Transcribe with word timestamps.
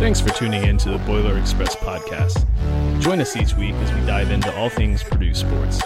Thanks 0.00 0.18
for 0.18 0.30
tuning 0.30 0.64
in 0.64 0.78
to 0.78 0.88
the 0.88 0.98
Boiler 1.00 1.36
Express 1.36 1.76
podcast. 1.76 2.42
Join 3.02 3.20
us 3.20 3.36
each 3.36 3.54
week 3.54 3.74
as 3.74 3.92
we 3.92 4.00
dive 4.06 4.30
into 4.30 4.50
all 4.56 4.70
things 4.70 5.02
Purdue 5.02 5.34
sports. 5.34 5.82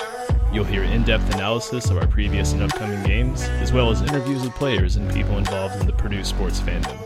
You'll 0.52 0.62
hear 0.62 0.84
in 0.84 1.02
depth 1.02 1.34
analysis 1.34 1.90
of 1.90 1.96
our 1.98 2.06
previous 2.06 2.52
and 2.52 2.62
upcoming 2.62 3.02
games, 3.02 3.42
as 3.42 3.72
well 3.72 3.90
as 3.90 4.02
interviews 4.02 4.44
with 4.44 4.54
players 4.54 4.94
and 4.94 5.12
people 5.12 5.36
involved 5.36 5.80
in 5.80 5.88
the 5.88 5.92
Purdue 5.92 6.22
sports 6.22 6.60
fandom. 6.60 6.96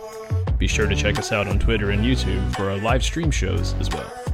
Be 0.59 0.67
sure 0.67 0.87
to 0.87 0.95
check 0.95 1.19
us 1.19 1.33
out 1.33 1.49
on 1.49 1.59
Twitter 1.59 1.93
and 1.93 2.05
YouTube 2.05 2.55
for 2.55 2.69
our 2.69 2.77
live 2.77 3.03
stream 3.03 3.31
shows 3.31 3.73
as 3.81 3.89
well. 3.89 4.28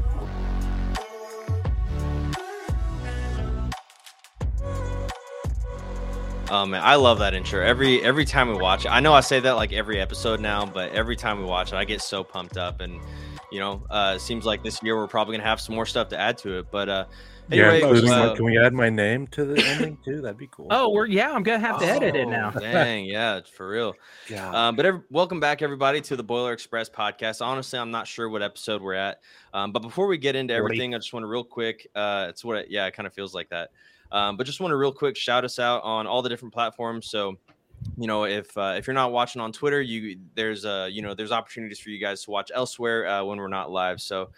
Oh 6.55 6.65
man, 6.67 6.83
I 6.85 6.95
love 6.95 7.19
that 7.19 7.35
intro. 7.35 7.67
Every 7.67 8.01
every 8.05 8.25
time 8.25 8.49
we 8.49 8.55
watch 8.55 8.85
it, 8.85 8.89
I 8.91 9.01
know 9.01 9.13
I 9.13 9.23
say 9.23 9.41
that 9.41 9.57
like 9.57 9.73
every 9.73 10.01
episode 10.01 10.39
now, 10.39 10.65
but 10.65 10.93
every 10.93 11.17
time 11.17 11.41
we 11.41 11.47
watch 11.47 11.73
it, 11.73 11.75
I 11.75 11.85
get 11.85 12.01
so 12.01 12.23
pumped 12.23 12.57
up. 12.57 12.81
And 12.81 13.01
you 13.51 13.59
know, 13.59 13.83
uh, 13.91 14.13
it 14.15 14.21
seems 14.21 14.47
like 14.47 14.63
this 14.63 14.81
year 14.81 14.95
we're 14.95 15.09
probably 15.09 15.37
gonna 15.37 15.49
have 15.49 15.61
some 15.61 15.75
more 15.75 15.85
stuff 15.85 16.11
to 16.11 16.21
add 16.21 16.39
to 16.39 16.61
it. 16.61 16.67
But 16.71 16.89
uh, 16.89 17.05
anyway, 17.51 17.81
yeah, 17.81 18.15
uh, 18.15 18.37
can 18.37 18.45
we 18.45 18.57
add 18.57 18.73
my 18.73 18.89
name 18.89 19.27
to 19.33 19.45
the 19.45 19.67
ending 19.67 19.99
too? 20.05 20.21
That'd 20.21 20.39
be 20.39 20.49
cool. 20.49 20.69
Oh, 20.71 20.91
we're 20.91 21.07
yeah, 21.07 21.33
I'm 21.33 21.43
gonna 21.43 21.59
have 21.59 21.81
to 21.81 21.87
edit 21.87 22.15
it 22.15 22.29
now. 22.29 22.53
oh, 22.55 22.61
dang, 22.61 23.05
yeah, 23.05 23.41
for 23.57 23.69
real. 23.69 23.95
yeah. 24.31 24.69
Um, 24.69 24.77
but 24.77 24.87
every, 24.87 25.01
welcome 25.11 25.41
back, 25.41 25.61
everybody, 25.61 26.01
to 26.03 26.15
the 26.15 26.23
Boiler 26.23 26.53
Express 26.53 26.89
podcast. 26.89 27.45
Honestly, 27.45 27.81
I'm 27.81 27.91
not 27.91 28.07
sure 28.07 28.29
what 28.29 28.43
episode 28.43 28.81
we're 28.81 28.95
at. 28.95 29.19
Um, 29.53 29.73
but 29.73 29.83
before 29.83 30.07
we 30.07 30.19
get 30.19 30.37
into 30.37 30.55
40. 30.55 30.65
everything, 30.65 30.95
I 30.95 30.99
just 30.99 31.13
want 31.13 31.25
to 31.25 31.29
real 31.29 31.43
quick. 31.43 31.89
Uh, 31.97 32.27
it's 32.29 32.45
what, 32.45 32.59
it, 32.59 32.67
yeah, 32.71 32.87
it 32.87 32.95
kind 32.95 33.09
of 33.09 33.13
feels 33.13 33.35
like 33.35 33.49
that. 33.49 33.71
Um, 34.13 34.37
but 34.37 34.47
just 34.47 34.61
want 34.61 34.73
to 34.73 34.77
real 34.77 34.93
quick 34.93 35.17
shout 35.17 35.45
us 35.45 35.59
out 35.59 35.83
on 35.83 36.07
all 36.07 36.23
the 36.23 36.29
different 36.29 36.55
platforms. 36.55 37.07
So, 37.09 37.37
you 37.97 38.07
know, 38.07 38.25
if 38.25 38.57
uh, 38.57 38.75
if 38.77 38.87
you're 38.87 38.95
not 38.95 39.13
watching 39.13 39.41
on 39.41 39.53
Twitter, 39.53 39.83
you 39.83 40.19
there's 40.35 40.65
uh 40.65 40.89
you 40.91 41.03
know 41.03 41.15
there's 41.15 41.33
opportunities 41.33 41.79
for 41.79 41.91
you 41.91 41.99
guys 41.99 42.25
to 42.25 42.31
watch 42.31 42.51
elsewhere 42.55 43.07
uh, 43.07 43.25
when 43.25 43.39
we're 43.39 43.49
not 43.49 43.71
live. 43.71 44.01
So, 44.01 44.31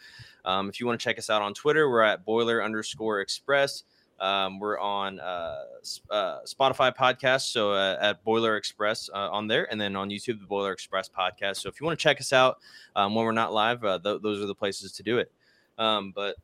um, 0.44 0.68
if 0.68 0.80
you 0.80 0.86
want 0.86 0.98
to 0.98 1.04
check 1.04 1.18
us 1.18 1.30
out 1.30 1.42
on 1.42 1.54
Twitter, 1.54 1.90
we're 1.90 2.02
at 2.02 2.24
Boiler 2.24 2.62
underscore 2.62 3.20
Express. 3.20 3.84
Um, 4.18 4.58
we're 4.58 4.78
on 4.78 5.20
uh, 5.20 5.64
uh, 6.10 6.38
Spotify 6.46 6.94
podcast, 6.94 7.52
so 7.52 7.72
uh, 7.72 7.98
at 8.00 8.24
Boiler 8.24 8.56
Express 8.56 9.10
uh, 9.12 9.28
on 9.30 9.46
there, 9.46 9.70
and 9.70 9.80
then 9.80 9.94
on 9.94 10.08
YouTube, 10.08 10.40
the 10.40 10.46
Boiler 10.46 10.72
Express 10.72 11.08
podcast. 11.08 11.56
So 11.56 11.68
if 11.68 11.80
you 11.80 11.86
want 11.86 11.98
to 11.98 12.02
check 12.02 12.18
us 12.20 12.32
out 12.32 12.58
um, 12.94 13.14
when 13.14 13.26
we're 13.26 13.32
not 13.32 13.52
live, 13.52 13.84
uh, 13.84 13.98
th- 13.98 14.22
those 14.22 14.42
are 14.42 14.46
the 14.46 14.54
places 14.54 14.92
to 14.92 15.02
do 15.02 15.18
it. 15.18 15.30
Um, 15.76 16.12
but 16.14 16.36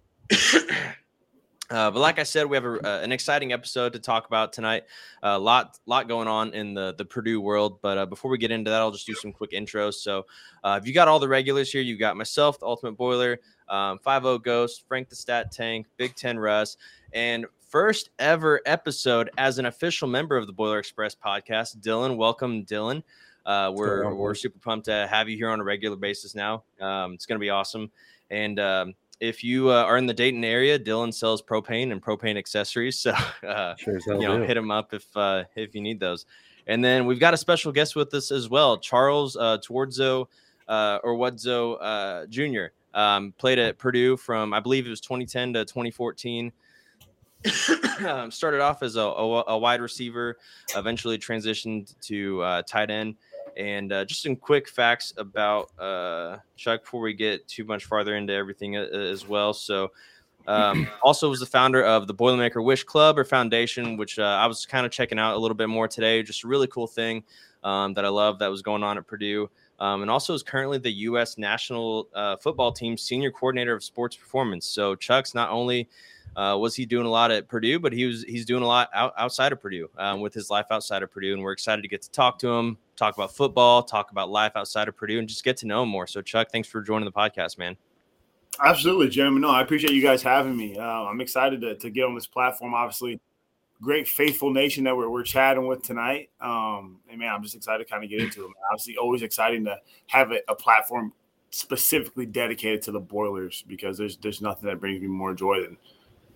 uh, 1.73 1.91
but 1.91 2.01
like 2.01 2.19
I 2.19 2.23
said, 2.23 2.47
we 2.47 2.57
have 2.57 2.67
a, 2.67 2.75
uh, 2.87 3.01
an 3.03 3.13
exciting 3.13 3.53
episode 3.53 3.95
to 3.95 3.99
talk 3.99 4.27
about 4.27 4.53
tonight. 4.53 4.85
A 5.23 5.39
lot 5.39 5.79
lot 5.87 6.07
going 6.07 6.29
on 6.29 6.53
in 6.53 6.75
the 6.75 6.95
the 6.97 7.05
Purdue 7.05 7.41
world. 7.41 7.81
But 7.81 7.97
uh, 7.97 8.07
before 8.07 8.31
we 8.31 8.37
get 8.37 8.51
into 8.51 8.71
that, 8.71 8.81
I'll 8.81 8.91
just 8.91 9.07
do 9.07 9.15
some 9.15 9.33
quick 9.33 9.53
intros. 9.53 9.95
So 9.95 10.27
uh, 10.63 10.79
if 10.81 10.87
you 10.87 10.93
got 10.93 11.09
all 11.09 11.19
the 11.19 11.29
regulars 11.29 11.73
here, 11.73 11.81
you 11.81 11.97
got 11.97 12.17
myself, 12.17 12.61
the 12.61 12.67
Ultimate 12.67 12.97
Boiler, 12.99 13.39
um, 13.69 13.99
5 13.99 14.43
Ghost, 14.43 14.85
Frank 14.87 15.09
the 15.09 15.17
Stat 15.17 15.51
Tank, 15.51 15.87
Big 15.97 16.15
Ten 16.15 16.39
Russ, 16.39 16.77
and 17.15 17.47
first 17.71 18.11
ever 18.19 18.61
episode 18.67 19.31
as 19.39 19.59
an 19.59 19.65
official 19.65 20.07
member 20.07 20.37
of 20.37 20.47
the 20.47 20.53
Boiler 20.53 20.79
Express 20.79 21.15
podcast. 21.15 21.79
Dylan, 21.79 22.19
welcome, 22.19 22.67
Dylan. 22.67 23.03
Uh, 23.47 23.73
we're 23.75 24.05
on, 24.05 24.17
we're 24.17 24.35
super 24.35 24.59
pumped 24.59 24.85
to 24.85 25.09
have 25.11 25.29
you 25.29 25.37
here 25.37 25.49
on 25.49 25.59
a 25.59 25.65
regular 25.65 25.97
basis 25.97 26.35
now. 26.35 26.65
Um, 26.81 27.15
it's 27.15 27.25
going 27.25 27.37
to 27.37 27.43
be 27.43 27.51
awesome. 27.51 27.91
And 28.31 28.61
um, 28.61 28.95
if 29.23 29.45
you 29.45 29.71
uh, 29.71 29.85
are 29.85 29.99
in 29.99 30.07
the 30.07 30.13
Dayton 30.13 30.43
area, 30.43 30.77
Dylan 30.77 31.15
sells 31.15 31.41
propane 31.41 31.93
and 31.93 32.03
propane 32.03 32.37
accessories. 32.37 33.07
So 33.13 33.13
uh, 33.47 33.77
sure 33.77 33.99
you 34.07 34.21
know, 34.21 34.39
do. 34.39 34.43
hit 34.43 34.57
him 34.57 34.71
up 34.71 34.93
if 34.93 35.07
uh, 35.17 35.45
if 35.55 35.75
you 35.75 35.81
need 35.81 36.01
those. 36.01 36.27
And 36.67 36.85
then 36.85 37.07
we've 37.07 37.21
got 37.21 37.35
a 37.35 37.37
special 37.37 37.73
guest 37.73 37.97
with 37.97 38.13
us 38.15 38.31
as 38.31 38.49
well, 38.49 38.79
Charles 38.79 39.37
uh, 39.37 39.59
Twardzo 39.59 40.27
uh, 40.69 40.99
or 41.03 41.15
Wudzo 41.17 41.79
uh, 41.81 42.27
Jr. 42.27 42.73
Um, 42.95 43.33
played 43.39 43.59
at 43.59 43.79
Purdue 43.79 44.17
from 44.17 44.53
I 44.53 44.61
believe 44.61 44.87
it 44.87 44.91
was 44.91 45.01
2010 45.01 45.55
to 45.55 45.65
2014. 45.65 46.53
um, 48.07 48.31
started 48.31 48.61
off 48.61 48.83
as 48.83 48.97
a, 48.97 49.01
a, 49.01 49.45
a 49.49 49.59
wide 49.59 49.81
receiver, 49.81 50.39
eventually 50.77 51.19
transitioned 51.19 51.95
to 52.03 52.43
uh, 52.43 52.63
tight 52.63 52.91
end. 52.91 53.17
And 53.57 53.93
uh, 53.93 54.05
just 54.05 54.23
some 54.23 54.37
quick 54.37 54.69
facts 54.69 55.13
about 55.17 55.71
uh, 55.79 56.39
Chuck 56.57 56.83
before 56.83 57.01
we 57.01 57.15
get 57.15 57.47
too 57.49 57.65
much 57.65 57.85
farther 57.85 58.17
into 58.17 58.33
everything 58.33 58.77
uh, 58.77 58.83
as 58.93 59.27
well. 59.27 59.53
So, 59.53 59.93
um, 60.47 60.89
also 61.03 61.29
was 61.29 61.41
the 61.41 61.47
founder 61.47 61.85
of 61.85 62.07
the 62.07 62.15
Boilermaker 62.15 62.65
Wish 62.65 62.85
Club 62.85 63.19
or 63.19 63.25
Foundation, 63.25 63.97
which 63.97 64.19
uh, 64.19 64.23
I 64.23 64.47
was 64.47 64.67
kind 64.67 64.87
of 64.87 64.93
checking 64.93 65.19
out 65.19 65.35
a 65.35 65.39
little 65.39 65.57
bit 65.57 65.69
more 65.69 65.89
today. 65.89 66.23
Just 66.23 66.45
a 66.45 66.49
really 66.49 66.67
cool 66.67 66.87
thing 66.87 67.25
um, 67.65 67.95
that 67.95 68.05
I 68.05 68.09
love 68.09 68.39
that 68.41 68.51
was 68.51 68.63
going 68.63 68.83
on 68.83 68.99
at 68.99 69.07
Purdue. 69.07 69.51
Um, 69.79 70.03
and 70.03 70.11
also 70.11 70.33
is 70.33 70.45
currently 70.45 70.79
the 70.79 70.93
U.S. 70.93 71.39
national 71.39 72.09
uh, 72.15 72.37
football 72.37 72.71
team 72.71 72.97
senior 72.97 73.33
coordinator 73.33 73.75
of 73.75 73.83
sports 73.83 74.15
performance. 74.15 74.65
So 74.65 74.95
Chuck's 74.95 75.35
not 75.35 75.51
only 75.51 75.89
uh, 76.37 76.57
was 76.59 76.75
he 76.75 76.87
doing 76.87 77.07
a 77.07 77.11
lot 77.11 77.31
at 77.31 77.49
Purdue, 77.49 77.79
but 77.79 77.93
he 77.93 78.07
was 78.07 78.25
he's 78.25 78.45
doing 78.45 78.63
a 78.63 78.67
lot 78.67 78.89
out, 78.95 79.13
outside 79.19 79.53
of 79.53 79.61
Purdue 79.61 79.89
um, 79.99 80.21
with 80.21 80.33
his 80.33 80.51
life 80.51 80.67
outside 80.71 81.03
of 81.03 81.11
Purdue, 81.11 81.35
and 81.35 81.43
we're 81.43 81.53
excited 81.53 81.83
to 81.83 81.89
get 81.89 82.03
to 82.03 82.11
talk 82.11 82.39
to 82.41 82.49
him, 82.49 82.79
talk 82.97 83.15
about 83.15 83.35
football, 83.35 83.83
talk 83.83 84.11
about 84.11 84.31
life 84.31 84.53
outside 84.57 84.89
of 84.89 84.97
Purdue, 84.97 85.19
and 85.19 85.29
just 85.29 85.45
get 85.45 85.57
to 85.59 85.67
know 85.67 85.83
him 85.83 85.89
more. 85.89 86.07
So 86.07 86.23
Chuck, 86.23 86.49
thanks 86.51 86.69
for 86.69 86.81
joining 86.81 87.05
the 87.05 87.13
podcast, 87.13 87.59
man. 87.59 87.77
Absolutely, 88.63 89.09
Jim. 89.09 89.41
No, 89.41 89.51
I 89.51 89.63
appreciate 89.63 89.93
you 89.93 90.03
guys 90.03 90.23
having 90.23 90.57
me. 90.57 90.77
Uh, 90.77 90.83
I'm 90.83 91.21
excited 91.21 91.61
to, 91.63 91.75
to 91.77 91.91
get 91.91 92.05
on 92.05 92.15
this 92.15 92.27
platform. 92.27 92.75
Obviously, 92.75 93.21
great 93.81 94.07
faithful 94.07 94.51
nation 94.51 94.85
that 94.85 94.97
we're, 94.97 95.09
we're 95.09 95.23
chatting 95.23 95.67
with 95.67 95.83
tonight. 95.83 96.31
Um, 96.41 97.01
and 97.11 97.19
man, 97.19 97.35
I'm 97.35 97.43
just 97.43 97.55
excited 97.55 97.85
to 97.85 97.91
kind 97.91 98.05
of 98.05 98.11
get 98.11 98.21
into 98.21 98.45
it. 98.45 98.51
Obviously, 98.71 98.97
always 98.97 99.23
exciting 99.23 99.65
to 99.65 99.77
have 100.09 100.33
a, 100.33 100.39
a 100.49 100.55
platform 100.55 101.13
specifically 101.51 102.25
dedicated 102.25 102.83
to 102.83 102.93
the 102.93 103.01
Boilers 103.01 103.63
because 103.67 103.99
there's 103.99 104.17
there's 104.19 104.41
nothing 104.41 104.69
that 104.69 104.81
brings 104.81 105.01
me 105.01 105.07
more 105.07 105.35
joy 105.35 105.61
than 105.61 105.77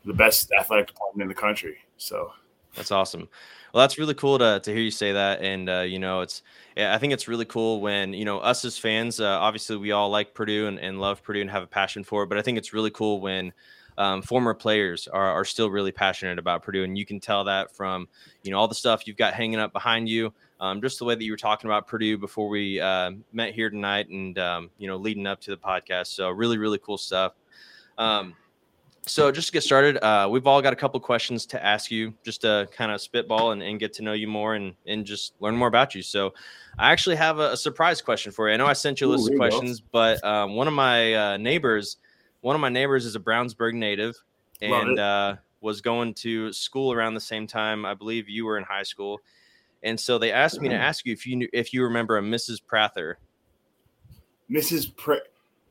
the 0.07 0.15
best 0.15 0.51
athletic 0.59 0.87
department 0.87 1.23
in 1.23 1.29
the 1.29 1.35
country. 1.35 1.77
So 1.97 2.33
That's 2.77 2.93
awesome. 2.93 3.29
Well, 3.73 3.83
that's 3.83 3.99
really 3.99 4.15
cool 4.15 4.39
to, 4.39 4.61
to 4.61 4.73
hear 4.73 4.83
you 4.83 4.91
say 4.91 5.13
that. 5.13 5.43
And, 5.43 5.69
uh, 5.69 5.81
you 5.81 5.99
know, 5.99 6.21
it's, 6.21 6.43
I 6.77 6.99
think 6.99 7.13
it's 7.13 7.27
really 7.27 7.45
cool 7.45 7.81
when, 7.81 8.13
you 8.13 8.25
know, 8.25 8.39
us 8.39 8.65
as 8.65 8.79
fans, 8.79 9.19
uh, 9.19 9.27
obviously 9.27 9.77
we 9.77 9.93
all 9.93 10.09
like 10.11 10.35
Purdue 10.35 10.67
and, 10.67 10.79
and 10.79 11.01
love 11.01 11.23
Purdue 11.23 11.41
and 11.41 11.51
have 11.51 11.63
a 11.63 11.67
passion 11.67 12.05
for 12.05 12.23
it. 12.23 12.29
But 12.29 12.39
I 12.39 12.43
think 12.43 12.59
it's 12.59 12.73
really 12.73 12.91
cool 12.91 13.21
when 13.21 13.53
um, 13.99 14.23
former 14.23 14.55
players 14.55 15.09
are, 15.09 15.31
are 15.31 15.45
still 15.45 15.71
really 15.71 15.93
passionate 15.93 16.39
about 16.39 16.63
Purdue. 16.63 16.85
And 16.85 16.97
you 16.97 17.05
can 17.07 17.19
tell 17.19 17.45
that 17.45 17.75
from, 17.75 18.09
you 18.43 18.51
know, 18.51 18.59
all 18.59 18.69
the 18.69 18.75
stuff 18.75 19.07
you've 19.07 19.17
got 19.17 19.35
hanging 19.35 19.59
up 19.59 19.73
behind 19.73 20.09
you. 20.09 20.33
Um, 20.59 20.81
just 20.81 20.99
the 20.99 21.05
way 21.05 21.15
that 21.15 21.25
you 21.25 21.33
were 21.33 21.39
talking 21.39 21.69
about 21.69 21.87
Purdue 21.87 22.17
before 22.17 22.49
we 22.49 22.81
uh, 22.81 23.13
met 23.33 23.53
here 23.53 23.69
tonight 23.69 24.09
and, 24.09 24.39
um, 24.39 24.71
you 24.79 24.87
know, 24.87 24.97
leading 24.97 25.27
up 25.27 25.41
to 25.43 25.51
the 25.51 25.57
podcast. 25.57 26.09
So 26.09 26.31
really, 26.31 26.57
really 26.57 26.79
cool 26.79 26.97
stuff. 26.97 27.35
Um, 27.99 28.35
so 29.07 29.31
just 29.31 29.47
to 29.49 29.53
get 29.53 29.63
started, 29.63 30.03
uh, 30.05 30.29
we've 30.29 30.47
all 30.47 30.61
got 30.61 30.73
a 30.73 30.77
couple 30.77 30.99
questions 30.99 31.47
to 31.47 31.65
ask 31.65 31.91
you, 31.91 32.13
just 32.25 32.41
to 32.41 32.69
kind 32.73 32.91
of 32.91 33.01
spitball 33.01 33.53
and, 33.53 33.63
and 33.63 33.79
get 33.79 33.93
to 33.95 34.03
know 34.03 34.13
you 34.13 34.27
more 34.27 34.57
and 34.57 34.75
and 34.87 35.05
just 35.05 35.35
learn 35.41 35.57
more 35.57 35.69
about 35.69 35.95
you. 35.95 36.03
So, 36.03 36.35
I 36.79 36.93
actually 36.93 37.17
have 37.17 37.39
a, 37.39 37.53
a 37.53 37.57
surprise 37.57 38.03
question 38.03 38.33
for 38.33 38.49
you. 38.49 38.55
I 38.55 38.57
know 38.57 38.67
I 38.67 38.73
sent 38.73 39.01
you 39.01 39.07
a 39.07 39.11
list 39.11 39.27
there 39.27 39.35
of 39.35 39.35
you 39.35 39.51
go. 39.51 39.57
questions, 39.57 39.81
but 39.81 40.23
um, 40.25 40.57
one 40.57 40.67
of 40.67 40.75
my 40.75 41.15
uh, 41.15 41.37
neighbors, 41.37 41.99
one 42.41 42.57
of 42.57 42.61
my 42.61 42.69
neighbors 42.69 43.07
is 43.07 43.15
a 43.15 43.21
Brownsburg 43.21 43.75
native, 43.75 44.17
and 44.61 44.99
uh, 44.99 45.37
was 45.61 45.81
going 45.81 46.13
to 46.15 46.53
school 46.53 46.93
around 46.93 47.15
the 47.15 47.21
same 47.21 47.47
time. 47.47 47.87
I 47.87 47.95
believe 47.95 48.29
you 48.29 48.45
were 48.45 48.59
in 48.59 48.65
high 48.65 48.83
school, 48.83 49.21
and 49.85 49.99
so 49.99 50.19
they 50.19 50.33
asked 50.33 50.61
me 50.61 50.69
to 50.69 50.75
ask 50.75 51.07
you 51.07 51.13
if 51.13 51.27
you 51.27 51.37
knew 51.37 51.49
if 51.53 51.73
you 51.73 51.85
remember 51.85 52.19
a 52.19 52.23
Mrs. 52.23 52.61
Prather. 52.67 53.19
Mrs. 54.51 54.95
Pre- 54.97 55.21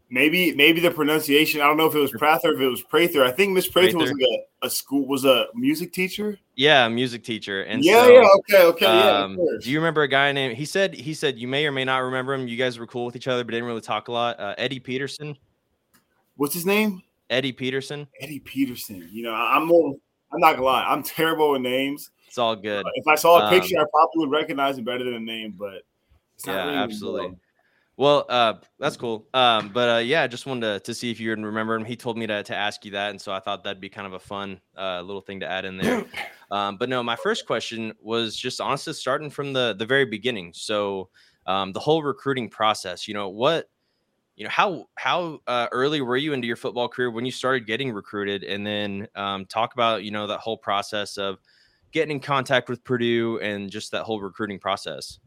maybe 0.09 0.53
maybe 0.55 0.79
the 0.79 0.91
pronunciation. 0.91 1.61
I 1.61 1.65
don't 1.65 1.77
know 1.77 1.87
if 1.87 1.95
it 1.95 1.99
was 1.99 2.11
Prather, 2.11 2.53
if 2.53 2.59
it 2.59 2.67
was 2.67 2.81
Prather. 2.81 3.23
I 3.23 3.31
think 3.31 3.53
Miss 3.53 3.67
Prather 3.67 3.97
was 3.97 4.11
like 4.11 4.21
a, 4.61 4.65
a 4.67 4.69
school 4.69 5.07
was 5.07 5.25
a 5.25 5.47
music 5.53 5.93
teacher. 5.93 6.37
Yeah, 6.55 6.87
music 6.87 7.23
teacher. 7.23 7.63
And 7.63 7.83
yeah, 7.83 8.03
so, 8.03 8.13
yeah, 8.13 8.27
okay, 8.37 8.63
okay, 8.63 8.85
Um, 8.85 9.35
course. 9.35 9.63
do 9.63 9.71
you 9.71 9.77
remember 9.79 10.03
a 10.03 10.07
guy 10.07 10.31
named? 10.31 10.55
He 10.57 10.65
said 10.65 10.93
he 10.93 11.13
said 11.13 11.37
you 11.37 11.47
may 11.47 11.65
or 11.65 11.71
may 11.71 11.83
not 11.85 11.97
remember 11.99 12.33
him. 12.33 12.47
You 12.47 12.57
guys 12.57 12.79
were 12.79 12.87
cool 12.87 13.05
with 13.05 13.15
each 13.15 13.27
other, 13.27 13.43
but 13.43 13.51
didn't 13.51 13.67
really 13.67 13.81
talk 13.81 14.07
a 14.07 14.11
lot. 14.11 14.39
Uh, 14.39 14.55
Eddie 14.57 14.79
Peterson. 14.79 15.37
What's 16.37 16.53
his 16.53 16.65
name? 16.65 17.01
Eddie 17.29 17.53
Peterson. 17.53 18.07
Eddie 18.21 18.39
Peterson. 18.39 19.07
You 19.11 19.23
know, 19.23 19.31
I- 19.33 19.55
I'm 19.55 19.65
more. 19.67 19.95
I'm 20.31 20.39
not 20.39 20.53
gonna 20.53 20.65
lie. 20.65 20.83
I'm 20.85 21.01
terrible 21.03 21.51
with 21.51 21.61
names. 21.61 22.11
It's 22.27 22.37
all 22.37 22.55
good. 22.55 22.85
If 22.95 23.07
I 23.07 23.15
saw 23.15 23.39
a 23.39 23.45
Um, 23.45 23.49
picture, 23.49 23.79
I 23.79 23.85
probably 23.89 24.19
would 24.27 24.31
recognize 24.31 24.77
him 24.77 24.83
better 24.83 25.03
than 25.03 25.13
a 25.13 25.19
name. 25.19 25.55
But 25.57 25.83
it's 26.35 26.45
not 26.45 26.55
Yeah, 26.55 26.71
a 26.71 26.83
absolutely. 26.83 27.35
Well, 27.97 28.25
uh, 28.27 28.55
that's 28.77 28.97
cool. 28.97 29.25
Um, 29.33 29.69
but 29.69 29.89
uh, 29.89 29.99
yeah, 29.99 30.23
I 30.23 30.27
just 30.27 30.45
wanted 30.45 30.61
to, 30.61 30.79
to 30.81 30.93
see 30.93 31.11
if 31.11 31.19
you 31.19 31.29
remember 31.29 31.75
him. 31.75 31.85
He 31.85 31.95
told 31.95 32.17
me 32.17 32.27
to, 32.27 32.43
to 32.43 32.55
ask 32.55 32.83
you 32.83 32.91
that, 32.91 33.11
and 33.11 33.21
so 33.21 33.31
I 33.31 33.39
thought 33.39 33.63
that'd 33.63 33.79
be 33.79 33.89
kind 33.89 34.05
of 34.05 34.13
a 34.13 34.19
fun 34.19 34.59
uh, 34.77 35.01
little 35.01 35.21
thing 35.21 35.39
to 35.39 35.47
add 35.49 35.65
in 35.65 35.77
there. 35.77 36.05
Um, 36.51 36.77
but 36.77 36.89
no, 36.89 37.01
my 37.01 37.15
first 37.15 37.47
question 37.47 37.91
was 37.99 38.35
just 38.35 38.61
honestly 38.61 38.93
starting 38.93 39.31
from 39.31 39.51
the 39.51 39.75
the 39.79 39.85
very 39.85 40.05
beginning. 40.05 40.53
So 40.53 41.09
um, 41.47 41.73
the 41.73 41.79
whole 41.79 42.03
recruiting 42.03 42.49
process. 42.49 43.07
You 43.07 43.15
know 43.15 43.29
what? 43.29 43.67
You 44.35 44.43
know 44.43 44.51
how 44.51 44.85
how 44.95 45.39
uh, 45.47 45.67
early 45.71 46.01
were 46.01 46.17
you 46.17 46.33
into 46.33 46.45
your 46.45 46.55
football 46.55 46.87
career 46.87 47.09
when 47.09 47.25
you 47.25 47.31
started 47.31 47.65
getting 47.65 47.91
recruited, 47.91 48.43
and 48.43 48.65
then 48.65 49.07
um, 49.15 49.47
talk 49.47 49.73
about 49.73 50.03
you 50.03 50.11
know 50.11 50.27
that 50.27 50.39
whole 50.39 50.57
process 50.57 51.17
of 51.17 51.39
getting 51.91 52.17
in 52.17 52.19
contact 52.19 52.69
with 52.69 52.83
Purdue 52.83 53.39
and 53.39 53.71
just 53.71 53.91
that 53.91 54.03
whole 54.03 54.21
recruiting 54.21 54.59
process. 54.59 55.19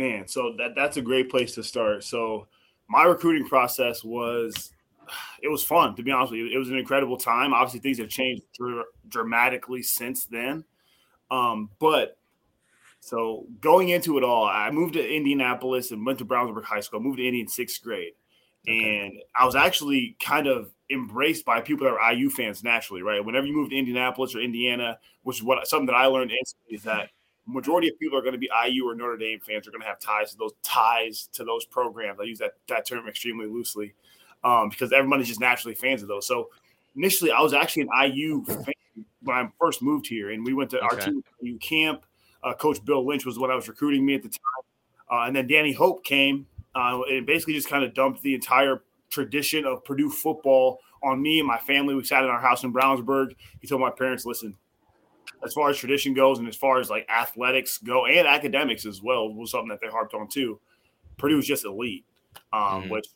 Man, 0.00 0.26
so 0.26 0.54
that 0.56 0.74
that's 0.74 0.96
a 0.96 1.02
great 1.02 1.28
place 1.28 1.54
to 1.56 1.62
start. 1.62 2.04
So 2.04 2.46
my 2.88 3.04
recruiting 3.04 3.46
process 3.46 4.02
was 4.02 4.72
it 5.42 5.48
was 5.48 5.62
fun 5.62 5.94
to 5.96 6.02
be 6.02 6.10
honest 6.10 6.32
with 6.32 6.40
you. 6.40 6.48
It 6.50 6.56
was 6.56 6.70
an 6.70 6.78
incredible 6.78 7.18
time. 7.18 7.52
Obviously, 7.52 7.80
things 7.80 7.98
have 7.98 8.08
changed 8.08 8.42
dr- 8.54 8.86
dramatically 9.10 9.82
since 9.82 10.24
then. 10.24 10.64
Um, 11.30 11.68
but 11.78 12.16
so 13.00 13.44
going 13.60 13.90
into 13.90 14.16
it 14.16 14.24
all, 14.24 14.46
I 14.46 14.70
moved 14.70 14.94
to 14.94 15.06
Indianapolis 15.06 15.90
and 15.90 16.06
went 16.06 16.18
to 16.20 16.24
Brownsburg 16.24 16.64
High 16.64 16.80
School. 16.80 17.00
I 17.00 17.02
moved 17.02 17.18
to 17.18 17.26
Indy 17.26 17.42
in 17.42 17.48
sixth 17.48 17.82
grade, 17.82 18.14
okay. 18.66 19.02
and 19.04 19.12
I 19.38 19.44
was 19.44 19.54
actually 19.54 20.16
kind 20.18 20.46
of 20.46 20.70
embraced 20.90 21.44
by 21.44 21.60
people 21.60 21.84
that 21.84 21.92
are 21.92 22.12
IU 22.14 22.30
fans 22.30 22.64
naturally. 22.64 23.02
Right, 23.02 23.22
whenever 23.22 23.46
you 23.46 23.54
move 23.54 23.68
to 23.68 23.76
Indianapolis 23.76 24.34
or 24.34 24.40
Indiana, 24.40 24.98
which 25.24 25.36
is 25.36 25.42
what 25.42 25.66
something 25.66 25.88
that 25.88 25.94
I 25.94 26.06
learned 26.06 26.30
instantly 26.30 26.76
is 26.76 26.84
that 26.84 27.10
majority 27.46 27.88
of 27.88 27.98
people 27.98 28.18
are 28.18 28.22
going 28.22 28.32
to 28.32 28.38
be 28.38 28.50
IU 28.66 28.88
or 28.88 28.94
Notre 28.94 29.16
Dame 29.16 29.40
fans 29.40 29.66
are 29.66 29.70
going 29.70 29.82
to 29.82 29.86
have 29.86 29.98
ties 29.98 30.32
to 30.32 30.36
those 30.36 30.52
ties 30.62 31.28
to 31.32 31.44
those 31.44 31.64
programs. 31.64 32.18
I 32.20 32.24
use 32.24 32.38
that 32.38 32.54
that 32.68 32.86
term 32.86 33.08
extremely 33.08 33.46
loosely 33.46 33.94
um, 34.44 34.68
because 34.68 34.92
everybody's 34.92 35.28
just 35.28 35.40
naturally 35.40 35.74
fans 35.74 36.02
of 36.02 36.08
those. 36.08 36.26
So 36.26 36.50
initially, 36.96 37.30
I 37.30 37.40
was 37.40 37.54
actually 37.54 37.82
an 37.82 38.12
IU 38.12 38.44
fan 38.44 38.74
when 39.22 39.36
I 39.36 39.48
first 39.60 39.82
moved 39.82 40.06
here, 40.06 40.30
and 40.30 40.44
we 40.44 40.54
went 40.54 40.70
to 40.70 40.80
okay. 40.80 41.06
our 41.06 41.12
IU 41.42 41.58
camp. 41.58 42.04
Uh, 42.42 42.54
Coach 42.54 42.82
Bill 42.84 43.06
Lynch 43.06 43.26
was 43.26 43.38
what 43.38 43.50
I 43.50 43.54
was 43.54 43.68
recruiting 43.68 44.06
me 44.06 44.14
at 44.14 44.22
the 44.22 44.30
time, 44.30 45.10
uh, 45.10 45.26
and 45.26 45.36
then 45.36 45.46
Danny 45.46 45.72
Hope 45.72 46.04
came 46.04 46.46
uh, 46.74 47.00
and 47.10 47.26
basically 47.26 47.54
just 47.54 47.68
kind 47.68 47.84
of 47.84 47.92
dumped 47.94 48.22
the 48.22 48.34
entire 48.34 48.82
tradition 49.10 49.66
of 49.66 49.84
Purdue 49.84 50.10
football 50.10 50.80
on 51.02 51.20
me 51.20 51.38
and 51.38 51.48
my 51.48 51.58
family. 51.58 51.94
We 51.94 52.04
sat 52.04 52.24
in 52.24 52.30
our 52.30 52.40
house 52.40 52.64
in 52.64 52.72
Brownsburg. 52.72 53.34
He 53.60 53.66
told 53.66 53.80
my 53.80 53.90
parents, 53.90 54.24
"Listen, 54.24 54.56
as 55.44 55.54
far 55.54 55.70
as 55.70 55.76
tradition 55.76 56.14
goes 56.14 56.38
and 56.38 56.48
as 56.48 56.56
far 56.56 56.78
as 56.78 56.90
like 56.90 57.08
athletics 57.08 57.78
go 57.78 58.06
and 58.06 58.26
academics 58.26 58.84
as 58.84 59.02
well 59.02 59.32
was 59.32 59.50
something 59.50 59.68
that 59.68 59.80
they 59.80 59.88
harped 59.88 60.14
on 60.14 60.28
too. 60.28 60.58
Purdue 61.16 61.36
was 61.36 61.46
just 61.46 61.64
elite, 61.64 62.04
um, 62.52 62.60
mm-hmm. 62.82 62.90
which 62.90 63.06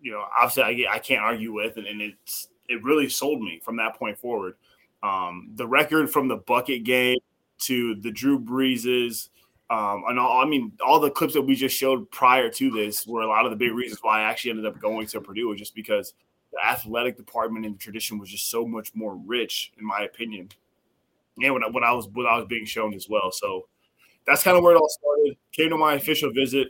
you 0.00 0.12
know 0.12 0.24
obviously 0.36 0.86
I, 0.86 0.94
I 0.94 0.98
can't 0.98 1.22
argue 1.22 1.52
with, 1.52 1.76
and, 1.76 1.86
and, 1.86 2.02
it's 2.02 2.48
it 2.68 2.82
really 2.84 3.08
sold 3.08 3.40
me 3.40 3.60
from 3.64 3.76
that 3.76 3.96
point 3.96 4.18
forward. 4.18 4.54
Um, 5.02 5.50
the 5.54 5.66
record 5.66 6.10
from 6.10 6.28
the 6.28 6.36
bucket 6.36 6.84
game 6.84 7.18
to 7.62 7.94
the 7.96 8.10
Drew 8.10 8.38
Breeses, 8.38 9.30
um, 9.70 10.04
and 10.08 10.18
all, 10.18 10.40
I 10.40 10.44
mean 10.44 10.72
all 10.84 11.00
the 11.00 11.10
clips 11.10 11.34
that 11.34 11.42
we 11.42 11.54
just 11.54 11.76
showed 11.76 12.10
prior 12.10 12.50
to 12.50 12.70
this 12.70 13.06
were 13.06 13.22
a 13.22 13.28
lot 13.28 13.44
of 13.44 13.50
the 13.50 13.56
big 13.56 13.72
reasons 13.72 14.00
why 14.02 14.20
I 14.20 14.24
actually 14.24 14.50
ended 14.50 14.66
up 14.66 14.80
going 14.80 15.06
to 15.08 15.20
Purdue, 15.20 15.54
just 15.56 15.74
because 15.74 16.14
the 16.52 16.64
athletic 16.64 17.16
department 17.16 17.66
and 17.66 17.74
the 17.74 17.78
tradition 17.78 18.18
was 18.18 18.30
just 18.30 18.50
so 18.50 18.66
much 18.66 18.94
more 18.94 19.16
rich, 19.16 19.72
in 19.78 19.84
my 19.84 20.00
opinion 20.00 20.48
and 21.40 21.54
when 21.54 21.84
I, 21.84 21.88
I 21.88 21.92
was 21.92 22.08
when 22.12 22.26
I 22.26 22.36
was 22.36 22.46
being 22.48 22.64
shown 22.64 22.94
as 22.94 23.08
well. 23.08 23.30
So 23.32 23.68
that's 24.26 24.42
kind 24.42 24.56
of 24.56 24.62
where 24.62 24.74
it 24.74 24.78
all 24.78 24.88
started. 24.88 25.36
Came 25.52 25.70
to 25.70 25.76
my 25.76 25.94
official 25.94 26.32
visit. 26.32 26.68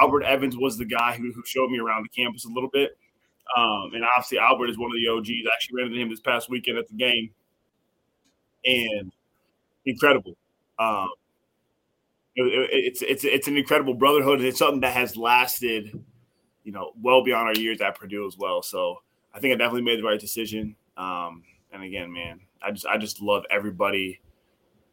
Albert 0.00 0.24
Evans 0.24 0.56
was 0.56 0.76
the 0.76 0.84
guy 0.84 1.14
who, 1.14 1.32
who 1.32 1.42
showed 1.44 1.70
me 1.70 1.78
around 1.78 2.04
the 2.04 2.08
campus 2.08 2.44
a 2.44 2.48
little 2.48 2.70
bit. 2.70 2.96
Um, 3.56 3.92
and 3.94 4.04
obviously, 4.04 4.38
Albert 4.38 4.70
is 4.70 4.78
one 4.78 4.90
of 4.90 4.96
the 4.96 5.08
OGs. 5.08 5.46
I 5.46 5.54
actually 5.54 5.76
ran 5.76 5.86
into 5.88 6.00
him 6.00 6.10
this 6.10 6.20
past 6.20 6.50
weekend 6.50 6.78
at 6.78 6.88
the 6.88 6.94
game, 6.94 7.30
and 8.64 9.12
incredible. 9.84 10.36
Um, 10.78 11.10
it, 12.34 12.42
it, 12.42 12.70
it's 12.72 13.02
it's 13.02 13.24
it's 13.24 13.48
an 13.48 13.56
incredible 13.56 13.94
brotherhood, 13.94 14.40
and 14.40 14.48
it's 14.48 14.58
something 14.58 14.80
that 14.80 14.94
has 14.94 15.16
lasted, 15.16 16.02
you 16.64 16.72
know, 16.72 16.92
well 17.00 17.22
beyond 17.22 17.48
our 17.48 17.54
years 17.54 17.80
at 17.80 17.96
Purdue 17.98 18.26
as 18.26 18.36
well. 18.36 18.62
So 18.62 19.00
I 19.32 19.38
think 19.38 19.54
I 19.54 19.56
definitely 19.56 19.82
made 19.82 20.00
the 20.00 20.04
right 20.04 20.20
decision. 20.20 20.74
Um, 20.96 21.44
and 21.72 21.82
again, 21.82 22.12
man, 22.12 22.40
I 22.62 22.70
just 22.72 22.86
I 22.86 22.98
just 22.98 23.20
love 23.20 23.44
everybody 23.50 24.20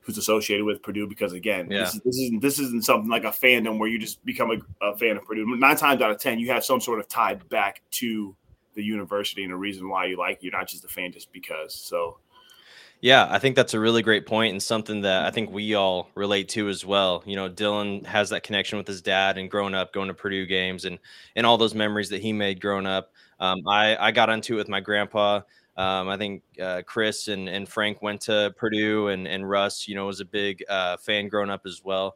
who's 0.04 0.18
associated 0.18 0.66
with 0.66 0.84
Purdue 0.84 1.08
because 1.08 1.34
again, 1.34 1.68
yeah. 1.72 1.80
this, 1.80 1.96
is, 1.96 2.02
this 2.02 2.18
isn't 2.18 2.42
this 2.42 2.60
isn't 2.60 2.86
something 2.86 3.10
like 3.10 3.24
a 3.24 3.30
fandom 3.30 3.80
where 3.80 3.90
you 3.90 3.98
just 3.98 4.24
become 4.26 4.52
a, 4.52 4.86
a, 4.86 4.98
fan 4.98 5.18
of 5.18 5.24
Purdue. 5.24 5.46
Nine 5.58 5.78
times 5.78 6.02
out 6.02 6.12
of 6.12 6.20
ten, 6.20 6.40
you 6.40 6.52
have 6.52 6.64
some 6.64 6.82
sort 6.82 7.00
of 7.00 7.08
tie 7.08 7.36
back 7.36 7.82
to 7.92 8.36
the 8.76 8.84
university 8.84 9.44
and 9.44 9.54
a 9.54 9.56
reason 9.56 9.90
why 9.90 10.06
you 10.06 10.18
like. 10.18 10.40
You're 10.42 10.52
not 10.52 10.68
just 10.68 10.84
a 10.86 10.90
fan 10.90 11.12
just 11.12 11.32
because. 11.32 11.74
So. 11.74 12.20
Yeah, 13.00 13.28
I 13.30 13.38
think 13.38 13.58
that's 13.58 13.74
a 13.74 13.80
really 13.82 14.02
great 14.02 14.26
point 14.26 14.54
and 14.54 14.64
something 14.64 15.02
that 15.02 15.26
I 15.26 15.32
think 15.32 15.52
we 15.52 15.76
all 15.76 16.10
relate 16.16 16.48
to 16.50 16.70
as 16.70 16.86
well. 16.86 17.22
You 17.26 17.36
know, 17.36 17.50
Dylan 17.50 18.06
has 18.06 18.30
that 18.30 18.44
connection 18.44 18.78
with 18.78 18.88
his 18.88 19.02
dad 19.02 19.38
and 19.38 19.52
growing 19.52 19.74
up, 19.74 19.92
going 19.92 20.08
to 20.08 20.14
Purdue 20.14 20.46
games 20.46 20.86
and 20.86 21.00
and 21.36 21.46
all 21.46 21.58
those 21.58 21.76
memories 21.76 22.10
that 22.10 22.22
he 22.22 22.32
made 22.32 22.62
growing 22.62 22.86
up. 22.86 23.12
Um, 23.42 23.58
I 23.68 23.98
I 23.98 24.12
got 24.12 24.30
into 24.30 24.54
it 24.54 24.58
with 24.58 24.70
my 24.70 24.80
grandpa. 24.80 25.42
Um, 25.76 26.08
I 26.08 26.18
think 26.18 26.44
uh, 26.62 26.84
Chris 26.86 27.28
and, 27.28 27.50
and 27.50 27.68
Frank 27.68 28.02
went 28.02 28.22
to 28.22 28.54
Purdue, 28.58 29.08
and, 29.08 29.28
and 29.28 29.50
Russ, 29.50 29.88
you 29.88 29.96
know, 29.96 30.06
was 30.06 30.20
a 30.20 30.26
big 30.26 30.64
uh, 30.70 30.98
fan 30.98 31.30
growing 31.30 31.50
up 31.50 31.62
as 31.66 31.82
well. 31.84 32.16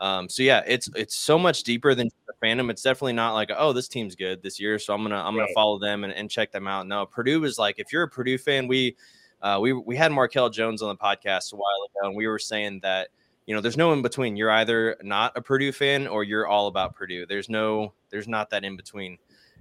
Um, 0.00 0.28
so 0.28 0.42
yeah, 0.42 0.62
it's 0.66 0.90
it's 0.94 1.16
so 1.16 1.38
much 1.38 1.62
deeper 1.62 1.94
than 1.94 2.10
the 2.26 2.46
fandom. 2.46 2.70
It's 2.70 2.82
definitely 2.82 3.14
not 3.14 3.32
like 3.32 3.50
oh 3.56 3.72
this 3.72 3.88
team's 3.88 4.14
good 4.14 4.42
this 4.42 4.60
year, 4.60 4.78
so 4.78 4.92
I'm 4.92 5.02
gonna 5.02 5.16
I'm 5.16 5.34
gonna 5.34 5.46
follow 5.54 5.78
them 5.78 6.04
and, 6.04 6.12
and 6.12 6.30
check 6.30 6.52
them 6.52 6.66
out. 6.66 6.86
No, 6.86 7.06
Purdue 7.06 7.44
is 7.44 7.58
like 7.58 7.78
if 7.78 7.92
you're 7.92 8.02
a 8.02 8.08
Purdue 8.08 8.36
fan, 8.36 8.66
we 8.66 8.96
uh, 9.40 9.58
we 9.60 9.72
we 9.72 9.96
had 9.96 10.12
Markell 10.12 10.52
Jones 10.52 10.82
on 10.82 10.88
the 10.88 10.96
podcast 10.96 11.52
a 11.52 11.56
while 11.56 11.86
ago, 11.88 12.08
and 12.08 12.16
we 12.16 12.26
were 12.26 12.38
saying 12.38 12.80
that 12.82 13.08
you 13.46 13.54
know 13.54 13.60
there's 13.62 13.78
no 13.78 13.92
in 13.94 14.02
between. 14.02 14.36
You're 14.36 14.50
either 14.50 14.96
not 15.02 15.32
a 15.34 15.40
Purdue 15.40 15.72
fan 15.72 16.06
or 16.06 16.24
you're 16.24 16.46
all 16.46 16.66
about 16.66 16.94
Purdue. 16.94 17.24
There's 17.24 17.48
no 17.48 17.94
there's 18.10 18.28
not 18.28 18.50
that 18.50 18.64
in 18.64 18.76
between 18.76 19.16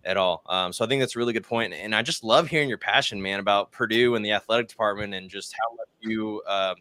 at 0.06 0.18
all. 0.18 0.44
Um, 0.48 0.72
so 0.72 0.86
I 0.86 0.88
think 0.88 1.02
that's 1.02 1.16
a 1.16 1.20
really 1.20 1.34
good 1.34 1.44
point, 1.44 1.74
and 1.74 1.96
I 1.96 2.02
just 2.02 2.24
love 2.24 2.48
hearing 2.48 2.70
your 2.70 2.78
passion, 2.78 3.22
man, 3.22 3.40
about 3.40 3.72
Purdue 3.72 4.16
and 4.16 4.24
the 4.24 4.32
athletic 4.32 4.68
department, 4.68 5.14
and 5.14 5.30
just 5.30 5.54
how 5.54 5.76
much 5.76 5.88
you 6.00 6.42
uh, 6.48 6.76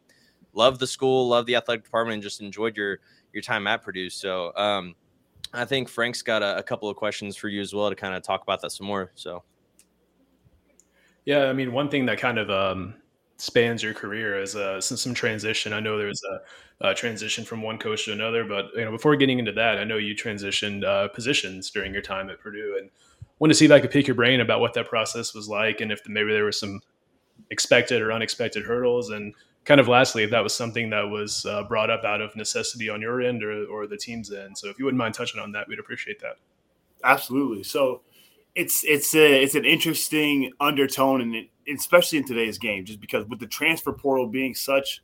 love 0.53 0.79
the 0.79 0.87
school, 0.87 1.29
love 1.29 1.47
the 1.47 1.57
athletic 1.57 1.85
department, 1.85 2.15
and 2.15 2.23
just 2.23 2.41
enjoyed 2.41 2.77
your 2.77 3.01
your 3.33 3.43
time 3.43 3.67
at 3.67 3.83
Purdue. 3.83 4.11
So 4.11 4.55
um, 4.55 4.95
I 5.53 5.65
think 5.65 5.89
Frank's 5.89 6.23
got 6.23 6.43
a, 6.43 6.59
a 6.59 6.63
couple 6.63 6.89
of 6.89 6.97
questions 6.97 7.37
for 7.37 7.49
you 7.49 7.61
as 7.61 7.75
well 7.75 7.89
to 7.89 7.97
kind 7.97 8.15
of 8.15 8.23
talk 8.23 8.43
about 8.43 8.61
that 8.63 8.71
some 8.71 8.87
more. 8.87 9.11
So. 9.15 9.43
Yeah, 11.25 11.47
I 11.47 11.53
mean, 11.55 11.73
one 11.73 11.89
thing 11.89 12.05
that 12.07 12.19
kind 12.19 12.39
of 12.39 12.51
um, 12.51 12.95
spans 13.39 13.83
your 13.83 13.95
career 13.95 14.41
as 14.41 14.55
uh, 14.55 14.81
some, 14.81 14.97
some 14.97 15.15
transition. 15.15 15.73
I 15.73 15.81
know 15.81 15.99
there's 15.99 16.23
a, 16.81 16.89
a, 16.89 16.95
transition 16.95 17.45
from 17.45 17.63
one 17.63 17.79
coach 17.79 18.05
to 18.05 18.13
another, 18.13 18.45
but 18.45 18.67
you 18.75 18.85
know, 18.85 18.91
before 18.91 19.17
getting 19.17 19.39
into 19.39 19.53
that, 19.53 19.79
I 19.79 19.85
know 19.85 19.97
you 19.97 20.15
transitioned 20.15 20.85
uh, 20.85 21.09
positions 21.09 21.71
during 21.71 21.93
your 21.93 22.03
time 22.03 22.31
at 22.31 22.41
Purdue, 22.41 22.77
and 22.79 22.91
want 23.39 23.51
to 23.51 23.55
see 23.55 23.65
if 23.65 23.71
I 23.71 23.81
could 23.81 23.91
pick 23.91 24.07
your 24.07 24.15
brain 24.15 24.41
about 24.41 24.61
what 24.61 24.75
that 24.75 24.89
process 24.89 25.35
was 25.35 25.49
like 25.49 25.81
and 25.81 25.91
if 25.91 26.01
maybe 26.07 26.33
there 26.33 26.45
were 26.45 26.53
some 26.53 26.81
expected 27.51 28.01
or 28.01 28.13
unexpected 28.13 28.65
hurdles. 28.65 29.11
And 29.11 29.35
kind 29.65 29.81
of 29.81 29.89
lastly, 29.89 30.23
if 30.23 30.31
that 30.31 30.43
was 30.43 30.55
something 30.55 30.91
that 30.91 31.09
was 31.09 31.45
uh, 31.47 31.65
brought 31.65 31.91
up 31.91 32.05
out 32.05 32.21
of 32.21 32.35
necessity 32.37 32.89
on 32.89 33.01
your 33.01 33.21
end 33.21 33.43
or, 33.43 33.65
or 33.67 33.87
the 33.87 33.97
team's 33.97 34.33
end. 34.33 34.57
So 34.57 34.69
if 34.69 34.79
you 34.79 34.85
wouldn't 34.85 34.99
mind 34.99 35.15
touching 35.15 35.41
on 35.41 35.53
that, 35.53 35.69
we'd 35.69 35.79
appreciate 35.79 36.21
that. 36.21 36.37
Absolutely. 37.03 37.65
So 37.65 38.03
it's 38.55 38.85
it's 38.85 39.15
a 39.15 39.43
it's 39.43 39.57
an 39.57 39.65
interesting 39.65 40.53
undertone 40.61 41.21
and 41.21 41.49
especially 41.69 42.19
in 42.19 42.25
today's 42.25 42.59
game, 42.59 42.85
just 42.85 43.01
because 43.01 43.27
with 43.27 43.41
the 43.41 43.47
transfer 43.47 43.93
portal 43.93 44.27
being 44.27 44.55
such 44.55 45.03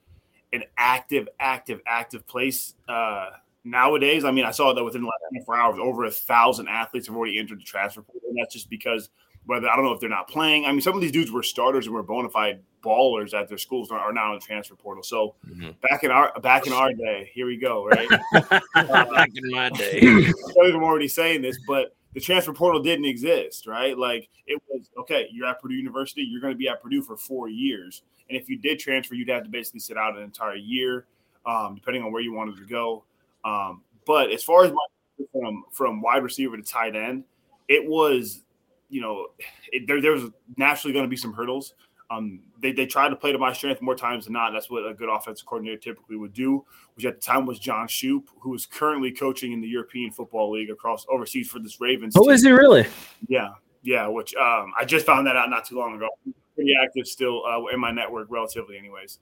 an 0.53 0.65
active, 0.77 1.29
active, 1.39 1.81
active 1.87 2.27
place, 2.27 2.75
uh, 2.89 3.31
nowadays, 3.65 4.25
I 4.25 4.31
mean, 4.31 4.45
I 4.45 4.51
saw 4.51 4.73
that 4.73 4.85
within 4.85 5.03
the 5.03 5.07
last 5.07 5.45
24 5.47 5.57
hours, 5.57 5.79
over 5.81 6.05
a 6.05 6.11
thousand 6.11 6.69
athletes 6.69 7.07
have 7.07 7.17
already 7.17 7.39
entered 7.39 7.61
the 7.61 7.65
transfer 7.65 8.03
portal, 8.03 8.29
and 8.29 8.39
that's 8.39 8.53
just 8.53 8.71
because 8.71 9.11
whether 9.47 9.69
I 9.69 9.77
don't 9.77 9.85
know 9.85 9.93
if 9.93 10.01
they're 10.01 10.09
not 10.09 10.29
playing. 10.29 10.67
I 10.67 10.71
mean, 10.71 10.81
some 10.81 10.95
of 10.95 11.01
these 11.01 11.13
dudes 11.13 11.31
were 11.31 11.43
starters 11.43 11.87
and 11.87 11.95
were 11.95 12.03
bona 12.03 12.29
fide 12.29 12.61
ballers 12.83 13.35
at 13.35 13.49
their 13.49 13.59
schools 13.59 13.91
are 13.91 14.13
now 14.13 14.33
in 14.33 14.39
the 14.39 14.45
transfer 14.45 14.75
portal. 14.75 15.03
So 15.03 15.35
mm-hmm. 15.47 15.71
back 15.83 16.05
in 16.05 16.11
our 16.11 16.39
back 16.41 16.67
in 16.67 16.73
our 16.73 16.93
day, 16.93 17.31
here 17.33 17.47
we 17.47 17.57
go, 17.57 17.87
right? 17.87 18.09
back 18.75 19.31
in 19.35 19.51
my 19.51 19.71
day, 19.71 20.01
I'm 20.63 20.83
already 20.83 21.09
saying 21.09 21.43
this, 21.43 21.59
but 21.67 21.95
the 22.15 22.21
transfer 22.21 22.53
portal 22.53 22.83
didn't 22.83 23.05
exist, 23.05 23.67
right? 23.67 23.97
Like 23.97 24.29
it 24.47 24.61
was 24.69 24.89
okay. 24.99 25.29
You're 25.31 25.47
at 25.47 25.61
Purdue 25.61 25.75
University. 25.75 26.23
You're 26.23 26.41
going 26.41 26.55
to 26.55 26.59
be 26.59 26.69
at 26.69 26.83
Purdue 26.83 27.03
for 27.03 27.17
four 27.17 27.49
years, 27.49 28.03
and 28.29 28.39
if 28.39 28.49
you 28.49 28.59
did 28.59 28.79
transfer, 28.79 29.15
you'd 29.15 29.29
have 29.29 29.45
to 29.45 29.51
basically 29.51 29.81
sit 29.81 29.97
out 29.97 30.17
an 30.17 30.23
entire 30.23 30.57
year, 30.57 31.07
um, 31.47 31.75
depending 31.75 32.03
on 32.03 32.13
where 32.13 32.23
you 32.23 32.33
wanted 32.33 32.57
to 32.57 32.67
go. 32.67 33.05
Um, 33.45 33.83
but 34.07 34.31
as 34.31 34.43
far 34.43 34.65
as 34.65 34.73
my 34.73 35.25
from 35.33 35.65
from 35.73 36.03
wide 36.03 36.23
receiver 36.23 36.57
to 36.57 36.63
tight 36.63 36.97
end, 36.97 37.25
it 37.69 37.85
was, 37.85 38.43
you 38.89 39.01
know, 39.01 39.29
it, 39.73 39.87
there 39.87 40.01
there 40.01 40.13
was 40.13 40.31
naturally 40.57 40.93
going 40.93 41.05
to 41.05 41.09
be 41.11 41.17
some 41.17 41.33
hurdles. 41.33 41.75
Um, 42.11 42.41
they, 42.61 42.73
they 42.73 42.87
tried 42.87 43.11
to 43.11 43.17
play 43.17 43.31
to 43.31 43.39
my 43.39 43.53
strength 43.53 43.81
more 43.81 43.95
times 43.95 44.25
than 44.25 44.33
not. 44.33 44.51
That's 44.51 44.69
what 44.69 44.85
a 44.85 44.93
good 44.93 45.09
offensive 45.09 45.47
coordinator 45.47 45.79
typically 45.79 46.17
would 46.17 46.33
do, 46.33 46.65
which 46.97 47.05
at 47.05 47.21
the 47.21 47.21
time 47.21 47.47
was 47.47 47.61
John 47.61 47.87
Shoop, 47.87 48.29
who 48.41 48.53
is 48.53 48.67
currently 48.67 49.13
coaching 49.13 49.53
in 49.53 49.61
the 49.61 49.69
European 49.69 50.11
Football 50.11 50.51
League 50.51 50.71
across 50.71 51.07
overseas 51.09 51.49
for 51.49 51.61
this 51.61 51.81
Ravens. 51.81 52.17
Oh, 52.17 52.25
team. 52.25 52.33
is 52.33 52.43
he 52.43 52.51
really? 52.51 52.87
Yeah, 53.29 53.51
yeah. 53.83 54.09
Which 54.09 54.35
um, 54.35 54.73
I 54.79 54.85
just 54.85 55.07
found 55.07 55.25
that 55.29 55.37
out 55.37 55.51
not 55.51 55.65
too 55.65 55.79
long 55.79 55.95
ago. 55.95 56.09
Pretty 56.57 56.75
active 56.83 57.07
still 57.07 57.45
uh, 57.47 57.65
in 57.73 57.79
my 57.79 57.93
network, 57.93 58.27
relatively, 58.29 58.77
anyways. 58.77 59.21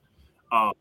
Um, 0.51 0.73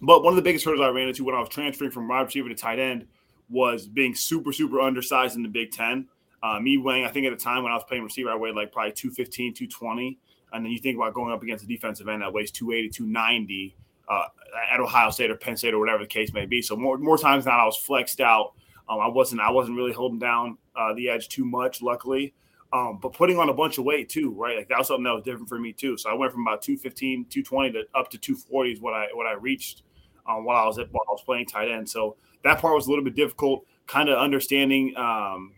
but 0.00 0.22
one 0.22 0.32
of 0.32 0.36
the 0.36 0.42
biggest 0.42 0.64
hurdles 0.64 0.84
I 0.84 0.88
ran 0.88 1.08
into 1.08 1.24
when 1.24 1.34
I 1.34 1.40
was 1.40 1.48
transferring 1.48 1.90
from 1.90 2.08
wide 2.08 2.22
receiver 2.22 2.48
to 2.48 2.54
tight 2.54 2.78
end 2.78 3.06
was 3.50 3.86
being 3.86 4.14
super, 4.14 4.52
super 4.52 4.80
undersized 4.80 5.36
in 5.36 5.42
the 5.42 5.48
Big 5.48 5.72
Ten. 5.72 6.06
Uh, 6.42 6.60
me 6.60 6.78
weighing, 6.78 7.04
I 7.04 7.08
think 7.08 7.26
at 7.26 7.30
the 7.30 7.42
time 7.42 7.62
when 7.62 7.72
I 7.72 7.74
was 7.74 7.84
playing 7.84 8.04
receiver, 8.04 8.30
I 8.30 8.36
weighed 8.36 8.54
like 8.54 8.72
probably 8.72 8.92
215, 8.92 9.54
220. 9.54 10.18
And 10.52 10.64
then 10.64 10.72
you 10.72 10.78
think 10.78 10.96
about 10.96 11.14
going 11.14 11.32
up 11.32 11.42
against 11.42 11.64
a 11.64 11.66
defensive 11.66 12.08
end 12.08 12.22
that 12.22 12.32
weighs 12.32 12.50
280, 12.52 12.90
290 12.90 13.76
uh, 14.08 14.24
at 14.72 14.80
Ohio 14.80 15.10
State 15.10 15.30
or 15.30 15.36
Penn 15.36 15.56
State 15.56 15.74
or 15.74 15.78
whatever 15.78 16.04
the 16.04 16.08
case 16.08 16.32
may 16.32 16.46
be. 16.46 16.62
So 16.62 16.76
more 16.76 16.96
more 16.98 17.18
times 17.18 17.44
than 17.44 17.52
not, 17.52 17.62
I 17.62 17.66
was 17.66 17.76
flexed 17.76 18.20
out. 18.20 18.52
Um, 18.88 19.00
I 19.00 19.08
wasn't 19.08 19.40
I 19.40 19.50
wasn't 19.50 19.76
really 19.76 19.92
holding 19.92 20.18
down 20.18 20.56
uh, 20.76 20.94
the 20.94 21.10
edge 21.10 21.28
too 21.28 21.44
much, 21.44 21.82
luckily. 21.82 22.34
Um, 22.72 22.98
but 23.02 23.14
putting 23.14 23.38
on 23.38 23.48
a 23.48 23.54
bunch 23.54 23.78
of 23.78 23.84
weight 23.84 24.08
too, 24.08 24.30
right? 24.32 24.58
Like 24.58 24.68
that 24.68 24.78
was 24.78 24.88
something 24.88 25.04
that 25.04 25.14
was 25.14 25.24
different 25.24 25.48
for 25.48 25.58
me 25.58 25.72
too. 25.72 25.96
So 25.96 26.10
I 26.10 26.14
went 26.14 26.32
from 26.32 26.42
about 26.42 26.62
215, 26.62 27.26
220 27.30 27.72
to 27.72 27.78
up 27.94 28.10
to 28.10 28.18
240 28.18 28.72
is 28.72 28.80
what 28.80 28.94
I 28.94 29.08
what 29.12 29.26
I 29.26 29.32
reached 29.32 29.82
um, 30.28 30.44
while 30.44 30.62
I 30.62 30.66
was 30.66 30.78
at 30.78 30.90
while 30.92 31.04
I 31.08 31.12
was 31.12 31.22
playing 31.22 31.46
tight 31.46 31.70
end. 31.70 31.88
So 31.88 32.16
that 32.44 32.60
part 32.60 32.74
was 32.74 32.86
a 32.86 32.90
little 32.90 33.04
bit 33.04 33.14
difficult, 33.14 33.64
kind 33.86 34.08
of 34.08 34.18
understanding 34.18 34.94
um, 34.96 35.54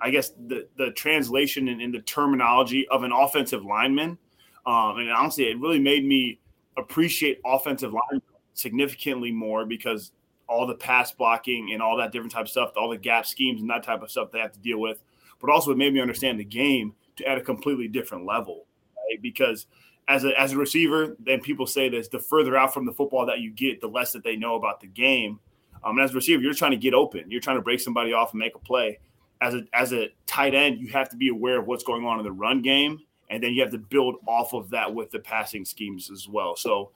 I 0.00 0.10
guess 0.10 0.30
the 0.46 0.68
the 0.76 0.90
translation 0.92 1.68
and, 1.68 1.92
the 1.92 2.00
terminology 2.00 2.86
of 2.88 3.02
an 3.02 3.12
offensive 3.12 3.64
lineman. 3.64 4.18
Um, 4.66 4.98
and 4.98 5.10
honestly, 5.10 5.44
it 5.44 5.58
really 5.58 5.80
made 5.80 6.04
me 6.04 6.38
appreciate 6.76 7.40
offensive 7.44 7.92
line 7.92 8.22
significantly 8.54 9.32
more 9.32 9.64
because 9.64 10.12
all 10.48 10.66
the 10.66 10.74
pass 10.74 11.12
blocking 11.12 11.72
and 11.72 11.82
all 11.82 11.96
that 11.96 12.12
different 12.12 12.32
type 12.32 12.42
of 12.42 12.50
stuff, 12.50 12.72
all 12.76 12.90
the 12.90 12.96
gap 12.96 13.24
schemes 13.24 13.60
and 13.60 13.70
that 13.70 13.82
type 13.82 14.02
of 14.02 14.10
stuff 14.10 14.30
they 14.30 14.38
have 14.38 14.52
to 14.52 14.60
deal 14.60 14.78
with 14.78 15.02
but 15.40 15.50
also 15.50 15.72
it 15.72 15.78
made 15.78 15.92
me 15.92 16.00
understand 16.00 16.38
the 16.38 16.44
game 16.44 16.94
to 17.16 17.26
at 17.26 17.38
a 17.38 17.40
completely 17.40 17.88
different 17.88 18.24
level. 18.24 18.66
Right? 18.96 19.20
Because 19.20 19.66
as 20.08 20.24
a 20.24 20.38
as 20.38 20.52
a 20.52 20.56
receiver, 20.56 21.16
then 21.20 21.40
people 21.40 21.66
say 21.66 21.88
this: 21.88 22.08
the 22.08 22.18
further 22.18 22.56
out 22.56 22.74
from 22.74 22.86
the 22.86 22.92
football 22.92 23.26
that 23.26 23.40
you 23.40 23.50
get, 23.50 23.80
the 23.80 23.88
less 23.88 24.12
that 24.12 24.24
they 24.24 24.36
know 24.36 24.56
about 24.56 24.80
the 24.80 24.86
game. 24.86 25.38
Um, 25.82 25.96
and 25.96 26.04
as 26.04 26.12
a 26.12 26.14
receiver, 26.14 26.42
you're 26.42 26.54
trying 26.54 26.72
to 26.72 26.76
get 26.76 26.92
open. 26.92 27.30
You're 27.30 27.40
trying 27.40 27.56
to 27.56 27.62
break 27.62 27.80
somebody 27.80 28.12
off 28.12 28.32
and 28.32 28.38
make 28.38 28.54
a 28.54 28.58
play. 28.58 28.98
As 29.40 29.54
a 29.54 29.62
as 29.72 29.92
a 29.92 30.08
tight 30.26 30.54
end, 30.54 30.80
you 30.80 30.88
have 30.88 31.08
to 31.10 31.16
be 31.16 31.28
aware 31.28 31.58
of 31.58 31.66
what's 31.66 31.84
going 31.84 32.04
on 32.04 32.18
in 32.18 32.24
the 32.24 32.32
run 32.32 32.60
game, 32.60 32.98
and 33.30 33.42
then 33.42 33.54
you 33.54 33.62
have 33.62 33.70
to 33.70 33.78
build 33.78 34.16
off 34.26 34.52
of 34.52 34.70
that 34.70 34.94
with 34.94 35.10
the 35.10 35.20
passing 35.20 35.64
schemes 35.64 36.10
as 36.10 36.28
well. 36.28 36.56
So 36.56 36.90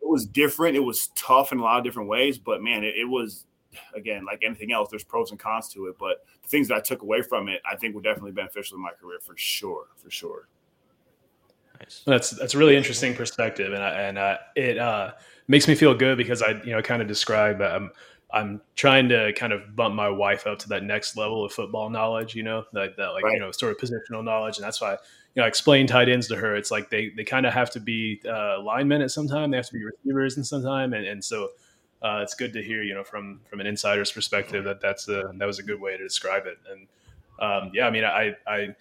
it 0.00 0.08
was 0.08 0.24
different. 0.26 0.76
It 0.76 0.80
was 0.80 1.08
tough 1.14 1.52
in 1.52 1.58
a 1.58 1.62
lot 1.62 1.78
of 1.78 1.84
different 1.84 2.08
ways, 2.08 2.38
but 2.38 2.62
man, 2.62 2.84
it, 2.84 2.94
it 2.96 3.04
was 3.04 3.46
again, 3.94 4.24
like 4.24 4.42
anything 4.44 4.72
else, 4.72 4.90
there's 4.90 5.04
pros 5.04 5.30
and 5.30 5.40
cons 5.40 5.68
to 5.70 5.86
it. 5.86 5.96
But 5.98 6.24
the 6.42 6.48
things 6.48 6.68
that 6.68 6.76
I 6.76 6.80
took 6.80 7.02
away 7.02 7.22
from 7.22 7.48
it, 7.48 7.60
I 7.70 7.76
think 7.76 7.94
were 7.94 8.02
definitely 8.02 8.32
beneficial 8.32 8.76
in 8.76 8.82
my 8.82 8.90
career 8.90 9.18
for 9.20 9.36
sure, 9.36 9.86
for 9.96 10.10
sure. 10.10 10.48
Nice. 11.84 12.02
That's 12.06 12.30
that's 12.30 12.54
a 12.54 12.58
really 12.58 12.76
interesting 12.76 13.14
perspective, 13.14 13.72
and 13.72 13.82
I, 13.82 13.90
and 14.02 14.18
uh, 14.18 14.36
it 14.56 14.78
uh, 14.78 15.12
makes 15.48 15.68
me 15.68 15.74
feel 15.74 15.94
good 15.94 16.18
because 16.18 16.42
I 16.42 16.60
you 16.62 16.72
know 16.72 16.82
kind 16.82 17.02
of 17.02 17.08
describe 17.08 17.60
um, 17.60 17.90
I'm 18.34 18.60
trying 18.74 19.08
to 19.10 19.32
kind 19.34 19.52
of 19.52 19.76
bump 19.76 19.94
my 19.94 20.08
wife 20.08 20.46
up 20.46 20.58
to 20.60 20.68
that 20.70 20.82
next 20.82 21.16
level 21.16 21.44
of 21.44 21.52
football 21.52 21.88
knowledge, 21.88 22.34
you 22.34 22.42
know, 22.42 22.64
that, 22.72 22.96
that 22.96 23.10
like, 23.10 23.22
right. 23.22 23.34
you 23.34 23.38
know, 23.38 23.52
sort 23.52 23.70
of 23.70 23.78
positional 23.78 24.24
knowledge. 24.24 24.56
And 24.56 24.64
that's 24.64 24.80
why, 24.80 24.92
you 24.92 24.98
know, 25.36 25.44
I 25.44 25.46
explain 25.46 25.86
tight 25.86 26.08
ends 26.08 26.26
to 26.28 26.36
her. 26.36 26.56
It's 26.56 26.72
like 26.72 26.90
they, 26.90 27.10
they 27.10 27.22
kind 27.22 27.46
of 27.46 27.52
have 27.52 27.70
to 27.70 27.80
be 27.80 28.20
uh, 28.28 28.60
linemen 28.60 29.02
at 29.02 29.12
some 29.12 29.28
time. 29.28 29.52
They 29.52 29.56
have 29.56 29.68
to 29.68 29.72
be 29.72 29.84
receivers 29.84 30.36
in 30.36 30.42
some 30.42 30.64
time. 30.64 30.94
And, 30.94 31.06
and 31.06 31.24
so 31.24 31.50
uh, 32.02 32.20
it's 32.22 32.34
good 32.34 32.52
to 32.54 32.62
hear, 32.62 32.82
you 32.82 32.92
know, 32.92 33.04
from 33.04 33.40
from 33.48 33.60
an 33.60 33.66
insider's 33.66 34.10
perspective 34.10 34.64
that 34.64 34.80
that's 34.80 35.08
a 35.08 35.30
that 35.36 35.46
was 35.46 35.58
a 35.58 35.62
good 35.62 35.80
way 35.80 35.96
to 35.96 36.02
describe 36.02 36.44
it. 36.46 36.58
And 36.70 36.86
um, 37.38 37.70
yeah, 37.72 37.86
I 37.86 37.90
mean, 37.90 38.04
I 38.04 38.34
I 38.46 38.74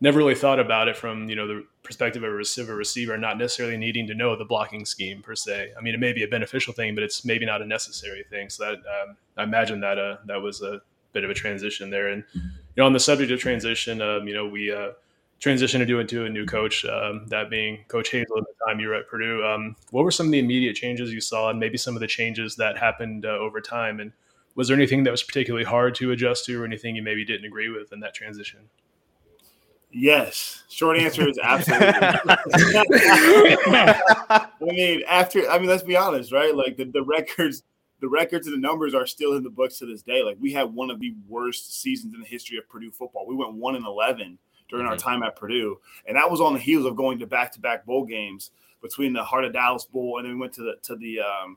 never 0.00 0.18
really 0.18 0.36
thought 0.36 0.60
about 0.60 0.86
it 0.86 0.96
from 0.96 1.28
you 1.28 1.34
know 1.34 1.48
the 1.48 1.66
perspective 1.82 2.22
of 2.22 2.30
a 2.30 2.32
receiver 2.32 2.76
receiver 2.76 3.16
not 3.18 3.38
necessarily 3.38 3.76
needing 3.76 4.06
to 4.06 4.14
know 4.14 4.36
the 4.36 4.44
blocking 4.44 4.84
scheme 4.84 5.22
per 5.22 5.34
se. 5.34 5.72
I 5.76 5.80
mean, 5.80 5.94
it 5.94 6.00
may 6.00 6.12
be 6.12 6.22
a 6.22 6.28
beneficial 6.28 6.72
thing, 6.72 6.94
but 6.94 7.02
it's 7.02 7.24
maybe 7.24 7.44
not 7.44 7.60
a 7.60 7.66
necessary 7.66 8.24
thing. 8.30 8.50
So 8.50 8.64
that 8.64 8.74
um, 8.78 9.16
I 9.36 9.42
imagine 9.42 9.80
that 9.80 9.98
uh, 9.98 10.18
that 10.26 10.40
was 10.40 10.62
a 10.62 10.80
bit 11.12 11.24
of 11.24 11.30
a 11.30 11.34
transition 11.34 11.90
there. 11.90 12.08
And 12.08 12.24
you 12.34 12.42
know, 12.76 12.86
on 12.86 12.92
the 12.92 13.00
subject 13.00 13.30
of 13.30 13.40
transition, 13.40 14.00
um, 14.00 14.26
you 14.26 14.34
know, 14.34 14.46
we 14.46 14.72
uh, 14.72 14.92
transition 15.40 15.80
to 15.80 15.86
do 15.86 15.98
into 15.98 16.24
a 16.24 16.28
new 16.28 16.46
coach, 16.46 16.84
um, 16.84 17.26
that 17.26 17.50
being 17.50 17.84
Coach 17.88 18.12
Hazell 18.12 18.38
at 18.38 18.44
the 18.46 18.64
time 18.64 18.78
you 18.78 18.88
were 18.88 18.94
at 18.94 19.08
Purdue. 19.08 19.44
Um, 19.44 19.74
what 19.90 20.04
were 20.04 20.12
some 20.12 20.26
of 20.26 20.32
the 20.32 20.38
immediate 20.38 20.74
changes 20.74 21.12
you 21.12 21.20
saw, 21.20 21.50
and 21.50 21.58
maybe 21.58 21.76
some 21.76 21.96
of 21.96 22.00
the 22.00 22.06
changes 22.06 22.56
that 22.56 22.78
happened 22.78 23.26
uh, 23.26 23.30
over 23.30 23.60
time? 23.60 23.98
And 23.98 24.12
was 24.54 24.68
there 24.68 24.76
anything 24.76 25.02
that 25.02 25.10
was 25.10 25.22
particularly 25.22 25.64
hard 25.64 25.94
to 25.96 26.12
adjust 26.12 26.44
to, 26.46 26.62
or 26.62 26.64
anything 26.64 26.94
you 26.94 27.02
maybe 27.02 27.24
didn't 27.24 27.44
agree 27.44 27.68
with 27.68 27.92
in 27.92 28.00
that 28.00 28.14
transition? 28.14 28.60
Yes. 29.92 30.62
Short 30.68 30.98
answer 30.98 31.28
is 31.28 31.38
absolutely. 31.42 31.86
I 33.68 34.48
mean, 34.60 35.02
after 35.06 35.48
I 35.48 35.58
mean, 35.58 35.68
let's 35.68 35.82
be 35.82 35.96
honest, 35.96 36.32
right? 36.32 36.54
Like 36.54 36.76
the, 36.76 36.84
the 36.84 37.02
records, 37.02 37.62
the 38.00 38.08
records 38.08 38.46
and 38.46 38.56
the 38.56 38.60
numbers 38.60 38.94
are 38.94 39.06
still 39.06 39.34
in 39.34 39.42
the 39.42 39.50
books 39.50 39.78
to 39.78 39.86
this 39.86 40.02
day. 40.02 40.22
Like 40.22 40.36
we 40.40 40.52
had 40.52 40.72
one 40.72 40.90
of 40.90 40.98
the 41.00 41.14
worst 41.28 41.80
seasons 41.80 42.14
in 42.14 42.20
the 42.20 42.26
history 42.26 42.58
of 42.58 42.68
Purdue 42.68 42.90
football. 42.90 43.26
We 43.26 43.36
went 43.36 43.54
one 43.54 43.76
and 43.76 43.86
eleven 43.86 44.38
during 44.68 44.84
mm-hmm. 44.84 44.92
our 44.92 44.98
time 44.98 45.22
at 45.22 45.36
Purdue, 45.36 45.78
and 46.06 46.16
that 46.16 46.30
was 46.30 46.40
on 46.40 46.54
the 46.54 46.58
heels 46.58 46.86
of 46.86 46.96
going 46.96 47.18
to 47.18 47.26
back-to-back 47.26 47.84
bowl 47.84 48.04
games 48.04 48.50
between 48.80 49.12
the 49.12 49.22
Heart 49.22 49.44
of 49.44 49.52
Dallas 49.52 49.84
Bowl 49.84 50.18
and 50.18 50.26
then 50.26 50.34
we 50.34 50.40
went 50.40 50.52
to 50.54 50.62
the 50.62 50.74
to 50.82 50.96
the 50.96 51.20
um, 51.20 51.56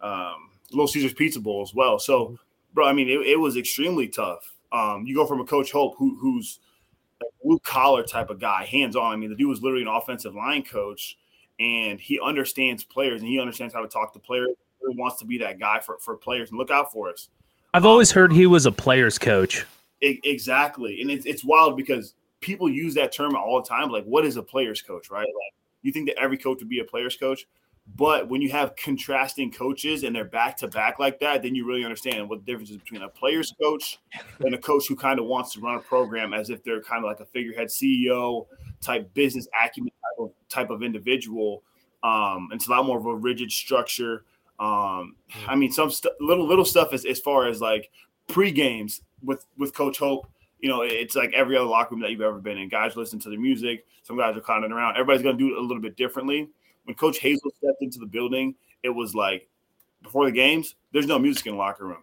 um, 0.00 0.50
Little 0.70 0.88
Caesars 0.88 1.12
Pizza 1.12 1.40
Bowl 1.40 1.62
as 1.62 1.74
well. 1.74 1.98
So, 1.98 2.38
bro, 2.74 2.86
I 2.86 2.92
mean, 2.92 3.08
it, 3.08 3.26
it 3.26 3.36
was 3.38 3.56
extremely 3.56 4.08
tough. 4.08 4.54
Um, 4.72 5.04
you 5.06 5.14
go 5.14 5.26
from 5.26 5.40
a 5.40 5.44
Coach 5.44 5.72
Hope 5.72 5.94
who, 5.96 6.16
who's 6.20 6.60
blue 7.42 7.58
collar 7.60 8.02
type 8.02 8.30
of 8.30 8.38
guy, 8.38 8.64
hands 8.64 8.96
on. 8.96 9.12
I 9.12 9.16
mean, 9.16 9.30
the 9.30 9.36
dude 9.36 9.48
was 9.48 9.62
literally 9.62 9.82
an 9.82 9.88
offensive 9.88 10.34
line 10.34 10.62
coach, 10.62 11.16
and 11.58 12.00
he 12.00 12.20
understands 12.20 12.84
players 12.84 13.20
and 13.20 13.28
he 13.28 13.40
understands 13.40 13.74
how 13.74 13.82
to 13.82 13.88
talk 13.88 14.12
to 14.12 14.18
players. 14.18 14.50
He 14.80 14.96
wants 14.96 15.18
to 15.18 15.24
be 15.24 15.38
that 15.38 15.58
guy 15.58 15.80
for, 15.80 15.98
for 15.98 16.16
players 16.16 16.50
and 16.50 16.58
look 16.58 16.70
out 16.70 16.92
for 16.92 17.10
us. 17.10 17.28
I've 17.74 17.84
um, 17.84 17.90
always 17.90 18.10
heard 18.10 18.32
he 18.32 18.46
was 18.46 18.66
a 18.66 18.72
player's 18.72 19.18
coach. 19.18 19.66
It, 20.00 20.20
exactly, 20.24 21.00
and 21.00 21.10
it's 21.10 21.26
it's 21.26 21.44
wild 21.44 21.76
because 21.76 22.14
people 22.40 22.68
use 22.68 22.94
that 22.94 23.12
term 23.12 23.34
all 23.34 23.60
the 23.60 23.68
time. 23.68 23.90
Like, 23.90 24.04
what 24.04 24.24
is 24.24 24.36
a 24.36 24.42
player's 24.42 24.80
coach, 24.80 25.10
right? 25.10 25.26
Like, 25.26 25.54
you 25.82 25.92
think 25.92 26.08
that 26.08 26.18
every 26.18 26.38
coach 26.38 26.58
would 26.60 26.68
be 26.68 26.80
a 26.80 26.84
player's 26.84 27.16
coach, 27.16 27.46
but 27.96 28.28
when 28.28 28.42
you 28.42 28.50
have 28.50 28.76
contrasting 28.76 29.50
coaches 29.50 30.04
and 30.04 30.14
they're 30.14 30.24
back 30.24 30.56
to 30.58 30.68
back 30.68 30.98
like 30.98 31.18
that, 31.20 31.42
then 31.42 31.54
you 31.54 31.66
really 31.66 31.84
understand 31.84 32.28
what 32.28 32.44
the 32.44 32.44
difference 32.44 32.70
is 32.70 32.76
between 32.76 33.02
a 33.02 33.08
player's 33.08 33.54
coach 33.60 33.98
and 34.40 34.54
a 34.54 34.58
coach 34.58 34.86
who 34.88 34.96
kind 34.96 35.18
of 35.18 35.26
wants 35.26 35.52
to 35.54 35.60
run 35.60 35.76
a 35.76 35.80
program 35.80 36.34
as 36.34 36.50
if 36.50 36.62
they're 36.62 36.82
kind 36.82 37.04
of 37.04 37.08
like 37.08 37.20
a 37.20 37.24
figurehead 37.26 37.68
CEO 37.68 38.46
type 38.80 39.12
business 39.14 39.48
acumen 39.64 39.90
type 39.90 40.24
of, 40.24 40.30
type 40.48 40.70
of 40.70 40.82
individual. 40.82 41.62
Um, 42.02 42.48
it's 42.52 42.68
a 42.68 42.70
lot 42.70 42.84
more 42.84 42.98
of 42.98 43.06
a 43.06 43.14
rigid 43.14 43.50
structure. 43.50 44.24
Um, 44.60 45.16
I 45.46 45.56
mean, 45.56 45.72
some 45.72 45.90
st- 45.90 46.14
little 46.20 46.46
little 46.46 46.64
stuff 46.64 46.92
as, 46.92 47.04
as 47.04 47.20
far 47.20 47.48
as 47.48 47.60
like 47.60 47.90
pre 48.26 48.50
games 48.50 49.00
with 49.22 49.44
with 49.56 49.74
Coach 49.74 49.98
Hope 49.98 50.28
you 50.60 50.68
know, 50.68 50.82
it's 50.82 51.14
like 51.14 51.32
every 51.34 51.56
other 51.56 51.66
locker 51.66 51.94
room 51.94 52.02
that 52.02 52.10
you've 52.10 52.20
ever 52.20 52.40
been 52.40 52.58
in. 52.58 52.68
Guys 52.68 52.96
listen 52.96 53.18
to 53.20 53.30
the 53.30 53.36
music. 53.36 53.86
Some 54.02 54.18
guys 54.18 54.36
are 54.36 54.40
clowning 54.40 54.72
around. 54.72 54.96
Everybody's 54.96 55.22
going 55.22 55.38
to 55.38 55.44
do 55.44 55.54
it 55.54 55.58
a 55.58 55.60
little 55.60 55.80
bit 55.80 55.96
differently. 55.96 56.48
When 56.88 56.94
Coach 56.94 57.20
Hazell 57.20 57.54
stepped 57.54 57.82
into 57.82 57.98
the 57.98 58.06
building, 58.06 58.54
it 58.82 58.88
was 58.88 59.14
like 59.14 59.46
before 60.02 60.24
the 60.24 60.32
games, 60.32 60.74
there's 60.90 61.06
no 61.06 61.18
music 61.18 61.44
in 61.44 61.52
the 61.52 61.58
locker 61.58 61.86
room. 61.86 62.02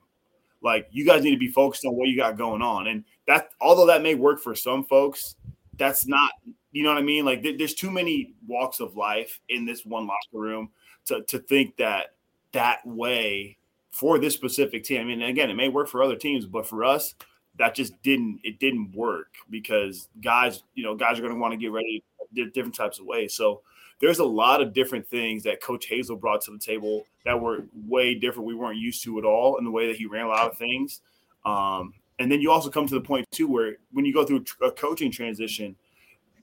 Like 0.62 0.88
you 0.92 1.08
guys 1.08 1.24
need 1.24 1.32
to 1.32 1.40
be 1.40 1.48
focused 1.48 1.86
on 1.86 1.96
what 1.96 2.08
you 2.08 2.16
got 2.16 2.38
going 2.38 2.62
on. 2.62 2.86
And 2.86 3.04
that, 3.26 3.50
although 3.60 3.88
that 3.88 4.04
may 4.04 4.14
work 4.14 4.40
for 4.40 4.54
some 4.54 4.84
folks, 4.84 5.38
that's 5.80 6.06
not, 6.06 6.34
you 6.72 6.84
know 6.84 6.90
what 6.90 7.00
I 7.00 7.02
mean? 7.02 7.26
Like 7.26 7.42
th- 7.42 7.58
there's 7.58 7.74
too 7.74 7.90
many 7.90 8.36
walks 8.46 8.80
of 8.80 8.96
life 8.96 9.40
in 9.50 9.66
this 9.66 9.88
one 9.88 10.06
locker 10.06 10.20
room 10.34 10.70
to, 11.06 11.24
to 11.24 11.40
think 11.40 11.78
that 11.78 12.14
that 12.52 12.86
way 12.86 13.58
for 13.90 14.20
this 14.20 14.36
specific 14.36 14.84
team. 14.84 15.02
I 15.02 15.04
mean, 15.04 15.24
again, 15.24 15.50
it 15.50 15.56
may 15.56 15.70
work 15.70 15.88
for 15.88 16.04
other 16.04 16.16
teams, 16.16 16.46
but 16.46 16.68
for 16.68 16.86
us, 16.86 17.16
that 17.58 17.74
just 17.74 18.00
didn't 18.04 18.40
it 18.44 18.60
didn't 18.60 18.92
work 18.94 19.34
because 19.50 20.10
guys 20.22 20.64
you 20.76 20.84
know 20.84 20.94
guys 20.94 21.18
are 21.18 21.22
going 21.22 21.34
to 21.34 21.40
want 21.40 21.54
to 21.54 21.58
get 21.58 21.72
ready 21.72 22.04
different 22.34 22.76
types 22.76 23.00
of 23.00 23.06
ways. 23.06 23.34
So 23.36 23.62
there's 24.00 24.20
a 24.20 24.26
lot 24.26 24.62
of 24.62 24.74
different 24.74 25.08
things 25.08 25.44
that 25.44 25.62
coach 25.62 25.90
Hazell 25.90 26.20
brought 26.20 26.42
to 26.42 26.52
the 26.52 26.60
table 26.60 27.06
that 27.24 27.40
were 27.40 27.66
way 27.88 28.16
different. 28.16 28.48
We 28.48 28.56
weren't 28.56 28.78
used 28.78 29.04
to 29.04 29.18
at 29.20 29.26
all 29.26 29.58
in 29.58 29.64
the 29.64 29.72
way 29.72 29.88
that 29.88 29.96
he 29.96 30.06
ran 30.06 30.26
a 30.26 30.30
lot 30.30 30.50
of 30.52 30.58
things. 30.58 31.02
Um, 31.46 31.94
and 32.20 32.32
then 32.32 32.42
you 32.42 32.52
also 32.52 32.70
come 32.70 32.88
to 32.88 32.96
the 32.96 33.02
point 33.02 33.26
too 33.32 33.48
where 33.48 33.78
when 33.92 34.06
you 34.06 34.14
go 34.14 34.26
through 34.26 34.46
a 34.64 34.72
coaching 34.72 35.12
transition 35.12 35.76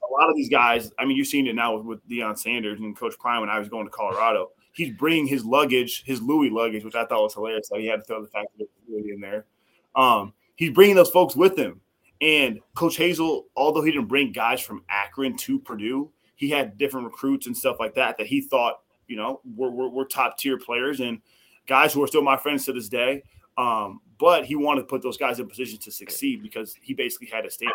a 0.02 0.12
lot 0.12 0.28
of 0.28 0.36
these 0.36 0.50
guys 0.50 0.92
i 0.98 1.04
mean 1.04 1.16
you've 1.16 1.26
seen 1.26 1.46
it 1.46 1.54
now 1.54 1.76
with, 1.76 1.86
with 1.86 2.08
Deion 2.08 2.38
sanders 2.38 2.78
and 2.78 2.96
coach 2.96 3.18
prime 3.18 3.40
when 3.40 3.48
i 3.48 3.58
was 3.58 3.68
going 3.68 3.86
to 3.86 3.90
colorado. 3.90 4.50
He's 4.74 4.94
bringing 4.94 5.26
his 5.26 5.44
luggage 5.44 6.04
his 6.04 6.20
louis 6.20 6.50
luggage 6.50 6.84
which 6.84 6.94
i 6.94 7.04
thought 7.06 7.22
was 7.22 7.34
hilarious 7.34 7.68
so 7.68 7.78
he 7.78 7.86
had 7.86 8.00
to 8.00 8.02
throw 8.02 8.22
the 8.22 8.28
fact 8.28 8.48
that 8.58 8.66
in 8.92 9.20
there. 9.20 9.46
Um, 9.94 10.32
he's 10.56 10.70
bringing 10.70 10.96
those 10.96 11.10
folks 11.10 11.36
with 11.36 11.58
him. 11.58 11.80
And 12.22 12.60
Coach 12.74 12.96
Hazell, 12.96 13.42
although 13.56 13.82
he 13.82 13.90
didn't 13.90 14.06
bring 14.06 14.32
guys 14.32 14.60
from 14.60 14.84
Akron 14.88 15.36
to 15.38 15.58
Purdue, 15.58 16.10
he 16.36 16.48
had 16.48 16.78
different 16.78 17.04
recruits 17.04 17.46
and 17.46 17.56
stuff 17.56 17.76
like 17.78 17.94
that 17.96 18.16
that 18.16 18.26
he 18.26 18.40
thought, 18.40 18.80
you 19.08 19.16
know, 19.16 19.40
were, 19.56 19.70
were, 19.70 19.88
were 19.88 20.04
top 20.04 20.38
tier 20.38 20.56
players 20.56 21.00
and 21.00 21.20
guys 21.66 21.92
who 21.92 22.02
are 22.02 22.06
still 22.06 22.22
my 22.22 22.36
friends 22.36 22.64
to 22.64 22.72
this 22.72 22.88
day. 22.88 23.22
Um, 23.58 24.00
but 24.18 24.46
he 24.46 24.54
wanted 24.54 24.82
to 24.82 24.86
put 24.86 25.02
those 25.02 25.16
guys 25.16 25.40
in 25.40 25.48
position 25.48 25.78
to 25.80 25.90
succeed 25.90 26.42
because 26.42 26.74
he 26.80 26.94
basically 26.94 27.26
had 27.26 27.44
a 27.44 27.50
them 27.58 27.70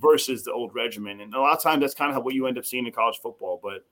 versus 0.00 0.42
the 0.42 0.52
old 0.52 0.74
regimen. 0.74 1.20
And 1.20 1.32
a 1.32 1.40
lot 1.40 1.56
of 1.56 1.62
times 1.62 1.80
that's 1.80 1.94
kind 1.94 2.14
of 2.14 2.24
what 2.24 2.34
you 2.34 2.46
end 2.46 2.58
up 2.58 2.66
seeing 2.66 2.86
in 2.86 2.92
college 2.92 3.20
football. 3.22 3.60
But 3.62 3.84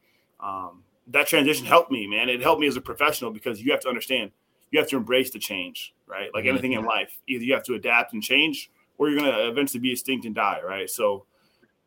um, 0.45 0.83
that 1.07 1.29
transition 1.29 1.65
helped 1.65 1.91
me, 1.91 2.07
man. 2.07 2.29
It 2.29 2.43
helped 2.43 2.61
me 2.61 2.67
as 2.67 2.77
a 2.77 2.81
professional 2.81 3.31
because 3.31 3.63
you 3.63 3.71
have 3.71 3.81
to 3.81 3.89
understand– 3.89 4.33
you 4.75 4.81
have 4.81 4.89
to 4.89 4.97
embrace 4.97 5.31
the 5.31 5.39
change, 5.39 5.95
right? 6.09 6.31
Like 6.35 6.43
mm-hmm. 6.43 6.51
anything 6.51 6.73
in 6.73 6.85
life, 6.85 7.17
either 7.29 7.45
you 7.45 7.55
have 7.55 7.63
to 7.67 7.75
adapt 7.75 8.13
and 8.13 8.21
change, 8.21 8.73
or 8.99 9.09
you're 9.09 9.19
going 9.19 9.33
to 9.33 9.49
eventually 9.49 9.81
be 9.81 9.93
extinct 9.93 10.27
and 10.27 10.35
die, 10.35 10.61
right? 10.65 10.89
So 10.89 11.27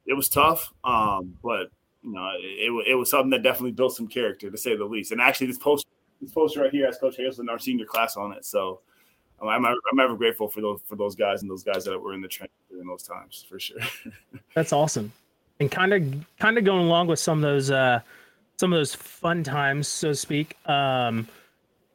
it 0.06 0.14
was 0.14 0.30
tough, 0.30 0.74
um, 0.84 1.38
but 1.44 1.70
you 2.04 2.14
know, 2.14 2.30
it, 2.40 2.92
it, 2.92 2.96
was 2.96 3.10
something 3.10 3.32
that 3.32 3.44
definitely 3.44 3.72
built 3.72 3.96
some 3.96 4.08
character, 4.08 4.50
to 4.50 4.58
say 4.58 4.76
the 4.76 4.86
least. 4.86 5.12
And 5.12 5.20
actually, 5.20 5.48
this 5.48 5.58
post, 5.58 5.88
this 6.22 6.32
poster 6.32 6.62
right 6.62 6.72
here 6.72 6.86
has 6.86 6.98
Coach 6.98 7.18
Hazell 7.18 7.40
in 7.42 7.50
our 7.50 7.60
senior 7.60 7.86
class 7.86 8.16
on 8.16 8.32
it. 8.32 8.46
So 8.46 8.80
I'm, 9.42 9.66
I'm 9.66 10.00
ever 10.00 10.16
grateful 10.16 10.48
for 10.48 10.62
those 10.62 10.82
for 10.86 10.96
those 10.96 11.16
guys 11.16 11.42
and 11.42 11.52
those 11.52 11.64
guys 11.64 11.84
that 11.86 12.00
were 12.00 12.14
in 12.14 12.22
the 12.22 12.28
trenches 12.28 12.56
during 12.70 12.88
those 12.88 13.04
times 13.04 13.46
for 13.48 13.60
sure. 13.60 13.78
That's 14.56 14.74
awesome, 14.74 15.12
and 15.60 15.70
kind 15.70 15.94
of 15.94 16.26
kind 16.40 16.58
of 16.58 16.64
going 16.64 16.86
along 16.86 17.08
with 17.08 17.20
some 17.20 17.40
of 17.40 17.42
those 17.44 17.70
uh, 17.70 18.00
some 18.58 18.74
of 18.74 18.80
those 18.80 18.96
fun 18.96 19.44
times, 19.44 19.88
so 19.88 20.10
to 20.10 20.16
speak. 20.16 20.58
Um, 20.68 21.28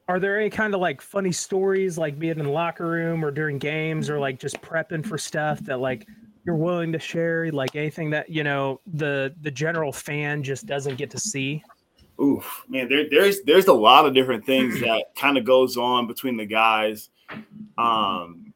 are 0.09 0.19
there 0.19 0.39
any 0.39 0.51
kind 0.51 0.75
of 0.75 0.81
like 0.81 1.01
funny 1.01 1.33
stories, 1.33 1.97
like 1.97 2.19
being 2.19 2.39
in 2.39 2.45
the 2.45 2.51
locker 2.51 2.87
room 2.87 3.25
or 3.25 3.31
during 3.31 3.59
games, 3.59 4.11
or 4.11 4.19
like 4.19 4.39
just 4.39 4.61
prepping 4.61 5.07
for 5.07 5.17
stuff 5.17 5.61
that 5.61 5.81
like 5.81 6.07
you're 6.45 6.57
willing 6.57 6.93
to 6.93 6.99
share? 6.99 7.51
Like 7.51 7.77
anything 7.77 8.11
that 8.11 8.29
you 8.29 8.45
know 8.45 8.81
the 8.95 9.35
the 9.41 9.51
general 9.51 9.93
fan 9.93 10.43
just 10.43 10.67
doesn't 10.67 10.97
get 10.97 11.11
to 11.11 11.19
see. 11.19 11.63
Oof, 12.21 12.65
man, 12.69 12.89
there, 12.89 13.09
there's 13.09 13.43
there's 13.43 13.69
a 13.69 13.73
lot 13.73 14.07
of 14.07 14.15
different 14.15 14.45
things 14.45 14.81
that 14.81 15.07
kind 15.17 15.39
of 15.39 15.45
goes 15.45 15.77
on 15.77 16.07
between 16.07 16.37
the 16.37 16.47
guys. 16.47 17.09
Um, 17.79 18.53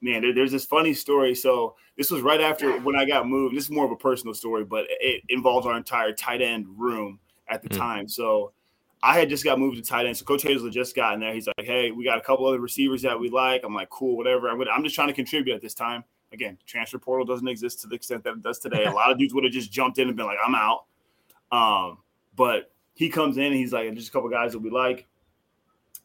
man, 0.00 0.22
there, 0.22 0.34
there's 0.34 0.52
this 0.52 0.64
funny 0.64 0.94
story. 0.94 1.34
So 1.34 1.76
this 1.96 2.10
was 2.10 2.22
right 2.22 2.40
after 2.40 2.78
when 2.80 2.96
I 2.96 3.04
got 3.04 3.28
moved. 3.28 3.56
This 3.56 3.64
is 3.64 3.70
more 3.70 3.84
of 3.84 3.90
a 3.90 3.96
personal 3.96 4.34
story, 4.34 4.64
but 4.64 4.86
it 4.88 5.22
involves 5.28 5.66
our 5.66 5.76
entire 5.76 6.12
tight 6.12 6.40
end 6.40 6.66
room 6.76 7.18
at 7.48 7.62
the 7.62 7.68
mm. 7.68 7.76
time. 7.76 8.08
So 8.08 8.52
I 9.02 9.18
had 9.18 9.28
just 9.28 9.44
got 9.44 9.58
moved 9.58 9.76
to 9.76 9.82
tight 9.82 10.06
end. 10.06 10.16
So 10.16 10.24
Coach 10.24 10.42
had 10.42 10.58
just 10.72 10.96
gotten 10.96 11.20
there. 11.20 11.32
He's 11.32 11.46
like, 11.46 11.66
"Hey, 11.66 11.90
we 11.90 12.04
got 12.04 12.18
a 12.18 12.20
couple 12.20 12.46
other 12.46 12.60
receivers 12.60 13.02
that 13.02 13.18
we 13.18 13.30
like." 13.30 13.62
I'm 13.64 13.74
like, 13.74 13.90
"Cool, 13.90 14.16
whatever." 14.16 14.48
I'm, 14.48 14.58
gonna, 14.58 14.70
I'm 14.70 14.82
just 14.82 14.94
trying 14.94 15.08
to 15.08 15.14
contribute 15.14 15.54
at 15.54 15.62
this 15.62 15.74
time. 15.74 16.04
Again, 16.32 16.58
transfer 16.66 16.98
portal 16.98 17.24
doesn't 17.24 17.48
exist 17.48 17.80
to 17.82 17.86
the 17.86 17.94
extent 17.94 18.24
that 18.24 18.34
it 18.34 18.42
does 18.42 18.58
today. 18.58 18.84
A 18.84 18.90
lot 18.90 19.10
of 19.10 19.18
dudes 19.18 19.32
would 19.34 19.44
have 19.44 19.52
just 19.52 19.70
jumped 19.70 19.98
in 19.98 20.08
and 20.08 20.16
been 20.16 20.26
like, 20.26 20.38
"I'm 20.44 20.54
out." 20.54 20.84
Um, 21.50 21.98
but 22.36 22.72
he 22.94 23.08
comes 23.08 23.36
in 23.36 23.44
and 23.44 23.54
he's 23.54 23.72
like, 23.72 23.92
"Just 23.94 24.08
a 24.08 24.12
couple 24.12 24.28
guys 24.28 24.52
that 24.52 24.58
we 24.58 24.70
like," 24.70 25.06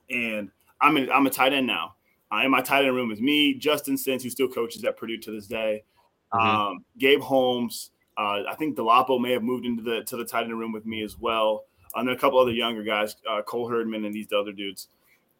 and 0.09 0.51
I'm 0.79 0.95
in, 0.97 1.11
I'm 1.11 1.25
a 1.25 1.31
tight 1.31 1.53
end 1.53 1.67
now. 1.67 1.95
Uh, 2.31 2.41
in 2.45 2.51
my 2.51 2.61
tight 2.61 2.85
end 2.85 2.95
room 2.95 3.11
is 3.11 3.21
me, 3.21 3.55
Justin 3.55 3.95
Sinz, 3.95 4.23
who 4.23 4.29
still 4.29 4.47
coaches 4.47 4.83
at 4.85 4.97
Purdue 4.97 5.17
to 5.17 5.31
this 5.31 5.47
day, 5.47 5.83
mm-hmm. 6.31 6.47
um, 6.47 6.85
Gabe 6.99 7.21
Holmes. 7.21 7.89
Uh, 8.15 8.43
I 8.47 8.55
think 8.55 8.77
Delapo 8.77 9.19
may 9.19 9.31
have 9.31 9.41
moved 9.41 9.65
into 9.65 9.81
the 9.81 10.03
to 10.03 10.15
the 10.15 10.25
tight 10.25 10.43
end 10.43 10.57
room 10.57 10.71
with 10.71 10.85
me 10.85 11.03
as 11.03 11.17
well 11.17 11.65
and 11.95 12.07
then 12.07 12.15
a 12.15 12.17
couple 12.17 12.39
other 12.39 12.51
younger 12.51 12.83
guys, 12.83 13.15
uh, 13.29 13.41
Cole 13.41 13.69
Herdman 13.69 14.05
and 14.05 14.13
these 14.13 14.31
other 14.31 14.51
dudes. 14.51 14.87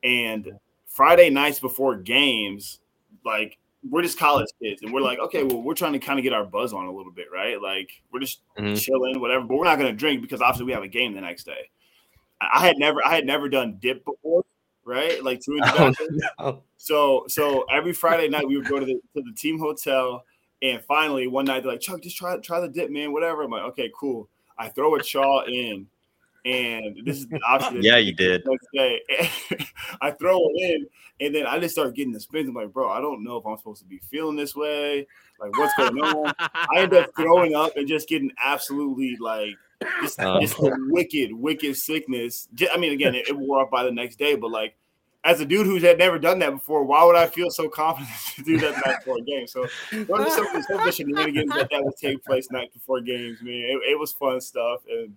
And 0.04 0.60
Friday 0.88 1.30
nights 1.30 1.60
before 1.60 1.96
games, 1.96 2.80
like 3.26 3.58
we're 3.90 4.02
just 4.02 4.20
college 4.20 4.48
kids, 4.62 4.82
and 4.82 4.94
we're 4.94 5.02
like, 5.02 5.20
okay, 5.20 5.44
well, 5.44 5.62
we're 5.62 5.74
trying 5.74 5.94
to 5.94 6.00
kind 6.00 6.20
of 6.20 6.24
get 6.24 6.34
our 6.34 6.46
buzz 6.46 6.74
on 6.74 6.86
a 6.86 6.92
little 6.92 7.12
bit, 7.12 7.28
right? 7.34 7.62
Like 7.62 7.90
we're 8.12 8.20
just 8.20 8.42
mm-hmm. 8.58 8.76
chilling, 8.76 9.20
whatever. 9.20 9.46
But 9.46 9.58
we're 9.58 9.66
not 9.66 9.78
going 9.78 9.92
to 9.92 9.98
drink 9.98 10.22
because 10.22 10.42
obviously 10.42 10.66
we 10.66 10.74
have 10.74 10.84
a 10.84 10.88
game 10.88 11.14
the 11.14 11.22
next 11.22 11.46
day. 11.46 11.70
I 12.42 12.66
had 12.66 12.78
never, 12.78 13.06
I 13.06 13.16
had 13.16 13.26
never 13.26 13.50
done 13.50 13.78
dip 13.82 14.04
before, 14.06 14.44
right? 14.86 15.24
Like 15.24 15.42
two 15.42 15.60
oh, 15.64 15.94
no. 16.40 16.64
So, 16.78 17.26
so 17.28 17.64
every 17.72 17.94
Friday 17.94 18.28
night 18.28 18.48
we 18.48 18.58
would 18.58 18.68
go 18.68 18.80
to 18.80 18.86
the 18.86 19.00
to 19.16 19.22
the 19.22 19.34
team 19.36 19.60
hotel, 19.60 20.26
and 20.62 20.82
finally 20.84 21.28
one 21.28 21.46
night 21.46 21.64
they're 21.64 21.72
like, 21.72 21.82
Chuck, 21.82 22.02
just 22.02 22.18
try 22.18 22.38
try 22.38 22.60
the 22.60 22.68
dip, 22.70 22.90
man, 22.92 23.12
whatever. 23.14 23.44
I'm 23.44 23.52
like, 23.52 23.64
okay, 23.64 23.92
cool. 23.98 24.30
I 24.58 24.70
throw 24.70 24.96
a 24.96 25.02
chaw 25.02 25.44
in, 25.46 25.88
and 26.46 26.98
this 27.06 27.18
is 27.18 27.28
the 27.28 27.40
option. 27.48 27.82
yeah, 27.82 27.98
you 27.98 28.14
did. 28.14 28.46
I 30.02 30.12
throw 30.12 30.40
it 30.40 30.62
in, 30.62 30.88
and 31.26 31.36
then 31.36 31.46
I 31.46 31.60
just 31.60 31.74
start 31.76 31.96
getting 31.96 32.14
the 32.14 32.20
spins. 32.20 32.50
I'm 32.50 32.56
like, 32.56 32.74
bro, 32.74 32.90
I 32.90 33.00
don't 33.00 33.24
know 33.24 33.38
if 33.38 33.46
I'm 33.46 33.58
supposed 33.58 33.82
to 33.82 33.88
be 33.88 34.00
feeling 34.00 34.36
this 34.36 34.56
way. 34.56 35.08
Like, 35.40 35.58
what's 35.58 35.74
going 35.76 35.98
on? 36.00 36.34
I 36.40 36.80
end 36.80 36.94
up 36.94 37.10
throwing 37.16 37.56
up 37.56 37.76
and 37.78 37.88
just 37.88 38.10
getting 38.10 38.32
absolutely 38.44 39.18
like 39.20 39.56
just, 40.02 40.20
uh, 40.20 40.40
just 40.40 40.58
a 40.60 40.76
wicked, 40.90 41.34
wicked 41.34 41.76
sickness. 41.78 42.48
I 42.72 42.78
mean, 42.78 42.92
again, 42.92 43.16
it, 43.16 43.30
it 43.30 43.38
wore 43.38 43.62
off 43.62 43.72
by 43.72 43.84
the 43.84 43.92
next 43.92 44.18
day, 44.18 44.36
but 44.36 44.52
like 44.52 44.76
as 45.24 45.40
a 45.40 45.46
dude 45.46 45.66
who's 45.66 45.84
had 45.84 45.98
never 45.98 46.20
done 46.20 46.40
that 46.40 46.52
before, 46.52 46.84
why 46.84 47.04
would 47.06 47.16
I 47.16 47.28
feel 47.28 47.50
so 47.50 47.70
confident 47.70 48.12
to 48.36 48.44
do 48.44 48.60
that 48.60 48.86
night 48.86 48.98
before 49.00 49.18
a 49.18 49.22
game? 49.22 49.48
So 49.48 49.66
what 50.08 50.22
are 50.22 50.30
some 50.30 50.48
of 50.56 50.86
the 50.86 50.92
shenanigans 50.92 51.54
that 51.54 51.70
that 51.72 51.84
would 51.84 51.96
take 51.96 52.24
place 52.26 52.52
night 52.52 52.74
before 52.74 53.00
games, 53.02 53.42
man? 53.42 53.54
It, 53.54 53.92
it 53.92 54.00
was 54.00 54.12
fun 54.12 54.42
stuff 54.42 54.82
and 54.90 55.16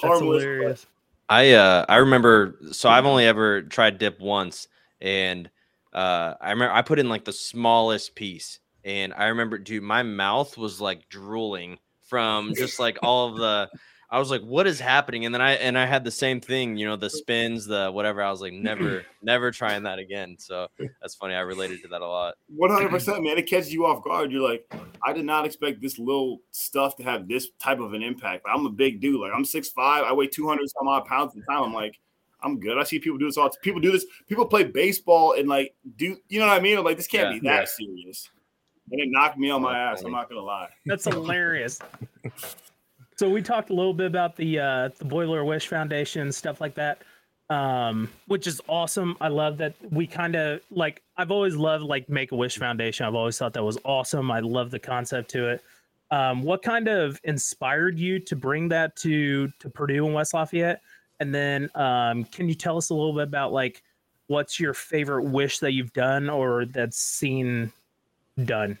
harmless. 0.00 0.86
I 1.28 1.52
uh 1.52 1.84
I 1.88 1.96
remember 1.96 2.56
so 2.72 2.88
I've 2.88 3.06
only 3.06 3.26
ever 3.26 3.62
tried 3.62 3.98
dip 3.98 4.20
once 4.20 4.68
and 5.00 5.50
uh 5.92 6.34
I 6.40 6.50
remember 6.50 6.74
I 6.74 6.82
put 6.82 6.98
in 6.98 7.08
like 7.08 7.24
the 7.24 7.32
smallest 7.32 8.14
piece 8.14 8.60
and 8.84 9.12
I 9.14 9.26
remember 9.26 9.58
dude 9.58 9.82
my 9.82 10.02
mouth 10.02 10.56
was 10.56 10.80
like 10.80 11.08
drooling 11.08 11.78
from 12.08 12.54
just 12.54 12.78
like 12.78 12.98
all 13.02 13.28
of 13.28 13.36
the 13.36 13.68
I 14.10 14.18
was 14.18 14.30
like, 14.30 14.40
what 14.40 14.66
is 14.66 14.80
happening? 14.80 15.26
And 15.26 15.34
then 15.34 15.42
I 15.42 15.52
and 15.52 15.76
I 15.76 15.84
had 15.84 16.02
the 16.02 16.10
same 16.10 16.40
thing, 16.40 16.78
you 16.78 16.86
know, 16.86 16.96
the 16.96 17.10
spins, 17.10 17.66
the 17.66 17.90
whatever. 17.90 18.22
I 18.22 18.30
was 18.30 18.40
like, 18.40 18.54
never, 18.54 19.04
never 19.22 19.50
trying 19.50 19.82
that 19.82 19.98
again. 19.98 20.36
So 20.38 20.68
that's 21.00 21.14
funny. 21.14 21.34
I 21.34 21.40
related 21.40 21.82
to 21.82 21.88
that 21.88 22.00
a 22.00 22.06
lot. 22.06 22.34
One 22.48 22.70
hundred 22.70 22.88
percent, 22.90 23.22
man. 23.22 23.36
It 23.36 23.46
catches 23.46 23.72
you 23.72 23.84
off 23.84 24.02
guard. 24.02 24.32
You're 24.32 24.48
like, 24.48 24.64
I 25.04 25.12
did 25.12 25.26
not 25.26 25.44
expect 25.44 25.82
this 25.82 25.98
little 25.98 26.40
stuff 26.52 26.96
to 26.96 27.02
have 27.02 27.28
this 27.28 27.48
type 27.58 27.80
of 27.80 27.92
an 27.92 28.02
impact. 28.02 28.46
I'm 28.50 28.64
a 28.64 28.70
big 28.70 29.00
dude. 29.00 29.20
Like 29.20 29.32
I'm 29.34 29.44
six 29.44 29.68
five. 29.68 30.04
I 30.04 30.12
weigh 30.14 30.28
two 30.28 30.48
hundred 30.48 30.70
some 30.70 30.88
odd 30.88 31.04
pounds 31.04 31.34
at 31.36 31.40
the 31.40 31.52
time. 31.52 31.64
I'm 31.64 31.74
like, 31.74 32.00
I'm 32.42 32.58
good. 32.58 32.78
I 32.78 32.84
see 32.84 32.98
people 32.98 33.18
do 33.18 33.26
this 33.26 33.36
all. 33.36 33.50
People 33.62 33.82
do 33.82 33.92
this. 33.92 34.06
People 34.26 34.46
play 34.46 34.64
baseball 34.64 35.34
and 35.38 35.50
like 35.50 35.74
do 35.96 36.16
you 36.30 36.40
know 36.40 36.46
what 36.46 36.56
I 36.56 36.60
mean? 36.60 36.78
I'm 36.78 36.84
like, 36.84 36.96
this 36.96 37.06
can't 37.06 37.34
yeah, 37.34 37.40
be 37.40 37.46
that 37.46 37.60
yeah. 37.60 37.86
serious. 37.86 38.30
And 38.90 39.02
it 39.02 39.08
knocked 39.10 39.36
me 39.36 39.50
on 39.50 39.60
my 39.60 39.78
ass. 39.78 40.00
I'm 40.00 40.12
not 40.12 40.30
gonna 40.30 40.40
lie. 40.40 40.70
That's 40.86 41.04
hilarious. 41.12 41.78
So 43.18 43.28
we 43.28 43.42
talked 43.42 43.70
a 43.70 43.74
little 43.74 43.94
bit 43.94 44.06
about 44.06 44.36
the 44.36 44.60
uh, 44.60 44.88
the 44.96 45.04
Boiler 45.04 45.44
Wish 45.44 45.66
Foundation 45.66 46.30
stuff 46.30 46.60
like 46.60 46.76
that, 46.76 47.02
um, 47.50 48.08
which 48.28 48.46
is 48.46 48.60
awesome. 48.68 49.16
I 49.20 49.26
love 49.26 49.58
that 49.58 49.74
we 49.90 50.06
kind 50.06 50.36
of 50.36 50.60
like. 50.70 51.02
I've 51.16 51.32
always 51.32 51.56
loved 51.56 51.82
like 51.82 52.08
Make 52.08 52.30
a 52.30 52.36
Wish 52.36 52.58
Foundation. 52.58 53.06
I've 53.06 53.16
always 53.16 53.36
thought 53.36 53.54
that 53.54 53.64
was 53.64 53.76
awesome. 53.84 54.30
I 54.30 54.38
love 54.38 54.70
the 54.70 54.78
concept 54.78 55.30
to 55.32 55.48
it. 55.48 55.64
Um, 56.12 56.42
what 56.42 56.62
kind 56.62 56.86
of 56.86 57.20
inspired 57.24 57.98
you 57.98 58.20
to 58.20 58.36
bring 58.36 58.68
that 58.68 58.94
to 58.96 59.48
to 59.58 59.68
Purdue 59.68 60.06
and 60.06 60.14
West 60.14 60.32
Lafayette? 60.32 60.80
And 61.18 61.34
then, 61.34 61.68
um, 61.74 62.22
can 62.22 62.48
you 62.48 62.54
tell 62.54 62.76
us 62.76 62.90
a 62.90 62.94
little 62.94 63.14
bit 63.14 63.24
about 63.24 63.52
like 63.52 63.82
what's 64.28 64.60
your 64.60 64.74
favorite 64.74 65.24
wish 65.24 65.58
that 65.58 65.72
you've 65.72 65.92
done 65.92 66.30
or 66.30 66.66
that's 66.66 66.98
seen 66.98 67.72
done? 68.44 68.78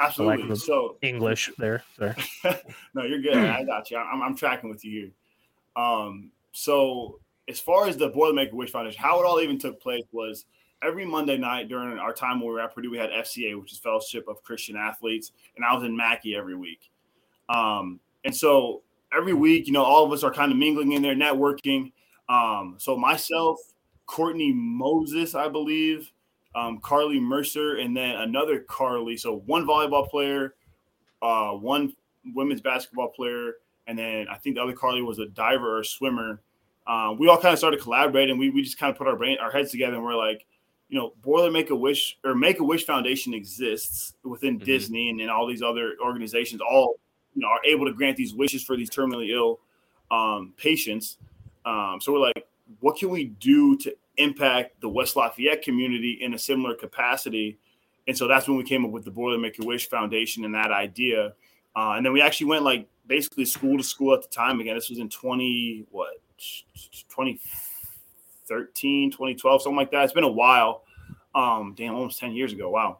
Absolutely. 0.00 0.56
So 0.56 0.96
English 1.02 1.50
there. 1.58 1.82
Sorry. 1.96 2.14
no, 2.94 3.04
you're 3.04 3.20
good. 3.20 3.36
I 3.36 3.64
got 3.64 3.90
you. 3.90 3.96
I'm, 3.96 4.22
I'm 4.22 4.36
tracking 4.36 4.70
with 4.70 4.84
you 4.84 5.00
here. 5.00 5.82
Um, 5.82 6.30
so 6.52 7.20
as 7.48 7.58
far 7.58 7.88
as 7.88 7.96
the 7.96 8.10
Boilermaker 8.10 8.52
Wish 8.52 8.70
Foundation, 8.70 9.00
how 9.02 9.20
it 9.20 9.26
all 9.26 9.40
even 9.40 9.58
took 9.58 9.80
place 9.80 10.04
was 10.12 10.46
every 10.82 11.04
Monday 11.04 11.36
night 11.36 11.68
during 11.68 11.98
our 11.98 12.12
time 12.12 12.40
when 12.40 12.48
we 12.48 12.54
were 12.54 12.60
at 12.60 12.74
Purdue, 12.74 12.90
we 12.90 12.98
had 12.98 13.10
FCA, 13.10 13.58
which 13.60 13.72
is 13.72 13.78
Fellowship 13.78 14.28
of 14.28 14.42
Christian 14.42 14.76
Athletes, 14.76 15.32
and 15.56 15.64
I 15.64 15.74
was 15.74 15.84
in 15.84 15.96
Mackey 15.96 16.36
every 16.36 16.54
week. 16.54 16.90
Um, 17.48 18.00
and 18.24 18.34
so 18.34 18.82
every 19.16 19.32
week, 19.34 19.66
you 19.66 19.72
know, 19.72 19.82
all 19.82 20.04
of 20.04 20.12
us 20.12 20.22
are 20.22 20.32
kind 20.32 20.52
of 20.52 20.58
mingling 20.58 20.92
in 20.92 21.02
there, 21.02 21.14
networking. 21.14 21.92
Um, 22.28 22.76
so 22.78 22.96
myself, 22.96 23.58
Courtney 24.06 24.52
Moses, 24.52 25.34
I 25.34 25.48
believe, 25.48 26.12
um, 26.54 26.80
Carly 26.80 27.20
Mercer, 27.20 27.76
and 27.76 27.96
then 27.96 28.16
another 28.16 28.60
Carly. 28.60 29.16
So 29.16 29.42
one 29.46 29.66
volleyball 29.66 30.08
player, 30.08 30.54
uh, 31.22 31.52
one 31.52 31.94
women's 32.34 32.60
basketball 32.60 33.08
player, 33.08 33.54
and 33.86 33.98
then 33.98 34.26
I 34.30 34.36
think 34.36 34.56
the 34.56 34.62
other 34.62 34.72
Carly 34.72 35.02
was 35.02 35.18
a 35.18 35.26
diver 35.26 35.76
or 35.76 35.80
a 35.80 35.84
swimmer. 35.84 36.40
Um, 36.86 37.18
we 37.18 37.28
all 37.28 37.38
kind 37.38 37.52
of 37.52 37.58
started 37.58 37.80
collaborating. 37.80 38.38
We, 38.38 38.50
we 38.50 38.62
just 38.62 38.78
kind 38.78 38.90
of 38.90 38.96
put 38.96 39.06
our 39.06 39.16
brain, 39.16 39.38
our 39.40 39.50
heads 39.50 39.70
together, 39.70 39.96
and 39.96 40.04
we're 40.04 40.16
like, 40.16 40.46
you 40.88 40.98
know, 40.98 41.12
Boiler 41.22 41.50
Make 41.50 41.70
a 41.70 41.76
Wish 41.76 42.18
or 42.24 42.34
Make 42.34 42.60
a 42.60 42.64
Wish 42.64 42.86
Foundation 42.86 43.34
exists 43.34 44.14
within 44.22 44.56
mm-hmm. 44.56 44.64
Disney 44.64 45.10
and, 45.10 45.20
and 45.20 45.30
all 45.30 45.46
these 45.46 45.62
other 45.62 45.96
organizations. 46.02 46.62
All 46.62 46.98
you 47.34 47.42
know 47.42 47.48
are 47.48 47.60
able 47.64 47.84
to 47.86 47.92
grant 47.92 48.16
these 48.16 48.34
wishes 48.34 48.64
for 48.64 48.76
these 48.76 48.88
terminally 48.88 49.30
ill 49.30 49.60
um, 50.10 50.54
patients. 50.56 51.18
Um, 51.66 51.98
so 52.00 52.12
we're 52.12 52.20
like, 52.20 52.46
what 52.80 52.96
can 52.96 53.10
we 53.10 53.26
do 53.26 53.76
to 53.78 53.94
impact 54.18 54.80
the 54.80 54.88
West 54.88 55.16
Lafayette 55.16 55.62
community 55.62 56.18
in 56.20 56.34
a 56.34 56.38
similar 56.38 56.74
capacity. 56.74 57.58
And 58.06 58.16
so 58.16 58.28
that's 58.28 58.48
when 58.48 58.56
we 58.56 58.64
came 58.64 58.84
up 58.84 58.90
with 58.90 59.04
the 59.04 59.10
Boiler 59.10 59.38
Make 59.38 59.62
a 59.62 59.64
Wish 59.64 59.88
Foundation 59.88 60.44
and 60.44 60.54
that 60.54 60.70
idea. 60.70 61.32
Uh, 61.76 61.92
and 61.92 62.04
then 62.04 62.12
we 62.12 62.20
actually 62.20 62.46
went 62.46 62.64
like 62.64 62.88
basically 63.06 63.44
school 63.44 63.76
to 63.76 63.84
school 63.84 64.14
at 64.14 64.22
the 64.22 64.28
time. 64.28 64.60
Again, 64.60 64.74
this 64.74 64.90
was 64.90 64.98
in 64.98 65.08
20, 65.08 65.86
what, 65.90 66.20
2013, 66.38 69.10
2012, 69.10 69.62
something 69.62 69.76
like 69.76 69.90
that. 69.90 70.04
It's 70.04 70.12
been 70.12 70.24
a 70.24 70.30
while. 70.30 70.82
Um, 71.34 71.74
damn, 71.76 71.94
almost 71.94 72.18
10 72.18 72.32
years 72.32 72.52
ago. 72.52 72.70
Wow. 72.70 72.98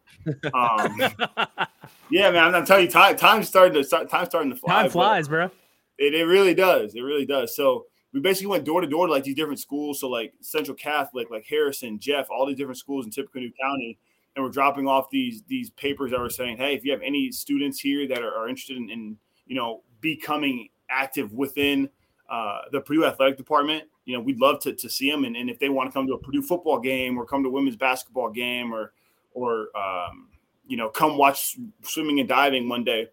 Um, 0.55 1.01
yeah, 2.11 2.31
man, 2.31 2.55
I'm 2.55 2.67
telling 2.67 2.85
you, 2.85 2.91
time, 2.91 3.17
time's 3.17 3.49
starting 3.49 3.83
to, 3.83 4.07
time's 4.07 4.29
starting 4.29 4.51
to 4.51 4.57
fly. 4.57 4.83
Time 4.83 4.91
flies, 4.91 5.29
bro. 5.29 5.51
It, 5.97 6.15
it 6.15 6.25
really 6.25 6.55
does. 6.55 6.95
It 6.95 7.01
really 7.01 7.27
does. 7.27 7.57
So, 7.57 7.87
we 8.13 8.21
basically 8.21 8.49
went 8.49 8.65
door 8.65 8.81
to 8.81 8.87
door 8.87 9.07
to 9.07 9.13
like 9.13 9.25
these 9.25 9.37
different 9.37 9.61
schools. 9.61 10.01
So 10.01 10.09
like 10.09 10.33
Central 10.41 10.75
Catholic, 10.75 11.31
like 11.31 11.45
Harrison, 11.45 11.99
Jeff, 11.99 12.29
all 12.31 12.47
these 12.47 12.57
different 12.57 12.79
schools 12.79 13.05
in 13.05 13.11
Tippecanoe 13.11 13.51
County, 13.61 13.99
and 14.35 14.45
we're 14.45 14.51
dropping 14.51 14.87
off 14.87 15.11
these 15.11 15.43
these 15.49 15.71
papers 15.71 16.11
that 16.11 16.21
were 16.21 16.31
saying, 16.31 16.57
hey, 16.57 16.75
if 16.75 16.85
you 16.85 16.93
have 16.93 17.03
any 17.03 17.31
students 17.31 17.81
here 17.81 18.07
that 18.09 18.23
are, 18.23 18.35
are 18.35 18.49
interested 18.49 18.77
in, 18.77 18.91
in, 18.91 19.17
you 19.47 19.57
know 19.57 19.83
becoming 20.01 20.69
active 20.91 21.33
within 21.33 21.89
uh, 22.31 22.61
the 22.73 22.81
Purdue 22.81 23.05
athletic 23.05 23.37
department, 23.37 23.85
you 24.05 24.17
know, 24.17 24.23
we'd 24.23 24.39
love 24.39 24.61
to, 24.61 24.75
to 24.75 24.89
see 24.89 25.11
them. 25.11 25.25
And, 25.25 25.37
and 25.37 25.49
if 25.51 25.59
they 25.59 25.69
want 25.69 25.91
to 25.91 25.93
come 25.93 26.07
to 26.07 26.15
a 26.15 26.19
Purdue 26.19 26.43
football 26.43 26.79
game 26.79 27.19
or 27.19 27.25
come 27.25 27.43
to 27.43 27.49
a 27.49 27.53
women's 27.53 27.77
basketball 27.77 28.31
game 28.31 28.73
or, 28.73 28.93
or, 29.33 29.69
um, 29.77 30.29
you 30.67 30.77
know, 30.77 30.89
come 30.89 31.17
watch 31.17 31.57
swimming 31.83 32.21
and 32.21 32.29
diving 32.29 32.69
one 32.69 32.85
day, 32.85 33.09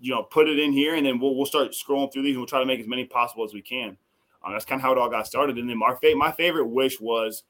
you 0.00 0.12
know, 0.12 0.22
put 0.22 0.48
it 0.48 0.58
in 0.58 0.72
here 0.72 0.94
and 0.94 1.04
then 1.04 1.18
we'll, 1.18 1.34
we'll 1.34 1.46
start 1.46 1.72
scrolling 1.72 2.12
through 2.12 2.22
these 2.22 2.32
and 2.32 2.38
we'll 2.38 2.46
try 2.46 2.60
to 2.60 2.66
make 2.66 2.80
as 2.80 2.86
many 2.86 3.04
possible 3.04 3.44
as 3.44 3.52
we 3.52 3.62
can. 3.62 3.96
Um, 4.44 4.52
that's 4.52 4.64
kind 4.64 4.78
of 4.78 4.82
how 4.82 4.92
it 4.92 4.98
all 4.98 5.08
got 5.10 5.26
started. 5.26 5.58
And 5.58 5.68
then 5.68 5.78
my, 5.78 5.94
fa- 6.00 6.14
my 6.16 6.32
favorite 6.32 6.66
wish 6.66 7.00
was, 7.00 7.44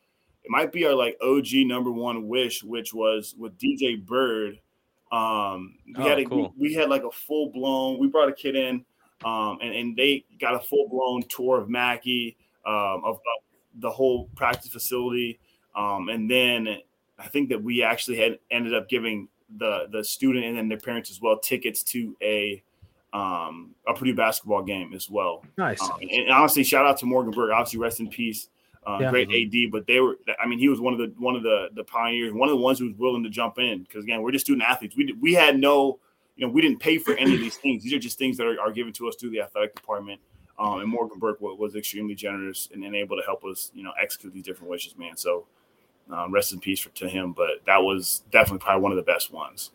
it 0.45 0.51
might 0.51 0.73
be 0.73 0.87
our 0.87 0.95
like 0.95 1.17
OG 1.23 1.47
number 1.67 1.91
one 1.91 2.29
wish, 2.29 2.63
which 2.63 2.93
was 2.95 3.35
with 3.39 3.59
DJ 3.59 4.05
Bird. 4.05 4.61
Um, 5.11 5.77
we 5.87 5.95
Oh, 6.05 6.09
had 6.09 6.19
a, 6.19 6.25
cool. 6.25 6.53
we, 6.57 6.69
we 6.69 6.75
had 6.75 6.89
like 6.91 7.05
a 7.05 7.11
full 7.11 7.51
blown. 7.51 7.99
We 7.99 8.09
brought 8.09 8.29
a 8.29 8.33
kid 8.33 8.55
in, 8.57 8.85
um, 9.25 9.59
and, 9.63 9.75
and 9.75 9.97
they 9.97 10.25
got 10.41 10.55
a 10.55 10.61
full 10.61 10.89
blown 10.89 11.23
tour 11.29 11.59
of 11.61 11.69
Mackey, 11.69 12.37
um, 12.67 13.03
of, 13.05 13.15
of 13.17 13.21
the 13.81 13.91
whole 13.91 14.29
practice 14.37 14.71
facility, 14.71 15.39
um, 15.75 16.09
and 16.09 16.31
then 16.31 16.79
I 17.19 17.29
think 17.29 17.49
that 17.49 17.63
we 17.63 17.83
actually 17.83 18.19
had 18.19 18.39
ended 18.51 18.75
up 18.75 18.89
giving 18.89 19.29
the 19.57 19.87
the 19.93 20.03
student 20.03 20.45
and 20.45 20.57
then 20.57 20.69
their 20.69 20.79
parents 20.79 21.11
as 21.11 21.21
well 21.21 21.39
tickets 21.39 21.83
to 21.85 22.17
a 22.23 22.63
um, 23.15 23.75
a 23.87 23.95
Purdue 23.95 24.15
basketball 24.15 24.63
game 24.63 24.93
as 24.93 25.09
well. 25.09 25.45
Nice. 25.57 25.81
Um, 25.81 25.99
and, 26.11 26.31
honestly, 26.31 26.65
shout 26.65 26.85
out 26.85 26.99
to 26.99 27.07
Morgan 27.07 27.31
Burke. 27.33 27.53
Obviously, 27.53 27.79
rest 27.79 28.01
in 28.01 28.09
peace. 28.09 28.49
Uh, 28.87 28.99
Yeah. 29.01 29.11
Great 29.11 29.31
AD, 29.31 29.71
but 29.71 29.87
they 29.87 30.01
were. 30.01 30.19
I 30.43 30.47
mean, 30.47 30.59
he 30.59 30.69
was 30.69 30.79
one 30.79 30.93
of 30.93 30.99
the 30.99 31.15
one 31.17 31.37
of 31.37 31.43
the 31.43 31.69
the 31.75 31.85
pioneers, 31.85 32.35
one 32.35 32.51
of 32.51 32.55
the 32.55 32.61
ones 32.61 32.79
who 32.79 32.87
was 32.87 32.97
willing 32.97 33.23
to 33.23 33.31
jump 33.31 33.59
in. 33.59 33.83
Because 33.85 34.05
again, 34.05 34.21
we're 34.21 34.33
just 34.33 34.45
student 34.45 34.69
athletes. 34.69 34.95
We 34.95 35.11
we 35.23 35.33
had 35.33 35.59
no, 35.59 36.01
you 36.37 36.47
know, 36.47 36.53
we 36.53 36.61
didn't 36.61 36.81
pay 36.81 36.99
for 36.99 37.15
any 37.15 37.35
of 37.35 37.41
these 37.41 37.57
things. 37.57 37.83
These 37.83 37.95
are 37.95 37.99
just 37.99 38.19
things 38.19 38.37
that 38.37 38.47
are, 38.47 38.61
are 38.61 38.73
given 38.73 38.93
to 38.95 39.09
us 39.09 39.17
through 39.17 39.31
the 39.31 39.41
athletic 39.41 39.75
department. 39.75 40.21
Um, 40.59 40.81
and 40.81 40.89
Morgan 40.89 41.19
Burke 41.19 41.41
was, 41.41 41.59
was 41.59 41.77
extremely 41.77 42.15
generous 42.15 42.69
and, 42.73 42.85
and 42.85 42.95
able 42.95 43.17
to 43.17 43.23
help 43.23 43.45
us, 43.45 43.73
you 43.75 43.83
know, 43.83 43.93
execute 44.01 44.33
these 44.35 44.45
different 44.45 44.71
wishes, 44.71 44.97
man. 44.97 45.17
So, 45.17 45.47
um, 46.13 46.31
rest 46.31 46.53
in 46.53 46.61
peace 46.61 46.79
for, 46.79 46.91
to 46.91 47.09
him. 47.09 47.33
But 47.33 47.65
that 47.67 47.83
was 47.83 48.23
definitely 48.31 48.59
probably 48.61 48.83
one 48.83 48.93
of 48.93 48.97
the 48.97 49.03
best 49.03 49.33
ones. 49.33 49.71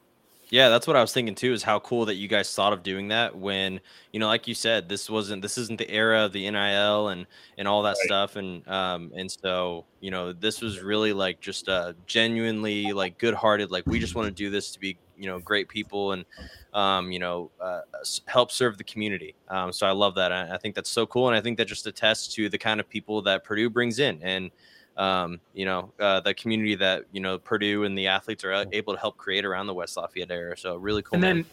Yeah, 0.52 0.70
that's 0.70 0.88
what 0.88 0.96
I 0.96 1.02
was 1.02 1.14
thinking 1.14 1.36
too. 1.36 1.54
Is 1.54 1.62
how 1.64 1.80
cool 1.80 2.06
that 2.06 2.16
you 2.16 2.28
guys 2.28 2.54
thought 2.56 2.74
of 2.74 2.82
doing 2.82 3.10
that 3.10 3.36
when 3.38 3.82
you 4.12 4.20
know, 4.20 4.26
like 4.28 4.48
you 4.48 4.56
said, 4.56 4.90
this 4.90 5.08
wasn't 5.10 5.44
this 5.44 5.58
isn't 5.60 5.78
the 5.78 5.90
era 5.90 6.26
of 6.26 6.32
the 6.34 6.46
NIL 6.48 7.10
and 7.10 7.28
and 7.58 7.68
all 7.68 7.84
that 7.84 7.98
Right. 8.02 8.10
stuff, 8.10 8.36
and 8.36 8.68
um 8.68 9.12
and 9.16 9.30
so 9.32 9.86
you 10.00 10.10
know, 10.10 10.34
this 10.34 10.62
was 10.62 10.82
really 10.82 11.14
like 11.14 11.40
just 11.40 11.68
uh 11.70 11.94
genuinely 12.08 12.94
like 12.94 13.20
good 13.20 13.36
hearted. 13.36 13.70
Like 13.70 13.86
we 13.90 14.00
just 14.00 14.16
want 14.16 14.26
to 14.28 14.32
do 14.32 14.50
this 14.50 14.72
to 14.72 14.80
be 14.80 15.00
you 15.16 15.28
know 15.28 15.40
great 15.40 15.70
people 15.70 16.14
and 16.14 16.26
um 16.74 17.12
you 17.12 17.20
know 17.20 17.52
uh, 17.60 17.82
help 18.28 18.52
serve 18.52 18.78
the 18.78 18.84
community. 18.84 19.36
Um, 19.50 19.72
so 19.72 19.86
I 19.88 19.92
love 19.92 20.16
that. 20.16 20.32
I, 20.32 20.56
I 20.56 20.58
think 20.58 20.74
that's 20.76 20.90
so 20.90 21.06
cool, 21.06 21.28
and 21.28 21.36
I 21.38 21.42
think 21.42 21.58
that 21.58 21.66
just 21.68 21.86
attests 21.88 22.34
to 22.36 22.50
the 22.50 22.58
kind 22.58 22.80
of 22.80 22.90
people 22.90 23.22
that 23.24 23.44
Purdue 23.44 23.70
brings 23.70 24.00
in 24.00 24.20
and 24.24 24.52
um, 25.00 25.40
you 25.54 25.66
know, 25.66 25.92
uh, 26.00 26.20
the 26.20 26.34
community 26.36 26.76
that 26.76 27.06
you 27.12 27.22
know 27.22 27.40
Purdue 27.40 27.86
and 27.86 27.98
the 27.98 28.08
athletes 28.08 28.44
are 28.44 28.66
able 28.72 28.94
to 28.94 29.00
help 29.00 29.18
create 29.18 29.46
around 29.46 29.66
the 29.66 29.74
West 29.74 29.98
Lafayette 29.98 30.30
area. 30.30 30.56
So 30.56 30.76
really 30.76 31.02
cool. 31.02 31.16
and 31.16 31.22
man. 31.22 31.36
then 31.38 31.46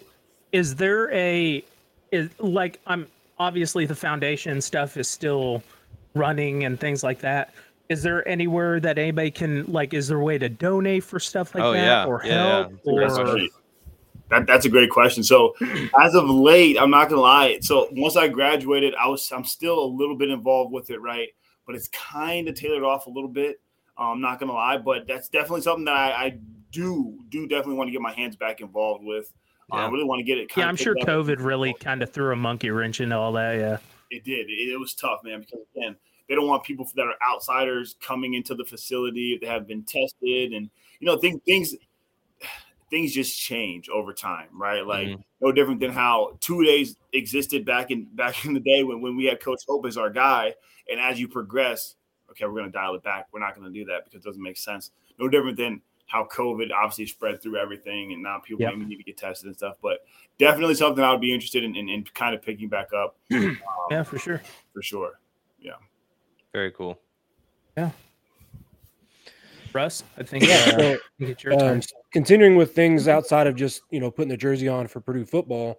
is 0.52 0.74
there 0.74 1.12
a 1.12 1.62
is 2.12 2.30
like 2.38 2.80
i'm 2.86 3.06
obviously 3.38 3.84
the 3.84 3.94
foundation 3.94 4.60
stuff 4.60 4.96
is 4.96 5.08
still 5.08 5.62
running 6.14 6.64
and 6.64 6.78
things 6.78 7.02
like 7.02 7.20
that 7.20 7.52
is 7.88 8.02
there 8.02 8.26
anywhere 8.26 8.80
that 8.80 8.98
anybody 8.98 9.30
can 9.30 9.64
like 9.66 9.92
is 9.92 10.08
there 10.08 10.18
a 10.18 10.24
way 10.24 10.38
to 10.38 10.48
donate 10.48 11.04
for 11.04 11.20
stuff 11.20 11.54
like 11.54 11.62
Oh, 11.62 11.72
that 11.72 11.84
yeah. 11.84 12.04
or 12.04 12.22
Yeah, 12.24 12.30
yeah. 12.30 12.68
help 12.68 12.70
That's 12.70 12.86
a 12.86 12.92
great 12.92 13.08
That's 13.08 13.18
or. 13.18 13.48
That, 14.28 14.46
that's 14.46 14.64
a 14.66 14.68
great 14.68 14.90
question. 14.90 15.22
So, 15.22 15.54
as 16.00 16.16
of 16.16 16.28
late, 16.28 16.76
I'm 16.80 16.90
not 16.90 17.08
gonna 17.08 17.20
lie. 17.20 17.58
So 17.60 17.86
once 17.92 18.16
I 18.16 18.26
graduated, 18.26 18.92
I 18.96 19.06
was 19.06 19.30
I'm 19.30 19.44
still 19.44 19.78
a 19.78 19.86
little 19.86 20.16
bit 20.16 20.30
involved 20.30 20.72
with 20.72 20.90
it, 20.90 21.00
right? 21.00 21.28
But 21.66 21.74
it's 21.74 21.88
kind 21.88 22.48
of 22.48 22.54
tailored 22.54 22.84
off 22.84 23.06
a 23.06 23.10
little 23.10 23.28
bit. 23.28 23.60
I'm 23.98 24.20
not 24.20 24.38
gonna 24.38 24.52
lie, 24.52 24.78
but 24.78 25.06
that's 25.06 25.28
definitely 25.28 25.62
something 25.62 25.84
that 25.86 25.94
I, 25.94 26.24
I 26.26 26.38
do 26.70 27.18
do 27.28 27.46
definitely 27.48 27.74
want 27.74 27.88
to 27.88 27.92
get 27.92 28.00
my 28.00 28.12
hands 28.12 28.36
back 28.36 28.60
involved 28.60 29.04
with. 29.04 29.32
Uh, 29.72 29.76
I 29.76 29.88
really 29.88 30.04
want 30.04 30.20
to 30.20 30.24
get 30.24 30.38
it. 30.38 30.48
yeah 30.56 30.68
i'm 30.68 30.76
sure 30.76 30.94
covid 30.94 31.38
really 31.40 31.74
kind 31.74 32.00
of 32.00 32.12
threw 32.12 32.32
a 32.32 32.36
monkey 32.36 32.70
wrench 32.70 33.00
into 33.00 33.16
all 33.16 33.32
that 33.32 33.54
yeah 33.58 33.78
It 34.12 34.22
did. 34.22 34.48
It, 34.48 34.72
it 34.72 34.78
was 34.78 34.94
tough, 34.94 35.20
man, 35.24 35.40
because 35.40 35.58
again, 35.76 35.96
they 36.28 36.36
don't 36.36 36.46
want 36.46 36.62
people 36.62 36.86
that 36.94 37.02
are 37.02 37.16
outsiders 37.28 37.96
coming 38.00 38.34
into 38.34 38.54
the 38.54 38.64
facility 38.64 39.32
if 39.32 39.40
they 39.40 39.48
have 39.48 39.66
been 39.66 39.82
tested, 39.82 40.52
and 40.52 40.70
you 41.00 41.06
know, 41.06 41.16
things 41.18 41.40
things 41.44 41.74
things 42.90 43.12
just 43.12 43.38
change 43.38 43.88
over 43.88 44.12
time, 44.12 44.48
right? 44.52 44.86
Like 44.86 45.08
Mhm. 45.08 45.22
no 45.40 45.52
different 45.52 45.80
than 45.80 45.90
how 45.90 46.36
two 46.40 46.64
days 46.64 46.96
existed 47.12 47.64
back 47.64 47.90
in 47.90 48.04
back 48.14 48.44
in 48.44 48.54
the 48.54 48.60
day 48.60 48.82
when, 48.84 49.00
when 49.00 49.16
we 49.16 49.24
had 49.24 49.40
Coach 49.40 49.62
Hope 49.68 49.86
as 49.86 49.96
our 49.96 50.10
guy, 50.10 50.54
and 50.90 51.00
as 51.00 51.18
you 51.18 51.26
progress, 51.28 51.96
okay, 52.30 52.44
we're 52.46 52.56
gonna 52.60 52.70
dial 52.70 52.94
it 52.94 53.02
back. 53.02 53.26
We're 53.32 53.40
not 53.40 53.54
gonna 53.56 53.70
do 53.70 53.84
that 53.86 54.04
because 54.04 54.22
it 54.24 54.24
doesn't 54.28 54.42
make 54.42 54.56
sense. 54.56 54.92
No 55.18 55.28
different 55.28 55.56
than 55.56 55.80
how 56.08 56.24
COVID 56.32 56.70
obviously 56.72 57.06
spread 57.06 57.42
through 57.42 57.56
everything, 57.56 58.12
and 58.12 58.22
now 58.22 58.38
people 58.38 58.62
Yep. 58.62 58.74
maybe 58.74 58.84
need 58.90 58.96
to 58.98 59.02
get 59.02 59.16
tested 59.16 59.48
and 59.48 59.56
stuff. 59.56 59.76
But 59.82 60.06
definitely 60.38 60.74
something 60.76 61.02
I 61.02 61.10
would 61.10 61.20
be 61.20 61.34
interested 61.34 61.64
in, 61.64 61.74
in, 61.74 61.88
in 61.88 62.04
kind 62.14 62.32
of 62.34 62.42
picking 62.42 62.68
back 62.68 62.92
up 62.92 63.16
um, 63.32 63.58
yeah 63.90 64.04
for 64.04 64.16
sure 64.18 64.40
for 64.72 64.82
sure. 64.82 65.18
Yeah. 65.58 65.72
Very 66.52 66.70
cool. 66.70 67.00
Russ 69.76 70.02
i 70.18 70.22
think 70.22 70.44
Yeah, 70.44 70.54
uh, 70.54 70.70
so, 70.70 70.76
I 70.76 70.98
think 71.18 71.30
it's 71.30 71.44
your 71.44 71.58
turn 71.58 71.76
um, 71.76 71.82
continuing 72.16 72.56
with 72.56 72.74
things 72.74 73.08
outside 73.08 73.46
of 73.46 73.56
just 73.56 73.82
you 73.90 74.00
know 74.00 74.10
putting 74.10 74.30
the 74.30 74.38
jersey 74.38 74.68
on 74.68 74.86
for 74.86 75.00
Purdue 75.00 75.26
football, 75.26 75.78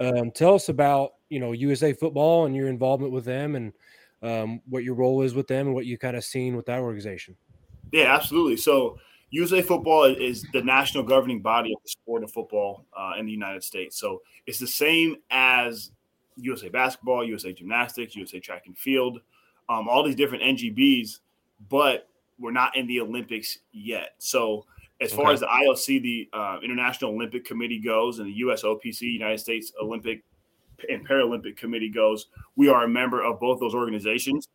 um, 0.00 0.30
tell 0.30 0.54
us 0.54 0.70
about 0.70 1.12
you 1.28 1.38
know 1.38 1.52
USA 1.52 1.92
football 1.92 2.46
and 2.46 2.56
your 2.56 2.68
involvement 2.68 3.12
with 3.12 3.26
them 3.26 3.54
and 3.54 3.72
um, 4.22 4.62
what 4.66 4.82
your 4.82 4.94
role 4.94 5.20
is 5.20 5.34
with 5.34 5.46
them 5.46 5.66
and 5.66 5.74
what 5.74 5.84
you 5.84 5.98
kind 5.98 6.16
of 6.16 6.24
seen 6.24 6.56
with 6.56 6.64
that 6.66 6.80
organization. 6.80 7.36
Yeah, 7.92 8.14
absolutely. 8.14 8.56
So 8.56 8.98
USA 9.28 9.60
Football 9.60 10.04
is 10.04 10.46
the 10.54 10.62
national 10.62 11.04
governing 11.04 11.42
body 11.42 11.74
of 11.74 11.82
the 11.82 11.90
sport 11.90 12.24
of 12.24 12.30
football 12.32 12.86
uh, 12.96 13.12
in 13.18 13.26
the 13.26 13.32
United 13.32 13.62
States. 13.62 13.98
So 13.98 14.22
it's 14.46 14.58
the 14.58 14.66
same 14.66 15.16
as 15.30 15.90
USA 16.36 16.70
Basketball, 16.70 17.28
USA 17.28 17.52
Gymnastics, 17.52 18.16
USA 18.16 18.40
Track 18.40 18.62
and 18.66 18.78
Field, 18.78 19.20
um, 19.68 19.86
all 19.86 20.02
these 20.02 20.16
different 20.16 20.44
NGBs, 20.44 21.18
but 21.68 22.08
we're 22.38 22.52
not 22.52 22.76
in 22.76 22.86
the 22.86 23.00
Olympics 23.00 23.58
yet. 23.72 24.14
So 24.18 24.66
as 25.00 25.12
far 25.12 25.26
Okay. 25.26 25.34
as 25.34 25.40
the 25.40 25.46
IOC, 25.46 26.02
the 26.02 26.28
uh, 26.32 26.58
International 26.62 27.12
Olympic 27.12 27.44
Committee 27.44 27.78
goes, 27.80 28.18
and 28.18 28.28
the 28.28 28.40
USOPC, 28.42 29.00
United 29.02 29.38
States 29.38 29.72
Olympic 29.80 30.22
and 30.88 31.06
Paralympic 31.08 31.56
Committee 31.56 31.88
goes, 31.90 32.26
we 32.56 32.68
are 32.68 32.84
a 32.84 32.88
member 32.88 33.22
of 33.22 33.40
both 33.40 33.60
those 33.60 33.74
organizations. 33.74 34.48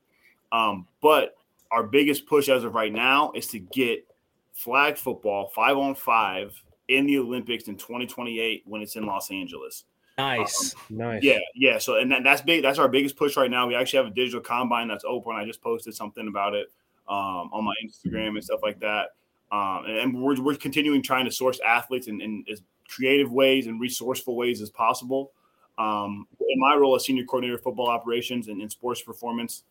Um, 0.51 0.87
but 1.01 1.35
our 1.71 1.83
biggest 1.83 2.25
push 2.25 2.49
as 2.49 2.63
of 2.63 2.73
right 2.73 2.91
now 2.91 3.31
is 3.35 3.47
to 3.47 3.59
get 3.59 4.05
flag 4.53 4.97
football 4.97 5.51
five 5.55 5.77
on 5.77 5.95
five 5.95 6.53
in 6.87 7.05
the 7.05 7.19
Olympics 7.19 7.67
in 7.67 7.75
2028 7.75 8.63
when 8.65 8.81
it's 8.81 8.95
in 8.95 9.05
Los 9.05 9.29
Angeles. 9.31 9.85
nice 10.17 10.75
Nice. 10.89 11.23
Yeah, 11.23 11.37
yeah. 11.55 11.77
So 11.77 11.97
and 11.97 12.11
that, 12.11 12.23
that's 12.23 12.41
big. 12.41 12.63
That's 12.63 12.79
our 12.79 12.87
biggest 12.89 13.15
push 13.15 13.37
right 13.37 13.49
now. 13.49 13.67
We 13.67 13.75
actually 13.75 13.97
have 14.03 14.07
a 14.07 14.15
digital 14.15 14.41
combine 14.41 14.87
that's 14.87 15.05
open. 15.07 15.35
I 15.35 15.45
just 15.45 15.61
posted 15.61 15.93
something 15.93 16.27
about 16.27 16.55
it 16.55 16.71
um, 17.09 17.49
on 17.51 17.65
my 17.65 17.73
Instagram 17.83 18.29
and 18.29 18.43
stuff 18.43 18.59
like 18.63 18.79
that. 18.79 19.09
Um, 19.51 19.85
and, 19.87 19.97
and 19.97 20.21
we're 20.21 20.41
we're 20.41 20.55
continuing 20.55 21.01
trying 21.01 21.25
to 21.25 21.31
source 21.31 21.59
athletes 21.65 22.07
in, 22.07 22.21
in 22.21 22.45
as 22.51 22.61
creative 22.87 23.31
ways 23.31 23.67
and 23.67 23.81
resourceful 23.81 24.35
ways 24.35 24.61
as 24.61 24.69
possible. 24.69 25.31
Um, 25.77 26.27
in 26.49 26.59
my 26.59 26.75
role 26.75 26.95
as 26.95 27.05
senior 27.05 27.23
coordinator 27.23 27.55
of 27.55 27.63
football 27.63 27.89
operations 27.89 28.47
and, 28.47 28.61
and 28.61 28.69
sports 28.69 29.01
performance, 29.01 29.63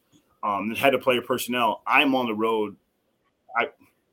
um, 0.43 0.69
and 0.69 0.77
head 0.77 0.95
of 0.95 1.03
player 1.03 1.23
personnel, 1.23 1.83
I'm 1.87 2.15
on 2.15 2.27
the 2.27 2.35
road. 2.35 2.77
I 3.57 3.69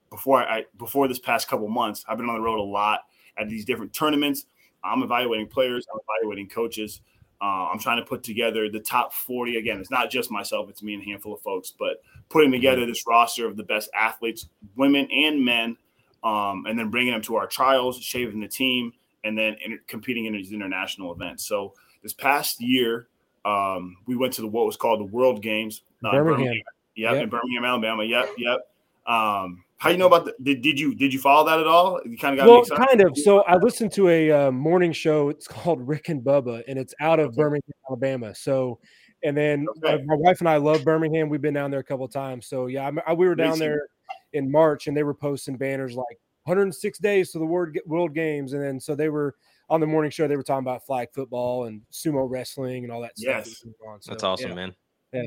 before 0.10 0.44
I 0.44 0.66
before 0.78 1.08
this 1.08 1.20
past 1.20 1.48
couple 1.48 1.68
months, 1.68 2.06
I've 2.08 2.18
been 2.18 2.30
on 2.30 2.36
the 2.36 2.42
road 2.42 2.60
a 2.60 2.64
lot 2.64 3.02
at 3.38 3.50
these 3.50 3.66
different 3.66 3.94
tournaments. 3.94 4.46
I'm 4.84 5.02
evaluating 5.02 5.48
players. 5.48 5.86
I'm 5.92 6.00
evaluating 6.08 6.50
coaches. 6.50 7.02
Uh, 7.46 7.70
I'm 7.72 7.78
trying 7.78 7.98
to 7.98 8.06
put 8.06 8.24
together 8.24 8.72
the 8.72 8.80
top 8.80 9.14
40. 9.14 9.58
Again, 9.58 9.80
it's 9.80 9.92
not 9.92 10.10
just 10.10 10.32
myself; 10.32 10.68
it's 10.68 10.82
me 10.82 10.96
and 10.96 11.04
a 11.04 11.06
handful 11.06 11.36
of 11.36 11.42
folks. 11.42 11.72
But 11.78 12.02
putting 12.30 12.52
together 12.52 12.88
this 12.88 13.06
roster 13.06 13.46
of 13.46 13.56
the 13.56 13.62
best 13.62 13.88
athletes, 13.96 14.48
women 14.76 15.08
and 15.12 15.46
men, 15.46 15.78
um, 16.24 16.66
and 16.66 16.80
then 16.80 16.90
bringing 16.90 17.14
them 17.14 17.22
to 17.22 17.36
our 17.36 17.46
trials, 17.46 18.02
shaping 18.02 18.40
the 18.40 18.48
team, 18.48 18.94
and 19.26 19.38
then 19.38 19.58
inter- 19.64 19.80
competing 19.86 20.26
in 20.26 20.34
these 20.34 20.54
international 20.54 21.14
events. 21.14 21.46
So 21.46 21.76
this 22.02 22.14
past 22.14 22.60
year, 22.62 23.10
um, 23.44 23.98
we 24.08 24.16
went 24.16 24.34
to 24.34 24.42
the 24.42 24.48
what 24.48 24.66
was 24.66 24.76
called 24.76 25.00
the 25.00 25.14
World 25.14 25.44
Games, 25.44 25.84
uh, 26.04 26.14
Birmingham. 26.14 26.56
Yep, 26.96 27.14
Yep. 27.14 27.24
in 27.26 27.30
Birmingham, 27.30 27.64
Alabama. 27.64 28.04
Yep, 28.06 28.30
yep. 28.40 28.60
Um, 29.06 29.65
how 29.86 29.92
you 29.92 29.98
know 29.98 30.08
about 30.08 30.26
the? 30.26 30.34
Did, 30.44 30.62
did 30.62 30.80
you 30.80 30.94
did 30.96 31.14
you 31.14 31.20
follow 31.20 31.46
that 31.48 31.60
at 31.60 31.68
all? 31.68 32.00
You 32.06 32.18
kind 32.18 32.34
of 32.34 32.40
got 32.40 32.46
me 32.46 32.52
Well, 32.52 32.62
excited. 32.62 32.88
kind 32.88 33.02
of. 33.02 33.18
So 33.18 33.42
I 33.44 33.56
listened 33.58 33.92
to 33.94 34.10
a 34.10 34.32
uh, 34.32 34.52
morning 34.52 34.92
show. 34.92 35.30
It's 35.30 35.48
called 35.48 35.88
Rick 35.88 36.10
and 36.10 36.22
Bubba, 36.24 36.64
and 36.68 36.78
it's 36.80 36.94
out 37.00 37.20
of 37.20 37.28
Okay. 37.28 37.36
Birmingham, 37.38 37.74
Alabama. 37.90 38.34
So, 38.36 38.80
and 39.24 39.38
then 39.38 39.66
Okay. 39.78 39.94
uh, 39.94 39.98
my 40.06 40.16
wife 40.16 40.40
and 40.40 40.50
I 40.50 40.58
love 40.58 40.84
Birmingham. 40.84 41.30
We've 41.30 41.42
been 41.42 41.54
down 41.54 41.72
there 41.72 41.80
a 41.80 41.84
couple 41.84 42.06
of 42.06 42.12
times. 42.12 42.48
So 42.48 42.68
yeah, 42.68 42.84
I'm- 42.84 43.00
I, 43.08 43.14
we 43.14 43.28
were 43.28 43.36
down 43.36 43.60
there 43.60 43.88
in 44.34 44.52
March, 44.52 44.88
and 44.88 44.96
they 44.98 45.04
were 45.04 45.14
posting 45.14 45.56
banners 45.58 45.96
like 45.96 46.18
106 46.44 47.00
days 47.00 47.32
to 47.32 47.40
the 47.40 47.46
World 47.46 47.78
World 47.86 48.14
Games, 48.14 48.54
and 48.54 48.62
then 48.62 48.80
so 48.80 48.96
they 48.96 49.10
were 49.10 49.36
on 49.70 49.80
the 49.80 49.88
morning 49.88 50.12
show. 50.12 50.28
They 50.28 50.36
were 50.36 50.44
talking 50.44 50.66
about 50.66 50.86
flag 50.86 51.08
football 51.14 51.66
and 51.66 51.82
sumo 51.92 52.30
wrestling 52.30 52.84
and 52.84 52.92
all 52.92 53.02
that 53.02 53.18
stuff. 53.18 53.44
that 53.44 53.50
Yes. 53.50 53.64
was 53.66 53.74
going. 53.82 54.00
That's 54.08 54.24
awesome, 54.24 54.50
yeah. 54.50 54.56
man. 54.56 54.76
Yeah. 55.14 55.22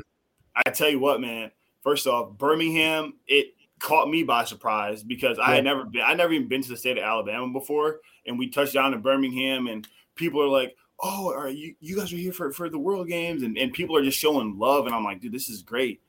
I 0.66 0.70
tell 0.70 0.88
you 0.88 1.00
what, 1.00 1.20
man. 1.20 1.50
First 1.82 2.06
off, 2.06 2.36
Birmingham, 2.38 3.14
it 3.26 3.48
caught 3.78 4.10
me 4.10 4.22
by 4.22 4.44
surprise 4.44 5.02
because 5.02 5.38
I 5.38 5.54
had 5.54 5.64
never 5.64 5.84
been. 5.84 6.02
I 6.04 6.14
never 6.14 6.32
even 6.32 6.48
been 6.48 6.62
to 6.62 6.68
the 6.68 6.76
state 6.76 6.98
of 6.98 7.04
Alabama 7.04 7.52
before, 7.52 8.00
and 8.26 8.38
we 8.38 8.48
touched 8.48 8.74
down 8.74 8.94
in 8.94 9.00
Birmingham, 9.00 9.66
and 9.66 9.86
people 10.14 10.42
are 10.42 10.48
like, 10.48 10.76
"Oh, 11.00 11.32
are 11.32 11.48
you 11.48 11.74
you 11.80 11.96
guys 11.96 12.12
are 12.12 12.16
here 12.16 12.32
for 12.32 12.52
for 12.52 12.68
the 12.68 12.78
World 12.78 13.08
Games?" 13.08 13.42
And 13.42 13.56
and 13.58 13.72
people 13.72 13.96
are 13.96 14.02
just 14.02 14.18
showing 14.18 14.58
love, 14.58 14.86
and 14.86 14.94
I'm 14.94 15.04
like, 15.04 15.20
dude, 15.20 15.32
this 15.32 15.48
is 15.48 15.62
great. 15.62 16.00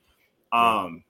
Um, 0.52 1.04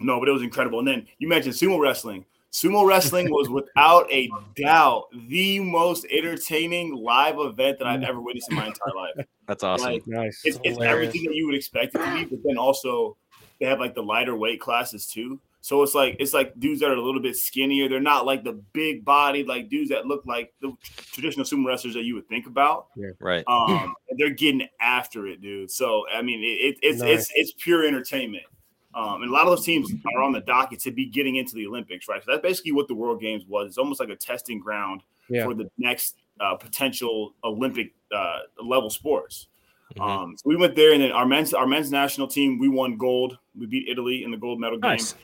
no, 0.00 0.18
but 0.18 0.28
it 0.28 0.32
was 0.32 0.42
incredible. 0.42 0.78
And 0.78 0.88
then 0.88 1.06
you 1.18 1.28
mentioned 1.28 1.54
sumo 1.54 1.78
wrestling. 1.78 2.24
Sumo 2.52 2.86
wrestling 2.86 3.30
was 3.30 3.48
without 3.48 4.10
a 4.10 4.28
doubt 4.56 5.06
the 5.28 5.60
most 5.60 6.04
entertaining 6.10 6.94
live 6.94 7.38
event 7.38 7.78
that 7.78 7.86
I've 7.86 8.02
ever 8.02 8.20
witnessed 8.20 8.50
in 8.50 8.56
my 8.56 8.66
entire 8.66 8.94
life. 8.94 9.26
That's 9.46 9.62
awesome. 9.62 9.92
Like, 9.92 10.06
Nice. 10.06 10.40
it's, 10.44 10.58
it's 10.64 10.80
everything 10.80 11.24
that 11.24 11.34
you 11.34 11.46
would 11.46 11.54
expect 11.54 11.94
it 11.94 11.98
to 11.98 12.14
be, 12.14 12.24
but 12.24 12.40
then 12.44 12.56
also 12.56 13.16
they 13.60 13.66
have 13.66 13.78
like 13.78 13.94
the 13.94 14.02
lighter 14.02 14.34
weight 14.34 14.60
classes 14.60 15.06
too. 15.06 15.38
So 15.62 15.82
it's 15.82 15.94
like 15.94 16.16
it's 16.18 16.32
like 16.32 16.58
dudes 16.58 16.80
that 16.80 16.90
are 16.90 16.94
a 16.94 17.02
little 17.02 17.20
bit 17.20 17.36
skinnier. 17.36 17.88
They're 17.88 18.00
not 18.00 18.24
like 18.24 18.44
the 18.44 18.54
big 18.72 19.04
bodied 19.04 19.46
like 19.46 19.68
dudes 19.68 19.90
that 19.90 20.06
look 20.06 20.24
like 20.26 20.54
the 20.62 20.72
traditional 21.12 21.44
sumo 21.44 21.66
wrestlers 21.66 21.94
that 21.94 22.04
you 22.04 22.14
would 22.14 22.28
think 22.28 22.46
about. 22.46 22.86
Right. 23.20 23.44
Um, 23.46 23.94
and 24.08 24.18
they're 24.18 24.30
getting 24.30 24.66
after 24.80 25.26
it, 25.26 25.42
dude. 25.42 25.70
So 25.70 26.04
I 26.12 26.22
mean, 26.22 26.40
it, 26.42 26.46
it, 26.46 26.78
it's 26.82 27.00
Nice. 27.02 27.20
it's 27.20 27.32
it's 27.34 27.52
pure 27.62 27.86
entertainment. 27.86 28.44
Um, 28.94 29.22
and 29.22 29.30
a 29.30 29.32
lot 29.32 29.42
of 29.42 29.48
those 29.56 29.64
teams 29.64 29.88
are 30.16 30.22
on 30.22 30.32
the 30.32 30.40
docket 30.40 30.80
to 30.80 30.90
be 30.90 31.06
getting 31.06 31.36
into 31.36 31.54
the 31.54 31.66
Olympics, 31.66 32.08
right? 32.08 32.20
So 32.24 32.32
that's 32.32 32.42
basically 32.42 32.72
what 32.72 32.88
the 32.88 32.94
World 32.94 33.20
Games 33.20 33.44
was. 33.46 33.68
It's 33.68 33.78
almost 33.78 34.00
like 34.00 34.08
a 34.08 34.16
testing 34.16 34.58
ground 34.58 35.02
Yeah. 35.28 35.44
for 35.44 35.54
the 35.54 35.70
next 35.78 36.16
uh, 36.40 36.56
potential 36.56 37.34
Olympic 37.44 37.92
uh, 38.12 38.38
level 38.60 38.90
sports. 38.90 39.46
Mhm. 39.96 40.00
Um, 40.02 40.36
so 40.36 40.42
we 40.46 40.56
went 40.56 40.74
there, 40.74 40.92
and 40.92 41.02
then 41.02 41.12
our 41.12 41.26
men's 41.26 41.52
our 41.54 41.66
men's 41.66 41.90
national 41.92 42.26
team 42.28 42.58
we 42.58 42.68
won 42.68 42.96
gold. 42.96 43.38
We 43.56 43.66
beat 43.66 43.88
Italy 43.88 44.24
in 44.24 44.30
the 44.32 44.36
gold 44.36 44.58
medal 44.58 44.78
game. 44.78 44.92
Nice. 44.92 45.14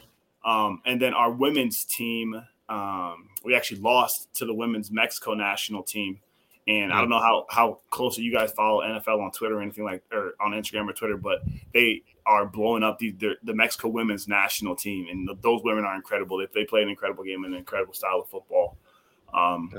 Um, 0.47 0.81
and 0.87 1.03
then 1.03 1.13
our 1.13 1.31
women's 1.31 1.85
team, 1.85 2.41
um, 2.69 3.29
we 3.45 3.55
actually 3.55 3.81
lost 3.81 4.33
to 4.35 4.47
the 4.47 4.55
women's 4.55 4.91
Mexico 4.91 5.35
national 5.35 5.83
team. 5.83 6.21
And 6.69 6.93
I 6.93 7.01
don't 7.01 7.11
know 7.11 7.21
how 7.21 7.47
how 7.49 7.79
closely 7.91 8.25
you 8.25 8.33
guys 8.33 8.51
follow 8.51 8.83
NFL 8.83 9.21
on 9.21 9.31
Twitter 9.31 9.59
or 9.59 9.63
anything 9.63 9.85
like 9.85 10.03
or 10.11 10.35
on 10.41 10.51
Instagram 10.53 10.89
or 10.89 10.93
Twitter, 10.93 11.17
but 11.17 11.41
they 11.73 12.03
are 12.27 12.45
blowing 12.45 12.83
up 12.83 12.99
the 12.99 13.13
the, 13.13 13.35
the 13.45 13.55
Mexico 13.55 13.87
women's 13.89 14.27
national 14.27 14.75
team, 14.75 15.07
and 15.09 15.29
those 15.43 15.63
women 15.63 15.85
are 15.85 15.95
incredible. 15.95 16.39
They, 16.39 16.47
they 16.53 16.65
play 16.65 16.83
an 16.83 16.89
incredible 16.89 17.23
game 17.23 17.45
and 17.45 17.53
an 17.53 17.59
incredible 17.61 17.95
style 17.95 18.21
of 18.23 18.29
football. 18.29 18.77
Um, 19.33 19.71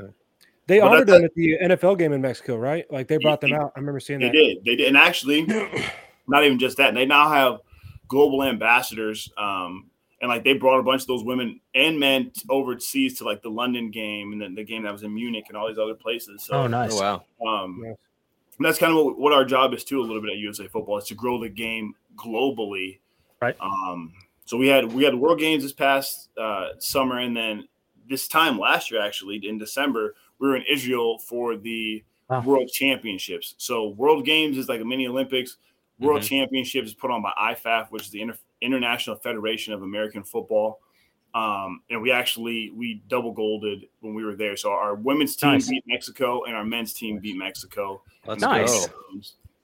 They 0.67 0.79
honored 0.81 1.07
them 1.07 1.23
at 1.23 1.33
the 1.33 1.57
NFL 1.61 1.97
game 1.97 2.13
in 2.13 2.21
Mexico, 2.21 2.57
right? 2.57 2.89
Like 2.91 3.07
they 3.07 3.17
brought 3.17 3.41
them 3.41 3.53
out. 3.53 3.73
I 3.75 3.79
remember 3.79 3.99
seeing 4.01 4.19
They 4.19 4.27
that. 4.27 4.31
did. 4.33 4.57
They 4.65 4.75
did. 4.77 4.87
And 4.87 4.97
actually, 4.97 5.41
not 6.27 6.45
even 6.45 6.59
just 6.59 6.77
that. 6.77 6.93
They 6.93 7.05
now 7.05 7.29
have 7.29 7.59
global 8.07 8.43
ambassadors. 8.43 9.29
Um, 9.37 9.89
and 10.21 10.29
like 10.29 10.43
they 10.43 10.53
brought 10.53 10.79
a 10.79 10.83
bunch 10.83 11.01
of 11.01 11.07
those 11.07 11.23
women 11.23 11.59
and 11.75 11.99
men 11.99 12.31
overseas 12.49 13.17
to 13.19 13.23
like 13.23 13.41
the 13.41 13.49
London 13.49 13.91
game 13.91 14.31
and 14.33 14.41
then 14.41 14.55
the 14.55 14.63
game 14.63 14.83
that 14.83 14.91
was 14.91 15.03
in 15.03 15.13
Munich 15.13 15.45
and 15.47 15.57
all 15.57 15.67
these 15.67 15.77
other 15.77 15.93
places. 15.93 16.43
So, 16.43 16.53
Oh, 16.55 16.67
nice. 16.67 16.91
Oh 16.93 17.23
wow. 17.41 17.63
um, 17.63 17.81
Nice. 17.83 17.95
and 18.57 18.65
that's 18.65 18.77
kind 18.79 18.91
of 18.97 19.05
what, 19.05 19.19
what 19.19 19.33
our 19.33 19.45
job 19.45 19.73
is 19.73 19.83
too, 19.83 19.99
a 19.99 20.03
little 20.03 20.21
bit 20.21 20.31
at 20.31 20.37
USA 20.37 20.67
Football, 20.67 20.97
is 20.97 21.05
to 21.05 21.15
grow 21.15 21.39
the 21.39 21.49
game 21.49 21.93
globally. 22.15 22.99
Right. 23.41 23.55
Um, 23.59 24.13
so 24.45 24.57
we 24.57 24.67
had 24.67 24.91
we 24.91 25.03
had 25.03 25.13
World 25.13 25.39
Games 25.39 25.63
this 25.63 25.73
past 25.73 26.29
uh, 26.37 26.69
summer, 26.79 27.19
and 27.19 27.35
then 27.35 27.67
this 28.09 28.27
time 28.27 28.57
last 28.57 28.89
year, 28.89 29.01
actually 29.01 29.41
in 29.47 29.57
December, 29.57 30.15
we 30.39 30.47
were 30.47 30.55
in 30.55 30.63
Israel 30.69 31.19
for 31.19 31.55
the 31.57 32.03
Wow. 32.29 32.41
World 32.41 32.67
Championships. 32.67 33.55
So 33.57 33.89
World 33.89 34.25
Games 34.25 34.57
is 34.57 34.67
like 34.67 34.81
a 34.81 34.85
mini 34.85 35.07
Olympics. 35.07 35.57
World 35.97 36.21
Mhm. 36.23 36.27
Championships 36.27 36.89
is 36.89 36.93
put 36.93 37.09
on 37.09 37.21
by 37.21 37.31
IFAF, 37.39 37.89
which 37.89 38.03
is 38.03 38.09
the 38.09 38.21
Inter- 38.21 38.37
International 38.61 39.15
Federation 39.15 39.73
of 39.73 39.81
American 39.83 40.23
Football. 40.23 40.79
Um, 41.33 41.81
and 41.89 42.01
we 42.01 42.11
actually 42.11 42.71
we 42.75 43.03
double 43.07 43.31
golded 43.31 43.85
when 43.99 44.15
we 44.15 44.23
were 44.23 44.35
there. 44.35 44.55
So 44.55 44.71
our 44.71 44.95
women's 44.95 45.35
team 45.35 45.51
Nice. 45.51 45.69
beat 45.69 45.83
Mexico 45.85 46.45
and 46.45 46.55
our 46.55 46.63
men's 46.63 46.93
team 46.93 47.19
beat 47.19 47.37
Mexico. 47.37 48.01
Let's 48.25 48.41
Nice. 48.41 48.87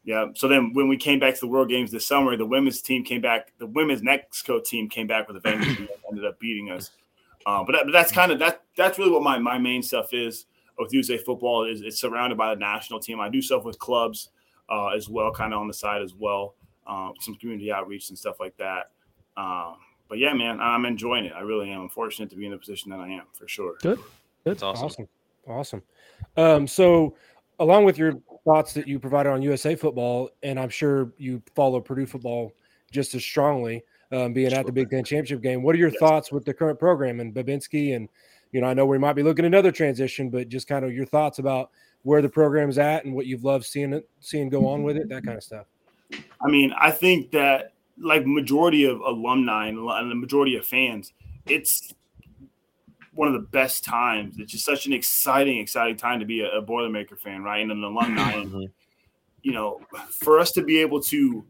Yeah. 0.03 0.27
So 0.36 0.47
then 0.47 0.73
when 0.73 0.88
we 0.89 0.97
came 0.97 1.19
back 1.19 1.34
to 1.36 1.39
the 1.39 1.47
World 1.47 1.69
Games 1.69 1.89
this 1.89 2.06
summer, 2.06 2.36
the 2.36 2.45
women's 2.45 2.82
team 2.82 3.03
came 3.03 3.21
back. 3.21 3.53
The 3.58 3.65
women's 3.65 4.03
Mexico 4.03 4.60
team 4.60 4.89
came 4.89 5.08
back 5.08 5.27
with 5.27 5.38
a 5.38 5.39
vengeance 5.39 5.79
and 5.79 5.89
ended 6.10 6.25
up 6.25 6.39
beating 6.39 6.69
us. 6.69 6.91
Uh, 7.45 7.63
but, 7.63 7.73
that, 7.73 7.86
but 7.86 7.91
that's 7.91 8.12
kind 8.12 8.32
of 8.32 8.39
that. 8.39 8.63
That's 8.77 8.99
really 8.99 9.12
what 9.12 9.23
my, 9.23 9.38
my 9.38 9.58
main 9.58 9.82
stuff 9.82 10.13
is 10.13 10.45
with 10.77 10.93
USA 10.93 11.17
football. 11.17 11.65
Is 11.65 11.82
it's 11.82 11.99
surrounded 11.99 12.38
by 12.38 12.53
the 12.53 12.60
national 12.60 12.99
team. 12.99 13.19
I 13.19 13.29
do 13.29 13.41
stuff 13.41 13.63
with 13.63 13.79
clubs 13.79 14.29
uh, 14.69 14.89
as 14.89 15.10
well, 15.10 15.32
kind 15.32 15.53
of 15.53 15.60
on 15.60 15.67
the 15.67 15.73
side 15.73 16.01
as 16.01 16.13
well. 16.13 16.56
Um, 16.88 17.13
some 17.19 17.36
community 17.36 17.72
outreach 17.72 18.10
and 18.10 18.17
stuff 18.17 18.39
like 18.39 18.56
that. 18.58 18.91
Um, 19.38 19.78
but 20.10 20.19
yeah, 20.19 20.34
man, 20.34 20.60
I'm 20.60 20.86
enjoying 20.86 21.26
it. 21.26 21.34
I 21.36 21.41
really 21.41 21.72
am. 21.72 21.82
I'm 21.82 21.89
fortunate 21.89 22.30
to 22.32 22.36
be 22.36 22.46
in 22.46 22.52
the 22.52 22.58
position 22.58 22.91
that 22.91 23.00
I 23.00 23.10
am 23.10 23.24
for 23.34 23.48
sure. 23.48 23.76
Good. 23.82 24.00
That's 24.43 24.62
awesome. 24.62 24.86
Awesome. 24.86 25.08
Awesome. 25.48 25.82
Um, 26.38 26.67
so, 26.67 27.15
along 27.60 27.86
with 27.86 27.98
your 27.98 28.13
thoughts 28.46 28.74
that 28.74 28.88
you 28.88 29.00
provided 29.00 29.30
on 29.30 29.41
USA 29.41 29.76
football, 29.76 30.30
and 30.41 30.60
I'm 30.60 30.69
sure 30.69 31.12
you 31.17 31.41
follow 31.56 31.80
Purdue 31.80 32.06
football 32.06 32.52
just 32.91 33.15
as 33.15 33.24
strongly, 33.24 33.84
um, 34.12 34.34
being 34.34 34.54
at 34.54 34.65
the 34.65 34.72
Big 34.72 34.89
Ten 34.89 35.04
championship 35.04 35.41
game, 35.41 35.63
what 35.63 35.76
are 35.76 35.80
your 35.80 35.89
Yes. 35.89 36.00
thoughts 36.00 36.32
with 36.32 36.46
the 36.46 36.54
current 36.54 36.80
program 36.80 37.19
and 37.19 37.34
Bobinski? 37.34 37.96
And, 37.96 38.08
you 38.52 38.62
know, 38.62 38.67
I 38.67 38.74
know 38.74 38.86
we 38.86 38.98
might 38.98 39.13
be 39.13 39.24
looking 39.24 39.46
at 39.46 39.48
another 39.48 39.72
transition, 39.72 40.30
but 40.30 40.50
just 40.50 40.67
kind 40.67 40.86
of 40.86 40.93
your 40.93 41.06
thoughts 41.06 41.39
about 41.39 41.72
where 42.04 42.22
the 42.22 42.30
program's 42.30 42.78
at 42.78 43.06
and 43.06 43.15
what 43.15 43.26
you've 43.26 43.43
loved 43.43 43.65
seeing 43.65 43.93
it, 43.93 44.08
seeing 44.19 44.50
go 44.50 44.67
on 44.67 44.84
with 44.84 44.98
it, 44.98 45.10
that 45.10 45.26
kind 45.26 45.38
of 45.38 45.43
stuff. 45.43 45.65
I 46.12 46.50
mean, 46.50 46.74
I 46.80 46.92
think 46.92 47.32
that 47.32 47.74
like 47.98 48.26
majority 48.26 48.86
of 48.86 49.00
alumni 49.02 49.68
and 49.68 49.78
the 49.78 50.16
majority 50.16 50.56
of 50.58 50.66
fans, 50.66 51.13
it's 51.48 51.94
one 53.13 53.28
of 53.28 53.34
the 53.34 53.48
best 53.48 53.84
times. 53.84 54.39
It's 54.39 54.52
just 54.52 54.66
such 54.66 54.86
an 54.88 54.94
exciting, 54.94 55.60
exciting 55.60 55.98
time 55.98 56.20
to 56.20 56.26
be 56.26 56.42
a, 56.42 56.50
a 56.58 56.66
Boilermaker 56.66 57.18
fan, 57.18 57.44
right? 57.44 57.62
And 57.62 57.72
an 57.72 57.84
alumni, 57.84 58.32
and 58.34 58.52
Mhm. 58.52 58.72
you 59.42 59.52
know, 59.52 59.82
for 60.10 60.39
us 60.39 60.52
to 60.54 60.63
be 60.63 60.80
able 60.80 61.02
to 61.04 61.46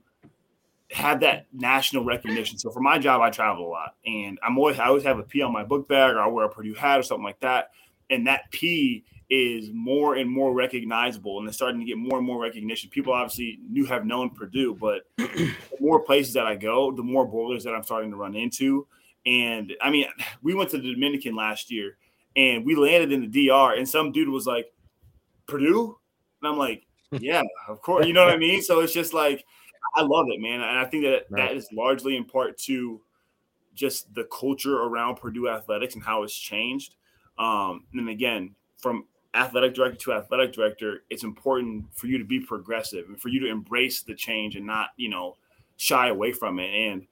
have 0.91 1.21
that 1.21 1.45
national 1.53 2.03
recognition. 2.03 2.57
So 2.57 2.69
for 2.69 2.81
my 2.81 2.99
job, 2.99 3.21
I 3.21 3.29
travel 3.29 3.67
a 3.67 3.69
lot, 3.69 3.95
and 4.05 4.37
I'm 4.43 4.57
always 4.57 4.79
I 4.79 4.87
always 4.87 5.03
have 5.03 5.19
a 5.19 5.23
P 5.23 5.41
on 5.41 5.53
my 5.53 5.63
book 5.63 5.87
bag, 5.87 6.15
or 6.15 6.19
I 6.19 6.27
wear 6.27 6.45
a 6.45 6.49
Purdue 6.49 6.75
hat 6.75 6.99
or 6.99 7.03
something 7.03 7.23
like 7.23 7.39
that. 7.39 7.71
And 8.09 8.27
that 8.27 8.51
P 8.51 9.05
is 9.33 9.71
more 9.73 10.17
and 10.17 10.29
more 10.29 10.53
recognizable, 10.53 11.39
and 11.39 11.47
it's 11.47 11.57
starting 11.57 11.79
to 11.79 11.85
get 11.87 11.97
more 11.97 12.19
and 12.19 12.27
more 12.27 12.39
recognition. 12.39 12.87
People 12.91 13.13
obviously 13.13 13.57
knew 13.67 13.83
have 13.83 14.05
known 14.05 14.29
Purdue, 14.29 14.75
but 14.79 15.07
the 15.17 15.55
more 15.79 15.99
places 16.01 16.35
that 16.35 16.45
I 16.45 16.55
go, 16.55 16.91
the 16.91 17.01
more 17.01 17.25
boilers 17.25 17.63
that 17.63 17.73
I'm 17.73 17.81
starting 17.81 18.11
to 18.11 18.15
run 18.15 18.35
into. 18.35 18.85
And 19.25 19.73
I 19.81 19.89
mean, 19.89 20.05
we 20.43 20.53
went 20.53 20.69
to 20.69 20.77
the 20.77 20.93
Dominican 20.93 21.35
last 21.35 21.71
year, 21.71 21.97
and 22.35 22.63
we 22.63 22.75
landed 22.75 23.11
in 23.11 23.21
the 23.21 23.47
DR, 23.47 23.73
and 23.75 23.89
some 23.89 24.11
dude 24.11 24.29
was 24.29 24.45
like, 24.45 24.71
"Purdue," 25.47 25.97
and 26.41 26.51
I'm 26.51 26.59
like, 26.59 26.85
"Yeah, 27.11 27.41
of 27.67 27.81
course." 27.81 28.05
You 28.05 28.13
know 28.13 28.23
what 28.23 28.35
I 28.35 28.37
mean? 28.37 28.61
So 28.61 28.81
it's 28.81 28.93
just 28.93 29.15
like, 29.15 29.43
I 29.95 30.03
love 30.03 30.27
it, 30.29 30.39
man, 30.41 30.61
and 30.61 30.77
I 30.77 30.85
think 30.85 31.05
that 31.05 31.25
Right. 31.31 31.47
that 31.49 31.57
is 31.57 31.67
largely 31.73 32.17
in 32.17 32.25
part 32.25 32.59
to 32.65 33.01
just 33.73 34.13
the 34.13 34.25
culture 34.25 34.77
around 34.77 35.15
Purdue 35.15 35.49
athletics 35.49 35.95
and 35.95 36.03
how 36.03 36.21
it's 36.21 36.37
changed. 36.37 36.97
Um, 37.39 37.85
and 37.93 38.09
again, 38.09 38.53
from 38.77 39.05
athletic 39.33 39.73
director 39.73 39.97
to 39.97 40.13
athletic 40.13 40.53
director, 40.53 41.03
it's 41.09 41.23
important 41.23 41.85
for 41.93 42.07
you 42.07 42.17
to 42.17 42.25
be 42.25 42.39
progressive 42.39 43.07
and 43.07 43.19
for 43.19 43.29
you 43.29 43.39
to 43.41 43.49
embrace 43.49 44.01
the 44.01 44.15
change 44.15 44.55
and 44.55 44.65
not, 44.65 44.89
you 44.97 45.09
know, 45.09 45.37
shy 45.77 46.09
away 46.09 46.31
from 46.31 46.59
it. 46.59 46.69
And 46.69 47.07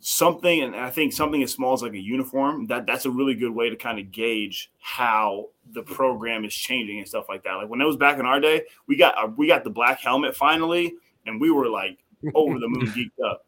something, 0.00 0.62
and 0.62 0.76
I 0.76 0.90
think 0.90 1.12
something 1.12 1.42
as 1.42 1.52
small 1.52 1.74
as 1.74 1.82
like 1.82 1.92
a 1.92 1.98
uniform, 1.98 2.66
that 2.66 2.86
that's 2.86 3.06
a 3.06 3.10
really 3.10 3.34
good 3.34 3.50
way 3.50 3.70
to 3.70 3.76
kind 3.76 3.98
of 3.98 4.12
gauge 4.12 4.70
how 4.80 5.48
the 5.72 5.82
program 5.82 6.44
is 6.44 6.54
changing 6.54 6.98
and 6.98 7.08
stuff 7.08 7.28
like 7.28 7.44
that. 7.44 7.54
Like 7.54 7.68
when 7.68 7.80
it 7.80 7.86
was 7.86 7.96
back 7.96 8.18
in 8.18 8.26
our 8.26 8.40
day, 8.40 8.62
we 8.86 8.96
got 8.96 9.16
uh, 9.16 9.30
we 9.36 9.46
got 9.46 9.64
the 9.64 9.70
black 9.70 10.00
helmet 10.00 10.36
finally, 10.36 10.94
and 11.26 11.40
we 11.40 11.50
were 11.50 11.68
like 11.68 11.98
over 12.34 12.58
the 12.58 12.68
moon 12.68 12.86
geeked 12.96 13.24
up. 13.24 13.44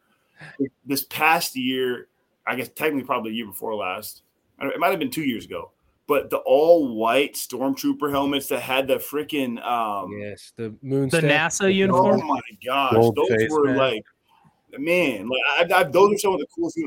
This 0.85 1.03
past 1.03 1.55
year, 1.55 2.07
I 2.47 2.55
guess 2.55 2.69
technically 2.69 3.05
probably 3.05 3.31
the 3.31 3.37
year 3.37 3.47
before 3.47 3.75
last, 3.75 4.23
it 4.59 4.79
might 4.79 4.89
have 4.89 4.99
been 4.99 5.11
two 5.11 5.23
years 5.23 5.45
ago, 5.45 5.71
but 6.11 6.29
the 6.29 6.39
all 6.39 6.93
white 6.93 7.35
stormtrooper 7.35 8.11
helmets 8.11 8.47
that 8.47 8.59
had 8.59 8.85
the 8.85 8.95
freaking 8.95 9.65
um, 9.65 10.11
Yes, 10.19 10.51
the 10.57 10.75
moon. 10.81 11.07
The 11.07 11.19
step. 11.19 11.31
NASA 11.31 11.89
Oh 11.89 12.17
my 12.17 12.41
gosh, 12.65 12.91
Gold 12.91 13.15
those 13.15 13.29
face, 13.29 13.49
were 13.49 13.67
man. 13.67 13.77
like, 13.77 14.03
man, 14.77 15.29
like 15.29 15.71
I, 15.71 15.79
I, 15.79 15.83
those 15.83 16.15
are 16.15 16.17
some 16.17 16.33
of 16.33 16.41
the 16.41 16.47
coolest, 16.53 16.77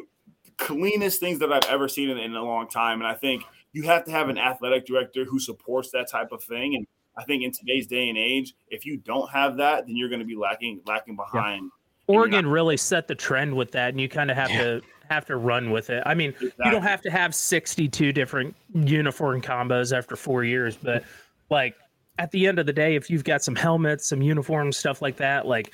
cleanest 0.59 1.21
things 1.21 1.39
that 1.39 1.51
I've 1.51 1.65
ever 1.71 1.89
seen 1.89 2.11
in, 2.11 2.19
in 2.19 2.35
a 2.35 2.45
long 2.45 2.69
time. 2.69 3.01
And 3.01 3.07
I 3.07 3.15
think 3.15 3.45
you 3.73 3.85
have 3.85 4.05
to 4.05 4.11
have 4.11 4.29
an 4.29 4.37
athletic 4.37 4.85
director 4.85 5.25
who 5.25 5.39
supports 5.39 5.91
that 5.93 6.11
type 6.11 6.31
of 6.31 6.45
thing. 6.45 6.75
And 6.75 6.87
I 7.17 7.25
think 7.25 7.45
in 7.45 7.51
today's 7.51 7.87
day 7.87 8.11
and 8.11 8.19
age, 8.19 8.53
if 8.69 8.85
you 8.85 8.99
don't 8.99 9.31
have 9.31 9.57
that, 9.57 9.87
then 9.87 9.97
you're 9.97 10.11
going 10.11 10.21
to 10.21 10.27
be 10.27 10.37
lacking 10.37 10.83
lacking 10.87 11.17
behind. 11.17 11.71
Oregon 12.09 12.47
really 12.47 12.77
set 12.77 13.09
the 13.09 13.15
trend 13.15 13.55
with 13.55 13.73
that, 13.73 13.89
and 13.89 13.99
you 13.99 14.07
kind 14.07 14.31
of 14.31 14.37
have 14.37 14.51
to 14.51 14.83
have 15.11 15.27
to 15.27 15.37
run 15.37 15.71
with 15.71 15.91
it. 15.91 16.03
I 16.07 16.15
mean, 16.15 16.35
you 16.41 16.71
don't 16.71 16.83
have 16.83 17.03
to 17.03 17.11
have 17.11 17.35
62 17.35 18.13
different 18.13 18.55
uniform 18.75 19.41
combos 19.41 19.97
after 19.97 20.17
four 20.17 20.45
years, 20.45 20.77
but 20.77 21.05
like 21.51 21.77
at 22.19 22.31
the 22.31 22.47
end 22.47 22.59
of 22.59 22.67
the 22.67 22.73
day, 22.73 22.95
if 22.95 23.11
you've 23.11 23.25
got 23.25 23.43
some 23.43 23.55
helmets, 23.55 24.09
some 24.09 24.23
uniforms, 24.23 24.77
stuff 24.77 25.03
like 25.03 25.17
that, 25.17 25.47
like 25.47 25.73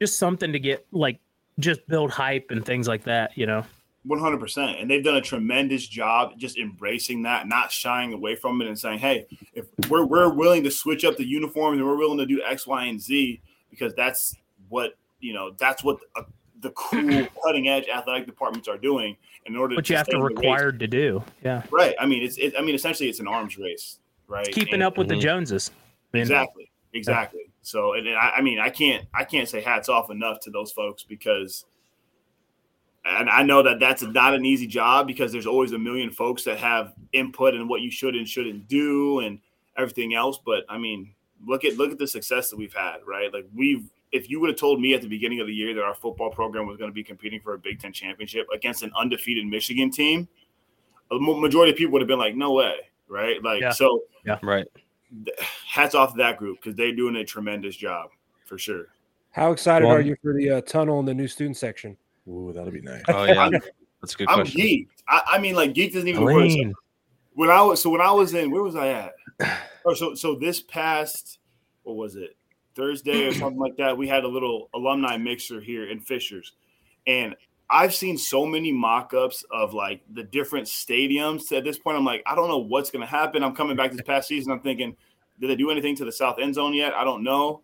just 0.00 0.18
something 0.18 0.52
to 0.52 0.58
get 0.58 0.86
like 0.92 1.18
just 1.58 1.86
build 1.86 2.10
hype 2.10 2.46
and 2.50 2.64
things 2.64 2.88
like 2.88 3.04
that. 3.04 3.36
You 3.36 3.46
know. 3.46 3.64
One 4.04 4.18
hundred 4.18 4.40
percent, 4.40 4.80
and 4.80 4.90
they've 4.90 5.04
done 5.04 5.14
a 5.14 5.20
tremendous 5.20 5.86
job 5.86 6.36
just 6.36 6.58
embracing 6.58 7.22
that, 7.22 7.46
not 7.46 7.70
shying 7.70 8.12
away 8.12 8.34
from 8.34 8.60
it, 8.60 8.66
and 8.66 8.76
saying, 8.76 8.98
"Hey, 8.98 9.26
if 9.54 9.66
we're 9.88 10.04
we're 10.04 10.28
willing 10.28 10.64
to 10.64 10.72
switch 10.72 11.04
up 11.04 11.16
the 11.16 11.24
uniforms 11.24 11.78
and 11.78 11.86
we're 11.86 11.96
willing 11.96 12.18
to 12.18 12.26
do 12.26 12.42
X, 12.42 12.66
Y, 12.66 12.86
and 12.86 13.00
Z 13.00 13.40
because 13.70 13.94
that's 13.94 14.34
what 14.68 14.96
you 15.20 15.32
know, 15.32 15.52
that's 15.56 15.82
what 15.82 15.98
uh, 16.16 16.22
the 16.62 16.70
cool, 16.70 17.26
cutting 17.44 17.68
edge 17.68 17.88
athletic 17.88 18.26
departments 18.26 18.68
are 18.68 18.78
doing 18.78 19.16
in 19.46 19.56
order. 19.56 19.74
What 19.74 19.88
you 19.90 19.96
have 19.96 20.06
to 20.08 20.20
required 20.20 20.78
to 20.80 20.86
do, 20.86 21.22
yeah, 21.44 21.62
right. 21.70 21.94
I 22.00 22.06
mean, 22.06 22.22
it's 22.22 22.38
it, 22.38 22.54
I 22.58 22.62
mean, 22.62 22.74
essentially, 22.74 23.08
it's 23.08 23.20
an 23.20 23.28
arms 23.28 23.58
race, 23.58 23.98
right? 24.28 24.46
It's 24.46 24.54
keeping 24.54 24.74
and, 24.74 24.82
up 24.84 24.96
with 24.96 25.08
mm-hmm. 25.08 25.16
the 25.16 25.22
Joneses. 25.22 25.70
Exactly, 26.14 26.70
exactly. 26.94 27.50
So, 27.62 27.94
and, 27.94 28.06
and 28.06 28.16
I, 28.16 28.34
I 28.36 28.40
mean, 28.42 28.58
I 28.58 28.70
can't 28.70 29.06
I 29.14 29.24
can't 29.24 29.48
say 29.48 29.60
hats 29.60 29.88
off 29.88 30.10
enough 30.10 30.40
to 30.40 30.50
those 30.50 30.72
folks 30.72 31.02
because 31.02 31.66
and 33.04 33.28
I 33.28 33.42
know 33.42 33.62
that 33.62 33.80
that's 33.80 34.02
not 34.02 34.34
an 34.34 34.46
easy 34.46 34.66
job 34.66 35.06
because 35.06 35.32
there's 35.32 35.46
always 35.46 35.72
a 35.72 35.78
million 35.78 36.10
folks 36.10 36.44
that 36.44 36.58
have 36.58 36.94
input 37.12 37.54
in 37.54 37.66
what 37.66 37.80
you 37.80 37.90
should 37.90 38.14
and 38.14 38.28
shouldn't 38.28 38.68
do 38.68 39.20
and 39.20 39.40
everything 39.76 40.14
else. 40.14 40.38
But 40.44 40.64
I 40.68 40.78
mean, 40.78 41.14
look 41.44 41.64
at 41.64 41.76
look 41.76 41.90
at 41.90 41.98
the 41.98 42.06
success 42.06 42.50
that 42.50 42.56
we've 42.56 42.74
had, 42.74 42.98
right? 43.06 43.32
Like 43.32 43.46
we've 43.54 43.84
if 44.12 44.28
you 44.28 44.40
would 44.40 44.50
have 44.50 44.58
told 44.58 44.80
me 44.80 44.94
at 44.94 45.00
the 45.00 45.08
beginning 45.08 45.40
of 45.40 45.46
the 45.46 45.54
year 45.54 45.74
that 45.74 45.82
our 45.82 45.94
football 45.94 46.30
program 46.30 46.66
was 46.66 46.76
going 46.76 46.90
to 46.90 46.94
be 46.94 47.02
competing 47.02 47.40
for 47.40 47.54
a 47.54 47.58
Big 47.58 47.80
Ten 47.80 47.92
championship 47.92 48.46
against 48.54 48.82
an 48.82 48.92
undefeated 48.96 49.46
Michigan 49.46 49.90
team, 49.90 50.28
a 51.10 51.18
majority 51.18 51.72
of 51.72 51.78
people 51.78 51.92
would 51.92 52.02
have 52.02 52.08
been 52.08 52.18
like, 52.18 52.36
"No 52.36 52.52
way!" 52.52 52.74
Right? 53.08 53.42
Like, 53.42 53.60
yeah. 53.60 53.72
so, 53.72 54.02
yeah, 54.24 54.38
right. 54.42 54.66
Hats 55.66 55.94
off 55.94 56.12
to 56.12 56.18
that 56.18 56.38
group 56.38 56.58
because 56.62 56.76
they're 56.76 56.94
doing 56.94 57.16
a 57.16 57.24
tremendous 57.24 57.76
job 57.76 58.10
for 58.44 58.58
sure. 58.58 58.86
How 59.30 59.50
excited 59.50 59.86
well, 59.86 59.96
are 59.96 60.00
you 60.00 60.16
for 60.22 60.34
the 60.34 60.50
uh, 60.50 60.60
tunnel 60.62 61.00
in 61.00 61.06
the 61.06 61.14
new 61.14 61.28
student 61.28 61.56
section? 61.56 61.96
Ooh, 62.28 62.52
that'll 62.54 62.70
be 62.70 62.80
nice. 62.80 63.02
Oh 63.08 63.24
yeah, 63.24 63.50
that's 64.00 64.14
a 64.14 64.18
good 64.18 64.28
I'm 64.28 64.36
question. 64.36 64.60
geeked. 64.60 64.88
I, 65.08 65.22
I, 65.32 65.38
mean, 65.38 65.54
like 65.54 65.74
geek 65.74 65.92
doesn't 65.92 66.08
even 66.08 66.22
work. 66.22 66.50
When 67.34 67.50
I 67.50 67.62
was 67.62 67.82
so 67.82 67.90
when 67.90 68.02
I 68.02 68.10
was 68.10 68.34
in, 68.34 68.50
where 68.50 68.62
was 68.62 68.76
I 68.76 68.88
at? 68.88 69.12
Oh, 69.84 69.94
so 69.94 70.14
so 70.14 70.36
this 70.36 70.60
past 70.60 71.40
what 71.82 71.96
was 71.96 72.14
it? 72.14 72.36
Thursday 72.74 73.26
or 73.26 73.32
something 73.32 73.58
like 73.58 73.76
that. 73.76 73.96
We 73.96 74.08
had 74.08 74.24
a 74.24 74.28
little 74.28 74.68
alumni 74.74 75.16
mixer 75.16 75.60
here 75.60 75.90
in 75.90 76.00
Fishers, 76.00 76.52
and 77.06 77.34
I've 77.70 77.94
seen 77.94 78.18
so 78.18 78.44
many 78.44 78.70
mock-ups 78.70 79.44
of 79.50 79.72
like 79.72 80.02
the 80.12 80.22
different 80.22 80.66
stadiums. 80.66 81.50
At 81.56 81.64
this 81.64 81.78
point, 81.78 81.96
I'm 81.96 82.04
like, 82.04 82.22
I 82.26 82.34
don't 82.34 82.48
know 82.48 82.58
what's 82.58 82.90
going 82.90 83.00
to 83.00 83.10
happen. 83.10 83.42
I'm 83.42 83.54
coming 83.54 83.76
back 83.76 83.92
this 83.92 84.02
past 84.02 84.28
season. 84.28 84.52
I'm 84.52 84.60
thinking, 84.60 84.94
did 85.40 85.48
they 85.48 85.56
do 85.56 85.70
anything 85.70 85.96
to 85.96 86.04
the 86.04 86.12
south 86.12 86.38
end 86.38 86.54
zone 86.54 86.74
yet? 86.74 86.92
I 86.92 87.04
don't 87.04 87.24
know. 87.24 87.62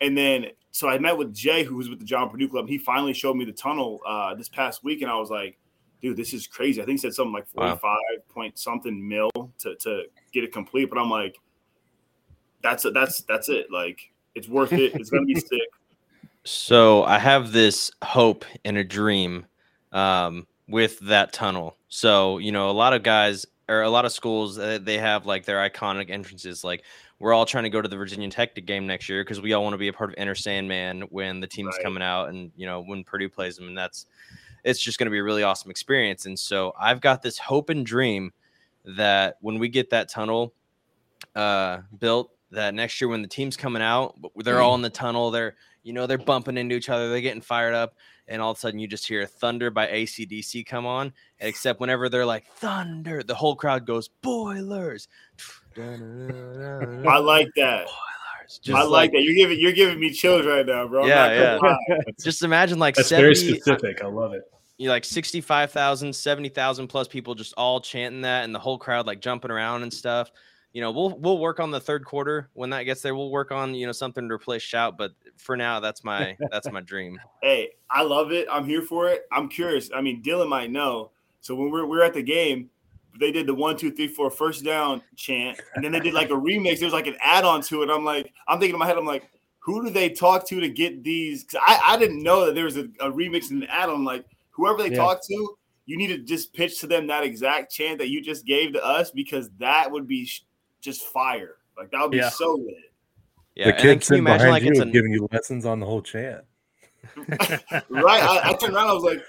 And 0.00 0.16
then 0.16 0.46
so 0.70 0.88
I 0.88 0.98
met 0.98 1.16
with 1.16 1.32
Jay, 1.32 1.62
who 1.62 1.76
was 1.76 1.88
with 1.88 2.00
the 2.00 2.04
John 2.04 2.28
Purdue 2.30 2.48
Club. 2.48 2.68
He 2.68 2.78
finally 2.78 3.12
showed 3.12 3.36
me 3.36 3.44
the 3.44 3.52
tunnel 3.52 4.00
uh, 4.06 4.34
this 4.34 4.48
past 4.48 4.82
week, 4.82 5.02
and 5.02 5.10
I 5.10 5.16
was 5.16 5.30
like, 5.30 5.56
dude, 6.02 6.16
this 6.16 6.34
is 6.34 6.46
crazy. 6.48 6.82
I 6.82 6.84
think 6.84 6.98
he 6.98 7.02
said 7.02 7.14
something 7.14 7.32
like 7.32 7.46
45 7.48 7.80
wow. 7.82 7.96
point 8.28 8.58
something 8.58 9.06
mil 9.08 9.30
to, 9.60 9.76
to 9.76 10.02
get 10.32 10.42
it 10.42 10.52
complete. 10.52 10.90
But 10.90 10.98
I'm 10.98 11.10
like, 11.10 11.38
that's 12.60 12.84
it. 12.84 12.92
That's 12.92 13.22
that's 13.22 13.48
it. 13.48 13.66
Like 13.70 14.10
it's 14.34 14.48
worth 14.48 14.72
it. 14.72 14.94
It's 14.94 15.10
gonna 15.10 15.24
be 15.24 15.34
sick. 15.40 15.68
So 16.44 17.04
I 17.04 17.18
have 17.18 17.52
this 17.52 17.90
hope 18.02 18.44
and 18.64 18.76
a 18.76 18.84
dream 18.84 19.46
um, 19.92 20.46
with 20.68 20.98
that 21.00 21.32
tunnel. 21.32 21.76
So 21.88 22.38
you 22.38 22.52
know, 22.52 22.70
a 22.70 22.72
lot 22.72 22.92
of 22.92 23.02
guys 23.02 23.46
or 23.68 23.82
a 23.82 23.90
lot 23.90 24.04
of 24.04 24.12
schools 24.12 24.56
they 24.56 24.98
have 24.98 25.26
like 25.26 25.44
their 25.44 25.68
iconic 25.68 26.10
entrances. 26.10 26.64
Like 26.64 26.84
we're 27.18 27.32
all 27.32 27.46
trying 27.46 27.64
to 27.64 27.70
go 27.70 27.80
to 27.80 27.88
the 27.88 27.96
Virginia 27.96 28.28
Tech 28.28 28.54
game 28.66 28.86
next 28.86 29.08
year 29.08 29.22
because 29.22 29.40
we 29.40 29.52
all 29.52 29.62
want 29.62 29.74
to 29.74 29.78
be 29.78 29.88
a 29.88 29.92
part 29.92 30.10
of 30.10 30.16
Enter 30.18 30.34
Sandman 30.34 31.02
when 31.02 31.40
the 31.40 31.46
team's 31.46 31.74
right. 31.76 31.84
coming 31.84 32.02
out 32.02 32.28
and 32.28 32.50
you 32.56 32.66
know 32.66 32.82
when 32.82 33.04
Purdue 33.04 33.28
plays 33.28 33.56
them, 33.56 33.68
and 33.68 33.78
that's 33.78 34.06
it's 34.64 34.80
just 34.80 34.98
going 34.98 35.06
to 35.06 35.10
be 35.10 35.18
a 35.18 35.22
really 35.22 35.42
awesome 35.42 35.70
experience. 35.70 36.26
And 36.26 36.38
so 36.38 36.74
I've 36.78 37.00
got 37.00 37.22
this 37.22 37.38
hope 37.38 37.68
and 37.68 37.84
dream 37.84 38.32
that 38.84 39.36
when 39.40 39.58
we 39.58 39.68
get 39.68 39.90
that 39.90 40.08
tunnel 40.08 40.52
uh, 41.34 41.78
built, 41.98 42.33
that 42.54 42.74
next 42.74 43.00
year 43.00 43.08
when 43.08 43.22
the 43.22 43.28
team's 43.28 43.56
coming 43.56 43.82
out, 43.82 44.16
they're 44.36 44.60
all 44.60 44.72
mm. 44.72 44.76
in 44.76 44.82
the 44.82 44.90
tunnel, 44.90 45.30
they're 45.30 45.56
you 45.82 45.92
know 45.92 46.06
they're 46.06 46.18
bumping 46.18 46.56
into 46.56 46.74
each 46.74 46.88
other, 46.88 47.08
they're 47.10 47.20
getting 47.20 47.40
fired 47.40 47.74
up, 47.74 47.94
and 48.28 48.40
all 48.40 48.50
of 48.50 48.56
a 48.56 48.60
sudden 48.60 48.78
you 48.78 48.88
just 48.88 49.06
hear 49.06 49.26
Thunder 49.26 49.70
by 49.70 49.86
ACDC 49.86 50.66
come 50.66 50.86
on. 50.86 51.12
Except 51.40 51.80
whenever 51.80 52.08
they're 52.08 52.26
like 52.26 52.46
Thunder, 52.56 53.22
the 53.22 53.34
whole 53.34 53.54
crowd 53.56 53.86
goes 53.86 54.08
Boilers. 54.22 55.08
I 55.76 57.18
like 57.18 57.48
that. 57.56 57.86
Just 58.62 58.70
I 58.70 58.82
like, 58.82 58.90
like, 58.90 59.12
that. 59.12 59.22
You're 59.22 59.34
giving 59.34 59.60
you're 59.60 59.72
giving 59.72 59.98
me 59.98 60.10
chills 60.10 60.46
right 60.46 60.66
now, 60.66 60.86
bro. 60.86 61.06
Yeah, 61.06 61.58
yeah. 61.62 61.96
just 62.20 62.42
imagine 62.42 62.78
like 62.78 62.94
that's 62.94 63.08
70, 63.08 63.22
very 63.22 63.34
specific. 63.34 64.02
I 64.02 64.06
love 64.06 64.32
it. 64.32 64.42
You 64.76 64.88
like 64.88 65.04
65,000, 65.04 66.12
70,000 66.12 66.88
plus 66.88 67.06
people 67.06 67.34
just 67.36 67.54
all 67.56 67.80
chanting 67.80 68.22
that 68.22 68.44
and 68.44 68.52
the 68.54 68.58
whole 68.58 68.76
crowd 68.76 69.06
like 69.06 69.20
jumping 69.20 69.50
around 69.50 69.82
and 69.82 69.92
stuff. 69.92 70.32
You 70.74 70.80
know, 70.80 70.90
we'll 70.90 71.16
we'll 71.18 71.38
work 71.38 71.60
on 71.60 71.70
the 71.70 71.78
third 71.78 72.04
quarter 72.04 72.50
when 72.52 72.70
that 72.70 72.82
gets 72.82 73.00
there. 73.00 73.14
We'll 73.14 73.30
work 73.30 73.52
on, 73.52 73.76
you 73.76 73.86
know, 73.86 73.92
something 73.92 74.28
to 74.28 74.34
replace 74.34 74.60
shout, 74.60 74.98
but 74.98 75.12
for 75.36 75.56
now 75.56 75.78
that's 75.78 76.02
my 76.02 76.36
that's 76.50 76.70
my 76.70 76.80
dream. 76.80 77.18
Hey, 77.42 77.70
I 77.88 78.02
love 78.02 78.32
it. 78.32 78.48
I'm 78.50 78.66
here 78.66 78.82
for 78.82 79.08
it. 79.08 79.22
I'm 79.30 79.48
curious. 79.48 79.90
I 79.94 80.00
mean, 80.00 80.20
Dylan 80.20 80.48
might 80.48 80.72
know. 80.72 81.12
So 81.40 81.54
when 81.54 81.70
we're 81.70 81.86
we're 81.86 82.02
at 82.02 82.12
the 82.12 82.22
game, 82.22 82.70
they 83.20 83.30
did 83.30 83.46
the 83.46 83.54
one, 83.54 83.76
two, 83.76 83.92
three, 83.92 84.08
four 84.08 84.32
first 84.32 84.64
down 84.64 85.00
chant, 85.14 85.60
and 85.76 85.84
then 85.84 85.92
they 85.92 86.00
did 86.00 86.12
like 86.12 86.30
a 86.30 86.34
remix. 86.34 86.80
There's 86.80 86.92
like 86.92 87.06
an 87.06 87.16
add-on 87.20 87.62
to 87.62 87.84
it. 87.84 87.90
I'm 87.90 88.04
like, 88.04 88.32
I'm 88.48 88.58
thinking 88.58 88.74
in 88.74 88.80
my 88.80 88.86
head, 88.86 88.98
I'm 88.98 89.06
like, 89.06 89.30
who 89.60 89.84
do 89.84 89.90
they 89.90 90.08
talk 90.08 90.44
to 90.48 90.58
to 90.58 90.68
get 90.68 91.04
these? 91.04 91.46
I, 91.54 91.80
I 91.86 91.96
didn't 91.96 92.20
know 92.20 92.46
that 92.46 92.56
there 92.56 92.64
was 92.64 92.76
a, 92.76 92.88
a 92.98 93.12
remix 93.12 93.50
and 93.50 93.62
an 93.62 93.68
add-on. 93.70 94.02
Like 94.04 94.26
whoever 94.50 94.82
they 94.82 94.90
yeah. 94.90 94.96
talk 94.96 95.24
to, 95.24 95.56
you 95.86 95.96
need 95.96 96.08
to 96.08 96.18
just 96.18 96.52
pitch 96.52 96.80
to 96.80 96.88
them 96.88 97.06
that 97.06 97.22
exact 97.22 97.70
chant 97.72 97.98
that 97.98 98.08
you 98.08 98.20
just 98.20 98.44
gave 98.44 98.72
to 98.72 98.84
us 98.84 99.12
because 99.12 99.50
that 99.60 99.88
would 99.92 100.08
be 100.08 100.28
just 100.84 101.02
fire. 101.02 101.56
Like 101.76 101.90
that 101.90 102.00
would 102.02 102.12
be 102.12 102.18
yeah. 102.18 102.28
so 102.28 102.54
lit. 102.54 102.74
Yeah, 103.54 103.66
the 103.66 103.72
kids 103.74 104.06
sitting 104.06 104.24
behind 104.24 104.50
like 104.50 104.62
you 104.62 104.80
a... 104.80 104.86
giving 104.86 105.12
you 105.12 105.28
lessons 105.32 105.64
on 105.64 105.80
the 105.80 105.86
whole 105.86 106.02
chant. 106.02 106.44
right. 107.16 108.22
I, 108.22 108.50
I 108.50 108.52
turned 108.54 108.74
around. 108.74 108.88
I 108.88 108.92
was 108.92 109.04
like, 109.04 109.22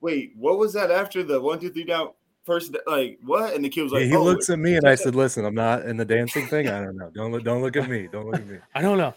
"Wait, 0.00 0.32
what 0.36 0.58
was 0.58 0.72
that 0.74 0.90
after 0.90 1.22
the 1.22 1.40
one, 1.40 1.58
two, 1.58 1.70
three 1.70 1.84
down?" 1.84 2.10
first 2.44 2.74
like 2.86 3.18
what? 3.24 3.54
And 3.54 3.64
the 3.64 3.68
kid 3.68 3.82
was 3.82 3.92
like, 3.92 4.04
he 4.04 4.14
oh, 4.14 4.22
looks 4.22 4.50
at 4.50 4.58
me 4.58 4.76
and 4.76 4.86
I 4.86 4.94
said, 4.94 5.14
"Listen, 5.14 5.44
I'm 5.44 5.54
not 5.54 5.84
in 5.84 5.96
the 5.96 6.04
dancing 6.04 6.46
thing. 6.46 6.68
I 6.68 6.80
don't 6.80 6.96
know. 6.96 7.10
Don't 7.14 7.32
look. 7.32 7.44
Don't 7.44 7.62
look 7.62 7.76
at 7.76 7.88
me. 7.88 8.08
Don't 8.10 8.26
look 8.26 8.36
at 8.36 8.46
me. 8.46 8.58
I 8.74 8.82
don't 8.82 8.98
know." 8.98 9.14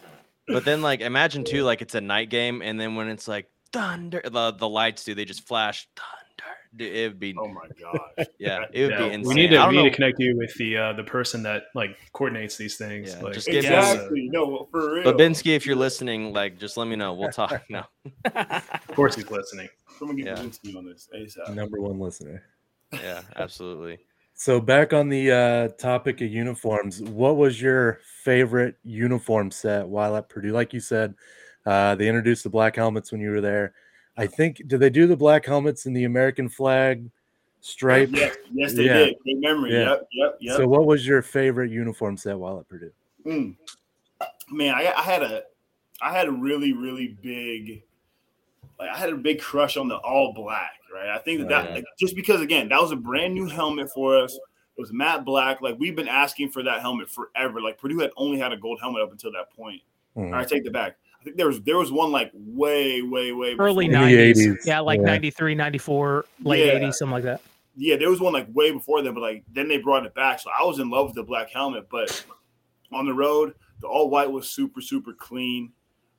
But 0.47 0.63
then, 0.63 0.81
like, 0.81 1.01
imagine 1.01 1.43
too, 1.43 1.63
like 1.63 1.81
it's 1.81 1.95
a 1.95 2.01
night 2.01 2.29
game, 2.29 2.61
and 2.61 2.79
then 2.79 2.95
when 2.95 3.07
it's 3.09 3.27
like 3.27 3.49
thunder, 3.73 4.21
the 4.23 4.51
the 4.51 4.69
lights 4.69 5.03
do 5.03 5.15
they 5.15 5.25
just 5.25 5.47
flash 5.47 5.87
thunder? 5.95 6.24
It 6.77 7.09
would 7.09 7.19
be. 7.19 7.35
Oh 7.37 7.47
my 7.47 7.67
god! 7.79 8.27
Yeah, 8.39 8.65
it 8.73 8.83
would 8.83 8.91
yeah. 8.91 9.07
be 9.07 9.13
insane. 9.13 9.23
We 9.23 9.33
need 9.33 9.47
to, 9.49 9.67
we 9.67 9.77
need 9.77 9.89
to 9.89 9.95
connect 9.95 10.19
you 10.19 10.37
with 10.37 10.53
the 10.55 10.77
uh, 10.77 10.93
the 10.93 11.03
person 11.03 11.43
that 11.43 11.65
like 11.73 11.97
coordinates 12.13 12.57
these 12.57 12.77
things. 12.77 13.13
Yeah, 13.15 13.21
like, 13.21 13.33
just 13.33 13.47
give 13.47 13.63
exactly. 13.65 14.29
no, 14.31 14.67
for 14.71 14.95
real. 14.95 15.13
Bobinski, 15.13 15.55
if 15.55 15.65
you're 15.65 15.75
listening, 15.75 16.33
like, 16.33 16.59
just 16.59 16.77
let 16.77 16.87
me 16.87 16.95
know. 16.95 17.13
We'll 17.13 17.31
talk. 17.31 17.63
No. 17.69 17.83
of 18.25 18.87
course, 18.95 19.15
he's 19.15 19.29
listening. 19.29 19.69
Someone 19.97 20.17
get 20.17 20.25
yeah. 20.25 20.35
Bobinski 20.35 20.75
on 20.75 20.85
this 20.85 21.09
ASAP. 21.15 21.53
Number 21.55 21.81
one 21.81 21.99
listener 21.99 22.43
yeah, 23.03 23.21
absolutely. 23.35 23.99
So 24.33 24.59
back 24.59 24.93
on 24.93 25.09
the 25.09 25.31
uh, 25.31 25.67
topic 25.77 26.21
of 26.21 26.29
uniforms, 26.29 27.01
what 27.01 27.37
was 27.37 27.61
your 27.61 27.99
favorite 28.23 28.75
uniform 28.83 29.49
set 29.51 29.87
while 29.87 30.15
at 30.17 30.29
Purdue? 30.29 30.51
Like 30.51 30.73
you 30.73 30.81
said, 30.81 31.15
uh, 31.65 31.95
they 31.95 32.07
introduced 32.07 32.43
the 32.43 32.49
black 32.49 32.75
helmets 32.75 33.11
when 33.11 33.21
you 33.21 33.31
were 33.31 33.41
there. 33.41 33.73
I 34.17 34.27
think 34.27 34.67
did 34.67 34.79
they 34.79 34.89
do 34.89 35.07
the 35.07 35.17
black 35.17 35.45
helmets 35.45 35.85
in 35.85 35.93
the 35.93 36.05
American 36.05 36.49
flag 36.49 37.09
stripe? 37.61 38.09
Yes, 38.11 38.37
yes 38.53 38.73
they 38.73 38.85
yeah. 38.85 38.93
did. 38.93 39.15
Good 39.25 39.37
memory. 39.37 39.73
Yeah. 39.73 39.89
Yep, 39.89 40.07
yep, 40.13 40.37
yep. 40.39 40.57
So 40.57 40.67
what 40.67 40.85
was 40.85 41.05
your 41.05 41.21
favorite 41.21 41.71
uniform 41.71 42.17
set 42.17 42.37
while 42.37 42.59
at 42.59 42.69
Purdue? 42.69 42.91
Mm. 43.25 43.55
Man, 44.49 44.73
I, 44.75 44.93
I 44.95 45.01
had 45.01 45.23
a 45.23 45.43
I 46.01 46.13
had 46.13 46.27
a 46.27 46.31
really 46.31 46.73
really 46.73 47.17
big 47.21 47.83
like 48.79 48.89
I 48.89 48.97
had 48.97 49.09
a 49.09 49.15
big 49.17 49.41
crush 49.41 49.77
on 49.77 49.87
the 49.87 49.97
all 49.97 50.33
black, 50.33 50.79
right? 50.93 51.09
I 51.09 51.17
think 51.19 51.41
that, 51.41 51.49
that 51.49 51.71
like, 51.71 51.85
just 51.99 52.15
because 52.15 52.41
again, 52.41 52.69
that 52.69 52.81
was 52.81 52.91
a 52.91 52.95
brand 52.95 53.33
new 53.33 53.47
helmet 53.47 53.89
for 53.91 54.17
us. 54.17 54.33
It 54.33 54.81
was 54.81 54.91
matte 54.91 55.25
black. 55.25 55.61
Like 55.61 55.77
we've 55.79 55.95
been 55.95 56.07
asking 56.07 56.51
for 56.51 56.63
that 56.63 56.81
helmet 56.81 57.09
forever. 57.09 57.61
Like 57.61 57.77
Purdue 57.77 57.99
had 57.99 58.11
only 58.17 58.37
had 58.37 58.51
a 58.51 58.57
gold 58.57 58.79
helmet 58.81 59.01
up 59.01 59.11
until 59.11 59.31
that 59.33 59.51
point. 59.51 59.81
All 60.15 60.23
right, 60.23 60.47
take 60.47 60.63
the 60.63 60.71
back. 60.71 60.97
I 61.25 61.29
think 61.29 61.37
there 61.37 61.47
was 61.47 61.59
there 61.61 61.77
was 61.77 61.91
one 61.91 62.11
like 62.11 62.31
way, 62.35 63.01
way, 63.01 63.31
way 63.31 63.55
early 63.57 63.87
90s. 63.87 64.63
Yeah, 64.63 64.81
like 64.81 64.99
yeah. 64.99 65.07
93, 65.07 65.55
94, 65.55 66.25
late 66.43 66.65
yeah. 66.67 66.73
80s, 66.73 66.93
something 66.93 67.13
like 67.13 67.23
that. 67.23 67.41
Yeah, 67.75 67.95
there 67.95 68.11
was 68.11 68.21
one 68.21 68.31
like 68.31 68.45
way 68.53 68.71
before 68.71 69.01
then, 69.01 69.15
but 69.15 69.21
like 69.21 69.43
then 69.51 69.67
they 69.67 69.79
brought 69.79 70.05
it 70.05 70.13
back. 70.13 70.39
So 70.39 70.51
I 70.51 70.63
was 70.63 70.77
in 70.77 70.91
love 70.91 71.07
with 71.07 71.15
the 71.15 71.23
black 71.23 71.49
helmet, 71.49 71.87
but 71.89 72.23
on 72.91 73.07
the 73.07 73.13
road, 73.13 73.55
the 73.81 73.87
all 73.87 74.11
white 74.11 74.31
was 74.31 74.47
super, 74.51 74.81
super 74.81 75.13
clean. 75.13 75.71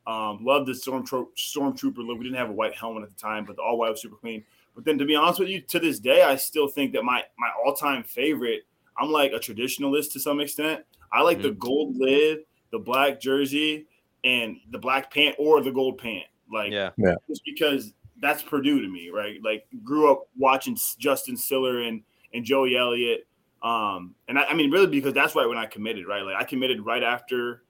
Um, 0.09 0.44
loved 0.44 0.66
the 0.66 0.72
stormtrooper 0.72 1.26
stormtrooper 1.36 1.98
look. 1.98 2.18
We 2.18 2.24
didn't 2.24 2.38
have 2.38 2.50
a 2.50 2.52
white 2.52 2.74
helmet 2.74 3.04
at 3.04 3.11
the 3.11 3.20
time, 3.20 3.44
but 3.44 3.54
the 3.54 3.62
all 3.62 3.78
white 3.78 3.90
was 3.90 4.02
super 4.02 4.16
clean. 4.16 4.42
But 4.74 4.84
then, 4.84 4.98
to 4.98 5.04
be 5.04 5.14
honest 5.14 5.38
with 5.38 5.48
you, 5.48 5.61
to 5.61 5.78
this 5.78 6.00
day, 6.00 6.22
I 6.22 6.34
still 6.34 6.66
think 6.66 6.94
that 6.94 7.04
my 7.04 7.22
my 7.38 7.48
all 7.64 7.74
time 7.74 8.02
favorite. 8.02 8.62
I'm 8.98 9.12
like 9.12 9.32
a 9.32 9.38
traditionalist 9.38 10.12
to 10.14 10.20
some 10.20 10.40
extent. 10.40 10.82
I 11.12 11.22
like 11.22 11.38
mm-hmm. 11.38 11.48
the 11.48 11.54
gold 11.54 11.96
lid, 11.96 12.40
the 12.72 12.78
black 12.78 13.20
jersey, 13.20 13.86
and 14.27 14.57
the 14.72 14.79
black 14.79 15.11
pant 15.12 15.37
or 15.39 15.62
the 15.62 15.70
gold 15.70 15.99
pant. 15.99 16.24
Like, 16.53 16.72
Yeah. 16.72 16.91
just 17.29 17.43
because 17.45 17.93
that's 18.20 18.43
Purdue 18.43 18.81
to 18.83 18.89
me, 18.89 19.09
right? 19.11 19.43
Like, 19.43 19.66
grew 19.85 20.11
up 20.11 20.29
watching 20.37 20.77
Justin 20.99 21.37
Siller 21.37 21.83
and 21.83 22.03
and 22.35 22.45
Joey 22.45 22.77
Elliott, 22.77 23.27
um, 23.62 24.14
and 24.29 24.39
I, 24.39 24.45
I 24.45 24.55
mean, 24.55 24.70
really 24.70 24.89
because 24.89 25.14
that's 25.14 25.35
right 25.35 25.49
when 25.49 25.57
I 25.57 25.64
committed, 25.66 26.07
right? 26.07 26.22
Like, 26.22 26.37
I 26.37 26.45
committed 26.45 26.85
right 26.85 27.03
after 27.03 27.62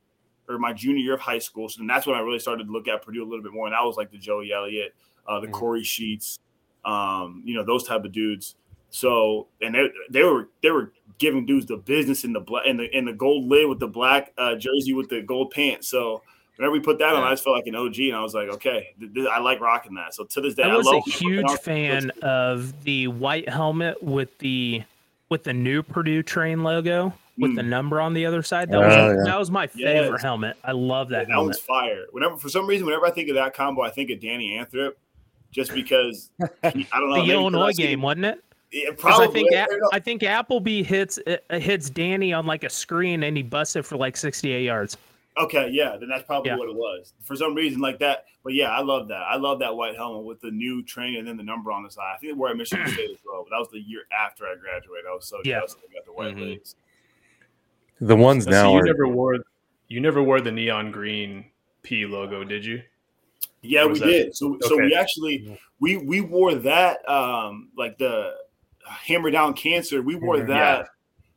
or 0.49 0.59
my 0.59 0.73
junior 0.73 1.03
year 1.03 1.15
of 1.15 1.21
high 1.21 1.39
school, 1.39 1.69
so 1.69 1.79
then 1.79 1.87
that's 1.87 2.07
when 2.07 2.17
I 2.17 2.21
really 2.21 2.39
started 2.39 2.65
to 2.67 2.73
look 2.73 2.89
at 2.89 3.03
Purdue 3.03 3.23
a 3.23 3.29
little 3.29 3.43
bit 3.43 3.53
more, 3.53 3.67
and 3.67 3.75
that 3.75 3.85
was 3.85 3.97
like 3.97 4.11
the 4.11 4.19
Joey 4.19 4.53
Elliott, 4.53 4.95
uh, 5.27 5.41
the 5.41 5.49
Mhm. 5.49 5.53
Kory 5.53 5.83
Sheets, 5.85 6.39
um, 6.85 7.43
you 7.45 7.55
know, 7.55 7.65
those 7.65 7.85
type 7.85 8.05
of 8.05 8.13
dudes. 8.13 8.57
So, 8.91 9.49
and 9.61 9.75
they 9.75 9.91
they 10.11 10.23
were 10.23 10.49
they 10.63 10.71
were 10.71 10.93
giving 11.19 11.45
dudes 11.45 11.67
the 11.67 11.77
business 11.77 12.25
in 12.25 12.33
the 12.33 12.41
black 12.41 12.67
in 12.67 12.77
the 12.77 12.97
in 12.97 13.05
the 13.05 13.13
gold 13.13 13.45
lid 13.47 13.69
with 13.69 13.81
the 13.81 13.89
black 13.89 14.33
uh, 14.39 14.55
jersey 14.55 14.95
with 14.95 15.09
the 15.09 15.21
gold 15.23 15.51
pants. 15.51 15.89
So 15.89 16.23
whenever 16.57 16.73
we 16.73 16.81
put 16.81 16.99
that 16.99 17.15
on, 17.15 17.23
I 17.23 17.31
just 17.31 17.45
felt 17.45 17.57
like 17.57 17.67
an 17.67 17.75
OG, 17.77 17.99
and 18.01 18.17
I 18.17 18.23
was 18.23 18.35
like, 18.35 18.49
okay, 18.49 18.89
th- 18.99 19.15
th- 19.15 19.27
I 19.29 19.39
like 19.41 19.61
rocking 19.61 19.95
that. 19.95 20.15
So 20.15 20.25
to 20.25 20.41
this 20.41 20.55
day, 20.55 20.63
I 20.65 20.71
I 20.71 20.77
was 20.77 20.87
love 20.87 21.03
a 21.07 21.11
huge 21.11 21.51
fan 21.61 22.11
of 22.23 22.85
the 22.85 23.09
white 23.09 23.49
helmet 23.49 24.03
with 24.03 24.37
the 24.39 24.83
with 25.29 25.43
the 25.45 25.53
new 25.53 25.83
Purdue 25.83 26.23
train 26.23 26.63
logo 26.63 27.13
with 27.39 27.55
the 27.57 27.63
Mm. 27.63 27.67
number 27.69 28.01
on 28.01 28.15
the 28.15 28.25
other 28.25 28.43
side. 28.43 28.71
That 28.71 28.79
was 28.79 28.95
Oh, 28.95 29.11
yeah. 29.19 29.25
that 29.25 29.39
was 29.39 29.51
my 29.51 29.67
favorite 29.67 30.13
Yes. 30.13 30.23
helmet. 30.23 30.57
I 30.65 30.73
love 30.73 31.11
Yeah, 31.11 31.19
that 31.19 31.27
that 31.27 31.33
helmet. 31.33 31.47
one's 31.49 31.59
fire. 31.59 32.07
Whenever 32.13 32.37
for 32.37 32.49
some 32.49 32.67
reason, 32.67 32.87
whenever 32.87 33.07
I 33.07 33.11
think 33.11 33.29
of 33.29 33.35
that 33.35 33.53
combo, 33.53 33.83
I 33.83 33.91
think 33.91 34.09
of 34.11 34.21
Danny 34.21 34.57
Anthrop, 34.57 34.93
just 35.51 35.75
because 35.75 36.31
he, 36.73 36.87
I 36.93 37.01
don't 37.01 37.11
know 37.11 37.27
the 37.27 37.33
Illinois 37.33 37.67
I 37.69 37.73
game, 37.73 38.01
wasn't 38.03 38.27
it? 38.27 38.43
Yeah, 38.73 38.91
'Cause 38.91 38.97
probably. 39.01 39.27
I 39.27 39.31
think 39.33 39.53
I 39.53 39.57
A- 39.65 39.97
I 39.97 39.99
think 39.99 40.23
Appleby 40.23 40.83
hits 40.83 41.19
uh, 41.27 41.59
hits 41.59 41.91
Danny 41.91 42.33
on 42.33 42.47
like 42.47 42.65
a 42.65 42.71
screen 42.71 43.23
and 43.25 43.37
he 43.37 43.43
busts 43.43 43.77
it 43.77 43.85
for 43.85 43.97
like 43.97 44.17
68 44.17 44.65
yards. 44.65 44.97
Okay, 45.39 45.68
yeah, 45.70 45.97
then 45.99 46.09
that's 46.09 46.22
probably 46.24 46.51
Yeah. 46.51 46.57
what 46.57 46.68
it 46.68 46.74
was. 46.74 47.12
For 47.22 47.37
some 47.37 47.55
reason, 47.55 47.80
like 47.80 47.99
that. 47.99 48.24
But 48.43 48.55
yeah, 48.55 48.70
I 48.70 48.80
love 48.80 49.09
that. 49.09 49.20
I 49.22 49.37
love 49.37 49.59
that 49.59 49.76
white 49.76 49.95
helmet 49.95 50.24
with 50.24 50.41
the 50.41 50.51
new 50.51 50.82
train 50.82 51.16
and 51.16 51.28
then 51.28 51.37
the 51.37 51.43
number 51.43 51.70
on 51.70 51.82
the 51.82 51.91
side. 51.91 52.14
I 52.14 52.18
think 52.18 52.32
they 52.32 52.37
wore 52.39 52.49
at 52.49 52.57
Michigan 52.57 52.87
State 52.93 53.11
as 53.11 53.18
well, 53.30 53.45
but 53.45 53.51
that 53.55 53.59
was 53.59 53.68
the 53.70 53.80
year 53.80 54.03
after 54.18 54.45
I 54.47 54.55
graduated. 54.55 55.05
I 55.11 55.14
was 55.14 55.26
so 55.28 55.39
Yeah. 55.45 55.57
jealous 55.59 55.74
they 55.74 55.95
got 55.95 56.07
the 56.07 56.12
white 56.12 56.39
legs. 56.39 56.76
The 58.01 58.16
ones 58.16 58.45
So 58.45 58.51
now 58.51 58.72
you 58.72 58.78
are 58.78 58.82
never 58.84 59.09
wore 59.09 59.37
you 59.89 60.01
never 60.01 60.22
wore 60.22 60.41
the 60.41 60.53
neon 60.53 60.91
green 60.91 61.47
P 61.82 62.07
logo, 62.07 62.43
did 62.45 62.64
you? 62.64 62.82
Yeah, 63.62 63.84
we 63.87 63.99
that- 63.99 64.07
did. 64.07 64.37
So 64.37 64.57
so 64.62 64.76
we 64.76 64.95
actually 64.95 65.59
we 65.80 65.97
we 65.99 66.20
wore 66.22 66.55
that 66.55 67.07
um 67.09 67.70
like 67.76 67.99
the 67.99 68.34
hammer 68.87 69.30
down 69.30 69.53
cancer. 69.55 70.01
We 70.03 70.14
wore 70.16 70.41
that 70.41 70.89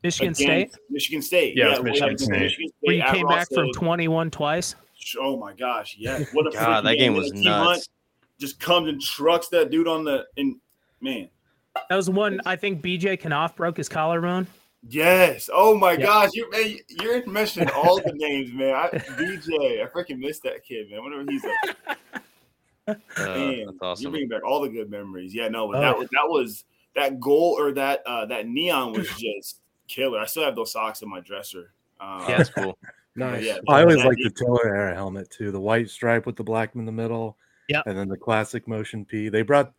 Michigan 0.04 0.34
State, 0.34 0.76
Michigan 0.90 1.22
State. 1.22 1.58
Yeah, 1.58 1.68
it 1.68 1.70
was 1.72 1.80
we 1.82 1.92
Michigan 1.92 2.18
State. 2.18 2.72
Where 2.82 2.96
you 2.96 3.04
came 3.12 3.28
back 3.28 3.48
from 3.54 3.72
21 3.74 4.32
twice. 4.32 4.76
Oh 5.20 5.38
my 5.38 5.54
gosh, 5.54 5.96
yeah. 6.00 6.24
What 6.34 6.48
a 6.48 6.52
God, 6.52 6.86
that 6.86 6.96
game 6.96 7.14
man. 7.14 7.22
was 7.22 7.32
Team 7.32 7.44
Hunt 7.46 7.70
nuts. 7.70 7.90
Just 8.40 8.60
comes 8.60 8.88
and 8.88 9.02
trucks 9.02 9.50
that 9.50 9.70
dude 9.70 9.88
on 9.88 10.04
the 10.06 10.26
and 10.38 10.56
man. 11.02 11.28
That 11.90 11.96
was 11.96 12.10
one 12.10 12.40
I 12.46 12.56
think 12.56 12.82
DJ 12.82 13.24
Knox 13.28 13.54
broke 13.56 13.78
his 13.78 13.90
collarbone. 13.90 14.48
Yes. 14.88 15.50
Oh 15.54 15.78
my 15.78 15.94
Yeah. 15.94 16.06
gosh, 16.06 16.30
you 16.34 16.50
man, 16.52 16.78
you're 17.02 17.26
mentioning 17.28 17.70
all 17.76 17.98
the 18.02 18.12
names, 18.16 18.54
man. 18.54 18.74
I, 18.74 18.88
DJ, 18.90 19.84
I 19.84 19.90
freaking 19.90 20.20
miss 20.20 20.40
that 20.40 20.64
kid, 20.64 20.90
man. 20.90 21.04
Whenever 21.04 21.30
he's 21.30 21.44
up, 21.44 21.76
Uh, 22.88 22.96
man, 23.18 23.68
that's 23.80 24.02
You're 24.02 24.10
bringing 24.10 24.30
back 24.30 24.44
all 24.44 24.62
the 24.62 24.70
good 24.70 24.90
memories. 24.90 25.36
Yeah, 25.36 25.48
no, 25.50 25.68
but 25.68 25.78
Oh. 25.78 25.82
that 25.82 25.98
was 25.98 26.08
that 26.12 26.28
was 26.28 26.64
that 26.96 27.20
goal 27.20 27.56
or 27.60 27.72
that 27.74 28.02
uh 28.08 28.26
that 28.28 28.48
neon 28.48 28.94
was 28.94 29.08
just 29.10 29.60
killer. 29.90 30.20
I 30.20 30.26
still 30.26 30.44
have 30.46 30.56
those 30.56 30.72
socks 30.72 31.02
in 31.02 31.10
my 31.10 31.20
dresser. 31.20 31.74
Um, 32.00 32.24
Yeah. 32.30 32.38
That's 32.38 32.50
cool. 32.52 32.78
Nice. 33.16 33.44
yeah. 33.44 33.58
I 33.68 33.82
always 33.82 34.06
like 34.06 34.18
the 34.24 34.30
Tiller 34.30 34.74
era 34.74 34.94
helmet 34.94 35.30
too. 35.30 35.52
The 35.52 35.60
white 35.60 35.90
stripe 35.90 36.26
with 36.26 36.38
the 36.38 36.44
black 36.44 36.74
in 36.76 36.86
the 36.86 36.92
middle. 36.92 37.36
Yeah. 37.68 37.82
And 37.86 37.98
then 37.98 38.08
the 38.08 38.16
classic 38.16 38.66
motion 38.66 39.04
P. 39.04 39.28
They 39.28 39.42
brought 39.42 39.74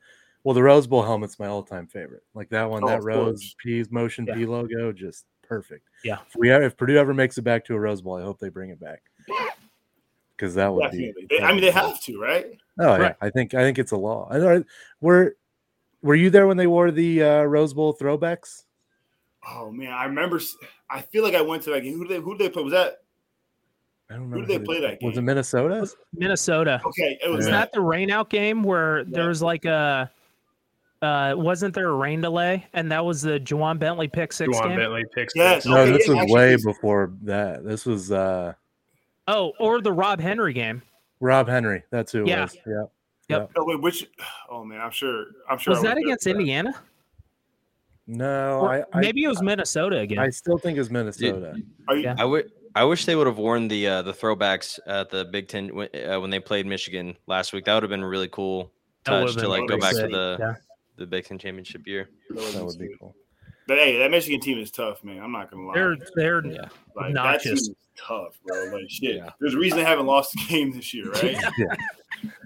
well, 0.45 0.53
the 0.53 0.63
Rose 0.63 0.87
Bowl 0.87 1.03
helmet's 1.03 1.39
my 1.39 1.47
all-time 1.47 1.87
favorite. 1.87 2.23
Like 2.35 2.51
that 2.51 2.69
one, 2.69 2.85
Oh, 2.85 2.89
that 2.89 3.03
Rose 3.03 3.41
course. 3.41 3.57
P's 3.59 3.91
motion 3.91 4.27
Yeah. 4.27 4.35
P 4.35 4.45
logo, 4.45 4.93
just 4.93 5.25
perfect. 5.43 5.89
Yeah. 6.05 6.19
If 6.27 6.37
we 6.37 6.51
if 6.51 6.77
Purdue 6.77 6.99
ever 6.99 7.15
makes 7.15 7.39
it 7.39 7.43
back 7.43 7.65
to 7.67 7.75
a 7.75 7.81
Rose 7.81 8.03
Bowl, 8.03 8.17
I 8.17 8.23
hope 8.23 8.39
they 8.41 8.51
bring 8.51 8.71
it 8.71 8.81
back. 8.81 9.03
Because 10.37 10.55
that 10.57 10.71
would 10.73 10.83
Definitely. 10.83 11.27
be. 11.29 11.37
They, 11.39 11.43
I 11.43 11.53
mean, 11.53 11.61
they 11.63 11.71
have 11.71 12.01
to, 12.03 12.21
right? 12.21 12.47
Oh 12.79 12.97
yeah, 12.97 12.97
Right. 12.99 13.17
I 13.23 13.31
think 13.31 13.55
I 13.55 13.63
think 13.63 13.79
it's 13.79 13.93
a 13.93 13.97
law. 13.97 14.29
I 14.31 14.39
know. 14.39 14.65
Were 15.01 15.37
Were 16.03 16.15
you 16.15 16.29
there 16.31 16.47
when 16.47 16.57
they 16.57 16.67
wore 16.67 16.91
the 16.91 17.23
uh, 17.23 17.43
Rose 17.45 17.73
Bowl 17.73 17.95
throwbacks? 17.97 18.65
Oh 19.49 19.71
man, 19.71 19.93
I 19.93 20.05
remember. 20.05 20.41
I 20.91 21.01
feel 21.01 21.23
like 21.23 21.35
I 21.35 21.41
went 21.41 21.63
to 21.65 21.71
like 21.71 21.83
who 21.83 22.07
did 22.07 22.17
they 22.19 22.21
who 22.23 22.37
did 22.37 22.45
they 22.47 22.51
play? 22.51 22.63
Was 22.63 22.73
that 22.73 22.99
I 24.11 24.15
don't 24.15 24.25
Who 24.25 24.31
remember. 24.33 24.47
did 24.53 24.61
they 24.61 24.65
play 24.65 24.81
that 24.81 25.01
game? 25.01 25.07
Was 25.09 25.17
it 25.17 25.21
game? 25.21 25.25
Minnesota? 25.27 25.89
Minnesota. 26.15 26.81
okay? 26.85 27.19
It 27.25 27.29
was 27.29 27.37
Was 27.39 27.47
Yeah. 27.47 27.53
that 27.53 27.73
the 27.73 27.79
rainout 27.79 28.29
game 28.29 28.63
where 28.63 29.05
there 29.05 29.29
was 29.29 29.41
like 29.43 29.65
a 29.65 30.11
uh 31.03 31.33
wasn't 31.37 31.75
there 31.75 31.89
a 31.89 31.95
rain 31.95 32.21
delay 32.21 32.67
and 32.75 32.93
that 32.93 33.03
was 33.05 33.23
the 33.23 33.41
Ja'Whaun 33.41 33.79
Bentley 33.79 34.09
pick 34.09 34.33
six 34.33 34.55
Ja'Whaun 34.55 34.69
game? 34.69 34.79
Bentley 34.79 35.05
picks. 35.15 35.35
Yes. 35.35 35.65
No, 35.65 35.79
Okay, 35.79 35.93
this 35.93 36.07
yeah, 36.09 36.15
was 36.15 36.23
actually, 36.23 36.35
way 36.35 36.57
before 36.63 37.13
that. 37.23 37.65
This 37.65 37.87
was 37.87 38.11
uh 38.13 38.53
Oh, 39.29 39.53
or 39.61 39.81
the 39.81 39.93
Rob 39.93 40.21
Henry 40.21 40.53
game. 40.53 40.83
Rob 41.21 41.49
Henry. 41.49 41.85
That's 41.91 42.11
who 42.13 42.23
it 42.23 42.29
Yeah. 42.29 42.43
was. 42.43 42.57
Yeah. 43.29 43.47
Oh, 43.57 43.65
wait, 43.65 43.81
which? 43.81 44.09
Oh 44.51 44.65
man, 44.65 44.81
I'm 44.81 44.91
sure. 44.91 45.27
I'm 45.49 45.57
sure. 45.57 45.71
Was 45.73 45.85
I 45.85 45.89
that 45.89 45.99
against 45.99 46.25
for 46.25 46.31
that. 46.33 46.39
Indiana? 46.41 46.75
No, 48.13 48.67
I, 48.67 48.83
I 48.93 49.01
maybe 49.01 49.23
it 49.23 49.29
was 49.29 49.41
Minnesota 49.41 49.99
again. 49.99 50.19
I 50.19 50.31
still 50.31 50.59
think 50.59 50.79
it's 50.79 50.91
Minnesota. 50.91 51.55
Are 51.89 51.97
you? 51.97 52.03
Yeah. 52.03 52.17
I 52.19 52.25
would. 52.25 52.51
I 52.75 52.85
wish 52.85 53.05
they 53.05 53.15
would 53.17 53.27
have 53.27 53.39
worn 53.39 53.69
the 53.69 53.87
uh, 53.87 54.03
the 54.03 54.13
throwbacks 54.13 54.79
at 54.87 55.11
the 55.11 55.25
Big 55.27 55.47
Ten 55.49 55.75
when, 55.75 55.89
uh, 56.09 56.21
when 56.21 56.31
they 56.31 56.41
played 56.41 56.67
Michigan 56.67 57.17
last 57.27 57.53
week. 57.53 57.65
That 57.67 57.75
would 57.75 57.83
have 57.85 57.91
been 57.91 58.03
a 58.03 58.09
really 58.09 58.29
cool 58.29 58.73
touch 59.05 59.35
to 59.37 59.49
like 59.49 59.61
go 59.69 59.77
really 59.77 59.81
back 59.81 59.95
to 59.95 60.09
the 60.09 60.37
Yeah. 60.41 60.55
the 60.97 61.07
Big 61.07 61.25
Ten 61.25 61.39
championship 61.39 61.87
year. 61.87 62.09
That 62.31 62.65
would 62.65 62.79
be 62.79 62.89
cool. 62.99 63.15
But 63.69 63.79
hey, 63.79 63.99
that 63.99 64.11
Michigan 64.11 64.41
team 64.41 64.59
is 64.59 64.71
tough, 64.73 65.05
man. 65.05 65.21
I'm 65.23 65.31
not 65.31 65.51
gonna 65.51 65.67
lie. 65.67 65.75
They're 65.75 65.97
they're 66.17 66.47
Yeah. 66.47 66.69
like, 66.97 67.15
that 67.15 67.43
team 67.43 67.53
is 67.55 67.73
tough, 67.97 68.39
bro. 68.45 68.65
Like 68.73 68.89
shit. 68.91 69.17
Yeah. 69.17 69.31
There's 69.39 69.55
a 69.55 69.59
reason 69.59 69.79
they 69.79 69.85
haven't 69.85 70.07
lost 70.07 70.35
a 70.35 70.39
game 70.49 70.73
this 70.73 70.93
year, 70.93 71.11
right? 71.13 71.37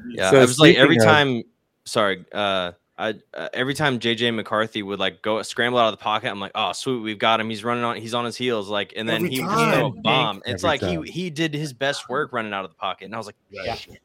Yeah, 0.09 0.31
So 0.31 0.37
I 0.37 0.41
was 0.41 0.59
like 0.59 0.77
every 0.77 0.99
of- 0.99 1.05
time. 1.05 1.43
Sorry, 1.87 2.25
uh, 2.33 2.73
I 2.97 3.15
uh, 3.35 3.49
every 3.53 3.75
time 3.75 3.99
JJ 3.99 4.35
McCarthy 4.35 4.83
would 4.83 5.01
like 5.01 5.21
go 5.21 5.43
scramble 5.43 5.79
out 5.81 5.93
of 5.93 5.99
the 5.99 6.03
pocket, 6.03 6.31
I'm 6.31 6.39
like, 6.39 6.53
oh 6.55 6.73
sweet, 6.73 6.99
we've 7.01 7.19
got 7.19 7.41
him. 7.41 7.51
He's 7.51 7.65
running 7.65 7.83
on. 7.83 7.97
He's 7.97 8.15
on 8.15 8.25
his 8.25 8.37
heels, 8.37 8.69
like, 8.69 8.93
and 8.97 9.09
then 9.09 9.17
Every 9.25 9.31
he 9.31 9.41
would 9.43 9.51
throw 9.51 9.63
a 9.63 9.93
time. 9.93 10.03
bomb. 10.03 10.43
It's 10.47 10.63
Every 10.63 10.69
like 10.69 10.81
time. 10.81 11.03
he 11.05 11.11
he 11.11 11.31
did 11.31 11.55
his 11.55 11.73
best 11.73 12.09
work 12.09 12.33
running 12.33 12.53
out 12.53 12.65
of 12.65 12.71
the 12.71 12.77
pocket, 12.77 13.07
and 13.07 13.15
I 13.15 13.19
was 13.19 13.27
like, 13.27 13.37
Right. 13.53 13.99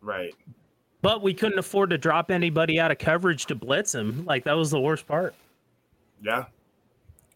Right. 0.00 0.34
but 1.02 1.22
we 1.22 1.34
couldn't 1.34 1.58
afford 1.58 1.90
to 1.90 1.98
drop 1.98 2.30
anybody 2.30 2.78
out 2.80 2.90
of 2.90 2.98
coverage 2.98 3.46
to 3.46 3.54
blitz 3.54 3.94
him. 3.94 4.24
Like 4.24 4.44
that 4.44 4.54
was 4.54 4.70
the 4.70 4.80
worst 4.80 5.06
part. 5.06 5.34
Yeah. 6.22 6.44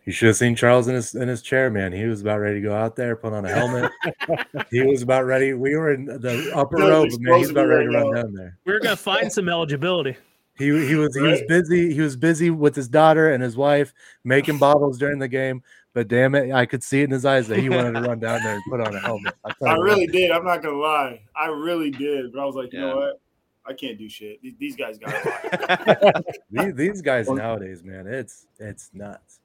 You 0.06 0.12
should 0.12 0.28
have 0.28 0.36
seen 0.36 0.56
Charles 0.56 0.88
in 0.88 0.94
his 0.94 1.14
in 1.14 1.28
his 1.28 1.42
chair, 1.42 1.70
man. 1.70 1.92
He 1.92 2.04
was 2.04 2.20
about 2.20 2.38
ready 2.40 2.60
to 2.60 2.66
go 2.68 2.74
out 2.74 2.96
there, 2.96 3.14
put 3.14 3.32
on 3.32 3.44
a 3.44 3.48
helmet. 3.48 3.92
he 4.70 4.82
was 4.82 5.02
about 5.02 5.24
ready. 5.26 5.52
We 5.52 5.76
were 5.76 5.92
in 5.92 6.06
the 6.06 6.50
upper 6.54 6.78
That 6.78 6.88
row, 6.88 7.06
man, 7.20 7.38
he's 7.38 7.50
about 7.50 7.68
ready 7.68 7.84
to 7.86 7.90
run 7.92 8.14
down 8.14 8.32
there. 8.34 8.58
We 8.64 8.72
were 8.72 8.80
gonna 8.80 8.96
find 8.96 9.30
some 9.32 9.48
eligibility. 9.48 10.16
He 10.56 10.66
he 10.86 10.94
was 10.94 11.14
he 11.14 11.22
was 11.22 11.40
busy. 11.48 11.94
He 11.94 12.00
was 12.00 12.16
busy 12.16 12.50
with 12.50 12.76
his 12.76 12.88
daughter 12.88 13.32
and 13.32 13.42
his 13.42 13.56
wife 13.56 13.94
making 14.24 14.58
bottles 14.60 14.98
during 14.98 15.18
the 15.18 15.28
game. 15.28 15.62
But 15.92 16.06
damn 16.08 16.34
it, 16.34 16.52
I 16.52 16.66
could 16.66 16.84
see 16.84 17.00
it 17.00 17.04
in 17.04 17.10
his 17.10 17.24
eyes 17.24 17.48
that 17.48 17.58
he 17.58 17.68
wanted 17.68 17.92
to 17.94 18.00
run 18.08 18.20
down 18.20 18.42
there 18.42 18.54
and 18.54 18.62
put 18.70 18.80
on 18.80 18.94
a 18.94 19.00
helmet. 19.00 19.34
I, 19.44 19.52
I 19.66 19.74
really 19.76 20.06
what. 20.06 20.12
did. 20.12 20.30
I'm 20.30 20.44
not 20.44 20.62
gonna 20.62 20.76
lie. 20.76 21.22
I 21.34 21.46
really 21.46 21.90
did. 21.90 22.32
But 22.32 22.40
I 22.42 22.44
was 22.44 22.54
like, 22.54 22.72
you 22.72 22.80
Yeah. 22.80 22.86
know 22.86 22.96
what? 22.96 23.20
I 23.66 23.72
can't 23.72 23.98
do 23.98 24.08
shit. 24.08 24.40
These, 24.42 24.54
these 24.58 24.76
guys 24.76 24.98
got 24.98 25.14
it. 25.14 26.24
these, 26.50 26.74
these 26.74 27.02
guys 27.02 27.28
nowadays, 27.28 27.82
man, 27.84 28.06
it's 28.06 28.46
it's 28.58 28.90
nuts 28.92 29.40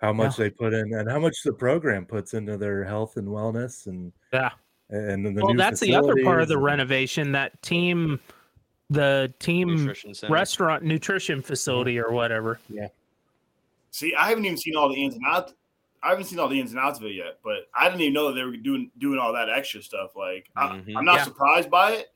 how 0.00 0.12
much 0.12 0.36
they 0.36 0.48
put 0.50 0.72
in 0.72 0.94
and 0.94 1.10
how 1.10 1.18
much 1.18 1.42
the 1.44 1.52
program 1.52 2.06
puts 2.06 2.32
into 2.34 2.56
their 2.56 2.84
health 2.84 3.16
and 3.16 3.28
wellness 3.28 3.86
and 3.86 4.12
Yeah. 4.32 4.50
and 4.88 5.24
then 5.26 5.34
the 5.34 5.42
well, 5.44 5.52
new 5.52 5.58
that's 5.58 5.80
the 5.80 5.94
other 5.94 6.14
part 6.24 6.40
of 6.40 6.48
the 6.48 6.58
renovation. 6.58 7.32
That 7.32 7.60
team, 7.62 8.18
the 8.90 9.32
team 9.38 9.68
nutrition 9.86 10.12
restaurant 10.28 10.82
nutrition 10.82 11.40
facility 11.40 11.98
or 11.98 12.10
whatever. 12.10 12.58
Yeah. 12.68 12.88
See, 13.92 14.14
I 14.14 14.28
haven't 14.28 14.44
even 14.44 14.58
seen 14.58 14.76
all 14.76 14.88
the 14.88 15.02
ins 15.02 15.14
and 15.14 15.24
outs. 15.26 15.54
I 16.02 16.10
haven't 16.10 16.24
seen 16.24 16.38
all 16.38 16.48
the 16.48 16.58
ins 16.58 16.72
and 16.72 16.80
outs 16.80 16.98
of 16.98 17.04
it 17.04 17.14
yet, 17.14 17.38
but 17.44 17.68
I 17.74 17.84
didn't 17.88 18.00
even 18.00 18.14
know 18.14 18.28
that 18.28 18.34
they 18.34 18.42
were 18.44 18.56
doing 18.56 18.90
doing 18.98 19.18
all 19.18 19.32
that 19.32 19.48
extra 19.48 19.82
stuff. 19.82 20.16
Like, 20.16 20.50
Mhm. 20.56 20.96
I, 20.96 20.98
am 20.98 21.04
not 21.04 21.16
Yeah. 21.16 21.24
surprised 21.24 21.70
by 21.70 21.92
it, 21.92 22.12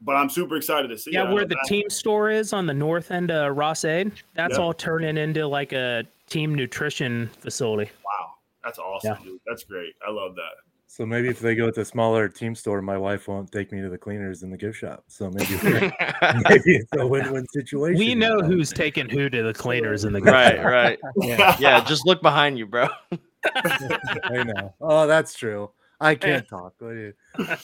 but 0.00 0.12
I'm 0.16 0.28
super 0.28 0.56
excited 0.56 0.88
to 0.88 0.98
see. 0.98 1.12
Yeah, 1.12 1.30
it. 1.30 1.32
Where 1.32 1.44
the 1.44 1.54
that- 1.54 1.64
team 1.66 1.88
store 1.88 2.30
is 2.30 2.52
on 2.52 2.66
the 2.66 2.74
north 2.74 3.10
end 3.10 3.30
of 3.30 3.56
Ross-Ade, 3.56 4.12
that's 4.34 4.58
Yeah. 4.58 4.64
all 4.64 4.74
turning 4.74 5.16
into 5.16 5.46
like 5.46 5.72
a 5.72 6.04
team 6.28 6.54
nutrition 6.54 7.28
facility. 7.38 7.90
Wow, 8.04 8.34
that's 8.64 8.78
awesome, 8.78 9.22
dude. 9.22 9.40
That's 9.46 9.64
great. 9.64 9.94
I 10.06 10.10
love 10.10 10.34
that. 10.34 10.54
So 10.92 11.06
maybe 11.06 11.28
if 11.28 11.40
they 11.40 11.54
go 11.54 11.64
with 11.64 11.78
a 11.78 11.86
smaller 11.86 12.28
team 12.28 12.54
store, 12.54 12.82
my 12.82 12.98
wife 12.98 13.26
won't 13.26 13.50
take 13.50 13.72
me 13.72 13.80
to 13.80 13.88
the 13.88 13.96
cleaners 13.96 14.42
in 14.42 14.50
the 14.50 14.58
gift 14.58 14.76
shop. 14.76 15.04
So 15.08 15.30
maybe, 15.30 15.54
maybe 15.62 16.76
it's 16.76 16.90
a 16.98 17.06
win-win 17.06 17.46
situation. 17.48 17.98
We 17.98 18.14
know 18.14 18.36
you 18.36 18.44
who's 18.44 18.74
taking 18.74 19.08
who 19.08 19.30
to 19.30 19.42
the 19.42 19.54
cleaners 19.54 20.04
in 20.04 20.12
the 20.12 20.20
gift 20.20 20.30
right, 20.30 20.56
shop. 20.56 20.64
right. 20.66 20.98
Yeah. 21.22 21.56
Yeah, 21.58 21.82
just 21.82 22.04
look 22.04 22.20
behind 22.20 22.58
you, 22.58 22.66
bro. 22.66 22.88
I 23.10 24.44
know. 24.44 24.74
Oh, 24.82 25.06
that's 25.06 25.32
true. 25.34 25.70
I 25.98 26.14
can't 26.14 26.46
talk. 26.46 26.74
What 26.78 26.90
do 26.90 27.12
Uh, 27.38 27.56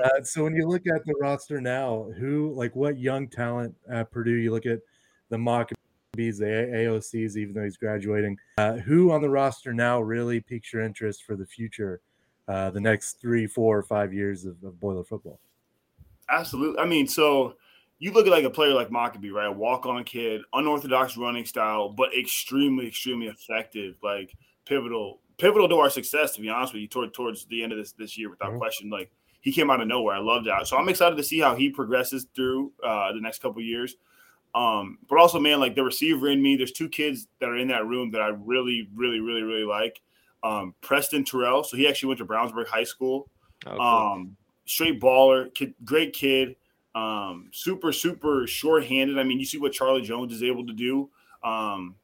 Uh, 0.00 0.22
so 0.22 0.44
when 0.44 0.54
you 0.54 0.68
look 0.68 0.86
at 0.86 1.04
the 1.04 1.14
roster 1.20 1.60
now, 1.60 2.10
who 2.16 2.54
like 2.54 2.76
what 2.76 2.96
young 2.96 3.26
talent 3.26 3.74
at 3.90 4.08
Purdue? 4.12 4.36
You 4.36 4.52
look 4.52 4.66
at 4.66 4.78
the 5.30 5.36
Mockobees, 5.36 6.38
the 6.38 6.70
AOCs, 6.76 7.36
even 7.36 7.54
though 7.54 7.64
he's 7.64 7.76
graduating. 7.76 8.36
Uh, 8.56 8.74
who 8.74 9.10
on 9.10 9.20
the 9.20 9.28
roster 9.28 9.72
now 9.74 10.00
really 10.00 10.38
piques 10.38 10.72
your 10.72 10.82
interest 10.82 11.24
for 11.24 11.34
the 11.34 11.44
future, 11.44 12.00
uh, 12.50 12.70
the 12.70 12.80
next 12.80 13.20
three, 13.20 13.46
four, 13.46 13.78
or 13.78 13.82
five 13.82 14.12
years 14.12 14.44
of, 14.44 14.62
of 14.64 14.80
Boiler 14.80 15.04
football? 15.04 15.38
Absolutely. 16.28 16.80
I 16.80 16.84
mean, 16.84 17.06
so 17.06 17.54
you 18.00 18.12
look 18.12 18.26
at 18.26 18.32
like 18.32 18.44
a 18.44 18.50
player 18.50 18.74
like 18.74 18.88
Mockobee, 18.90 19.32
right? 19.32 19.46
A 19.46 19.52
Walk 19.52 19.86
on 19.86 20.02
kid, 20.02 20.42
unorthodox 20.52 21.16
running 21.16 21.44
style, 21.44 21.88
but 21.88 22.16
extremely, 22.16 22.88
extremely 22.88 23.28
effective, 23.28 23.94
like 24.02 24.34
pivotal, 24.64 25.20
pivotal 25.38 25.68
to 25.68 25.76
our 25.76 25.90
success, 25.90 26.34
to 26.34 26.40
be 26.40 26.48
honest 26.48 26.72
with 26.72 26.82
you, 26.82 26.88
toward, 26.88 27.14
towards 27.14 27.44
the 27.46 27.62
end 27.62 27.72
of 27.72 27.78
this 27.78 27.92
this 27.92 28.18
year, 28.18 28.30
without 28.30 28.52
Mhm. 28.52 28.58
question. 28.58 28.90
Like 28.90 29.12
he 29.42 29.52
came 29.52 29.70
out 29.70 29.80
of 29.80 29.86
nowhere. 29.86 30.16
I 30.16 30.20
loved 30.20 30.46
that. 30.46 30.66
So 30.66 30.76
I'm 30.76 30.88
excited 30.88 31.16
to 31.16 31.22
see 31.22 31.38
how 31.38 31.54
he 31.54 31.70
progresses 31.70 32.26
through 32.34 32.72
uh, 32.82 33.12
the 33.12 33.20
next 33.20 33.40
couple 33.40 33.62
years. 33.62 33.96
Um, 34.54 34.98
but 35.08 35.18
also, 35.18 35.38
man, 35.38 35.60
like 35.60 35.76
the 35.76 35.84
receiver 35.84 36.28
in 36.28 36.42
me, 36.42 36.56
there's 36.56 36.72
two 36.72 36.88
kids 36.88 37.28
that 37.38 37.48
are 37.48 37.56
in 37.56 37.68
that 37.68 37.86
room 37.86 38.10
that 38.10 38.20
I 38.20 38.28
really, 38.28 38.88
really, 38.92 39.20
really, 39.20 39.42
really 39.42 39.64
like. 39.64 40.02
Um, 40.42 40.74
Preston 40.80 41.24
Terrell. 41.24 41.64
So 41.64 41.76
he 41.76 41.86
actually 41.88 42.08
went 42.08 42.18
to 42.18 42.26
Brownsburg 42.26 42.66
High 42.66 42.84
School. 42.84 43.28
Oh, 43.66 43.70
cool. 43.70 43.80
Um, 43.80 44.36
straight 44.64 45.00
baller, 45.00 45.52
kid, 45.54 45.74
great 45.84 46.12
kid. 46.12 46.56
Um, 46.94 47.50
super, 47.52 47.92
super 47.92 48.46
short-handed. 48.46 49.18
I 49.18 49.22
mean, 49.22 49.38
you 49.38 49.44
see 49.44 49.58
what 49.58 49.72
Charlie 49.72 50.02
Jones 50.02 50.32
is 50.32 50.42
able 50.42 50.66
to 50.66 50.72
do. 50.72 51.08
Um, 51.44 51.94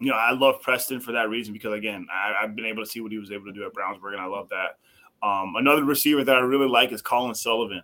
you 0.00 0.10
know, 0.10 0.16
I 0.16 0.32
love 0.32 0.60
Preston 0.60 1.00
for 1.00 1.12
that 1.12 1.28
reason 1.28 1.52
because 1.52 1.72
again, 1.72 2.06
I, 2.12 2.42
I've 2.42 2.54
been 2.54 2.66
able 2.66 2.84
to 2.84 2.90
see 2.90 3.00
what 3.00 3.12
he 3.12 3.18
was 3.18 3.30
able 3.30 3.46
to 3.46 3.52
do 3.52 3.64
at 3.64 3.72
Brownsburg, 3.72 4.12
and 4.12 4.20
I 4.20 4.26
love 4.26 4.48
that. 4.50 4.78
Um, 5.26 5.54
another 5.56 5.84
receiver 5.84 6.22
that 6.24 6.36
I 6.36 6.40
really 6.40 6.68
like 6.68 6.92
is 6.92 7.00
Colin 7.00 7.34
Sullivan. 7.34 7.82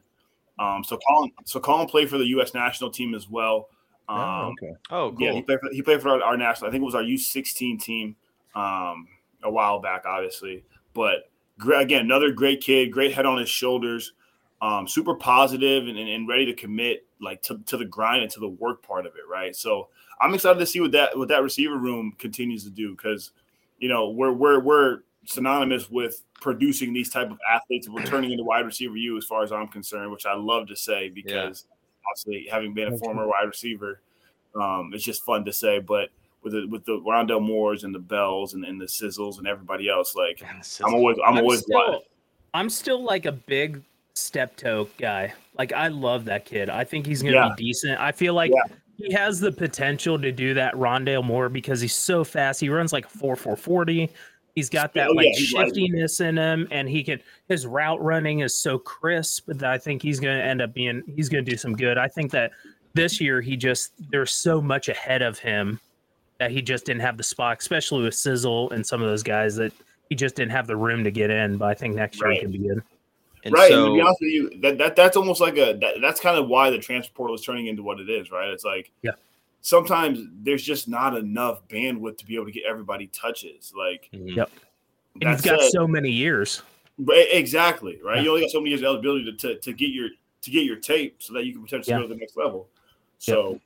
Um, 0.59 0.85
so 0.85 0.99
Colin, 1.09 1.31
so 1.45 1.59
Colin 1.59 1.87
played 1.87 2.11
for 2.11 2.19
the 2.19 2.27
U.S. 2.27 2.53
national 2.53 2.91
team 2.91 3.15
as 3.15 3.29
well. 3.29 3.69
Um, 4.09 4.19
oh, 4.19 4.53
okay. 4.53 4.73
oh, 4.91 5.17
yeah, 5.19 5.33
he 5.33 5.43
played 5.43 5.61
for, 5.61 5.71
he 5.73 5.83
played 5.83 6.03
for 6.03 6.11
our, 6.11 6.23
our 6.23 6.37
national. 6.37 6.69
I 6.69 6.73
think 6.73 6.83
it 6.83 6.85
was 6.85 6.95
our 6.95 7.03
U16 7.03 7.81
team 7.81 8.17
um, 8.55 9.07
a 9.43 9.51
while 9.51 9.81
back, 9.81 10.05
obviously. 10.07 10.65
But 10.95 11.31
again, 11.75 12.03
another 12.03 12.33
great 12.33 12.61
kid, 12.61 12.93
great 12.93 13.13
head 13.13 13.27
on 13.27 13.39
his 13.39 13.49
shoulders, 13.49 14.13
um, 14.63 14.87
super 14.87 15.15
positive 15.15 15.89
and, 15.89 15.99
and, 15.99 16.09
and 16.09 16.29
ready 16.29 16.47
to 16.47 16.55
commit 16.55 17.07
like 17.21 17.43
to, 17.43 17.59
to 17.67 17.77
the 17.77 17.85
grind 17.85 18.23
and 18.23 18.31
to 18.33 18.41
the 18.41 18.49
work 18.49 18.83
part 18.83 19.07
of 19.07 19.15
it, 19.15 19.23
right? 19.31 19.55
So 19.55 19.89
I'm 20.21 20.35
excited 20.35 20.59
to 20.59 20.67
see 20.67 20.81
what 20.81 20.93
that 20.93 21.17
what 21.17 21.29
that 21.29 21.43
receiver 21.43 21.77
room 21.77 22.15
continues 22.19 22.65
to 22.65 22.71
do 22.71 22.91
because 22.91 23.33
you 23.79 23.89
know 23.89 24.11
we're 24.11 24.33
we're 24.33 24.61
we're 24.61 24.99
synonymous 25.25 25.91
with 25.91 26.23
producing 26.41 26.93
these 26.93 27.11
type 27.11 27.31
of 27.31 27.39
athletes 27.51 27.87
and 27.87 27.95
we're 27.95 28.05
turning 28.05 28.33
into 28.33 28.45
wide 28.45 28.65
receiver 28.65 28.97
you 28.97 29.17
as 29.17 29.25
far 29.25 29.43
as 29.43 29.53
I'm 29.53 29.69
concerned, 29.69 30.11
which 30.11 30.27
I 30.27 30.35
love 30.35 30.69
to 30.69 30.77
say 30.77 31.09
because 31.09 31.67
obviously 32.11 32.49
having 32.51 32.75
been 32.75 32.93
a 32.93 32.99
former 32.99 33.27
wide 33.27 33.45
receiver, 33.47 34.01
um, 34.55 34.91
it's 34.95 35.05
just 35.05 35.25
fun 35.25 35.45
to 35.45 35.53
say. 35.53 35.79
But 35.79 36.09
with 36.43 36.53
the 36.55 36.67
with 36.69 36.85
the 36.85 36.99
Rondale 37.01 37.43
Moores 37.43 37.85
and 37.85 37.95
the 37.95 37.99
Bells 37.99 38.55
and, 38.55 38.65
and 38.65 38.81
the 38.81 38.87
Sizzles 38.87 39.39
and 39.39 39.47
everybody 39.47 39.89
else, 39.89 40.15
like 40.15 40.41
Man, 40.43 40.63
I'm 40.85 40.95
always 40.95 41.19
I'm, 41.25 41.35
I'm 41.37 41.45
always 41.45 41.61
still, 41.61 42.03
I'm 42.55 42.71
still 42.71 43.03
like 43.05 43.27
a 43.27 43.33
big 43.33 43.83
step 44.15 44.57
toe 44.57 44.89
guy. 44.99 45.33
Like 45.59 45.73
I 45.73 45.89
love 45.89 46.25
that 46.27 46.45
kid. 46.45 46.71
I 46.71 46.85
think 46.85 47.07
he's 47.07 47.23
gonna 47.23 47.35
Yeah. 47.35 47.55
be 47.57 47.65
decent. 47.65 48.01
I 48.01 48.13
feel 48.13 48.35
like 48.35 48.51
Yeah. 48.55 48.75
he 48.97 49.13
has 49.13 49.41
the 49.41 49.53
potential 49.53 50.19
to 50.19 50.33
do 50.33 50.55
that 50.55 50.75
Rondale 50.75 51.25
Moore 51.25 51.49
because 51.49 51.81
he's 51.81 51.95
so 51.95 52.25
fast. 52.25 52.61
He 52.61 52.69
runs 52.69 52.93
like 52.93 53.07
a 53.07 53.09
four 53.09 53.37
four 53.37 53.57
forty. 53.57 54.09
He's 54.57 54.69
got 54.69 54.93
that 54.95 55.09
Oh, 55.09 55.13
like 55.13 55.27
yeah, 55.27 55.33
he's 55.37 55.53
lightweight. 55.53 55.75
shiftiness 55.77 56.21
in 56.21 56.37
him, 56.37 56.67
and 56.71 56.89
he 56.89 57.05
can 57.05 57.21
his 57.49 57.67
route 57.67 58.03
running 58.03 58.41
is 58.41 58.55
so 58.55 58.79
crisp 58.79 59.47
that 59.47 59.71
I 59.71 59.79
think 59.79 60.03
he's 60.03 60.19
gonna 60.19 60.41
end 60.43 60.61
up 60.61 60.75
being 60.75 61.03
he's 61.15 61.29
gonna 61.29 61.43
do 61.43 61.57
some 61.57 61.77
good. 61.77 61.99
I 61.99 62.09
think 62.09 62.31
that 62.33 62.51
this 62.95 63.21
year 63.21 63.41
he 63.41 63.57
just 63.57 63.93
there's 64.11 64.33
so 64.33 64.61
much 64.61 64.89
ahead 64.89 65.23
of 65.23 65.39
him 65.39 65.79
that 66.41 66.51
he 66.51 66.63
just 66.63 66.87
didn't 66.87 67.03
have 67.03 67.17
the 67.19 67.23
spot, 67.23 67.59
especially 67.61 68.03
with 68.03 68.15
Sizzle 68.15 68.71
and 68.71 68.85
some 68.85 69.03
of 69.03 69.09
those 69.09 69.23
guys 69.23 69.55
that 69.57 69.73
he 70.09 70.15
just 70.17 70.35
didn't 70.35 70.51
have 70.53 70.67
the 70.67 70.75
room 70.75 71.05
to 71.05 71.11
get 71.11 71.31
in. 71.31 71.59
But 71.59 71.67
I 71.67 71.75
think 71.75 71.95
next 71.95 72.19
year 72.19 72.29
Right. 72.31 72.37
he 72.37 72.41
can 72.41 72.51
be 72.51 72.59
good. 72.59 72.83
and 73.45 73.55
right. 73.55 73.71
So, 73.71 73.85
and 73.85 73.91
to 73.91 73.95
be 73.95 74.01
honest 74.01 74.21
with 74.23 74.31
you, 74.33 74.51
that, 74.63 74.79
that 74.79 74.97
that's 74.97 75.17
almost 75.19 75.41
like 75.41 75.57
a 75.59 75.75
that, 75.81 76.01
that's 76.01 76.19
kind 76.19 76.37
of 76.39 76.49
why 76.49 76.71
the 76.71 76.79
transfer 76.79 77.13
portal 77.15 77.37
is 77.37 77.43
turning 77.43 77.67
into 77.67 77.83
what 77.83 78.01
it 78.01 78.09
is, 78.11 78.31
right? 78.31 78.49
It's 78.49 78.65
like 78.65 78.91
Yeah. 79.03 79.13
sometimes 79.61 80.21
there's 80.43 80.63
just 80.63 80.89
not 80.89 81.15
enough 81.17 81.67
bandwidth 81.69 82.17
to 82.19 82.27
be 82.27 82.35
able 82.37 82.47
to 82.47 82.53
get 82.53 82.65
everybody 82.69 83.07
touches. 83.09 83.73
Like 83.77 84.09
Mhm. 84.13 84.37
Yep. 84.37 84.51
And 85.17 85.23
that 85.23 85.31
you've 85.33 85.43
got 85.43 85.61
said- 85.61 85.71
so 85.73 85.87
many 85.87 86.11
years. 86.11 86.63
Exactly, 87.09 87.99
right? 88.03 88.23
You 88.23 88.31
only 88.31 88.43
got 88.43 88.51
so 88.51 88.61
many 88.61 88.71
years 88.71 88.81
of 88.83 88.87
eligibility 88.87 89.25
to, 89.27 89.33
to, 89.37 89.55
to 89.61 89.73
get 89.75 89.91
your 89.91 90.09
to 90.43 90.51
get 90.51 90.65
your 90.65 90.77
tape 90.77 91.17
so 91.23 91.35
that 91.35 91.45
you 91.45 91.53
can 91.53 91.63
potentially 91.63 91.93
Yeah. 91.93 91.99
go 91.99 92.09
to 92.09 92.15
the 92.15 92.19
next 92.19 92.35
level. 92.37 92.69
So, 93.19 93.61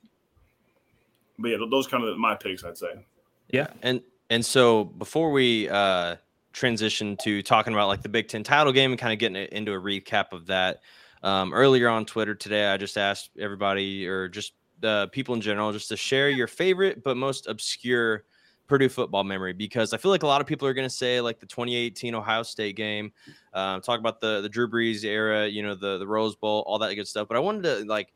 but 1.37 1.49
yeah, 1.49 1.57
those 1.69 1.87
kind 1.87 2.03
of 2.03 2.17
my 2.17 2.35
picks, 2.35 2.63
I'd 2.63 2.77
say. 2.77 3.05
Yeah, 3.49 3.67
and 3.81 4.01
and 4.29 4.45
so 4.45 4.85
before 4.85 5.31
we 5.31 5.69
uh 5.69 6.15
transition 6.53 7.17
to 7.17 7.41
talking 7.41 7.73
about 7.73 7.87
like 7.87 8.01
the 8.01 8.09
Big 8.09 8.27
Ten 8.27 8.43
title 8.43 8.71
game 8.71 8.91
and 8.91 8.99
kind 8.99 9.11
of 9.11 9.19
getting 9.19 9.35
into 9.51 9.73
a 9.73 9.79
recap 9.79 10.31
of 10.31 10.47
that, 10.47 10.81
um, 11.21 11.53
earlier 11.53 11.89
on 11.89 12.05
Twitter 12.05 12.33
today, 12.33 12.67
I 12.67 12.77
just 12.77 12.97
asked 12.97 13.31
everybody 13.39 14.07
or 14.07 14.27
just 14.27 14.53
uh, 14.83 15.07
people 15.07 15.35
in 15.35 15.41
general 15.41 15.71
just 15.71 15.89
to 15.89 15.97
share 15.97 16.29
your 16.29 16.47
favorite 16.47 17.03
but 17.03 17.17
most 17.17 17.47
obscure 17.47 18.25
Purdue 18.67 18.89
football 18.89 19.23
memory 19.23 19.53
because 19.53 19.93
I 19.93 19.97
feel 19.97 20.09
like 20.09 20.23
a 20.23 20.27
lot 20.27 20.41
of 20.41 20.47
people 20.47 20.67
are 20.67 20.73
going 20.73 20.87
to 20.87 20.93
say 20.93 21.21
like 21.21 21.39
the 21.39 21.45
2018 21.45 22.15
Ohio 22.15 22.41
State 22.41 22.75
game, 22.75 23.11
um, 23.53 23.79
talk 23.81 23.99
about 23.99 24.21
the 24.21 24.41
the 24.41 24.49
Drew 24.49 24.67
Brees 24.67 25.03
era, 25.03 25.47
you 25.47 25.61
know, 25.61 25.75
the 25.75 25.99
the 25.99 26.07
Rose 26.07 26.35
Bowl, 26.35 26.63
all 26.65 26.79
that 26.79 26.93
good 26.95 27.07
stuff. 27.07 27.27
But 27.27 27.37
I 27.37 27.41
wanted 27.41 27.63
to 27.63 27.85
like 27.85 28.11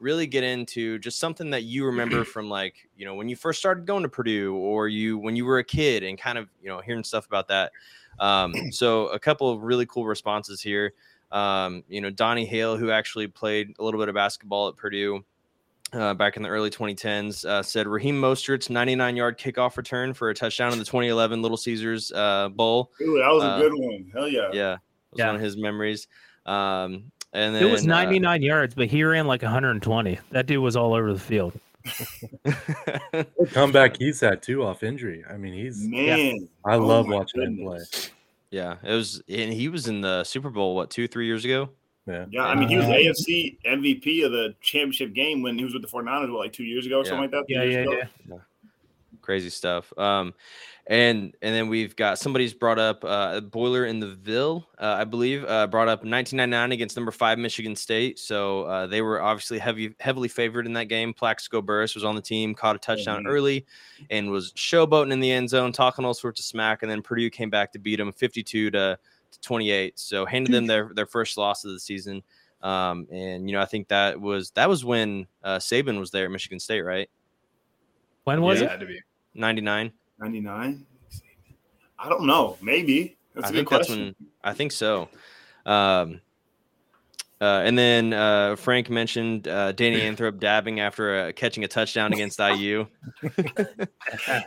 really 0.00 0.26
get 0.26 0.42
into 0.42 0.98
just 0.98 1.18
something 1.18 1.50
that 1.50 1.62
you 1.64 1.84
remember 1.86 2.24
from 2.24 2.48
like 2.48 2.88
you 2.96 3.04
know 3.04 3.14
when 3.14 3.28
you 3.28 3.36
first 3.36 3.58
started 3.58 3.86
going 3.86 4.02
to 4.02 4.08
Purdue 4.08 4.54
or 4.56 4.88
you 4.88 5.18
when 5.18 5.36
you 5.36 5.44
were 5.44 5.58
a 5.58 5.64
kid 5.64 6.02
and 6.02 6.18
kind 6.18 6.38
of 6.38 6.48
you 6.62 6.68
know 6.68 6.80
hearing 6.80 7.04
stuff 7.04 7.26
about 7.26 7.48
that. 7.48 7.72
Um, 8.18 8.54
so 8.72 9.06
a 9.08 9.18
couple 9.18 9.50
of 9.50 9.62
really 9.62 9.86
cool 9.86 10.06
responses 10.06 10.60
here. 10.60 10.92
Um, 11.32 11.84
you 11.88 12.00
know, 12.00 12.10
Donnie 12.10 12.44
Hale, 12.46 12.76
who 12.76 12.90
actually 12.90 13.28
played 13.28 13.74
a 13.78 13.84
little 13.84 14.00
bit 14.00 14.08
of 14.08 14.14
basketball 14.16 14.66
at 14.68 14.76
Purdue 14.76 15.24
uh, 15.92 16.12
back 16.14 16.36
in 16.36 16.42
the 16.42 16.48
early 16.48 16.70
2010s, 16.70 17.44
uh, 17.44 17.62
said 17.62 17.86
Raheem 17.86 18.20
Mostert's 18.20 18.68
99 18.68 19.16
yard 19.16 19.38
kickoff 19.38 19.76
return 19.76 20.12
for 20.12 20.30
a 20.30 20.34
touchdown 20.34 20.72
in 20.72 20.78
the 20.80 20.84
2011 20.84 21.40
Little 21.40 21.56
Caesars 21.56 22.10
uh, 22.12 22.48
Bowl. 22.48 22.90
Ooh, 23.00 23.18
that 23.18 23.28
was 23.32 23.44
Uh, 23.44 23.56
a 23.56 23.60
good 23.60 23.72
one. 23.74 24.10
Hell 24.12 24.28
yeah. 24.28 24.50
Yeah, 24.52 24.76
was 25.12 25.18
Yeah. 25.18 25.26
one 25.28 25.36
of 25.36 25.40
his 25.40 25.56
memories. 25.56 26.08
Um, 26.46 27.12
and 27.32 27.54
then 27.54 27.62
It 27.62 27.70
was 27.70 27.84
uh, 27.84 27.88
99 27.88 28.42
yards, 28.42 28.74
but 28.74 28.88
he 28.88 29.02
ran 29.04 29.26
like 29.26 29.42
120. 29.42 30.18
That 30.30 30.46
dude 30.46 30.62
was 30.62 30.76
all 30.76 30.94
over 30.94 31.12
the 31.12 31.18
field. 31.18 31.52
Comeback 33.52 33.96
he's 33.98 34.20
had 34.20 34.42
too 34.42 34.64
off 34.64 34.82
injury. 34.82 35.24
I 35.28 35.36
mean, 35.36 35.54
he's 35.54 35.78
Man, 35.86 36.48
I 36.64 36.74
Oh 36.76 36.80
love 36.86 37.06
my 37.06 37.16
watching 37.16 37.42
him 37.42 37.58
play. 37.58 37.78
yeah, 38.50 38.76
it 38.82 38.92
was, 38.94 39.22
and 39.28 39.52
he 39.52 39.68
was 39.68 39.88
in 39.88 40.00
the 40.00 40.24
Super 40.24 40.50
Bowl 40.50 40.74
what 40.74 40.90
two, 40.90 41.08
three 41.08 41.26
years 41.26 41.44
ago. 41.44 41.70
Yeah. 42.06 42.26
Yeah, 42.30 42.44
I 42.44 42.54
mean, 42.54 42.68
he 42.68 42.76
was 42.76 42.86
Uh, 42.86 42.90
AFC 42.90 43.58
MVP 43.66 44.24
of 44.24 44.32
the 44.32 44.54
championship 44.60 45.12
game 45.14 45.42
when 45.42 45.56
he 45.56 45.64
was 45.64 45.72
with 45.74 45.82
the 45.82 45.88
49ers, 45.88 46.30
what, 46.32 46.40
like 46.40 46.52
two 46.52 46.64
years 46.64 46.86
ago 46.86 46.96
or 46.96 47.04
Yeah. 47.04 47.10
something 47.10 47.22
like 47.22 47.30
that? 47.30 47.44
Yeah, 47.48 47.62
Three 47.62 47.96
yeah, 47.98 48.06
yeah. 48.28 48.36
crazy 49.22 49.50
stuff. 49.50 49.96
Um, 49.98 50.34
and 50.86 51.34
and 51.42 51.54
then 51.54 51.68
we've 51.68 51.94
got 51.94 52.18
somebody's 52.18 52.52
brought 52.54 52.78
up 52.78 53.04
uh, 53.04 53.40
Boiler 53.40 53.86
in 53.86 54.00
the 54.00 54.08
Ville, 54.08 54.66
uh, 54.78 54.96
I 54.98 55.04
believe, 55.04 55.44
uh, 55.44 55.66
brought 55.66 55.88
up 55.88 56.00
1999 56.00 56.72
against 56.72 56.96
number 56.96 57.12
five 57.12 57.38
Michigan 57.38 57.76
State. 57.76 58.18
So 58.18 58.62
uh, 58.64 58.86
they 58.86 59.02
were 59.02 59.20
obviously 59.20 59.58
heavy 59.58 59.94
heavily 60.00 60.28
favored 60.28 60.66
in 60.66 60.72
that 60.72 60.86
game. 60.86 61.12
Plaxico 61.14 61.62
Burress 61.62 61.94
was 61.94 62.04
on 62.04 62.16
the 62.16 62.22
team, 62.22 62.54
caught 62.54 62.76
a 62.76 62.78
touchdown 62.78 63.24
Mhm. 63.24 63.28
early, 63.28 63.66
and 64.10 64.30
was 64.30 64.52
showboating 64.54 65.12
in 65.12 65.20
the 65.20 65.30
end 65.30 65.48
zone, 65.50 65.72
talking 65.72 66.04
all 66.04 66.14
sorts 66.14 66.40
of 66.40 66.46
smack. 66.46 66.82
And 66.82 66.90
then 66.90 67.02
Purdue 67.02 67.30
came 67.30 67.50
back 67.50 67.72
to 67.72 67.78
beat 67.78 67.96
them 67.96 68.12
52 68.12 68.70
to, 68.70 68.98
to 69.32 69.40
28. 69.40 69.98
So 69.98 70.26
handed 70.26 70.52
them 70.52 70.66
their 70.66 70.90
their 70.94 71.06
first 71.06 71.36
loss 71.36 71.64
of 71.64 71.72
the 71.72 71.80
season. 71.80 72.22
Um, 72.62 73.06
and 73.10 73.48
you 73.48 73.54
know 73.54 73.62
I 73.62 73.66
think 73.66 73.88
that 73.88 74.20
was 74.20 74.50
that 74.52 74.68
was 74.68 74.84
when 74.84 75.26
uh, 75.44 75.56
Saban 75.58 75.98
was 75.98 76.10
there 76.10 76.24
at 76.24 76.30
Michigan 76.30 76.58
State, 76.60 76.82
right? 76.82 77.08
When 78.24 78.42
was 78.42 78.58
yeah, 78.60 78.66
it? 78.66 78.70
had 78.72 78.80
to 78.80 78.86
be. 78.86 79.00
99. 79.34 79.92
99? 80.20 80.86
I 81.98 82.08
don't 82.08 82.26
know. 82.26 82.56
Maybe. 82.62 83.16
That's 83.34 83.46
a 83.46 83.48
I 83.48 83.50
good 83.52 83.56
think 83.56 83.68
that's 83.70 83.86
question. 83.88 84.04
when 84.04 84.14
I 84.42 84.54
think 84.54 84.72
so. 84.72 85.08
Um, 85.66 86.20
uh, 87.40 87.62
and 87.64 87.78
then 87.78 88.12
uh, 88.12 88.56
Frank 88.56 88.90
mentioned 88.90 89.48
uh, 89.48 89.72
Danny 89.72 90.00
Anthrop 90.00 90.38
dabbing 90.38 90.80
after 90.80 91.18
uh, 91.18 91.32
catching 91.32 91.64
a 91.64 91.68
touchdown 91.68 92.12
against 92.12 92.38
IU. 92.40 92.86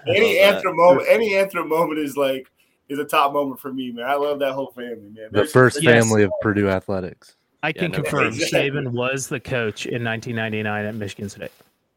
any 0.08 0.40
Love 0.40 0.64
Anthrop 0.64 0.76
moment, 0.76 1.08
any 1.10 1.32
Anthrop 1.32 1.68
moment 1.68 2.00
is 2.00 2.16
like 2.18 2.48
is 2.90 3.00
a 3.00 3.06
top 3.06 3.34
moment 3.34 3.60
for 3.60 3.72
me, 3.74 3.92
man. 3.92 4.06
I 4.06 4.16
love 4.16 4.40
that 4.40 4.54
whole 4.54 4.72
family, 4.72 5.10
man. 5.10 5.14
The 5.16 5.30
There's- 5.32 5.52
first 5.52 5.82
Yes. 5.82 6.04
family 6.04 6.24
of 6.24 6.32
Purdue 6.42 6.70
athletics. 6.70 7.36
I 7.64 7.72
can 7.72 7.92
no, 7.92 8.02
confirm 8.02 8.28
exactly. 8.28 8.70
Saban 8.72 8.90
was 8.92 9.28
the 9.28 9.40
coach 9.40 9.86
in 9.86 10.04
1999 10.04 10.86
at 10.86 10.96
Michigan 10.96 11.30
State. 11.30 11.50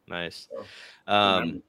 Nice. 0.07 0.49
Um, 1.09 1.61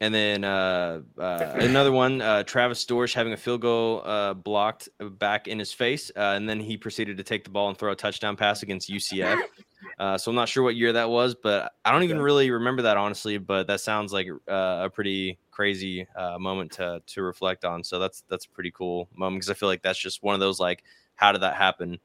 and 0.00 0.14
then 0.14 0.44
uh, 0.44 1.00
uh, 1.18 1.52
another 1.60 1.92
one, 1.92 2.22
uh, 2.22 2.42
Travis 2.44 2.84
Dorsch 2.84 3.14
having 3.14 3.32
a 3.32 3.36
field 3.36 3.60
goal 3.60 4.02
uh, 4.04 4.34
blocked 4.34 4.88
back 5.18 5.48
in 5.48 5.58
his 5.58 5.72
face, 5.72 6.10
uh, 6.16 6.34
and 6.36 6.48
then 6.48 6.60
he 6.60 6.76
proceeded 6.76 7.16
to 7.16 7.22
take 7.22 7.44
the 7.44 7.50
ball 7.50 7.68
and 7.68 7.78
throw 7.78 7.92
a 7.92 7.96
touchdown 7.96 8.36
pass 8.36 8.62
against 8.62 8.90
UCF. 8.90 9.40
Uh, 9.98 10.16
so 10.16 10.30
I'm 10.30 10.34
not 10.34 10.48
sure 10.48 10.62
what 10.62 10.76
year 10.76 10.94
that 10.94 11.10
was, 11.10 11.34
but 11.34 11.72
I 11.84 11.92
don't 11.92 12.04
even 12.04 12.20
really 12.20 12.50
remember 12.50 12.82
that 12.82 12.96
honestly. 12.96 13.36
But 13.36 13.66
that 13.66 13.80
sounds 13.80 14.14
like 14.14 14.28
uh, 14.48 14.82
a 14.84 14.90
pretty 14.90 15.38
crazy 15.50 16.06
uh, 16.16 16.38
moment 16.38 16.72
to 16.72 17.02
to 17.06 17.22
reflect 17.22 17.66
on. 17.66 17.84
So 17.84 17.98
that's 17.98 18.22
that's 18.28 18.46
a 18.46 18.48
pretty 18.48 18.70
cool 18.70 19.08
moment 19.14 19.40
because 19.40 19.50
I 19.50 19.54
feel 19.54 19.68
like 19.68 19.82
that's 19.82 19.98
just 19.98 20.22
one 20.22 20.34
of 20.34 20.40
those 20.40 20.58
like 20.58 20.84
how 21.16 21.32
did 21.32 21.42
that 21.42 21.54
happen 21.54 21.98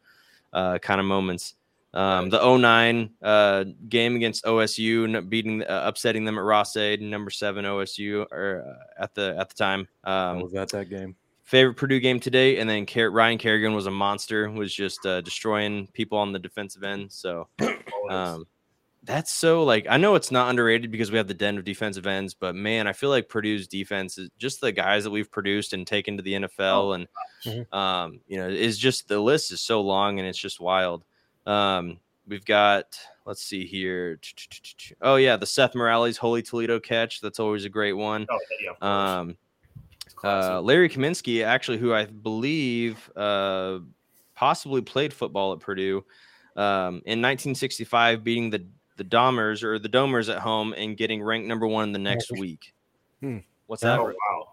uh, 0.51 0.77
kind 0.79 0.99
of 0.99 1.05
moments. 1.05 1.55
Um, 1.95 2.29
the 2.29 2.57
09 2.57 3.09
uh, 3.21 3.63
game 3.87 4.15
against 4.17 4.43
OSU, 4.43 5.29
beating, 5.29 5.63
uh, 5.63 5.83
upsetting 5.85 6.25
them 6.25 6.37
at 6.37 6.43
Ross-Ade, 6.43 7.01
number 7.01 7.31
seven 7.31 7.63
OSU, 7.65 8.25
or 8.31 8.65
uh, 8.67 9.03
at 9.03 9.13
the 9.15 9.35
at 9.39 9.47
the 9.49 9.55
time. 9.55 9.87
Um, 10.03 10.41
was 10.41 10.51
that 10.51 10.69
that 10.69 10.89
game? 10.89 11.15
Favorite 11.43 11.75
Purdue 11.75 11.99
game 11.99 12.19
today, 12.19 12.57
and 12.57 12.69
then 12.69 12.85
Car- 12.85 13.11
Ryan 13.11 13.37
Kerrigan 13.37 13.73
was 13.75 13.85
a 13.85 13.91
monster, 13.91 14.49
was 14.49 14.73
just 14.73 15.05
uh, 15.05 15.21
destroying 15.21 15.87
people 15.93 16.17
on 16.17 16.31
the 16.33 16.39
defensive 16.39 16.83
end. 16.83 17.11
So 17.11 17.47
um, 18.09 18.45
that's 19.03 19.31
so 19.31 19.63
like 19.63 19.85
I 19.89 19.97
know 19.97 20.15
it's 20.15 20.31
not 20.31 20.49
underrated 20.49 20.91
because 20.91 21.11
we 21.11 21.17
have 21.17 21.27
the 21.27 21.33
den 21.35 21.57
of 21.57 21.63
defensive 21.63 22.07
ends, 22.07 22.33
but 22.33 22.55
man, 22.55 22.87
I 22.87 22.93
feel 22.93 23.09
like 23.11 23.29
Purdue's 23.29 23.67
defense 23.67 24.17
is 24.17 24.29
just 24.37 24.59
the 24.59 24.71
guys 24.71 25.03
that 25.03 25.11
we've 25.11 25.31
produced 25.31 25.73
and 25.73 25.85
taken 25.85 26.17
to 26.17 26.23
the 26.23 26.33
NFL, 26.33 26.49
Oh, 26.59 26.91
and 26.93 27.07
Mhm. 27.45 27.73
um, 27.73 28.19
you 28.27 28.37
know, 28.37 28.49
is 28.49 28.77
just 28.79 29.07
the 29.07 29.19
list 29.19 29.51
is 29.51 29.61
so 29.61 29.81
long 29.81 30.19
and 30.19 30.27
it's 30.27 30.39
just 30.39 30.59
wild. 30.59 31.05
Um, 31.45 31.99
we've 32.27 32.45
got 32.45 32.97
let's 33.25 33.43
see 33.43 33.65
here. 33.65 34.19
Oh 35.01 35.15
yeah, 35.15 35.37
the 35.37 35.45
Seth 35.45 35.75
Morales 35.75 36.17
Holy 36.17 36.41
Toledo 36.41 36.79
catch. 36.79 37.21
That's 37.21 37.39
always 37.39 37.65
a 37.65 37.69
great 37.69 37.93
one. 37.93 38.25
Oh, 38.29 38.39
yeah. 38.61 39.17
Um, 39.19 39.37
uh, 40.23 40.61
Larry 40.61 40.89
Kaminsky, 40.89 41.43
actually, 41.43 41.77
who 41.77 41.93
I 41.93 42.05
believe 42.05 43.11
uh, 43.15 43.79
possibly 44.33 44.81
played 44.81 45.13
football 45.13 45.53
at 45.53 45.59
Purdue 45.59 46.03
um, 46.55 47.01
in 47.05 47.21
1965, 47.21 48.23
beating 48.23 48.49
the 48.49 48.65
the 48.97 49.03
Domers 49.03 49.61
or 49.61 49.77
the 49.77 49.89
Domers 49.89 50.33
at 50.33 50.39
home 50.39 50.73
and 50.77 50.95
getting 50.95 51.21
ranked 51.21 51.47
number 51.47 51.67
one 51.67 51.91
the 51.91 51.99
next 51.99 52.31
week. 52.31 52.73
Hmm. 53.19 53.39
What's 53.67 53.81
that? 53.83 53.99
oh 53.99 54.05
wow. 54.05 54.47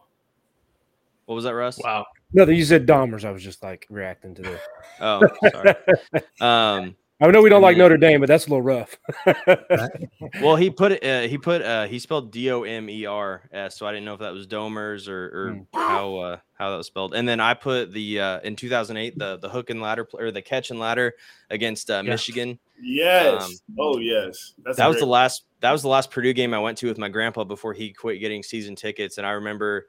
What 1.26 1.36
was 1.36 1.44
that, 1.44 1.54
Russ? 1.54 1.78
Wow. 1.82 2.06
No, 2.34 2.44
you 2.48 2.64
said 2.64 2.86
Dahmers. 2.86 3.24
I 3.24 3.30
was 3.30 3.42
just 3.42 3.62
like 3.62 3.86
reacting 3.90 4.34
to 4.36 4.42
this. 4.42 4.60
Oh, 5.00 5.20
sorry. 5.50 5.70
um, 6.40 6.94
I 7.20 7.30
know 7.30 7.40
we 7.42 7.48
don't 7.48 7.62
like 7.62 7.76
Yeah. 7.76 7.84
Notre 7.84 7.96
Dame, 7.96 8.20
but 8.20 8.28
that's 8.28 8.46
a 8.46 8.50
little 8.50 8.62
rough. 8.62 8.96
well, 10.40 10.54
he 10.56 10.70
put. 10.70 11.04
Uh, 11.04 11.22
he 11.22 11.38
put. 11.38 11.62
Uh, 11.62 11.86
he 11.86 11.98
spelled 11.98 12.30
D 12.30 12.50
O 12.50 12.62
M 12.62 12.88
E 12.90 13.06
R 13.06 13.48
S. 13.52 13.76
So 13.78 13.86
I 13.86 13.90
didn't 13.92 14.04
know 14.04 14.14
if 14.14 14.20
that 14.20 14.32
was 14.32 14.46
Domers 14.46 15.08
or, 15.08 15.24
or 15.26 15.52
Hmm. 15.52 15.60
how 15.72 16.16
uh, 16.16 16.36
how 16.54 16.70
that 16.70 16.76
was 16.76 16.86
spelled. 16.86 17.14
And 17.14 17.26
then 17.28 17.40
I 17.40 17.54
put 17.54 17.92
the 17.92 18.20
uh, 18.20 18.40
in 18.40 18.54
2008 18.54 19.18
the 19.18 19.38
the 19.38 19.48
hook 19.48 19.70
and 19.70 19.80
ladder 19.80 20.04
pl- 20.04 20.20
or 20.20 20.30
the 20.30 20.42
catch 20.42 20.70
and 20.70 20.78
ladder 20.78 21.14
against 21.50 21.90
uh, 21.90 22.02
Yeah. 22.04 22.10
Michigan. 22.10 22.58
Yes. 22.80 23.42
Um, 23.44 23.52
oh 23.78 23.98
yes. 23.98 24.54
That's 24.64 24.76
that 24.78 24.86
was 24.88 24.98
the 24.98 25.06
last 25.06 25.44
that 25.60 25.72
was 25.72 25.82
the 25.82 25.88
last 25.88 26.10
Purdue 26.10 26.32
game 26.32 26.54
I 26.54 26.58
went 26.58 26.78
to 26.78 26.86
with 26.88 26.98
my 26.98 27.08
grandpa 27.08 27.44
before 27.44 27.72
he 27.72 27.92
quit 27.92 28.20
getting 28.20 28.42
season 28.42 28.74
tickets 28.76 29.18
and 29.18 29.26
I 29.26 29.30
remember 29.32 29.88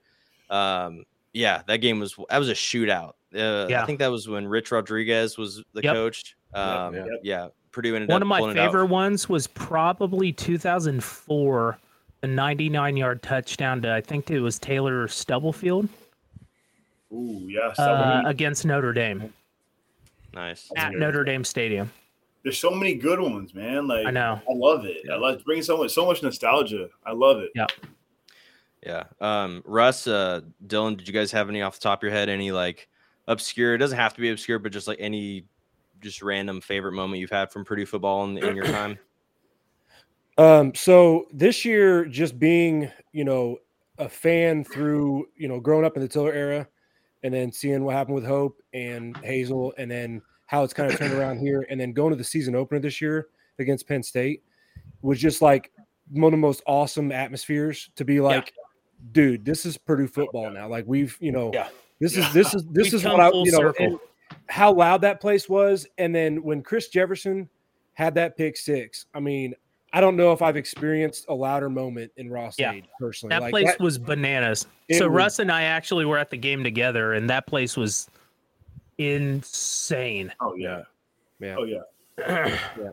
um 0.50 1.04
yeah 1.34 1.62
that 1.68 1.78
game 1.78 2.00
was 2.00 2.16
that 2.30 2.38
was 2.38 2.50
a 2.50 2.54
shootout 2.54 3.14
uh, 3.36 3.66
I 3.76 3.86
think 3.86 4.00
that 4.00 4.12
was 4.12 4.28
when 4.28 4.48
Rich 4.48 4.72
Rodriguez 4.72 5.38
was 5.38 5.64
the 5.74 5.82
Yep. 5.84 5.94
coach 5.96 6.36
um 6.54 6.94
yeah. 6.96 7.06
yeah. 7.24 7.48
Purdue 7.72 7.96
ended 7.96 8.10
One 8.10 8.18
up 8.18 8.22
of 8.22 8.28
my 8.28 8.38
pulling 8.40 8.56
it 8.56 8.60
out. 8.60 8.68
favorite 8.68 8.86
ones 8.86 9.28
was 9.28 9.48
probably 9.48 10.32
2004, 10.32 11.80
the 12.22 12.28
99 12.28 12.96
yard 12.98 13.24
touchdown 13.24 13.82
to 13.82 13.92
I 13.92 14.00
think 14.02 14.30
it 14.30 14.40
was 14.40 14.60
Taylor 14.60 15.08
Stubblefield 15.08 15.90
Ooh, 17.12 17.48
yes. 17.50 17.80
uh, 17.80 18.22
against 18.26 18.66
Notre 18.66 18.94
Dame 18.94 19.34
nice 20.34 20.72
at 20.78 20.92
good. 20.92 21.00
Notre 21.00 21.24
Dame 21.24 21.44
Stadium. 21.44 21.92
There's 22.44 22.58
so 22.60 22.72
many 22.72 22.96
good 22.96 23.20
ones, 23.20 23.54
man. 23.56 23.88
Like 23.88 24.06
I 24.06 24.12
know. 24.12 24.40
I 24.50 24.54
love 24.54 24.86
it. 24.86 25.10
I 25.12 25.16
love 25.16 25.44
bringing 25.46 25.64
so 25.64 25.78
much 25.78 25.92
so 25.92 26.06
much 26.06 26.22
nostalgia. 26.22 26.90
I 27.06 27.14
love 27.14 27.40
it. 27.40 27.52
Yeah. 27.56 27.68
Yeah 28.86 29.04
um 29.22 29.64
Russ 29.66 30.08
uh 30.08 30.42
Dylan 30.68 30.98
did 30.98 31.08
you 31.08 31.14
guys 31.14 31.32
have 31.32 31.50
any 31.50 31.62
off 31.62 31.76
the 31.76 31.82
top 31.82 32.00
of 32.00 32.04
your 32.04 32.12
head 32.12 32.30
any 32.30 32.52
like 32.52 32.88
obscure 33.28 33.74
it 33.74 33.78
doesn't 33.78 33.98
have 33.98 34.14
to 34.14 34.22
be 34.22 34.30
obscure 34.30 34.60
but 34.60 34.72
just 34.72 34.88
like 34.88 34.98
any 35.00 35.46
just 36.04 36.22
random 36.22 36.62
favorite 36.62 36.92
moment 36.92 37.20
you've 37.20 37.32
had 37.32 37.52
from 37.52 37.66
Purdue 37.66 37.86
football 37.86 38.26
in, 38.26 38.38
in 38.38 38.56
your 38.56 38.66
time? 38.66 39.00
Um, 40.36 40.74
so 40.74 41.28
this 41.32 41.64
year, 41.64 42.06
just 42.06 42.40
being, 42.40 42.92
you 43.12 43.24
know, 43.24 43.60
a 44.00 44.10
fan 44.10 44.64
through, 44.64 45.28
you 45.38 45.48
know, 45.48 45.60
growing 45.60 45.86
up 45.86 45.96
in 45.96 46.02
the 46.02 46.08
Tiller 46.08 46.34
era 46.34 46.68
and 47.22 47.32
then 47.32 47.52
seeing 47.52 47.84
what 47.84 47.94
happened 47.94 48.16
with 48.16 48.26
Hope 48.26 48.60
and 48.74 49.14
Hazell 49.18 49.74
and 49.78 49.92
then 49.92 50.24
how 50.48 50.64
it's 50.64 50.74
kind 50.74 50.92
of 50.92 50.98
turned 50.98 51.14
around 51.14 51.38
here 51.38 51.68
and 51.70 51.80
then 51.80 51.94
going 51.94 52.10
to 52.10 52.18
the 52.18 52.24
season 52.24 52.56
opener 52.56 52.80
this 52.80 53.00
year 53.00 53.28
against 53.60 53.88
Penn 53.88 54.02
State 54.02 54.42
was 55.04 55.20
just 55.20 55.44
like 55.44 55.72
one 56.10 56.34
of 56.34 56.40
the 56.40 56.42
most 56.42 56.64
awesome 56.66 57.12
atmospheres 57.12 57.92
to 57.96 58.04
be 58.04 58.20
like, 58.20 58.56
dude, 59.12 59.46
this 59.46 59.66
is 59.66 59.78
Purdue 59.78 60.06
oh, 60.06 60.08
football 60.08 60.50
now. 60.50 60.68
Like 60.68 60.86
we've, 60.88 61.18
you 61.20 61.32
know, 61.32 61.52
Yeah. 61.54 61.68
this 62.00 62.16
Yeah. 62.16 62.28
is 62.28 62.34
this 62.34 62.54
is 62.54 62.64
this 62.68 62.86
We've 62.92 62.94
is 62.96 63.06
what 63.06 63.20
I 63.20 63.30
you 63.32 63.52
know 63.52 64.00
how 64.50 64.72
loud 64.74 65.02
that 65.02 65.22
place 65.22 65.48
was. 65.48 65.86
And 65.98 66.14
then 66.14 66.42
when 66.44 66.62
Chris 66.64 66.88
Jefferson 66.90 67.50
had 67.94 68.16
that 68.16 68.36
pick 68.38 68.58
six, 68.58 69.06
I 69.14 69.20
mean, 69.20 69.54
I 69.96 70.02
don't 70.02 70.16
know 70.16 70.32
if 70.32 70.42
I've 70.42 70.58
experienced 70.58 71.26
a 71.30 71.34
louder 71.36 71.70
moment 71.70 72.12
in 72.18 72.30
Ross 72.32 72.58
Yeah. 72.58 72.72
Ade 72.72 72.88
personally. 73.00 73.30
That 73.36 73.44
Like, 73.44 73.52
place 73.52 73.68
that- 73.68 73.80
was 73.80 73.98
bananas. 74.00 74.66
So 74.92 75.08
was- 75.08 75.16
Russ 75.16 75.40
and 75.40 75.52
I 75.52 75.64
actually 75.64 76.06
were 76.06 76.18
at 76.18 76.30
the 76.32 76.38
game 76.38 76.64
together, 76.64 77.14
and 77.14 77.30
that 77.30 77.46
place 77.46 77.78
was 77.78 78.10
insane. 78.98 80.34
Oh 80.40 80.56
yeah. 80.56 80.84
Yeah. 81.40 81.56
Oh 81.58 81.64
yeah. 81.64 81.82
yeah. 82.18 82.90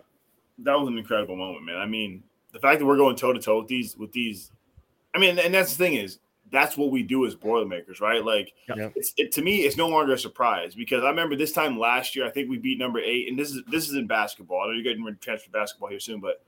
That 0.58 0.78
was 0.78 0.88
an 0.88 0.98
incredible 0.98 1.36
moment, 1.36 1.64
man. 1.64 1.76
I 1.76 1.86
mean, 1.86 2.22
the 2.52 2.58
fact 2.58 2.80
that 2.80 2.86
we're 2.86 2.96
going 2.96 3.16
toe 3.16 3.32
to 3.32 3.40
toe 3.40 3.60
with 3.60 3.68
these 3.68 3.96
with 3.96 4.12
these, 4.12 4.52
I 5.14 5.18
mean, 5.18 5.38
and 5.38 5.52
that's 5.52 5.76
the 5.76 5.84
thing 5.84 5.94
is 5.94 6.18
that's 6.50 6.76
what 6.76 6.90
we 6.90 7.02
do 7.02 7.26
as 7.26 7.34
Boilermakers, 7.34 8.00
right? 8.00 8.24
Like, 8.24 8.52
Yeah. 8.68 8.90
it's 8.96 9.12
it, 9.16 9.32
to 9.32 9.42
me, 9.42 9.60
it's 9.60 9.76
no 9.76 9.88
longer 9.88 10.14
a 10.14 10.18
surprise 10.18 10.74
because 10.74 11.04
I 11.04 11.08
remember 11.08 11.36
this 11.36 11.52
time 11.52 11.78
last 11.78 12.16
year, 12.16 12.26
I 12.26 12.30
think 12.30 12.50
we 12.50 12.58
beat 12.58 12.78
number 12.78 13.00
eight, 13.00 13.28
and 13.28 13.38
this 13.38 13.50
is 13.50 13.62
this 13.70 13.88
is 13.88 13.94
in 13.94 14.06
basketball. 14.06 14.62
I 14.62 14.66
know 14.66 14.72
you're 14.72 14.82
getting 14.82 15.04
ready 15.04 15.16
to 15.16 15.22
transfer 15.22 15.46
to 15.46 15.52
basketball 15.52 15.88
here 15.88 16.00
soon, 16.00 16.20
but 16.20 16.42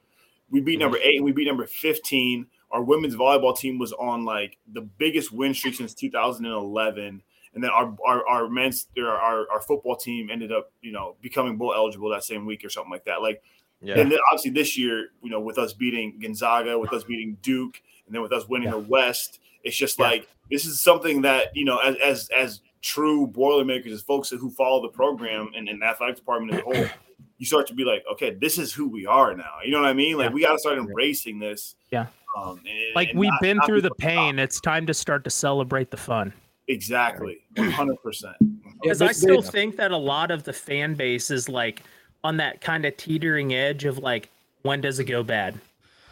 we 0.50 0.60
beat 0.60 0.74
mm-hmm. 0.74 0.82
number 0.82 0.98
eight 1.02 1.16
and 1.16 1.24
we 1.24 1.32
beat 1.32 1.46
number 1.46 1.66
fifteen. 1.66 2.46
Our 2.70 2.82
women's 2.82 3.14
volleyball 3.14 3.56
team 3.56 3.78
was 3.78 3.92
on 3.92 4.24
like 4.24 4.58
the 4.72 4.80
biggest 4.80 5.30
win 5.30 5.52
streak 5.52 5.74
since 5.74 5.92
2011 5.92 7.22
and 7.54 7.62
then 7.62 7.70
our 7.70 7.94
our, 8.06 8.26
our 8.26 8.48
men's 8.48 8.88
or 8.96 9.08
our, 9.08 9.46
our 9.50 9.60
football 9.60 9.96
team 9.96 10.30
ended 10.30 10.52
up 10.52 10.72
you 10.80 10.92
know 10.92 11.16
becoming 11.20 11.56
bowl 11.56 11.74
eligible 11.74 12.10
that 12.10 12.24
same 12.24 12.46
week 12.46 12.64
or 12.64 12.70
something 12.70 12.90
like 12.90 13.04
that 13.04 13.20
like 13.20 13.42
yeah 13.80 13.98
and 13.98 14.10
then 14.10 14.18
obviously 14.30 14.50
this 14.50 14.78
year 14.78 15.08
you 15.22 15.30
know 15.30 15.40
with 15.40 15.58
us 15.58 15.72
beating 15.72 16.18
gonzaga 16.20 16.78
with 16.78 16.92
us 16.92 17.04
beating 17.04 17.36
duke 17.42 17.82
and 18.12 18.16
then 18.16 18.22
with 18.22 18.32
us 18.32 18.46
winning 18.46 18.70
the 18.70 18.78
west 18.78 19.40
it's 19.64 19.74
just 19.76 19.98
Yeah. 19.98 20.04
like 20.06 20.28
this 20.50 20.66
is 20.66 20.80
something 20.82 21.22
that 21.22 21.56
you 21.56 21.64
know 21.64 21.78
as 21.78 21.96
as, 22.04 22.28
as 22.36 22.60
true 22.82 23.26
boilermakers 23.26 23.90
as 23.90 24.02
folks 24.02 24.28
who 24.28 24.50
follow 24.50 24.82
the 24.82 24.88
program 24.88 25.50
and, 25.56 25.66
and 25.66 25.80
the 25.80 25.86
athletic 25.86 26.16
department 26.16 26.52
as 26.52 26.60
a 26.60 26.62
whole 26.62 26.86
you 27.38 27.46
start 27.46 27.66
to 27.68 27.74
be 27.74 27.84
like 27.84 28.04
okay 28.12 28.34
this 28.34 28.58
is 28.58 28.70
who 28.70 28.86
we 28.86 29.06
are 29.06 29.34
now 29.34 29.54
you 29.64 29.70
know 29.72 29.80
what 29.80 29.88
i 29.88 29.94
mean 29.94 30.18
like 30.18 30.28
Yeah. 30.28 30.34
we 30.34 30.42
got 30.42 30.52
to 30.52 30.58
start 30.58 30.76
embracing 30.76 31.38
this 31.38 31.74
Yeah. 31.90 32.06
um, 32.36 32.58
and- 32.66 32.94
Like 32.94 33.10
and 33.10 33.18
we've 33.18 33.30
not- 33.30 33.40
been 33.40 33.56
not 33.56 33.66
through 33.66 33.76
be 33.82 33.88
the 33.88 33.94
put 33.94 34.04
on 34.04 34.10
pain. 34.10 34.38
It's 34.38 34.60
time 34.60 34.86
to 34.88 34.92
start 34.94 35.24
to 35.24 35.30
celebrate 35.30 35.90
the 35.90 35.96
fun. 35.96 36.34
exactly 36.68 37.38
100 37.56 37.96
percent 38.02 38.36
Because 38.82 39.00
I 39.00 39.12
still 39.12 39.40
think 39.42 39.76
that 39.76 39.90
a 39.90 39.96
lot 39.96 40.30
of 40.30 40.44
the 40.44 40.52
fan 40.52 40.94
base 40.94 41.30
is 41.30 41.48
like 41.48 41.82
on 42.24 42.36
that 42.36 42.60
kind 42.60 42.84
of 42.84 42.94
teetering 42.98 43.52
edge 43.54 43.84
of 43.84 43.98
like, 43.98 44.28
when 44.62 44.80
does 44.80 44.98
it 45.00 45.04
go 45.04 45.22
bad? 45.24 45.58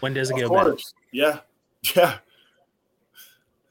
When 0.01 0.13
does 0.15 0.31
it 0.31 0.43
Of 0.43 0.49
go 0.51 0.65
bad? 0.71 0.79
Yeah. 1.13 1.39
Yeah. 1.97 2.19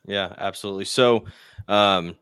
Yeah, 0.05 0.33
absolutely. 0.37 0.85
So, 0.85 1.25
um, 1.67 2.15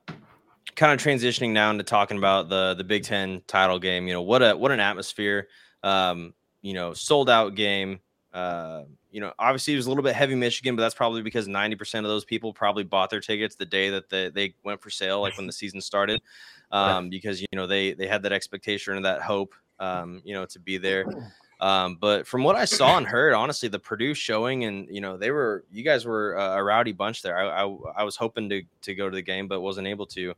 kind 0.75 0.91
of 0.93 1.05
transitioning 1.05 1.51
now 1.51 1.71
into 1.71 1.83
talking 1.83 2.17
about 2.17 2.49
the 2.49 2.75
the 2.75 2.83
Big 2.83 3.03
Ten 3.03 3.41
title 3.47 3.79
game. 3.79 4.07
You 4.07 4.13
know 4.13 4.21
what 4.21 4.41
a 4.41 4.55
what 4.55 4.71
an 4.71 4.79
atmosphere. 4.79 5.47
Um, 5.83 6.33
you 6.61 6.73
know, 6.73 6.93
sold 6.93 7.29
out 7.29 7.55
game. 7.55 7.99
Uh, 8.33 8.83
you 9.09 9.21
know, 9.21 9.31
obviously 9.39 9.73
it 9.73 9.77
was 9.77 9.85
a 9.85 9.89
little 9.89 10.03
bit 10.03 10.15
heavy 10.15 10.35
Michigan, 10.35 10.75
but 10.75 10.81
that's 10.81 10.95
probably 10.95 11.21
because 11.21 11.47
ninety 11.47 11.75
percent 11.75 12.05
of 12.05 12.09
those 12.09 12.25
people 12.25 12.53
probably 12.53 12.83
bought 12.83 13.09
their 13.09 13.21
tickets 13.21 13.55
the 13.55 13.65
day 13.65 13.89
that 13.89 14.09
they, 14.09 14.29
they 14.29 14.53
went 14.63 14.81
for 14.81 14.89
sale, 14.89 15.21
like 15.21 15.37
when 15.37 15.47
the 15.47 15.53
season 15.53 15.79
started, 15.79 16.21
um, 16.71 17.09
because 17.09 17.41
you 17.41 17.47
know 17.53 17.65
they 17.67 17.93
they 17.93 18.07
had 18.07 18.21
that 18.23 18.33
expectation 18.33 18.95
and 18.95 19.05
that 19.05 19.21
hope, 19.21 19.55
um, 19.79 20.21
you 20.25 20.33
know, 20.33 20.45
to 20.45 20.59
be 20.59 20.77
there. 20.77 21.05
Um, 21.59 21.97
but 21.99 22.27
from 22.27 22.43
what 22.43 22.55
I 22.55 22.65
saw 22.65 22.97
and 22.97 23.05
heard, 23.07 23.33
honestly, 23.33 23.67
the 23.67 23.79
Purdue 23.79 24.13
showing 24.13 24.65
and 24.65 24.87
you 24.91 25.01
know 25.01 25.17
they 25.17 25.31
were 25.31 25.63
you 25.71 25.83
guys 25.83 26.05
were 26.05 26.35
a, 26.35 26.57
a 26.57 26.63
rowdy 26.63 26.91
bunch 26.91 27.21
there. 27.23 27.37
I, 27.37 27.63
I 27.63 27.77
I 27.97 28.03
was 28.03 28.15
hoping 28.15 28.47
to 28.49 28.61
to 28.83 28.93
go 28.95 29.09
to 29.09 29.15
the 29.15 29.21
game, 29.23 29.47
but 29.47 29.61
wasn't 29.61 29.87
able 29.87 30.05
to. 30.07 30.33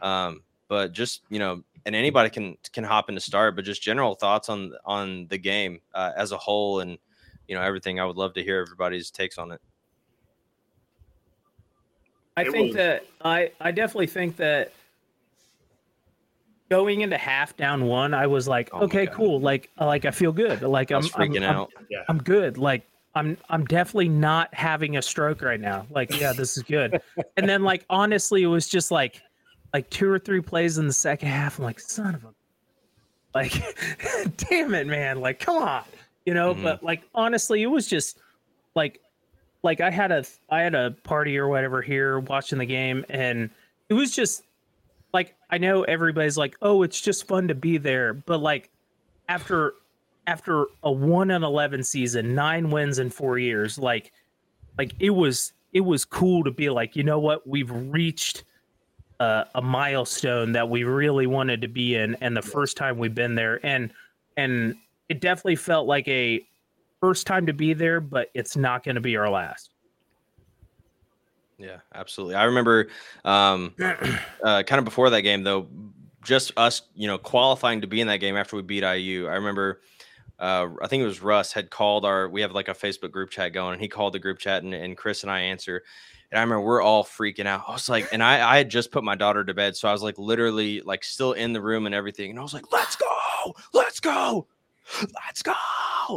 Um, 0.00 0.42
but 0.68 0.92
just 0.92 1.22
you 1.28 1.38
know, 1.38 1.62
and 1.84 1.94
anybody 1.94 2.30
can 2.30 2.56
can 2.72 2.84
hop 2.84 3.10
in 3.10 3.14
to 3.16 3.20
start. 3.20 3.54
But 3.54 3.66
just 3.66 3.82
general 3.82 4.14
thoughts 4.14 4.48
on 4.48 4.72
on 4.86 5.26
the 5.28 5.36
game 5.36 5.80
uh, 5.94 6.12
as 6.16 6.32
a 6.32 6.38
whole, 6.38 6.80
and 6.80 6.96
you 7.46 7.54
know 7.54 7.60
everything. 7.60 8.00
I 8.00 8.06
would 8.06 8.16
love 8.16 8.32
to 8.34 8.42
hear 8.42 8.58
everybody's 8.60 9.10
takes 9.10 9.36
on 9.36 9.52
it. 9.52 9.60
I 12.36 12.42
It 12.42 12.52
think 12.52 12.68
was- 12.68 12.76
that 12.76 13.04
I 13.22 13.52
I 13.60 13.72
definitely 13.72 14.06
think 14.06 14.36
that 14.38 14.72
going 16.72 17.02
into 17.02 17.18
half 17.18 17.54
down 17.54 17.84
one, 17.84 18.14
I 18.14 18.26
was 18.26 18.48
like, 18.48 18.70
Oh 18.72 18.84
okay, 18.84 19.06
cool. 19.06 19.38
Like 19.40 19.68
like 19.78 20.06
I 20.06 20.10
feel 20.10 20.32
good. 20.32 20.62
Like 20.62 20.90
I 20.90 20.96
I'm 20.96 21.02
freaking 21.02 21.46
I'm, 21.46 21.56
out. 21.56 21.70
I'm, 21.78 21.86
I'm 22.08 22.18
good. 22.18 22.56
Like 22.56 22.82
I'm 23.14 23.36
I'm 23.50 23.66
definitely 23.66 24.08
not 24.08 24.54
having 24.54 24.96
a 24.96 25.02
stroke 25.02 25.42
right 25.42 25.60
now. 25.60 25.86
Like 25.90 26.18
yeah, 26.18 26.32
this 26.32 26.56
is 26.56 26.62
good. 26.62 26.98
and 27.36 27.46
then 27.46 27.62
like 27.62 27.84
honestly, 27.90 28.42
it 28.42 28.46
was 28.46 28.68
just 28.68 28.90
like 28.90 29.20
like 29.74 29.90
two 29.90 30.08
or 30.08 30.18
three 30.18 30.40
plays 30.40 30.78
in 30.78 30.86
the 30.86 30.94
second 30.94 31.28
half. 31.28 31.58
I'm 31.58 31.64
like, 31.64 31.78
son 31.78 32.14
of 32.14 32.24
a 32.24 32.32
like 33.34 33.52
damn 34.38 34.72
it, 34.72 34.86
man. 34.86 35.20
Like 35.20 35.40
come 35.40 35.62
on. 35.62 35.84
You 36.24 36.32
know, 36.32 36.54
Mhm. 36.54 36.62
but 36.62 36.82
like 36.82 37.02
honestly, 37.14 37.62
it 37.62 37.66
was 37.66 37.86
just 37.86 38.18
like 38.74 38.98
like 39.62 39.82
I 39.82 39.90
had 39.90 40.10
a 40.10 40.24
I 40.48 40.62
had 40.62 40.74
a 40.74 40.92
party 41.02 41.36
or 41.36 41.48
whatever 41.48 41.82
here 41.82 42.18
watching 42.20 42.58
the 42.58 42.64
game 42.66 43.04
and 43.10 43.50
it 43.90 43.94
was 43.94 44.16
just 44.16 44.44
like 45.12 45.34
I 45.50 45.58
know 45.58 45.82
everybody's 45.82 46.38
like, 46.38 46.56
"Oh, 46.62 46.82
it's 46.82 47.00
just 47.00 47.26
fun 47.26 47.48
to 47.48 47.54
be 47.54 47.78
there." 47.78 48.14
But 48.14 48.40
like 48.40 48.70
after 49.28 49.74
after 50.26 50.66
a 50.82 50.92
1 50.92 51.32
and 51.32 51.44
11 51.44 51.82
season, 51.82 52.34
9 52.34 52.70
wins 52.70 52.98
in 53.00 53.10
4 53.10 53.38
years, 53.38 53.78
like 53.78 54.12
like 54.78 54.92
it 55.00 55.10
was 55.10 55.52
it 55.72 55.80
was 55.80 56.04
cool 56.04 56.44
to 56.44 56.50
be 56.50 56.70
like, 56.70 56.96
"You 56.96 57.02
know 57.02 57.18
what? 57.18 57.46
We've 57.46 57.70
reached 57.70 58.44
uh, 59.20 59.44
a 59.54 59.62
milestone 59.62 60.52
that 60.52 60.68
we 60.68 60.84
really 60.84 61.26
wanted 61.26 61.60
to 61.62 61.68
be 61.68 61.94
in 61.94 62.16
and 62.16 62.36
the 62.36 62.42
first 62.42 62.76
time 62.76 62.98
we've 62.98 63.14
been 63.14 63.36
there 63.36 63.64
and 63.64 63.92
and 64.36 64.74
it 65.08 65.20
definitely 65.20 65.56
felt 65.56 65.86
like 65.86 66.08
a 66.08 66.44
first 67.00 67.26
time 67.26 67.46
to 67.46 67.52
be 67.52 67.74
there, 67.74 68.00
but 68.00 68.30
it's 68.32 68.56
not 68.56 68.84
going 68.84 68.94
to 68.94 69.00
be 69.00 69.16
our 69.16 69.28
last. 69.28 69.71
Yeah, 71.62 71.78
absolutely. 71.94 72.34
I 72.34 72.44
remember 72.44 72.88
um, 73.24 73.74
uh, 74.44 74.64
kind 74.64 74.78
of 74.80 74.84
before 74.84 75.10
that 75.10 75.22
game, 75.22 75.44
though, 75.44 75.68
just 76.24 76.52
us, 76.56 76.82
you 76.94 77.06
know, 77.06 77.18
qualifying 77.18 77.80
to 77.82 77.86
be 77.86 78.00
in 78.00 78.08
that 78.08 78.16
game 78.16 78.36
after 78.36 78.56
we 78.56 78.62
beat 78.62 78.82
IU. 78.82 79.28
I 79.28 79.34
remember, 79.34 79.80
uh, 80.40 80.68
I 80.82 80.88
think 80.88 81.02
it 81.02 81.06
was 81.06 81.22
Russ 81.22 81.52
had 81.52 81.70
called 81.70 82.04
our, 82.04 82.28
we 82.28 82.40
have 82.40 82.50
like 82.50 82.66
a 82.66 82.74
Facebook 82.74 83.12
group 83.12 83.30
chat 83.30 83.52
going, 83.52 83.74
and 83.74 83.82
he 83.82 83.86
called 83.86 84.12
the 84.12 84.18
group 84.18 84.38
chat, 84.38 84.64
and, 84.64 84.74
and 84.74 84.96
Chris 84.96 85.22
and 85.22 85.30
I 85.30 85.38
answer. 85.38 85.84
And 86.32 86.38
I 86.38 86.42
remember 86.42 86.62
we're 86.62 86.82
all 86.82 87.04
freaking 87.04 87.46
out. 87.46 87.64
I 87.68 87.72
was 87.72 87.88
like, 87.88 88.08
and 88.12 88.24
I, 88.24 88.54
I 88.54 88.56
had 88.56 88.68
just 88.68 88.90
put 88.90 89.04
my 89.04 89.14
daughter 89.14 89.44
to 89.44 89.54
bed. 89.54 89.76
So 89.76 89.88
I 89.88 89.92
was 89.92 90.02
like, 90.02 90.18
literally, 90.18 90.80
like, 90.80 91.04
still 91.04 91.32
in 91.32 91.52
the 91.52 91.60
room 91.60 91.86
and 91.86 91.94
everything. 91.94 92.30
And 92.30 92.38
I 92.40 92.42
was 92.42 92.54
like, 92.54 92.72
let's 92.72 92.96
go, 92.96 93.54
let's 93.72 94.00
go, 94.00 94.48
let's 95.26 95.42
go. 95.42 95.52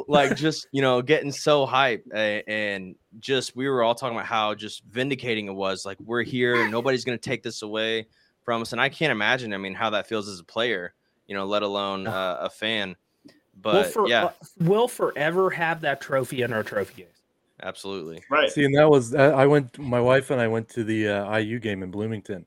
Like, 0.07 0.35
just, 0.35 0.67
you 0.71 0.81
know, 0.81 1.01
getting 1.01 1.31
so 1.31 1.65
hype. 1.65 2.05
a- 2.13 2.43
And 2.47 2.95
just, 3.19 3.55
we 3.55 3.69
were 3.69 3.83
all 3.83 3.95
talking 3.95 4.17
about 4.17 4.27
how 4.27 4.55
just 4.55 4.83
vindicating 4.85 5.47
it 5.47 5.53
was. 5.53 5.85
Like, 5.85 5.97
we're 5.99 6.23
here, 6.23 6.67
nobody's 6.69 7.05
going 7.05 7.17
to 7.17 7.29
take 7.29 7.43
this 7.43 7.61
away 7.61 8.07
from 8.43 8.61
us. 8.61 8.71
And 8.71 8.81
I 8.81 8.89
can't 8.89 9.11
imagine, 9.11 9.53
I 9.53 9.57
mean, 9.57 9.73
how 9.73 9.91
that 9.91 10.07
feels 10.07 10.27
as 10.27 10.39
a 10.39 10.43
player, 10.43 10.93
you 11.27 11.35
know, 11.35 11.45
let 11.45 11.61
alone 11.63 12.07
uh, 12.07 12.37
a 12.41 12.49
fan. 12.49 12.95
But 13.61 13.73
we'll, 13.73 13.83
for, 13.83 14.07
yeah, 14.09 14.25
uh, 14.25 14.31
we'll 14.59 14.87
forever 14.87 15.49
have 15.49 15.81
that 15.81 16.01
trophy 16.01 16.41
in 16.41 16.51
our 16.51 16.61
trophy 16.63 17.03
case. 17.03 17.21
absolutely. 17.63 18.21
Right. 18.29 18.51
See, 18.51 18.65
and 18.65 18.75
that 18.77 18.89
was 18.89 19.15
I 19.15 19.29
I 19.29 19.45
went. 19.45 19.79
My 19.79 20.01
wife 20.01 20.29
and 20.29 20.41
I 20.41 20.47
went 20.49 20.67
to 20.69 20.83
the 20.83 21.07
uh, 21.07 21.37
IU 21.37 21.59
game 21.59 21.81
in 21.81 21.89
Bloomington, 21.89 22.45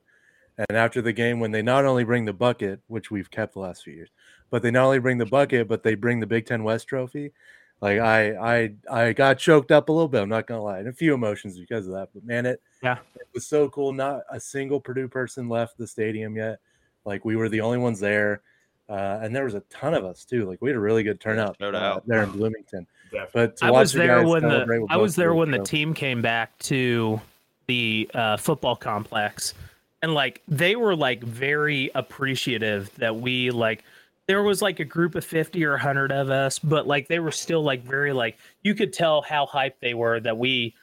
and 0.59 0.77
after 0.77 1.01
the 1.01 1.15
game, 1.15 1.41
when 1.41 1.51
they 1.51 1.63
not 1.63 1.87
only 1.87 2.05
bring 2.05 2.27
the 2.27 2.35
bucket, 2.35 2.81
which 2.89 3.11
we've 3.11 3.31
kept 3.31 3.55
the 3.55 3.61
last 3.61 3.85
few 3.85 3.95
years, 3.95 4.11
but 4.51 4.63
they 4.63 4.71
not 4.71 4.85
only 4.85 4.99
bring 4.99 5.19
the 5.19 5.27
bucket, 5.27 5.69
but 5.69 5.83
they 5.83 5.95
bring 5.95 6.21
the 6.21 6.27
Big 6.27 6.47
Ten 6.47 6.63
West 6.65 6.89
trophy. 6.89 7.33
Like 7.81 8.01
I, 8.01 8.33
I, 8.65 8.73
I 8.91 9.13
got 9.13 9.39
choked 9.39 9.71
up 9.71 9.89
a 9.89 9.93
little 9.93 10.09
bit. 10.09 10.21
I'm 10.23 10.29
not 10.29 10.47
gonna 10.47 10.63
lie, 10.63 10.79
and 10.81 10.89
a 10.89 10.93
few 10.93 11.15
emotions 11.15 11.59
because 11.59 11.87
of 11.87 11.93
that. 11.95 12.09
But 12.13 12.25
man, 12.25 12.45
it 12.47 12.61
Yeah. 12.83 12.99
it 13.15 13.29
was 13.33 13.47
so 13.47 13.69
cool. 13.69 13.93
Not 13.93 14.23
a 14.31 14.41
single 14.41 14.81
Purdue 14.81 15.07
person 15.09 15.49
left 15.49 15.79
the 15.79 15.87
stadium 15.87 16.35
yet. 16.37 16.59
Like 17.05 17.25
we 17.25 17.37
were 17.37 17.49
the 17.49 17.61
only 17.61 17.79
ones 17.79 18.01
there, 18.01 18.43
uh, 18.89 19.21
and 19.23 19.35
there 19.35 19.45
was 19.45 19.55
a 19.55 19.61
ton 19.71 19.95
of 19.95 20.05
us 20.05 20.25
too. 20.25 20.45
Like 20.45 20.61
we 20.61 20.71
had 20.71 20.77
a 20.77 20.81
really 20.81 21.05
good 21.05 21.21
turnout 21.21 21.57
no 21.61 21.69
uh, 21.69 21.73
doubt. 21.73 22.03
there 22.09 22.25
in 22.25 22.31
Bloomington. 22.31 22.87
Definitely. 23.13 23.31
But 23.33 23.57
to 23.59 23.65
I 23.67 23.71
watch 23.71 23.81
was 23.81 23.93
the 23.93 23.99
there 24.01 24.27
when 24.27 24.43
the 24.43 24.87
I 24.91 24.97
was 24.97 25.15
there 25.15 25.33
when 25.35 25.51
the 25.53 25.59
trophies- 25.59 25.71
team 25.71 25.95
came 25.95 26.21
back 26.21 26.59
to 26.61 27.21
the 27.69 28.11
uh, 28.13 28.37
football 28.39 28.75
complex, 28.75 29.55
and 30.03 30.15
like 30.15 30.43
they 30.49 30.75
were 30.75 30.97
like 30.97 31.23
very 31.23 31.93
appreciative 31.95 32.91
that 32.97 33.15
we 33.15 33.51
like. 33.53 33.85
There 34.29 34.43
was 34.43 34.61
like 34.61 34.79
a 34.79 34.85
group 34.85 35.15
of 35.15 35.25
fifty 35.25 35.65
or 35.65 35.79
hundred 35.79 36.13
of 36.13 36.29
us, 36.31 36.59
but 36.59 36.87
like 36.87 37.09
they 37.09 37.19
were 37.19 37.31
still 37.33 37.63
like 37.63 37.83
very 37.83 38.13
like 38.13 38.39
you 38.63 38.75
could 38.75 38.93
tell 38.93 39.23
how 39.23 39.47
hyped 39.47 39.81
they 39.81 39.95
were 39.95 40.21
that 40.21 40.37
we 40.37 40.75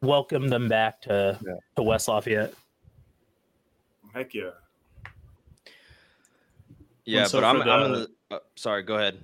welcomed 0.00 0.50
them 0.50 0.66
back 0.68 1.02
to 1.02 1.38
Yeah. 1.46 1.54
to 1.76 1.82
West 1.82 2.08
Lafayette. 2.08 2.54
Heck 4.14 4.32
yeah. 4.34 4.50
Yeah, 7.04 7.26
so 7.26 7.40
but 7.40 7.46
I'm, 7.46 7.62
for 7.62 7.68
I'm 7.70 7.82
in 7.86 7.92
the- 7.92 8.10
the, 8.30 8.36
uh, 8.36 8.38
sorry, 8.56 8.82
go 8.82 8.96
ahead. 8.96 9.18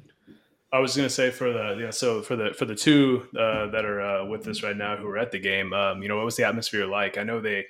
I 0.71 0.79
was 0.79 0.95
gonna 0.95 1.11
say 1.11 1.31
for 1.31 1.51
the 1.53 1.79
yeah, 1.81 1.91
so 1.91 2.21
for 2.23 2.37
the 2.37 2.53
for 2.53 2.67
the 2.67 2.75
two 2.75 3.27
uh, 3.37 3.67
that 3.69 3.85
are 3.87 4.01
uh, 4.01 4.25
with 4.27 4.47
us 4.49 4.63
right 4.63 4.77
now 4.77 4.97
who 4.97 5.07
are 5.09 5.19
at 5.19 5.31
the 5.33 5.39
game, 5.39 5.73
um, 5.73 6.03
you 6.03 6.09
know, 6.09 6.17
what 6.17 6.25
was 6.27 6.37
the 6.37 6.45
atmosphere 6.47 6.85
like? 6.87 7.17
I 7.17 7.23
know 7.25 7.41
they 7.41 7.67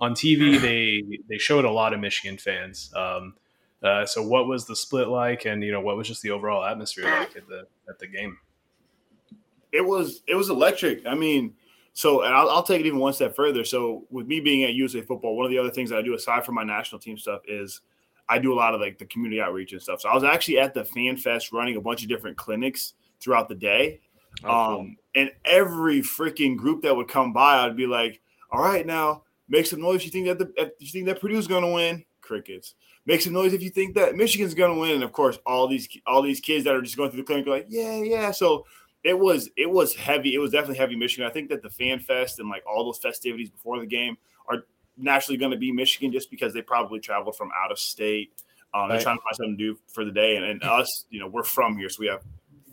on 0.00 0.12
TV 0.12 0.60
they 0.60 1.02
they 1.30 1.38
showed 1.38 1.64
a 1.64 1.70
lot 1.70 1.94
of 1.94 2.00
Michigan 2.00 2.36
fans. 2.36 2.92
Um, 2.94 3.34
uh, 3.82 4.06
so 4.06 4.22
what 4.22 4.46
was 4.46 4.66
the 4.66 4.76
split 4.76 5.08
like, 5.08 5.44
and 5.46 5.62
you 5.62 5.72
know, 5.72 5.80
what 5.80 5.96
was 5.96 6.08
just 6.08 6.22
the 6.22 6.30
overall 6.30 6.64
atmosphere 6.64 7.04
like 7.04 7.36
at 7.36 7.48
the 7.48 7.66
at 7.88 7.98
the 7.98 8.06
game? 8.06 8.38
it 9.76 9.84
was 9.84 10.22
it 10.26 10.34
was 10.34 10.50
electric. 10.50 11.06
I 11.06 11.14
mean, 11.14 11.54
so 11.92 12.22
and 12.22 12.34
I'll, 12.34 12.48
I'll 12.48 12.62
take 12.62 12.80
it 12.80 12.86
even 12.86 12.98
one 12.98 13.12
step 13.12 13.36
further. 13.36 13.64
So 13.64 14.04
with 14.10 14.26
me 14.26 14.40
being 14.40 14.64
at 14.64 14.74
USA 14.74 15.02
Football, 15.02 15.36
one 15.36 15.44
of 15.44 15.50
the 15.50 15.58
other 15.58 15.70
things 15.70 15.90
that 15.90 15.98
I 15.98 16.02
do 16.02 16.14
aside 16.14 16.44
from 16.44 16.54
my 16.54 16.64
national 16.64 17.00
team 17.00 17.18
stuff 17.18 17.42
is 17.46 17.82
I 18.28 18.38
do 18.38 18.52
a 18.52 18.56
lot 18.56 18.74
of 18.74 18.80
like 18.80 18.98
the 18.98 19.06
community 19.06 19.40
outreach 19.40 19.72
and 19.72 19.82
stuff. 19.82 20.00
So 20.00 20.08
I 20.08 20.14
was 20.14 20.24
actually 20.24 20.58
at 20.58 20.74
the 20.74 20.84
Fan 20.84 21.16
Fest 21.16 21.52
running 21.52 21.76
a 21.76 21.80
bunch 21.80 22.02
of 22.02 22.08
different 22.08 22.36
clinics 22.36 22.94
throughout 23.20 23.48
the 23.48 23.54
day. 23.54 24.00
Oh, 24.44 24.48
cool. 24.48 24.80
um, 24.80 24.96
and 25.14 25.30
every 25.44 26.00
freaking 26.00 26.56
group 26.56 26.82
that 26.82 26.94
would 26.94 27.08
come 27.08 27.32
by, 27.32 27.58
I'd 27.58 27.76
be 27.76 27.86
like, 27.86 28.20
"All 28.50 28.60
right, 28.60 28.86
now 28.86 29.22
make 29.48 29.66
some 29.66 29.80
noise. 29.80 30.04
You 30.04 30.10
think 30.10 30.26
that 30.26 30.38
the 30.38 30.72
you 30.78 30.88
think 30.88 31.06
that 31.06 31.20
Purdue's 31.20 31.46
going 31.46 31.62
to 31.62 31.72
win? 31.72 32.04
Crickets. 32.26 32.74
Make 33.06 33.20
some 33.22 33.32
noise 33.32 33.52
if 33.54 33.62
you 33.62 33.70
think 33.70 33.94
that 33.94 34.16
Michigan's 34.16 34.54
going 34.54 34.74
to 34.74 34.80
win." 34.80 34.92
And 34.92 35.02
of 35.04 35.12
course, 35.12 35.38
all 35.46 35.68
these 35.68 35.88
all 36.06 36.22
these 36.22 36.40
kids 36.40 36.64
that 36.64 36.74
are 36.74 36.82
just 36.82 36.96
going 36.96 37.10
through 37.10 37.20
the 37.22 37.26
clinic 37.26 37.46
are 37.46 37.50
like, 37.50 37.66
"Yeah, 37.68 37.96
yeah." 38.02 38.30
So 38.32 38.66
it 39.04 39.18
was 39.18 39.48
it 39.56 39.70
was 39.70 39.94
heavy. 39.94 40.34
It 40.34 40.38
was 40.38 40.50
definitely 40.50 40.78
heavy 40.78 40.96
Michigan. 40.96 41.26
I 41.28 41.32
think 41.32 41.48
that 41.50 41.62
the 41.62 41.70
fan 41.70 42.00
fest 42.00 42.38
and 42.40 42.48
like 42.48 42.64
all 42.68 42.84
those 42.84 42.98
festivities 42.98 43.50
before 43.50 43.78
the 43.80 43.86
game 43.86 44.16
are 44.48 44.64
naturally 44.98 45.36
going 45.38 45.52
to 45.52 45.58
be 45.58 45.70
Michigan 45.72 46.10
just 46.10 46.30
because 46.30 46.52
they 46.54 46.62
probably 46.62 46.98
traveled 47.00 47.36
from 47.36 47.50
out 47.62 47.70
of 47.70 47.78
state. 47.78 48.32
Um, 48.74 48.88
They're 48.88 48.96
Right. 48.96 49.02
trying 49.02 49.16
to 49.18 49.22
find 49.22 49.36
something 49.36 49.58
to 49.58 49.64
do 49.74 49.78
for 49.92 50.04
the 50.04 50.10
day, 50.10 50.36
and, 50.36 50.44
and 50.44 50.62
us, 50.64 51.06
you 51.10 51.20
know, 51.20 51.28
we're 51.28 51.44
from 51.44 51.78
here, 51.78 51.88
so 51.88 51.98
we 52.00 52.08
have 52.08 52.22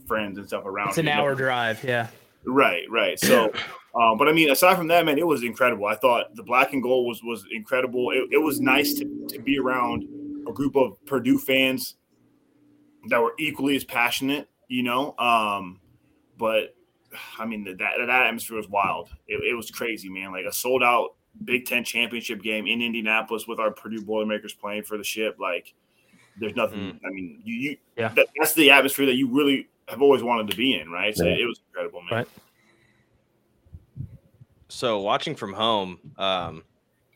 friends 0.07 0.37
and 0.37 0.47
stuff 0.47 0.65
around. 0.65 0.89
It's 0.89 0.97
an 0.97 1.07
hour 1.07 1.35
drive, 1.35 1.83
yeah. 1.83 2.07
Right, 2.45 2.83
right. 2.89 3.19
So, 3.19 3.51
um, 3.95 4.17
but 4.17 4.27
I 4.27 4.33
mean, 4.33 4.49
aside 4.49 4.77
from 4.77 4.87
that, 4.87 5.05
man, 5.05 5.17
it 5.17 5.27
was 5.27 5.43
incredible. 5.43 5.85
I 5.85 5.95
thought 5.95 6.35
the 6.35 6.43
black 6.43 6.73
and 6.73 6.81
gold 6.81 7.07
was 7.07 7.21
was 7.23 7.45
incredible. 7.51 8.11
It, 8.11 8.29
it 8.31 8.41
was 8.41 8.59
nice 8.59 8.93
to, 8.95 9.27
to 9.29 9.39
be 9.39 9.57
around 9.59 10.03
a 10.47 10.51
group 10.51 10.75
of 10.75 11.03
Purdue 11.05 11.37
fans 11.37 11.95
that 13.09 13.21
were 13.21 13.33
equally 13.39 13.75
as 13.75 13.83
passionate, 13.83 14.49
you 14.67 14.83
know. 14.83 15.15
Um, 15.17 15.79
but 16.37 16.75
I 17.37 17.45
mean, 17.45 17.63
that 17.65 17.77
that 17.77 18.09
atmosphere 18.09 18.57
was 18.57 18.67
wild. 18.67 19.09
It, 19.27 19.41
it 19.43 19.55
was 19.55 19.71
crazy, 19.71 20.09
man. 20.09 20.31
Like 20.31 20.45
a 20.45 20.51
sold 20.53 20.83
out 20.83 21.15
Big 21.45 21.65
Ten 21.65 21.83
championship 21.83 22.41
game 22.41 22.67
in 22.67 22.81
Indianapolis 22.81 23.47
with 23.47 23.59
our 23.59 23.71
Purdue 23.71 24.01
Boilermakers 24.03 24.53
playing 24.53 24.83
for 24.83 24.97
the 24.97 25.03
ship. 25.03 25.37
Like, 25.39 25.73
there's 26.39 26.55
nothing. 26.55 26.99
I 27.05 27.09
mean, 27.09 27.41
you, 27.43 27.55
you 27.55 27.77
Yeah. 27.97 28.09
that, 28.09 28.27
that's 28.37 28.53
the 28.53 28.71
atmosphere 28.71 29.05
that 29.05 29.15
you 29.15 29.27
really 29.33 29.67
have 29.87 30.01
always 30.01 30.23
wanted 30.23 30.49
to 30.51 30.57
be 30.57 30.79
in, 30.79 30.89
right? 30.89 31.15
So 31.15 31.25
Yeah. 31.25 31.35
it 31.35 31.45
was 31.45 31.61
incredible, 31.67 32.01
man. 32.01 32.19
Right. 32.19 32.27
So 34.69 35.01
watching 35.01 35.35
from 35.35 35.53
home, 35.53 35.99
um, 36.17 36.63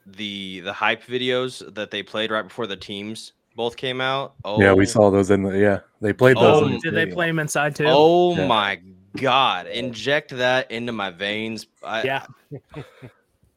the 0.05 0.61
the 0.61 0.73
hype 0.73 1.03
videos 1.03 1.73
that 1.73 1.91
they 1.91 2.03
played 2.03 2.31
right 2.31 2.43
before 2.43 2.67
the 2.67 2.77
teams 2.77 3.33
both 3.55 3.75
came 3.75 3.99
out. 3.99 4.35
Oh, 4.45 4.61
Yeah, 4.61 4.73
we 4.73 4.85
saw 4.85 5.09
those 5.09 5.31
in 5.31 5.43
the 5.43 5.57
yeah. 5.57 5.79
They 5.99 6.13
played 6.13 6.37
those. 6.37 6.61
Oh, 6.61 6.65
in 6.65 6.73
the 6.73 6.79
Did 6.79 6.93
they 6.93 7.07
play 7.07 7.27
them 7.27 7.39
inside 7.39 7.75
too? 7.75 7.85
Oh 7.87 8.35
Yeah. 8.35 8.47
my 8.47 8.79
god! 9.17 9.67
Inject 9.67 10.29
that 10.37 10.69
into 10.71 10.91
my 10.91 11.09
veins. 11.09 11.65
I, 11.83 12.03
yeah. 12.03 12.25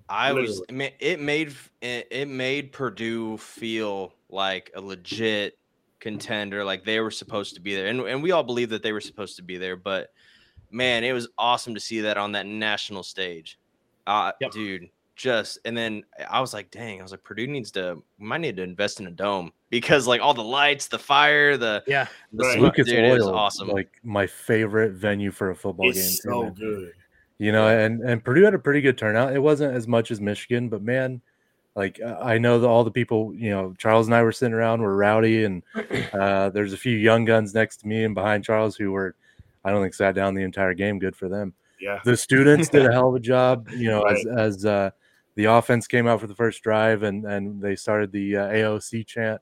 I 0.08 0.32
was. 0.32 0.60
Literally. 0.70 0.94
It 0.98 1.20
made 1.20 1.54
it, 1.82 2.08
it 2.10 2.28
made 2.28 2.72
Purdue 2.72 3.36
feel 3.36 4.14
like 4.30 4.70
a 4.74 4.80
legit 4.80 5.58
contender, 6.00 6.64
like 6.64 6.84
they 6.84 7.00
were 7.00 7.10
supposed 7.10 7.54
to 7.54 7.60
be 7.60 7.74
there, 7.74 7.86
and 7.86 8.00
and 8.00 8.22
we 8.22 8.32
all 8.32 8.42
believe 8.42 8.70
that 8.70 8.82
they 8.82 8.92
were 8.92 9.00
supposed 9.00 9.36
to 9.36 9.42
be 9.42 9.58
there. 9.58 9.76
But 9.76 10.08
man, 10.70 11.04
it 11.04 11.12
was 11.12 11.28
awesome 11.38 11.74
to 11.74 11.80
see 11.80 12.00
that 12.00 12.16
on 12.16 12.32
that 12.32 12.46
national 12.46 13.02
stage. 13.02 13.58
Uh, 14.06 14.32
Yep. 14.40 14.50
dude, 14.52 14.90
just 15.16 15.58
and 15.64 15.76
then 15.76 16.02
I 16.30 16.40
was 16.40 16.54
like, 16.54 16.70
dang, 16.70 16.98
I 17.00 17.02
was 17.02 17.12
like, 17.12 17.22
Purdue 17.22 17.46
needs 17.46 17.70
to 17.72 18.02
we 18.18 18.26
might 18.26 18.40
need 18.40 18.56
to 18.56 18.62
invest 18.62 19.00
in 19.00 19.06
a 19.06 19.10
dome 19.10 19.52
because 19.68 20.06
like 20.06 20.20
all 20.20 20.34
the 20.34 20.42
lights, 20.42 20.88
the 20.88 20.98
fire, 20.98 21.56
the 21.56 21.82
Yeah. 21.86 22.06
the 22.32 22.44
Right. 22.44 22.52
smoke, 22.58 22.78
Lucas 22.78 22.86
dude, 22.86 23.04
it 23.04 23.12
was 23.12 23.24
Oil, 23.26 23.34
awesome. 23.34 23.68
like 23.68 23.90
my 24.02 24.26
favorite 24.26 24.92
venue 24.92 25.30
for 25.30 25.50
a 25.50 25.54
football 25.54 25.92
game. 25.92 26.00
It's 26.00 26.22
too, 26.22 26.30
so 26.30 26.42
man. 26.44 26.54
good. 26.54 26.92
You 27.38 27.52
know, 27.52 27.68
and 27.68 28.00
and 28.02 28.24
Purdue 28.24 28.42
had 28.44 28.54
a 28.54 28.58
pretty 28.58 28.80
good 28.80 28.96
turnout. 28.98 29.34
It 29.34 29.38
wasn't 29.38 29.74
as 29.74 29.86
much 29.88 30.10
as 30.10 30.20
Michigan, 30.20 30.68
but 30.68 30.82
man, 30.82 31.20
Like 31.76 32.00
I 32.02 32.38
know 32.38 32.58
that 32.58 32.66
all 32.66 32.82
the 32.84 32.90
people, 32.90 33.32
you 33.34 33.50
know, 33.50 33.74
Charles 33.78 34.06
and 34.06 34.14
I 34.14 34.22
were 34.22 34.32
sitting 34.32 34.54
around, 34.54 34.82
were 34.82 34.96
rowdy, 34.96 35.44
and 35.44 35.62
uh, 36.12 36.50
there's 36.50 36.72
a 36.72 36.76
few 36.76 36.96
young 36.96 37.24
guns 37.24 37.54
next 37.54 37.78
to 37.78 37.86
me 37.86 38.04
and 38.04 38.14
behind 38.14 38.44
Charles 38.44 38.74
who 38.76 38.90
were, 38.92 39.14
I 39.64 39.70
don't 39.70 39.80
think, 39.82 39.94
sat 39.94 40.14
down 40.14 40.34
the 40.34 40.42
entire 40.42 40.74
game. 40.74 40.98
Good 40.98 41.14
for 41.14 41.28
them. 41.28 41.54
Yeah. 41.80 42.00
The 42.04 42.16
students 42.16 42.68
did 42.68 42.84
a 42.86 42.92
hell 42.92 43.08
of 43.10 43.14
a 43.14 43.20
job, 43.20 43.68
you 43.70 43.88
know, 43.88 44.02
Right. 44.02 44.16
as 44.16 44.56
as 44.56 44.64
uh, 44.66 44.90
the 45.36 45.44
offense 45.44 45.86
came 45.86 46.06
out 46.08 46.20
for 46.20 46.26
the 46.26 46.34
first 46.34 46.62
drive 46.62 47.02
and 47.04 47.24
and 47.24 47.60
they 47.62 47.76
started 47.76 48.10
the 48.12 48.36
uh, 48.36 48.48
AOC 48.48 49.06
chant. 49.06 49.40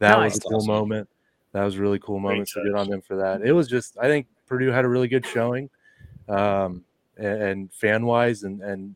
That 0.00 0.18
was 0.18 0.36
a 0.38 0.40
cool 0.40 0.56
Awesome. 0.56 0.66
moment. 0.66 1.08
That 1.52 1.64
was 1.64 1.76
a 1.76 1.80
really 1.80 1.98
cool 2.00 2.20
Great 2.20 2.30
moment. 2.32 2.48
So 2.48 2.62
good 2.62 2.74
on 2.74 2.88
them 2.88 3.00
for 3.00 3.16
that. 3.16 3.42
It 3.42 3.52
was 3.52 3.66
just, 3.68 3.96
I 4.00 4.06
think 4.06 4.26
Purdue 4.46 4.70
had 4.70 4.84
a 4.84 4.88
really 4.88 5.08
good 5.08 5.26
showing, 5.26 5.68
um, 6.28 6.84
and, 7.16 7.42
and 7.42 7.72
fan 7.72 8.06
wise, 8.06 8.42
and 8.44 8.60
and 8.60 8.94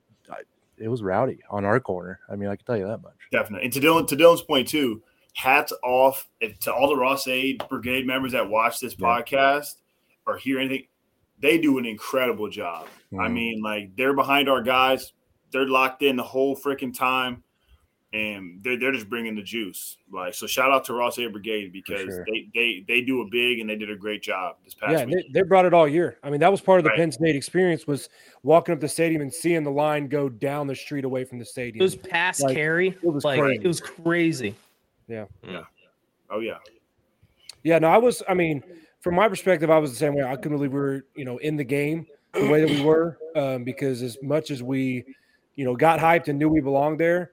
it 0.78 0.88
was 0.88 1.02
rowdy 1.02 1.38
on 1.50 1.64
our 1.64 1.80
corner. 1.80 2.20
I 2.28 2.36
mean, 2.36 2.48
I 2.48 2.56
can 2.56 2.64
tell 2.66 2.76
you 2.76 2.86
that 2.86 3.02
much. 3.02 3.14
Definitely. 3.30 3.64
And 3.64 3.72
to 3.74 3.80
Dylan, 3.80 4.06
to 4.08 4.16
Dylan's 4.16 4.42
point 4.42 4.68
too, 4.68 5.02
hats 5.34 5.72
off 5.82 6.28
to 6.60 6.72
all 6.74 6.88
the 6.88 6.96
Ross-Ade 6.96 7.62
Brigade 7.68 8.06
members 8.06 8.32
that 8.32 8.48
watch 8.48 8.80
this 8.80 8.96
Yeah. 8.98 9.06
podcast 9.06 9.76
or 10.26 10.36
hear 10.36 10.58
anything. 10.58 10.86
They 11.38 11.58
do 11.58 11.78
an 11.78 11.86
incredible 11.86 12.48
job. 12.48 12.86
I 13.12 13.28
Mhm. 13.28 13.32
mean, 13.32 13.62
like 13.62 13.94
they're 13.96 14.14
behind 14.14 14.48
our 14.48 14.62
guys. 14.62 15.12
They're 15.52 15.68
locked 15.68 16.02
in 16.02 16.16
the 16.16 16.22
whole 16.24 16.56
freaking 16.56 16.92
time, 16.96 17.43
and 18.14 18.60
they're 18.62 18.78
they're 18.78 18.92
just 18.92 19.08
bringing 19.10 19.34
the 19.34 19.42
juice. 19.42 19.96
Like 20.10 20.34
so, 20.34 20.46
shout 20.46 20.70
out 20.70 20.84
to 20.84 20.94
Ross-Ade 20.94 21.32
Brigade 21.32 21.72
because 21.72 22.02
sure. 22.02 22.24
they 22.26 22.48
they 22.54 22.84
they 22.86 23.00
do 23.02 23.22
a 23.22 23.26
big 23.26 23.58
and 23.58 23.68
they 23.68 23.74
did 23.74 23.90
a 23.90 23.96
great 23.96 24.22
job 24.22 24.56
this 24.64 24.72
past 24.72 24.92
Yeah, 24.92 25.04
week. 25.04 25.26
they, 25.32 25.40
they 25.40 25.42
brought 25.42 25.64
it 25.64 25.74
all 25.74 25.88
year. 25.88 26.18
I 26.22 26.30
mean, 26.30 26.38
that 26.40 26.50
was 26.50 26.60
part 26.60 26.78
of 26.78 26.84
the 26.84 26.90
Right. 26.90 26.98
Penn 27.00 27.10
State 27.12 27.34
experience 27.34 27.86
was 27.86 28.08
walking 28.44 28.72
up 28.72 28.80
the 28.80 28.88
stadium 28.88 29.20
and 29.20 29.32
seeing 29.34 29.64
the 29.64 29.70
line 29.70 30.06
go 30.06 30.28
down 30.28 30.68
the 30.68 30.76
street 30.76 31.04
away 31.04 31.24
from 31.24 31.40
the 31.40 31.44
stadium. 31.44 31.80
It 31.80 31.84
was 31.84 31.96
past 31.96 32.40
Like, 32.42 32.54
carry. 32.54 32.88
it 32.88 33.02
was 33.12 33.24
like 33.24 33.40
crazy. 33.40 33.64
it 33.64 33.68
was 33.68 33.80
crazy. 33.80 34.54
Yeah. 35.08 35.24
Yeah. 35.42 35.64
Oh 36.30 36.38
yeah, 36.40 36.58
Yeah, 37.64 37.78
no, 37.80 37.88
I 37.88 37.98
was. 37.98 38.22
I 38.28 38.34
mean, 38.34 38.62
from 39.00 39.16
my 39.16 39.28
perspective, 39.28 39.70
I 39.70 39.78
was 39.78 39.90
the 39.90 39.96
same 39.96 40.14
way. 40.14 40.22
I 40.22 40.36
couldn't 40.36 40.56
believe 40.56 40.72
we 40.72 40.78
were, 40.78 41.04
you 41.16 41.24
know, 41.24 41.36
in 41.38 41.56
the 41.56 41.64
game 41.64 42.06
the 42.32 42.48
way 42.48 42.60
that 42.60 42.70
we 42.70 42.80
were, 42.80 43.18
um, 43.36 43.64
because 43.64 44.02
as 44.02 44.16
much 44.22 44.50
as 44.50 44.62
we, 44.62 45.04
you 45.56 45.64
know, 45.64 45.76
got 45.76 46.00
hyped 46.00 46.28
and 46.28 46.38
knew 46.38 46.48
we 46.48 46.60
belonged 46.60 46.98
there, 46.98 47.30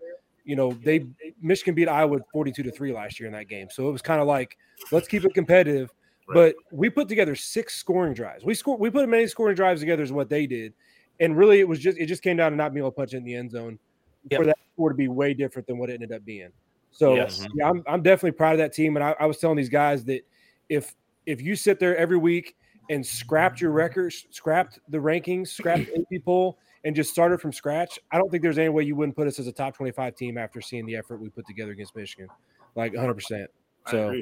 you 0.52 0.58
know, 0.58 0.74
they 0.84 1.06
Michigan 1.42 1.74
beat 1.74 1.88
Iowa 1.88 2.20
forty-two 2.34 2.62
to 2.64 2.72
three 2.72 2.92
last 2.92 3.22
year 3.22 3.28
in 3.28 3.34
that 3.34 3.48
game. 3.48 3.70
So 3.72 3.88
it 3.88 3.92
was 3.94 4.02
kind 4.02 4.20
of 4.20 4.28
like, 4.28 4.58
let's 4.92 5.08
keep 5.08 5.24
it 5.24 5.34
competitive. 5.34 5.90
Right. 6.28 6.54
But 6.54 6.56
we 6.78 6.90
put 6.90 7.08
together 7.08 7.36
six 7.36 7.76
scoring 7.76 8.14
drives. 8.14 8.44
We 8.44 8.54
scored. 8.54 8.82
We 8.82 8.90
put 8.90 9.04
as 9.04 9.08
many 9.08 9.28
scoring 9.28 9.56
drives 9.56 9.80
together 9.80 10.04
as 10.04 10.12
what 10.12 10.28
they 10.28 10.46
did, 10.46 10.74
and 11.22 11.38
really, 11.38 11.62
it 11.62 11.68
was 11.70 11.80
just 11.80 11.98
it 11.98 12.08
just 12.08 12.22
came 12.22 12.36
down 12.36 12.52
to 12.52 12.58
not 12.58 12.74
being 12.74 12.82
able 12.84 12.92
to 12.92 12.96
punch 12.98 13.14
it 13.14 13.18
in 13.18 13.24
the 13.24 13.34
end 13.34 13.52
zone 13.52 13.80
Yep. 14.30 14.40
for 14.40 14.46
that 14.46 14.58
score 14.74 14.90
to 14.90 14.96
be 14.96 15.08
way 15.08 15.34
different 15.34 15.68
than 15.68 15.78
what 15.78 15.90
it 15.90 15.94
ended 15.94 16.12
up 16.12 16.26
being. 16.26 16.50
So 16.92 17.16
Yes. 17.16 17.40
Mm-hmm. 17.40 17.52
yeah, 17.56 17.70
I'm, 17.70 17.84
I'm 17.88 18.02
definitely 18.04 18.34
proud 18.34 18.52
of 18.52 18.58
that 18.58 18.74
team. 18.74 18.98
And 18.98 19.04
I, 19.04 19.16
I 19.22 19.26
was 19.26 19.38
telling 19.38 19.56
these 19.56 19.70
guys 19.70 20.04
that 20.06 20.22
if 20.68 20.94
if 21.26 21.42
you 21.42 21.56
sit 21.56 21.80
there 21.80 21.96
every 21.96 22.18
week 22.18 22.56
and 22.90 23.06
scrapped 23.06 23.62
your 23.62 23.72
records, 23.72 24.28
scrapped 24.32 24.80
the 24.90 24.98
rankings, 24.98 25.48
scrapped 25.48 25.86
the 25.86 26.02
AP 26.02 26.26
poll, 26.26 26.60
and 26.84 26.96
just 26.96 27.12
started 27.12 27.40
from 27.40 27.54
scratch, 27.54 28.00
I 28.12 28.18
don't 28.18 28.30
think 28.30 28.44
there's 28.44 28.58
any 28.58 28.70
way 28.70 28.84
you 28.84 28.96
wouldn't 28.96 29.16
put 29.16 29.28
us 29.28 29.40
as 29.40 29.48
a 29.48 29.52
top 29.52 29.76
25 29.76 30.16
team 30.16 30.38
after 30.38 30.62
seeing 30.62 30.86
the 30.86 30.96
effort 30.96 31.18
we 31.18 31.30
put 31.30 31.46
together 31.48 31.72
against 31.72 31.96
Michigan, 31.96 32.28
like 32.76 32.94
100. 32.94 33.14
percent 33.14 33.50
So 33.88 34.14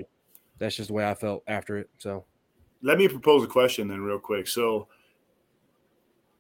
that's 0.57 0.75
just 0.75 0.87
the 0.87 0.93
way 0.93 1.09
I 1.09 1.13
felt 1.13 1.43
after 1.47 1.77
it. 1.77 1.89
So 1.97 2.25
let 2.81 2.97
me 2.97 3.07
propose 3.07 3.43
a 3.43 3.47
question 3.47 3.87
then 3.89 4.01
real 4.01 4.19
quick 4.19 4.47
so 4.47 4.87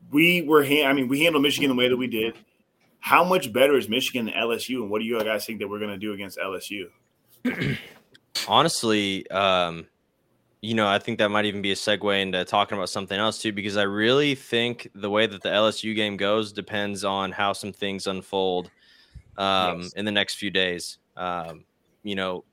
we 0.09 0.41
were 0.43 0.63
ha- 0.63 0.85
i 0.85 0.93
mean 0.93 1.09
we 1.09 1.21
handled 1.21 1.43
michigan 1.43 1.69
the 1.69 1.75
way 1.75 1.89
that 1.89 1.97
we 1.97 2.07
did 2.07 2.33
how 3.01 3.25
much 3.25 3.51
better 3.51 3.77
is 3.77 3.89
michigan 3.89 4.27
than 4.27 4.33
lsu 4.35 4.81
and 4.81 4.89
what 4.89 4.99
do 4.99 5.05
you 5.05 5.21
guys 5.21 5.45
think 5.45 5.59
that 5.59 5.67
we're 5.67 5.79
going 5.79 5.91
to 5.91 5.97
do 5.97 6.13
against 6.13 6.37
lsu 6.37 6.85
honestly, 8.47 9.29
um, 9.31 9.87
you 10.61 10.73
know, 10.73 10.87
I 10.87 10.99
think 10.99 11.19
that 11.19 11.29
might 11.29 11.45
even 11.45 11.61
be 11.61 11.71
a 11.71 11.75
segue 11.75 12.21
into 12.21 12.43
talking 12.43 12.77
about 12.77 12.89
something 12.89 13.17
else 13.17 13.41
too, 13.41 13.53
because 13.53 13.77
I 13.77 13.83
really 13.83 14.35
think 14.35 14.89
the 14.93 15.09
way 15.09 15.25
that 15.25 15.41
the 15.41 15.49
LSU 15.49 15.95
game 15.95 16.17
goes 16.17 16.51
depends 16.51 17.03
on 17.03 17.31
how 17.31 17.53
some 17.53 17.71
things 17.71 18.07
unfold 18.07 18.69
um, 19.37 19.81
Yes. 19.81 19.93
in 19.93 20.05
the 20.05 20.11
next 20.11 20.35
few 20.35 20.49
days. 20.49 20.97
Um, 21.15 21.65
you 22.03 22.15
know, 22.15 22.43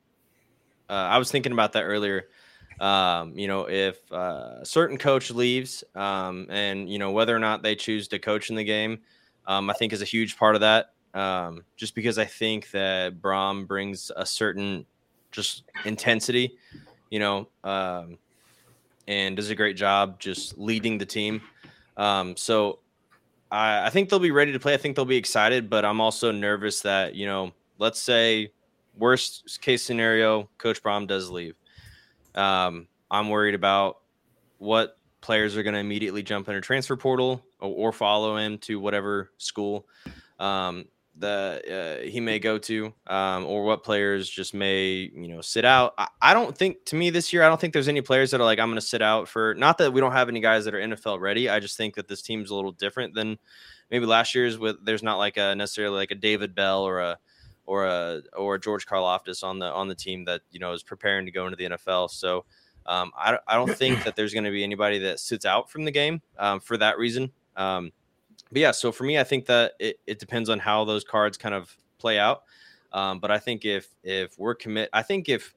uh, 0.89 0.93
I 0.93 1.17
was 1.17 1.31
thinking 1.31 1.51
about 1.51 1.73
that 1.73 1.83
earlier. 1.83 2.27
Um, 2.79 3.37
you 3.37 3.47
know, 3.47 3.67
if 3.67 3.99
uh, 4.11 4.59
a 4.61 4.65
certain 4.65 4.97
coach 4.97 5.31
leaves, 5.31 5.83
um, 5.95 6.47
and 6.49 6.89
you 6.89 6.99
know 6.99 7.11
whether 7.11 7.35
or 7.35 7.39
not 7.39 7.63
they 7.63 7.75
choose 7.75 8.07
to 8.09 8.19
coach 8.19 8.49
in 8.49 8.55
the 8.55 8.63
game, 8.63 8.99
um, 9.47 9.69
I 9.69 9.73
think 9.73 9.93
is 9.93 10.01
a 10.01 10.05
huge 10.05 10.37
part 10.37 10.55
of 10.55 10.61
that. 10.61 10.93
Um, 11.13 11.63
just 11.75 11.95
because 11.95 12.17
I 12.19 12.25
think 12.25 12.69
that 12.71 13.19
Brohm 13.19 13.67
brings 13.67 14.11
a 14.15 14.25
certain 14.25 14.85
just 15.31 15.63
intensity, 15.85 16.57
you 17.09 17.19
know, 17.19 17.47
um, 17.63 18.17
and 19.07 19.35
does 19.35 19.49
a 19.49 19.55
great 19.55 19.77
job 19.77 20.19
just 20.19 20.57
leading 20.57 20.97
the 20.97 21.05
team. 21.05 21.41
Um, 21.95 22.35
so 22.35 22.79
I, 23.51 23.87
I 23.87 23.89
think 23.89 24.09
they'll 24.09 24.19
be 24.19 24.31
ready 24.31 24.51
to 24.51 24.59
play. 24.59 24.73
I 24.73 24.77
think 24.77 24.95
they'll 24.95 25.05
be 25.05 25.17
excited, 25.17 25.69
but 25.69 25.85
I'm 25.85 26.01
also 26.01 26.31
nervous 26.31 26.81
that, 26.81 27.15
you 27.15 27.25
know, 27.25 27.51
let's 27.79 27.99
say 27.99 28.51
worst 28.97 29.61
case 29.61 29.83
scenario, 29.83 30.49
Coach 30.57 30.81
Brohm 30.83 31.07
does 31.07 31.29
leave. 31.29 31.55
Um, 32.35 32.87
I'm 33.09 33.29
worried 33.29 33.55
about 33.55 33.99
what 34.57 34.97
players 35.21 35.55
are 35.57 35.63
going 35.63 35.73
to 35.73 35.79
immediately 35.79 36.23
jump 36.23 36.49
in 36.49 36.55
a 36.55 36.61
transfer 36.61 36.95
portal 36.95 37.43
or, 37.59 37.89
or 37.89 37.91
follow 37.91 38.37
him 38.37 38.57
to 38.59 38.79
whatever 38.79 39.31
school. 39.37 39.87
Um, 40.39 40.85
the 41.19 41.99
uh, 42.03 42.07
he 42.07 42.19
may 42.19 42.39
go 42.39 42.57
to, 42.57 42.93
um, 43.07 43.45
or 43.45 43.63
what 43.63 43.83
players 43.83 44.29
just 44.29 44.53
may 44.53 45.09
you 45.13 45.27
know 45.27 45.41
sit 45.41 45.65
out. 45.65 45.93
I, 45.97 46.07
I 46.21 46.33
don't 46.33 46.57
think 46.57 46.85
to 46.85 46.95
me 46.95 47.09
this 47.09 47.33
year, 47.33 47.43
I 47.43 47.49
don't 47.49 47.59
think 47.59 47.73
there's 47.73 47.87
any 47.87 48.01
players 48.01 48.31
that 48.31 48.41
are 48.41 48.45
like 48.45 48.59
I'm 48.59 48.69
going 48.69 48.75
to 48.79 48.85
sit 48.85 49.01
out 49.01 49.27
for. 49.27 49.55
Not 49.55 49.77
that 49.79 49.93
we 49.93 50.01
don't 50.01 50.11
have 50.11 50.29
any 50.29 50.39
guys 50.39 50.65
that 50.65 50.73
are 50.73 50.79
NFL 50.79 51.19
ready. 51.19 51.49
I 51.49 51.59
just 51.59 51.77
think 51.77 51.95
that 51.95 52.07
this 52.07 52.21
team's 52.21 52.51
a 52.51 52.55
little 52.55 52.71
different 52.71 53.15
than 53.15 53.37
maybe 53.89 54.05
last 54.05 54.35
year's. 54.35 54.57
With 54.57 54.83
there's 54.83 55.03
not 55.03 55.17
like 55.17 55.37
a 55.37 55.55
necessarily 55.55 55.97
like 55.97 56.11
a 56.11 56.15
David 56.15 56.53
Bell 56.53 56.83
or 56.83 56.99
a 56.99 57.17
or 57.65 57.85
a 57.85 58.21
or 58.35 58.55
a 58.55 58.59
George 58.59 58.85
Karlaftis 58.85 59.43
on 59.43 59.59
the 59.59 59.71
on 59.71 59.87
the 59.87 59.95
team 59.95 60.25
that 60.25 60.41
you 60.51 60.59
know 60.59 60.73
is 60.73 60.83
preparing 60.83 61.25
to 61.25 61.31
go 61.31 61.45
into 61.45 61.57
the 61.57 61.65
NFL. 61.65 62.11
So. 62.11 62.45
Um, 62.89 63.11
I, 63.17 63.37
I 63.45 63.55
don't 63.55 63.75
think 63.75 64.05
that 64.05 64.15
there's 64.15 64.33
going 64.33 64.45
to 64.45 64.49
be 64.49 64.63
anybody 64.63 64.97
that 64.99 65.19
sits 65.19 65.43
out 65.43 65.69
from 65.69 65.83
the 65.83 65.91
game 65.91 66.21
um, 66.39 66.61
for 66.61 66.77
that 66.77 66.97
reason. 66.97 67.33
Um, 67.57 67.91
but 68.51 68.59
yeah, 68.59 68.71
so 68.71 68.91
for 68.91 69.03
me, 69.03 69.17
I 69.19 69.23
think 69.23 69.45
that 69.47 69.73
it, 69.79 69.99
it 70.05 70.19
depends 70.19 70.49
on 70.49 70.59
how 70.59 70.85
those 70.85 71.03
cards 71.03 71.37
kind 71.37 71.55
of 71.55 71.75
play 71.97 72.19
out. 72.19 72.43
Um, 72.93 73.19
but 73.19 73.31
I 73.31 73.39
think 73.39 73.65
if 73.65 73.87
if 74.03 74.37
we're 74.39 74.55
commit, 74.55 74.89
I 74.93 75.03
think 75.03 75.29
if 75.29 75.53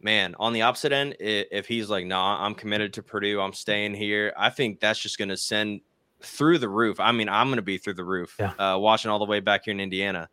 man 0.00 0.34
on 0.38 0.52
the 0.52 0.62
opposite 0.62 0.92
end, 0.92 1.16
if, 1.20 1.46
if 1.50 1.66
he's 1.66 1.90
like, 1.90 2.06
nah, 2.06 2.44
I'm 2.44 2.54
committed 2.54 2.92
to 2.94 3.02
Purdue, 3.02 3.40
I'm 3.40 3.52
staying 3.52 3.94
here. 3.94 4.32
I 4.36 4.50
think 4.50 4.80
that's 4.80 4.98
just 4.98 5.18
going 5.18 5.28
to 5.28 5.36
send 5.36 5.80
through 6.20 6.58
the 6.58 6.68
roof. 6.68 7.00
I 7.00 7.12
mean, 7.12 7.28
I'm 7.28 7.48
going 7.48 7.56
to 7.56 7.62
be 7.62 7.78
through 7.78 7.94
the 7.94 8.04
roof. 8.04 8.34
Yeah. 8.38 8.52
Uh, 8.58 8.78
watching 8.78 9.10
all 9.10 9.18
the 9.18 9.24
way 9.24 9.40
back 9.40 9.64
here 9.64 9.72
in 9.72 9.80
Indiana, 9.80 10.28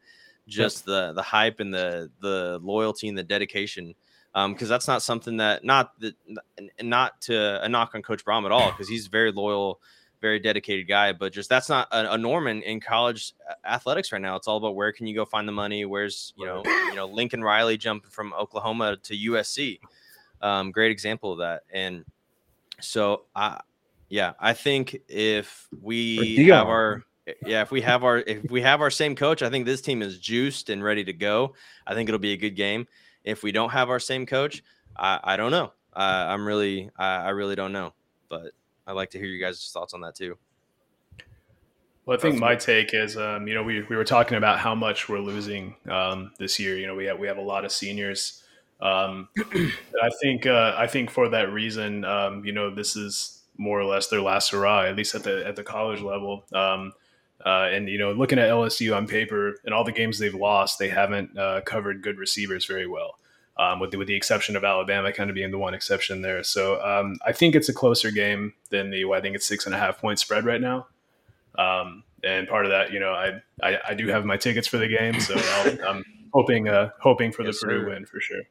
just 0.47 0.85
the 0.85 1.13
the 1.13 1.21
hype 1.21 1.59
and 1.59 1.73
the 1.73 2.09
the 2.21 2.59
loyalty 2.63 3.07
and 3.07 3.17
the 3.17 3.23
dedication. 3.23 3.93
Because 4.33 4.67
that's 4.67 4.87
not 4.87 5.01
something 5.01 5.37
that 5.37 5.63
not 5.63 5.97
that 6.01 6.13
n- 6.57 6.69
not 6.81 7.21
to 7.21 7.63
a 7.63 7.69
knock 7.69 7.95
on 7.95 8.01
Coach 8.01 8.25
Brohm 8.25 8.45
at 8.45 8.51
all, 8.51 8.69
because 8.71 8.89
he's 8.89 9.07
very 9.07 9.31
loyal 9.31 9.79
very 10.25 10.39
dedicated 10.39 10.87
guy, 10.87 11.13
but 11.13 11.31
just 11.31 11.49
that's 11.49 11.69
not 11.69 11.87
a, 11.91 12.13
a 12.13 12.17
norm 12.17 12.47
in, 12.47 12.63
in 12.63 12.79
college 12.79 13.33
athletics 13.63 14.11
right 14.11 14.21
now. 14.21 14.35
It's 14.35 14.47
all 14.47 14.57
about 14.57 14.75
where 14.75 14.91
can 14.91 15.05
you 15.05 15.13
go 15.13 15.23
find 15.23 15.47
the 15.47 15.51
money? 15.51 15.85
Where's 15.85 16.33
you 16.35 16.47
know 16.47 16.63
you 16.65 16.95
know 16.95 17.05
Lincoln 17.05 17.43
Riley 17.43 17.77
jumping 17.77 18.09
from 18.09 18.33
Oklahoma 18.33 18.97
to 19.03 19.13
USC, 19.13 19.79
um, 20.41 20.71
great 20.71 20.91
example 20.91 21.31
of 21.31 21.37
that. 21.39 21.61
And 21.71 22.05
so 22.81 23.25
I, 23.35 23.61
yeah, 24.09 24.33
I 24.39 24.53
think 24.53 24.97
if 25.07 25.67
we 25.79 26.47
have 26.47 26.67
our 26.67 27.03
yeah 27.45 27.61
if 27.61 27.69
we 27.69 27.81
have 27.81 28.03
our 28.03 28.17
if 28.17 28.49
we 28.49 28.63
have 28.63 28.81
our 28.81 28.91
same 28.91 29.15
coach, 29.15 29.43
I 29.43 29.51
think 29.51 29.67
this 29.67 29.81
team 29.81 30.01
is 30.01 30.17
juiced 30.17 30.71
and 30.71 30.83
ready 30.83 31.03
to 31.03 31.13
go. 31.13 31.53
I 31.85 31.93
think 31.93 32.09
it'll 32.09 32.17
be 32.17 32.33
a 32.33 32.37
good 32.37 32.55
game. 32.55 32.87
If 33.23 33.43
we 33.43 33.51
don't 33.51 33.69
have 33.69 33.91
our 33.91 33.99
same 33.99 34.25
coach, 34.25 34.63
I, 34.97 35.19
I 35.23 35.37
don't 35.37 35.51
know. 35.51 35.71
I, 35.93 36.33
I'm 36.33 36.47
really 36.47 36.89
I, 36.97 37.17
I 37.17 37.29
really 37.29 37.55
don't 37.55 37.73
know, 37.73 37.93
but. 38.27 38.53
I'd 38.87 38.93
like 38.93 39.11
to 39.11 39.19
hear 39.19 39.27
you 39.27 39.43
guys' 39.43 39.69
thoughts 39.73 39.93
on 39.93 40.01
that 40.01 40.15
too. 40.15 40.37
Well, 42.05 42.17
I 42.17 42.21
think 42.21 42.37
my 42.37 42.55
take 42.55 42.93
is, 42.93 43.17
um, 43.17 43.47
you 43.47 43.55
know, 43.55 43.63
we, 43.63 43.81
we 43.81 43.95
were 43.95 44.03
talking 44.03 44.37
about 44.37 44.59
how 44.59 44.75
much 44.75 45.09
we're 45.09 45.19
losing 45.19 45.75
um, 45.89 46.31
this 46.37 46.59
year. 46.59 46.77
You 46.77 46.85
know, 46.85 46.93
we 46.93 47.05
have 47.05 47.17
we 47.17 47.27
have 47.27 47.37
a 47.37 47.41
lot 47.41 47.65
of 47.65 47.71
seniors. 47.71 48.43
Um, 48.79 49.29
I 49.39 50.09
think 50.21 50.45
uh, 50.45 50.75
I 50.77 50.85
think 50.85 51.09
for 51.09 51.29
that 51.29 51.51
reason, 51.51 52.05
um, 52.05 52.45
you 52.45 52.51
know, 52.51 52.73
this 52.73 52.95
is 52.95 53.41
more 53.57 53.79
or 53.79 53.85
less 53.85 54.07
their 54.07 54.21
last 54.21 54.51
hurrah, 54.51 54.83
at 54.83 54.95
least 54.95 55.15
at 55.15 55.23
the 55.23 55.45
at 55.47 55.55
the 55.55 55.63
college 55.63 56.01
level. 56.01 56.43
Um, 56.53 56.93
uh, 57.43 57.69
and 57.71 57.89
you 57.89 57.97
know, 57.97 58.11
looking 58.11 58.37
at 58.37 58.49
LSU 58.49 58.95
on 58.95 59.07
paper 59.07 59.55
and 59.65 59.73
all 59.73 59.83
the 59.83 59.91
games 59.91 60.19
they've 60.19 60.33
lost, 60.33 60.77
they 60.77 60.89
haven't 60.89 61.37
uh, 61.37 61.61
covered 61.61 62.03
good 62.03 62.17
receivers 62.17 62.65
very 62.65 62.87
well. 62.87 63.17
Um, 63.57 63.79
with 63.79 63.91
the, 63.91 63.97
with 63.97 64.09
the 64.09 64.15
exception 64.15 64.57
of 64.57 64.65
Alabama, 64.65 65.13
kind 65.13 65.29
of 65.29 65.33
being 65.33 65.49
the 65.49 65.57
one 65.57 65.73
exception 65.73 66.21
there. 66.21 66.43
So 66.43 66.83
um, 66.83 67.17
I 67.25 67.31
think 67.31 67.55
it's 67.55 67.69
a 67.69 67.73
closer 67.73 68.11
game 68.11 68.53
than 68.69 68.89
the. 68.89 69.05
I 69.13 69.21
think 69.21 69.33
it's 69.33 69.47
six 69.47 69.65
and 69.65 69.73
a 69.73 69.77
half 69.77 69.97
point 70.01 70.19
spread 70.19 70.43
right 70.43 70.59
now. 70.59 70.87
Um, 71.57 72.03
and 72.21 72.49
part 72.49 72.65
of 72.65 72.71
that, 72.71 72.91
you 72.91 72.99
know, 72.99 73.13
I 73.13 73.41
I, 73.63 73.79
I 73.89 73.93
do 73.93 74.07
have 74.07 74.25
my 74.25 74.35
tickets 74.35 74.67
for 74.67 74.77
the 74.77 74.89
game, 74.89 75.19
so 75.21 75.35
i 75.37 75.77
am 75.87 76.03
hoping 76.33 76.67
uh, 76.67 76.89
hoping 76.99 77.31
for 77.31 77.43
Yes, 77.43 77.61
the 77.61 77.67
Purdue 77.67 77.83
sir. 77.83 77.89
win 77.89 78.05
for 78.05 78.19
sure. 78.19 78.41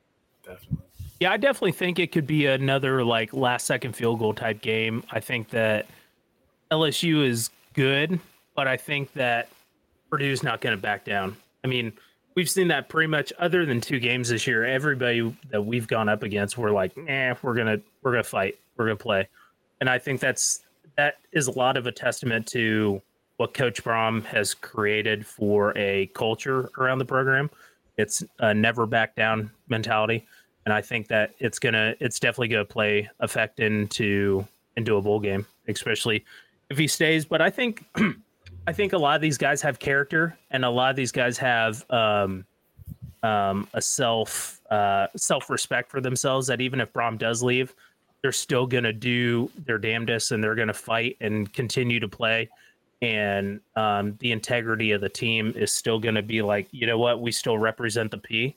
Definitely. 0.42 0.78
Yeah, 1.20 1.32
I 1.32 1.36
definitely 1.36 1.72
think 1.72 1.98
it 1.98 2.10
could 2.10 2.26
be 2.26 2.46
another 2.46 3.04
like 3.04 3.32
last 3.34 3.66
second 3.66 3.94
field 3.94 4.18
goal 4.18 4.32
type 4.34 4.62
game. 4.62 5.04
I 5.10 5.20
think 5.20 5.50
that 5.50 5.86
LSU 6.70 7.26
is 7.26 7.50
good, 7.74 8.18
but 8.54 8.66
I 8.66 8.76
think 8.76 9.12
that 9.14 9.48
Purdue's 10.10 10.42
not 10.42 10.60
going 10.60 10.74
to 10.76 10.80
back 10.80 11.04
down. 11.04 11.36
I 11.62 11.66
mean, 11.66 11.92
we've 12.34 12.50
seen 12.50 12.68
that 12.68 12.88
pretty 12.88 13.08
much 13.08 13.32
other 13.38 13.64
than 13.64 13.80
two 13.80 13.98
games 13.98 14.28
this 14.28 14.46
year. 14.46 14.64
Everybody 14.64 15.36
that 15.50 15.62
we've 15.62 15.86
gone 15.86 16.08
up 16.08 16.22
against, 16.22 16.58
we're 16.58 16.70
like, 16.70 16.96
eh, 17.08 17.34
we're 17.42 17.54
gonna 17.54 17.78
we're 18.02 18.12
gonna 18.12 18.24
fight, 18.24 18.58
we're 18.76 18.86
gonna 18.86 18.96
play, 18.96 19.28
and 19.80 19.88
I 19.88 19.98
think 19.98 20.20
that's 20.20 20.60
that 20.96 21.16
is 21.32 21.46
a 21.46 21.52
lot 21.52 21.76
of 21.76 21.86
a 21.86 21.92
testament 21.92 22.46
to 22.48 23.00
what 23.36 23.52
Coach 23.52 23.82
Brohm 23.82 24.24
has 24.24 24.54
created 24.54 25.26
for 25.26 25.76
a 25.76 26.06
culture 26.14 26.70
around 26.78 26.98
the 26.98 27.04
program. 27.04 27.50
It's 27.96 28.22
a 28.38 28.54
never 28.54 28.86
back 28.86 29.16
down 29.16 29.50
mentality 29.68 30.26
and 30.64 30.72
I 30.72 30.80
think 30.80 31.08
that 31.08 31.34
it's 31.38 31.58
gonna 31.58 31.94
it's 32.00 32.18
definitely 32.18 32.48
gonna 32.48 32.64
play 32.64 33.08
effect 33.20 33.60
into 33.60 34.46
into 34.76 34.96
a 34.96 35.02
bowl 35.02 35.20
game, 35.20 35.46
especially 35.68 36.24
if 36.70 36.78
he 36.78 36.86
stays. 36.86 37.24
But 37.24 37.40
I 37.42 37.50
think 37.50 37.84
I 38.66 38.72
think 38.72 38.92
a 38.92 38.98
lot 38.98 39.16
of 39.16 39.20
these 39.20 39.38
guys 39.38 39.60
have 39.62 39.78
character, 39.78 40.36
and 40.50 40.64
a 40.64 40.70
lot 40.70 40.90
of 40.90 40.96
these 40.96 41.12
guys 41.12 41.36
have 41.38 41.88
um, 41.90 42.44
um, 43.22 43.68
a 43.74 43.82
self 43.82 44.60
uh, 44.70 45.08
self 45.16 45.50
respect 45.50 45.90
for 45.90 46.00
themselves. 46.00 46.46
That 46.46 46.60
even 46.60 46.80
if 46.80 46.92
Brohm 46.92 47.18
does 47.18 47.42
leave, 47.42 47.74
they're 48.22 48.32
still 48.32 48.66
gonna 48.66 48.92
do 48.92 49.50
their 49.66 49.78
damnedest, 49.78 50.32
and 50.32 50.42
they're 50.42 50.54
gonna 50.54 50.72
fight 50.72 51.16
and 51.20 51.52
continue 51.52 52.00
to 52.00 52.08
play. 52.08 52.48
And 53.02 53.60
um, 53.76 54.16
the 54.20 54.32
integrity 54.32 54.92
of 54.92 55.02
the 55.02 55.10
team 55.10 55.52
is 55.56 55.70
still 55.70 55.98
to 56.14 56.22
be 56.22 56.40
like, 56.40 56.68
you 56.70 56.86
know 56.86 56.96
what, 56.96 57.20
we 57.20 57.32
still 57.32 57.58
represent 57.58 58.10
the 58.10 58.18
P, 58.18 58.56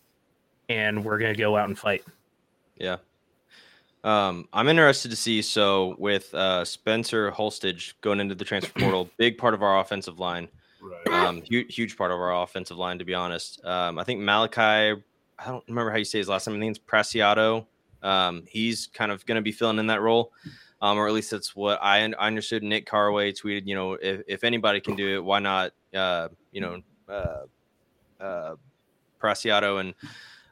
and 0.69 1.03
we're 1.03 1.17
to 1.33 1.41
go 1.41 1.57
out 1.57 1.67
and 1.67 1.77
fight. 1.77 2.03
Yeah. 2.77 2.97
Um, 4.03 4.47
I'm 4.53 4.67
interested 4.69 5.09
to 5.11 5.17
see. 5.17 5.41
So 5.41 5.95
with 5.97 6.33
uh, 6.33 6.63
Spencer 6.65 7.31
Holstege 7.31 7.93
going 8.01 8.19
into 8.19 8.35
the 8.35 8.45
transfer 8.45 8.71
portal, 8.79 9.09
big 9.17 9.37
part 9.37 9.53
of 9.53 9.61
our 9.63 9.79
offensive 9.79 10.19
line, 10.19 10.47
Right. 10.79 11.07
um, 11.07 11.41
huge, 11.41 11.73
huge 11.75 11.97
part 11.97 12.11
of 12.11 12.19
our 12.19 12.43
offensive 12.43 12.77
line, 12.77 12.99
to 12.99 13.05
be 13.05 13.13
honest. 13.15 13.63
Um, 13.65 13.97
I 13.97 14.03
think 14.03 14.21
Malachi, 14.21 14.61
I 15.39 15.45
don't 15.45 15.63
remember 15.67 15.89
how 15.91 15.97
you 15.97 16.05
say 16.05 16.19
his 16.19 16.29
last 16.29 16.47
name. 16.47 16.55
I 16.55 16.59
think 16.59 16.77
it's 16.77 16.85
Preciado. 16.85 17.65
Um, 18.03 18.43
he's 18.47 18.87
kind 18.93 19.11
of 19.11 19.25
going 19.25 19.37
to 19.37 19.41
be 19.41 19.51
filling 19.51 19.79
in 19.79 19.87
that 19.87 20.01
role, 20.01 20.31
um, 20.81 20.97
or 20.99 21.07
at 21.07 21.13
least 21.13 21.31
that's 21.31 21.55
what 21.55 21.79
I, 21.81 22.03
un- 22.03 22.15
I 22.19 22.27
understood. 22.27 22.61
Nick 22.63 22.85
Carway 22.87 23.33
tweeted, 23.33 23.65
you 23.65 23.73
know, 23.73 23.93
if, 23.93 24.21
if 24.27 24.43
anybody 24.43 24.79
can 24.79 24.95
do 24.95 25.15
it, 25.15 25.23
why 25.23 25.39
not? 25.39 25.73
Uh, 25.93 26.29
you 26.51 26.61
know, 26.61 26.81
uh, 27.09 27.43
uh, 28.23 28.55
Preciado 29.21 29.79
and 29.79 29.95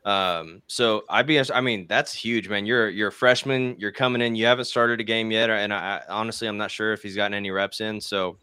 um, 0.06 0.62
so 0.68 1.04
I'd 1.10 1.26
be, 1.26 1.40
I 1.40 1.62
mean, 1.62 1.88
that's 1.88 2.14
huge, 2.14 2.48
man. 2.48 2.68
You're 2.68 2.90
you're 2.90 3.08
a 3.08 3.12
freshman. 3.12 3.76
You're 3.80 3.92
coming 3.92 4.22
in. 4.22 4.36
You 4.36 4.46
haven't 4.46 4.66
started 4.66 5.00
a 5.02 5.04
game 5.04 5.32
yet, 5.32 5.50
and 5.50 5.74
I, 5.74 6.02
honestly, 6.08 6.48
I'm 6.48 6.58
not 6.58 6.70
sure 6.70 6.94
if 6.94 7.02
he's 7.02 7.16
gotten 7.16 7.34
any 7.34 7.50
reps 7.50 7.82
in. 7.82 8.00
So, 8.00 8.38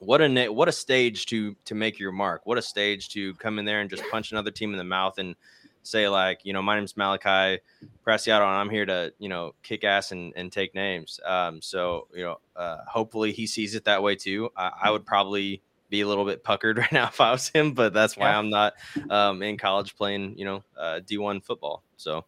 what 0.00 0.20
a 0.20 0.48
what 0.48 0.66
a 0.66 0.72
stage 0.72 1.26
to 1.26 1.54
to 1.66 1.74
make 1.76 2.00
your 2.00 2.10
mark. 2.10 2.42
What 2.46 2.58
a 2.58 2.62
stage 2.62 3.10
to 3.10 3.32
come 3.34 3.60
in 3.60 3.64
there 3.64 3.80
and 3.80 3.88
just 3.88 4.02
punch 4.10 4.32
another 4.32 4.50
team 4.50 4.72
in 4.72 4.78
the 4.78 4.84
mouth 4.84 5.18
and 5.18 5.36
say 5.84 6.08
like, 6.08 6.40
you 6.42 6.52
know, 6.52 6.62
my 6.62 6.74
name's 6.74 6.96
Malachi 6.96 7.60
Preciado, 8.04 8.42
and 8.42 8.56
I'm 8.56 8.68
here 8.68 8.84
to 8.86 9.12
you 9.20 9.28
know 9.28 9.54
kick 9.62 9.84
ass 9.84 10.10
and, 10.10 10.32
and 10.34 10.50
take 10.50 10.74
names. 10.74 11.20
Um, 11.24 11.62
so 11.62 12.08
you 12.12 12.24
know, 12.24 12.40
uh, 12.56 12.78
hopefully 12.88 13.30
he 13.30 13.46
sees 13.46 13.76
it 13.76 13.84
that 13.84 14.02
way 14.02 14.16
too. 14.16 14.50
I, 14.56 14.72
I 14.82 14.90
would 14.90 15.06
probably 15.06 15.62
be 15.90 16.00
a 16.02 16.06
little 16.08 16.24
bit 16.24 16.44
puckered 16.44 16.78
right 16.78 16.92
now 16.92 17.08
if 17.08 17.20
I 17.20 17.30
was 17.30 17.48
him, 17.48 17.72
but 17.72 17.92
that's 17.92 18.16
why 18.16 18.30
Yeah. 18.30 18.38
I'm 18.38 18.50
not 18.50 18.74
um, 19.10 19.42
in 19.42 19.56
college 19.56 19.96
playing, 19.96 20.38
you 20.38 20.44
know, 20.44 20.64
uh, 20.76 21.00
D1 21.06 21.42
football. 21.44 21.82
So, 21.96 22.24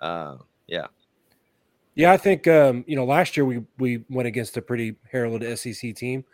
uh, 0.00 0.36
yeah, 0.66 0.86
Yeah, 1.94 2.12
I 2.12 2.16
think 2.16 2.46
um, 2.48 2.84
you 2.86 2.96
know 2.96 3.04
last 3.04 3.36
year 3.36 3.44
we 3.44 3.62
we 3.78 4.04
went 4.08 4.26
against 4.26 4.56
a 4.56 4.62
pretty 4.62 4.96
heralded 5.10 5.58
SEC 5.58 5.94
team 5.94 6.24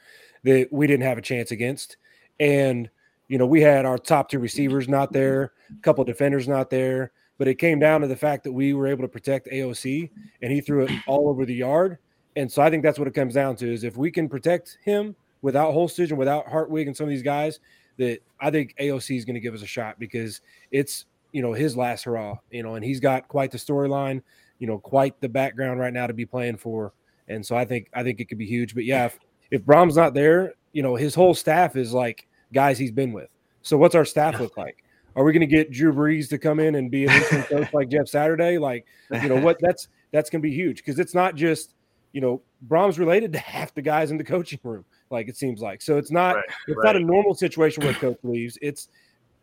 that 0.44 0.68
we 0.70 0.86
didn't 0.86 1.04
have 1.04 1.18
a 1.18 1.22
chance 1.22 1.50
against, 1.50 1.96
and 2.38 2.88
you 3.28 3.38
know 3.38 3.46
we 3.46 3.60
had 3.60 3.84
our 3.84 3.98
top 3.98 4.28
two 4.30 4.38
receivers 4.38 4.88
not 4.88 5.12
there, 5.12 5.52
a 5.70 5.82
couple 5.82 6.02
defenders 6.04 6.48
not 6.48 6.70
there, 6.70 7.12
but 7.38 7.48
it 7.48 7.56
came 7.56 7.78
down 7.78 8.00
to 8.00 8.06
the 8.06 8.16
fact 8.16 8.44
that 8.44 8.52
we 8.52 8.72
were 8.72 8.86
able 8.86 9.02
to 9.02 9.08
protect 9.08 9.48
AOC, 9.48 10.10
and 10.42 10.52
he 10.52 10.60
threw 10.60 10.84
it 10.84 10.90
all 11.06 11.28
over 11.28 11.44
the 11.44 11.54
yard, 11.54 11.98
and 12.36 12.50
so 12.50 12.62
I 12.62 12.70
think 12.70 12.82
that's 12.82 12.98
what 12.98 13.08
it 13.08 13.14
comes 13.14 13.34
down 13.34 13.56
to 13.56 13.72
is 13.72 13.84
if 13.84 13.96
we 13.96 14.10
can 14.10 14.28
protect 14.28 14.78
him 14.84 15.14
without 15.42 15.72
Holstege 15.72 16.10
and 16.10 16.18
without 16.18 16.48
Hartwig 16.48 16.86
and 16.86 16.96
some 16.96 17.04
of 17.04 17.10
these 17.10 17.22
guys, 17.22 17.60
that 17.98 18.20
I 18.40 18.50
think 18.50 18.74
AOC 18.80 19.16
is 19.16 19.24
going 19.24 19.34
to 19.34 19.40
give 19.40 19.54
us 19.54 19.62
a 19.62 19.66
shot 19.66 19.98
because 19.98 20.40
it's 20.70 21.06
you 21.32 21.42
know 21.42 21.52
his 21.52 21.76
last 21.76 22.04
hurrah, 22.04 22.36
you 22.50 22.62
know, 22.62 22.74
and 22.74 22.84
he's 22.84 23.00
got 23.00 23.28
quite 23.28 23.50
the 23.50 23.58
storyline 23.58 24.22
you 24.60 24.66
know, 24.66 24.78
quite 24.78 25.20
the 25.20 25.28
background 25.28 25.80
right 25.80 25.92
now 25.92 26.06
to 26.06 26.12
be 26.12 26.24
playing 26.24 26.58
for. 26.58 26.92
And 27.26 27.44
so 27.44 27.56
I 27.56 27.64
think 27.64 27.88
I 27.92 28.04
think 28.04 28.20
it 28.20 28.26
could 28.26 28.38
be 28.38 28.46
huge. 28.46 28.74
But 28.74 28.84
yeah, 28.84 29.06
if, 29.06 29.18
if 29.50 29.62
Brohm's 29.64 29.96
not 29.96 30.14
there, 30.14 30.54
you 30.72 30.82
know, 30.82 30.94
his 30.94 31.14
whole 31.14 31.34
staff 31.34 31.74
is 31.74 31.92
like 31.92 32.28
guys 32.52 32.78
he's 32.78 32.92
been 32.92 33.12
with. 33.12 33.28
So 33.62 33.76
what's 33.76 33.94
our 33.94 34.04
staff 34.04 34.38
look 34.38 34.56
like? 34.56 34.84
Are 35.16 35.24
we 35.24 35.32
going 35.32 35.40
to 35.40 35.46
get 35.46 35.72
Drew 35.72 35.92
Brees 35.92 36.28
to 36.28 36.38
come 36.38 36.60
in 36.60 36.76
and 36.76 36.90
be 36.90 37.06
an 37.06 37.10
interim 37.10 37.42
coach 37.44 37.68
like 37.74 37.88
Jeff 37.88 38.06
Saturday? 38.06 38.58
Like, 38.58 38.86
you 39.10 39.28
know, 39.28 39.40
what 39.40 39.58
that's 39.60 39.88
that's 40.12 40.30
going 40.30 40.40
to 40.40 40.48
be 40.48 40.54
huge 40.54 40.78
because 40.78 40.98
it's 40.98 41.14
not 41.14 41.34
just 41.34 41.74
you 42.12 42.20
know 42.20 42.42
Brohm's 42.68 42.98
related 42.98 43.32
to 43.32 43.38
half 43.38 43.74
the 43.74 43.82
guys 43.82 44.10
in 44.10 44.18
the 44.18 44.24
coaching 44.24 44.60
room. 44.62 44.84
Like 45.10 45.28
it 45.28 45.36
seems 45.36 45.60
like 45.60 45.82
so 45.82 45.98
it's 45.98 46.10
not 46.12 46.36
Right, 46.36 46.44
it's 46.68 46.84
not 46.84 46.96
a 46.96 47.00
normal 47.00 47.34
situation 47.34 47.82
where 47.82 47.92
a 47.92 47.96
coach 47.96 48.18
leaves. 48.22 48.56
It's 48.62 48.88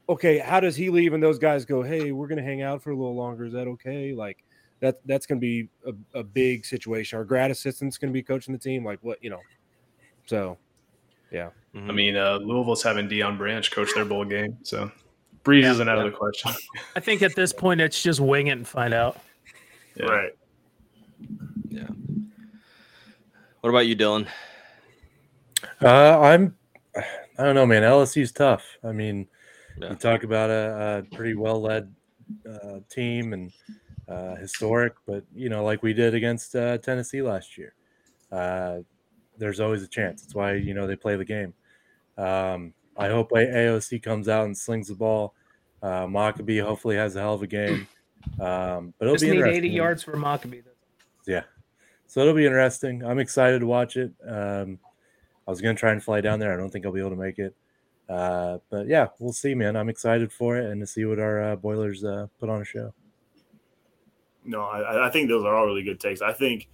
okay. 0.09 0.37
How 0.39 0.59
does 0.61 0.75
he 0.77 0.89
leave 0.89 1.13
and 1.13 1.21
those 1.21 1.37
guys 1.37 1.65
go? 1.65 1.81
Hey, 1.83 2.11
we're 2.13 2.27
going 2.27 2.37
to 2.37 2.43
hang 2.43 2.61
out 2.61 2.81
for 2.81 2.91
a 2.91 2.95
little 2.95 3.15
longer. 3.15 3.45
Is 3.45 3.53
that 3.53 3.67
okay? 3.67 4.13
Like 4.13 4.43
that 4.79 4.99
that's 5.05 5.25
going 5.25 5.39
to 5.39 5.41
be 5.41 5.67
a, 5.85 6.19
a 6.19 6.23
big 6.23 6.65
situation. 6.65 7.17
Our 7.17 7.25
grad 7.25 7.51
assistant's 7.51 7.97
going 7.97 8.11
to 8.11 8.13
be 8.13 8.23
coaching 8.23 8.53
the 8.53 8.59
team. 8.59 8.85
Like 8.85 8.99
what 9.01 9.21
you 9.21 9.29
know. 9.29 9.41
So 10.25 10.57
yeah. 11.31 11.49
I 11.75 11.77
Mhm. 11.79 11.95
mean, 11.95 12.15
uh, 12.15 12.37
Louisville's 12.37 12.81
having 12.81 13.09
Deion 13.09 13.37
Branch 13.37 13.69
coach 13.69 13.89
their 13.93 14.05
bowl 14.05 14.23
game, 14.23 14.57
so 14.63 14.89
Brees 15.43 15.63
Yeah. 15.63 15.71
isn't 15.71 15.89
out 15.89 15.97
Yeah. 15.97 16.05
of 16.05 16.11
the 16.13 16.17
question. 16.17 16.51
I 16.95 17.01
think 17.01 17.21
at 17.21 17.35
this 17.35 17.51
point 17.51 17.81
it's 17.81 18.01
just 18.01 18.21
wing 18.21 18.47
it 18.47 18.51
and 18.51 18.65
find 18.67 18.93
out. 18.93 19.19
Yeah. 19.95 20.05
Right. 20.05 20.31
Yeah. 21.69 21.87
What 23.61 23.69
about 23.69 23.87
you, 23.87 23.95
Dylan? 23.97 24.27
Uh, 25.81 26.19
I'm, 26.19 26.55
I 26.95 27.43
don't 27.43 27.55
know, 27.55 27.65
man. 27.65 27.83
LSU's 27.83 28.31
tough. 28.31 28.63
I 28.83 28.91
mean, 28.91 29.27
Yeah. 29.79 29.89
you 29.91 29.95
talk 29.95 30.23
about 30.23 30.49
a, 30.49 31.03
a 31.11 31.15
pretty 31.15 31.35
well 31.35 31.61
led 31.61 31.93
uh, 32.49 32.79
team 32.89 33.33
and 33.33 33.51
uh, 34.07 34.35
historic, 34.35 34.93
but 35.05 35.23
you 35.35 35.49
know, 35.49 35.63
like 35.63 35.83
we 35.83 35.93
did 35.93 36.15
against 36.15 36.55
uh, 36.55 36.77
Tennessee 36.79 37.21
last 37.21 37.57
year, 37.57 37.73
uh, 38.31 38.79
there's 39.37 39.59
always 39.59 39.83
a 39.83 39.87
chance. 39.87 40.21
That's 40.23 40.33
why 40.33 40.53
you 40.53 40.73
know 40.73 40.87
they 40.87 40.95
play 40.95 41.15
the 41.15 41.25
game. 41.25 41.53
Um, 42.17 42.73
I 42.97 43.09
hope 43.09 43.31
A- 43.33 43.35
AOC 43.35 44.01
comes 44.01 44.27
out 44.27 44.45
and 44.45 44.57
slings 44.57 44.87
the 44.87 44.95
ball. 44.95 45.35
Uh, 45.83 46.07
Mockobee 46.07 46.63
hopefully 46.63 46.95
has 46.95 47.15
a 47.15 47.19
hell 47.19 47.35
of 47.35 47.43
a 47.43 47.47
game. 47.47 47.87
Um, 48.39 48.93
but 48.97 49.05
it'll 49.05 49.13
Just 49.15 49.25
be 49.25 49.31
need 49.31 49.43
80 49.43 49.69
yards 49.69 50.01
for 50.03 50.13
Mockobee. 50.17 50.63
Yeah. 51.27 51.43
So 52.07 52.21
it'll 52.21 52.33
be 52.33 52.45
interesting. 52.47 53.05
I'm 53.05 53.19
excited 53.19 53.59
to 53.59 53.67
watch 53.67 53.95
it. 53.95 54.11
Um, 54.27 54.79
I 55.47 55.51
was 55.51 55.61
going 55.61 55.75
to 55.75 55.79
try 55.79 55.91
and 55.91 56.03
fly 56.03 56.21
down 56.21 56.39
there. 56.39 56.53
I 56.53 56.57
don't 56.57 56.69
think 56.69 56.85
I'll 56.85 56.91
be 56.91 56.99
able 56.99 57.11
to 57.11 57.15
make 57.15 57.39
it. 57.39 57.55
Uh, 58.09 58.57
but 58.69 58.87
yeah, 58.87 59.07
we'll 59.19 59.33
see, 59.33 59.55
man. 59.55 59.75
I'm 59.75 59.89
excited 59.89 60.31
for 60.31 60.57
it 60.57 60.69
and 60.69 60.81
to 60.81 60.87
see 60.87 61.05
what 61.05 61.19
our 61.19 61.41
uh, 61.51 61.55
Boilers 61.55 62.03
uh, 62.03 62.27
put 62.39 62.49
on 62.49 62.61
a 62.61 62.65
show. 62.65 62.93
No, 64.45 64.61
I, 64.61 65.07
I 65.07 65.09
think 65.09 65.27
those 65.27 65.43
are 65.43 65.55
all 65.55 65.65
really 65.65 65.83
good 65.83 65.99
takes. 65.99 66.21
I 66.21 66.31
think 66.31 66.69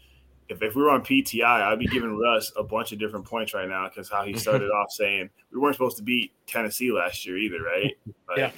if, 0.49 0.61
if 0.61 0.75
we 0.75 0.83
were 0.83 0.91
on 0.91 1.03
PTI, 1.03 1.43
I'd 1.43 1.79
be 1.79 1.87
giving 1.87 2.17
Russ 2.17 2.51
a 2.57 2.63
bunch 2.63 2.91
of 2.91 2.99
different 2.99 3.25
points 3.25 3.53
right 3.53 3.67
now 3.67 3.89
because 3.89 4.09
how 4.09 4.23
he 4.23 4.37
started 4.37 4.69
off 4.71 4.91
saying 4.91 5.29
we 5.51 5.59
weren't 5.59 5.75
supposed 5.75 5.97
to 5.97 6.03
beat 6.03 6.31
Tennessee 6.45 6.91
last 6.91 7.25
year 7.25 7.37
either, 7.37 7.63
right? 7.63 7.97
Like, 8.27 8.37
Yeah. 8.37 8.51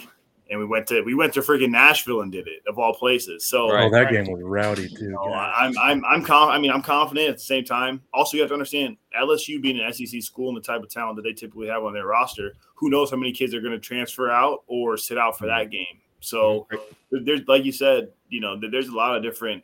And 0.49 0.59
we 0.59 0.65
went 0.65 0.85
to 0.87 1.01
we 1.01 1.15
went 1.15 1.33
to 1.33 1.41
freaking 1.41 1.71
Nashville 1.71 2.21
and 2.21 2.31
did 2.31 2.47
it 2.47 2.61
of 2.67 2.77
all 2.77 2.93
places. 2.93 3.45
So 3.45 3.69
oh, 3.71 3.73
Right. 3.73 3.83
Oh, 3.85 3.89
that 3.89 4.11
game 4.11 4.31
was 4.31 4.43
rowdy 4.43 4.87
too. 4.89 5.09
No, 5.09 5.17
God. 5.17 5.33
I- 5.33 5.65
I'm 5.65 5.77
I'm 5.79 6.05
I'm 6.05 6.23
conf- 6.23 6.51
I 6.51 6.59
mean 6.59 6.69
I'm 6.71 6.83
confident 6.83 7.29
at 7.29 7.35
the 7.37 7.41
same 7.43 7.63
time. 7.63 8.01
Also, 8.13 8.37
you 8.37 8.41
have 8.41 8.49
to 8.49 8.53
understand 8.53 8.97
LSU 9.19 9.59
being 9.61 9.79
an 9.79 9.91
SEC 9.91 10.21
school 10.21 10.49
and 10.49 10.57
the 10.57 10.61
type 10.61 10.83
of 10.83 10.89
talent 10.89 11.15
that 11.15 11.23
they 11.23 11.33
typically 11.33 11.67
have 11.67 11.83
on 11.83 11.93
their 11.93 12.05
roster. 12.05 12.53
Who 12.75 12.89
knows 12.91 13.09
how 13.09 13.17
many 13.17 13.31
kids 13.31 13.55
are 13.55 13.61
going 13.61 13.73
to 13.73 13.79
transfer 13.79 14.29
out 14.29 14.63
or 14.67 14.97
sit 14.97 15.17
out 15.17 15.37
for 15.37 15.47
that 15.47 15.71
game? 15.71 15.99
So 16.19 16.67
there's 17.11 17.41
like 17.47 17.65
you 17.65 17.71
said, 17.71 18.09
you 18.29 18.39
know, 18.41 18.59
there's 18.59 18.87
a 18.87 18.95
lot 18.95 19.15
of 19.15 19.23
different 19.23 19.63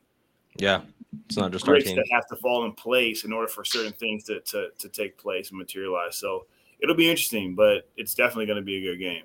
Yeah, 0.57 0.81
it's 1.27 1.37
not 1.37 1.51
just 1.51 1.67
our 1.67 1.73
bricks 1.75 1.87
team. 1.87 1.97
that 1.97 2.07
have 2.11 2.27
to 2.27 2.35
fall 2.37 2.65
in 2.65 2.71
place 2.73 3.23
in 3.23 3.33
order 3.33 3.47
for 3.47 3.63
certain 3.63 3.93
things 3.93 4.23
to 4.25 4.39
to, 4.41 4.69
to 4.79 4.89
take 4.89 5.17
place 5.17 5.49
and 5.49 5.57
materialize. 5.59 6.17
So 6.17 6.45
it'll 6.79 6.95
be 6.95 7.09
interesting, 7.09 7.53
but 7.53 7.87
it's 7.97 8.15
definitely 8.15 8.47
going 8.47 8.57
to 8.57 8.63
be 8.63 8.77
a 8.77 8.81
good 8.81 8.97
game. 8.99 9.23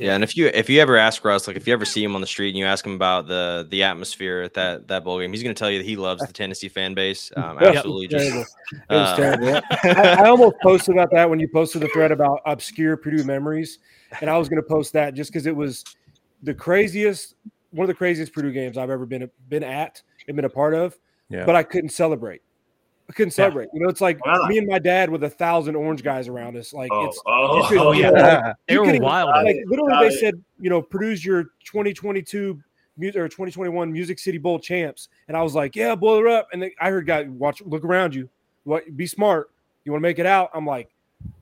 Yeah, 0.00 0.14
and 0.14 0.24
if 0.24 0.34
you 0.34 0.46
if 0.54 0.70
you 0.70 0.80
ever 0.80 0.96
ask 0.96 1.22
Russ, 1.26 1.46
like 1.46 1.58
if 1.58 1.66
you 1.66 1.74
ever 1.74 1.84
see 1.84 2.02
him 2.02 2.14
on 2.14 2.22
the 2.22 2.26
street 2.26 2.48
and 2.48 2.58
you 2.58 2.64
ask 2.64 2.86
him 2.86 2.94
about 2.94 3.28
the 3.28 3.66
the 3.68 3.82
atmosphere 3.82 4.40
at 4.40 4.54
that 4.54 4.88
that 4.88 5.04
bowl 5.04 5.20
game, 5.20 5.30
he's 5.30 5.42
going 5.42 5.54
to 5.54 5.58
tell 5.58 5.70
you 5.70 5.76
that 5.78 5.84
he 5.84 5.94
loves 5.94 6.26
the 6.26 6.32
Tennessee 6.32 6.68
fan 6.68 6.94
base. 6.94 7.30
Um, 7.40 7.58
absolutely, 7.58 8.04
it 8.04 8.12
was 8.12 8.22
just 8.22 8.30
terrible. 8.30 8.46
It 8.72 8.94
was 8.94 9.08
uh, 9.08 9.16
terrible. 9.16 9.60
I, 10.00 10.24
I 10.24 10.28
almost 10.28 10.56
posted 10.62 10.94
about 10.94 11.10
that 11.12 11.28
when 11.28 11.40
you 11.40 11.48
posted 11.48 11.80
the 11.80 11.88
thread 11.88 12.12
about 12.12 12.40
obscure 12.44 12.96
Purdue 12.96 13.24
memories, 13.24 13.78
and 14.20 14.28
I 14.28 14.36
was 14.36 14.48
going 14.48 14.62
to 14.62 14.68
post 14.68 14.92
that 14.92 15.14
just 15.14 15.30
because 15.32 15.46
it 15.46 15.56
was 15.56 15.84
the 16.42 16.52
craziest, 16.52 17.34
one 17.70 17.84
of 17.84 17.88
the 17.88 17.94
craziest 17.94 18.32
Purdue 18.34 18.52
games 18.52 18.76
I've 18.76 18.90
ever 18.90 19.06
been 19.06 19.30
been 19.48 19.64
at 19.64 20.02
and 20.28 20.36
been 20.36 20.44
a 20.44 20.50
part 20.50 20.74
of. 20.74 20.98
Yeah. 21.30 21.46
But 21.46 21.56
I 21.56 21.62
couldn't 21.62 21.90
celebrate. 21.90 22.42
I 23.10 23.12
couldn't 23.12 23.32
Yeah. 23.36 23.68
You 23.74 23.80
know, 23.80 23.88
it's 23.88 24.00
like 24.00 24.24
Wow. 24.24 24.46
me 24.46 24.58
and 24.58 24.68
my 24.68 24.78
dad 24.78 25.10
with 25.10 25.24
a 25.24 25.28
thousand 25.30 25.74
orange 25.74 26.04
guys 26.04 26.28
around 26.28 26.56
us. 26.56 26.72
Like 26.72 26.92
Oh, 26.92 27.06
it's 27.06 27.20
oh, 27.26 27.56
you 27.62 27.68
could- 27.68 27.78
Oh, 27.78 27.92
you 27.92 28.02
yeah. 28.02 28.10
know, 28.10 28.16
Yeah. 28.18 28.52
They 28.68 28.74
you 28.74 28.80
were 28.80 28.86
could 28.86 28.94
even- 28.94 29.04
wild. 29.06 29.30
Like 29.44 29.56
literally 29.66 30.08
they 30.08 30.14
it. 30.14 30.20
said 30.20 30.34
you 30.60 30.70
know 30.70 30.80
Purdue's 30.80 31.24
your 31.24 31.44
2022 31.64 32.60
mu- 32.96 33.08
or 33.08 33.28
2021 33.28 33.92
Music 33.92 34.18
City 34.18 34.38
Bowl 34.38 34.58
champs, 34.60 35.08
and 35.28 35.36
I 35.36 35.42
was 35.42 35.54
like, 35.54 35.74
yeah, 35.74 35.94
boiler 35.94 36.28
up. 36.28 36.48
And 36.52 36.62
then 36.62 36.70
I 36.80 36.90
heard 36.90 37.06
guys 37.06 37.26
watch, 37.28 37.60
look 37.62 37.84
around 37.84 38.14
you, 38.14 38.28
what, 38.64 38.96
be 38.96 39.06
smart. 39.06 39.50
You 39.84 39.92
want 39.92 40.02
to 40.02 40.08
make 40.08 40.18
it 40.18 40.26
out? 40.26 40.50
I'm 40.54 40.66
like, 40.66 40.90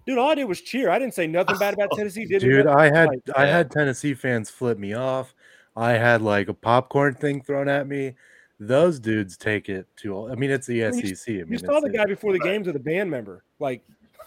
dude, 0.07 0.16
all 0.19 0.31
I 0.31 0.37
did 0.37 0.45
was 0.45 0.61
cheer. 0.61 0.89
I 0.91 0.99
didn't 0.99 1.14
say 1.14 1.27
nothing 1.27 1.59
bad 1.59 1.75
about 1.75 1.91
Tennessee. 1.97 2.25
Didn't 2.25 2.49
Dude. 2.49 2.66
I 2.66 2.85
had 2.87 3.09
like- 3.09 3.21
I 3.37 3.45
had 3.47 3.71
Tennessee 3.71 4.14
fans 4.14 4.49
flip 4.49 4.79
me 4.79 4.95
off. 4.95 5.35
I 5.77 5.93
had 5.93 6.23
like 6.23 6.49
a 6.49 6.55
popcorn 6.55 7.14
thing 7.14 7.43
thrown 7.43 7.69
at 7.69 7.87
me. 7.87 8.14
Those 8.61 8.98
dudes 8.98 9.36
take 9.36 9.68
it 9.68 9.86
to. 9.98 10.30
I 10.30 10.34
mean, 10.34 10.50
it's 10.50 10.66
the 10.66 10.84
I 10.84 10.90
mean, 10.90 11.14
SEC. 11.14 11.28
I 11.28 11.38
mean, 11.38 11.52
you 11.52 11.59
saw 11.59 11.80
the 11.80 11.90
guy 11.90 12.04
before 12.06 12.32
the 12.32 12.40
games 12.40 12.66
with 12.66 12.76
a 12.76 12.80
band 12.80 13.11
member, 13.11 13.44
like. 13.59 13.82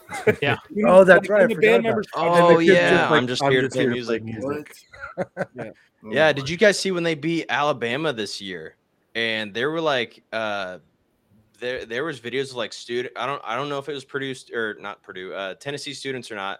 Yeah. 0.41 0.57
you 0.69 0.86
Oh, 0.88 1.05
that's 1.05 1.29
like, 1.29 1.29
right, 1.29 1.47
The 1.49 1.55
band 1.55 1.84
members. 1.84 2.05
And 2.17 2.36
the 2.36 2.41
Oh 2.41 2.59
yeah, 2.59 2.89
just 2.89 3.11
like, 3.11 3.21
I'm 3.21 3.27
just 3.27 3.43
"I'm 3.43 3.51
here 3.51 3.61
just 3.61 3.75
to 3.75 3.77
play 3.77 3.84
here 3.84 3.89
to 3.89 3.95
music. 3.95 4.23
play 4.23 4.34
music. 4.34 4.75
Yeah. 5.55 5.69
Oh, 6.03 6.11
Yeah, 6.11 6.34
did 6.34 6.49
you 6.49 6.57
guys 6.57 6.77
see 6.79 6.91
when 6.91 7.03
they 7.03 7.15
beat 7.15 7.45
Alabama 7.47 8.11
this 8.11 8.41
year? 8.41 8.75
And 9.15 9.53
there 9.53 9.71
were 9.71 9.79
like 9.79 10.23
uh 10.34 10.79
there 11.59 11.86
there 11.86 12.03
was 12.03 12.19
videos 12.19 12.49
of 12.51 12.55
like 12.55 12.73
student 12.73 13.13
I 13.17 13.25
don't 13.25 13.41
I 13.45 13.55
don't 13.55 13.69
know 13.69 13.77
if 13.77 13.88
it 13.88 13.93
was 13.93 14.03
produced 14.03 14.51
or 14.51 14.75
not 14.79 15.01
Purdue, 15.03 15.34
uh 15.34 15.53
Tennessee 15.55 15.93
students 15.93 16.32
or 16.32 16.36
not, 16.36 16.59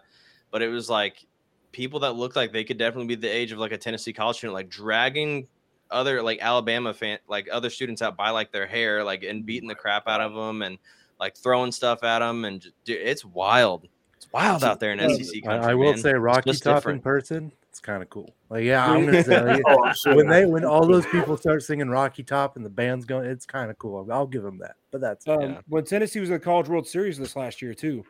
but 0.50 0.62
it 0.62 0.68
was 0.68 0.88
like 0.88 1.26
people 1.72 2.00
that 2.00 2.12
looked 2.14 2.36
like 2.36 2.52
they 2.52 2.64
could 2.64 2.78
definitely 2.78 3.14
be 3.14 3.20
the 3.20 3.28
age 3.28 3.52
of 3.52 3.58
like 3.58 3.72
a 3.72 3.78
Tennessee 3.78 4.12
college 4.12 4.36
student, 4.36 4.54
like 4.54 4.68
dragging 4.68 5.48
other 5.92 6.22
like 6.22 6.38
Alabama 6.40 6.94
fan 6.94 7.18
like 7.28 7.48
other 7.52 7.70
students 7.70 8.02
out 8.02 8.16
by 8.16 8.30
like 8.30 8.52
their 8.52 8.66
hair, 8.66 9.04
like 9.04 9.22
and 9.22 9.44
beating 9.46 9.68
the 9.68 9.74
crap 9.74 10.08
out 10.08 10.20
of 10.20 10.34
them 10.34 10.62
and 10.62 10.78
like 11.20 11.36
throwing 11.36 11.70
stuff 11.72 12.02
at 12.02 12.18
them 12.18 12.44
and 12.44 12.60
just, 12.60 12.74
dude, 12.84 13.00
it's 13.00 13.24
wild. 13.24 13.86
It's 14.16 14.32
wild 14.32 14.64
out 14.64 14.80
there 14.80 14.92
in 14.92 14.98
SEC 14.98 15.42
country. 15.42 15.68
I, 15.68 15.70
I 15.72 15.74
will 15.74 15.92
man. 15.92 15.98
say, 15.98 16.12
Rocky 16.14 16.50
just 16.50 16.62
Top 16.62 16.86
in 16.86 17.00
person, 17.00 17.52
it's 17.70 17.80
kind 17.80 18.02
of 18.02 18.10
cool. 18.10 18.34
Like, 18.50 18.64
yeah, 18.64 18.86
I'm 18.88 19.04
gonna 19.06 19.22
tell 19.24 19.56
you. 19.56 19.62
Oh, 19.66 19.92
sure. 19.92 20.14
when 20.16 20.28
they 20.28 20.44
when 20.46 20.64
all 20.64 20.86
those 20.86 21.06
people 21.06 21.36
start 21.36 21.62
singing 21.62 21.88
Rocky 21.88 22.22
Top 22.22 22.56
and 22.56 22.64
the 22.64 22.70
band's 22.70 23.04
going, 23.04 23.26
it's 23.26 23.46
kind 23.46 23.70
of 23.70 23.78
cool. 23.78 24.06
I'll 24.12 24.26
give 24.26 24.42
them 24.42 24.58
that. 24.58 24.76
But 24.90 25.00
that's 25.00 25.26
Um, 25.26 25.40
Yeah. 25.40 25.60
When 25.68 25.84
Tennessee 25.84 26.20
was 26.20 26.28
in 26.28 26.34
the 26.34 26.40
College 26.40 26.68
World 26.68 26.86
Series 26.86 27.18
this 27.18 27.34
last 27.34 27.62
year 27.62 27.74
too, 27.74 28.04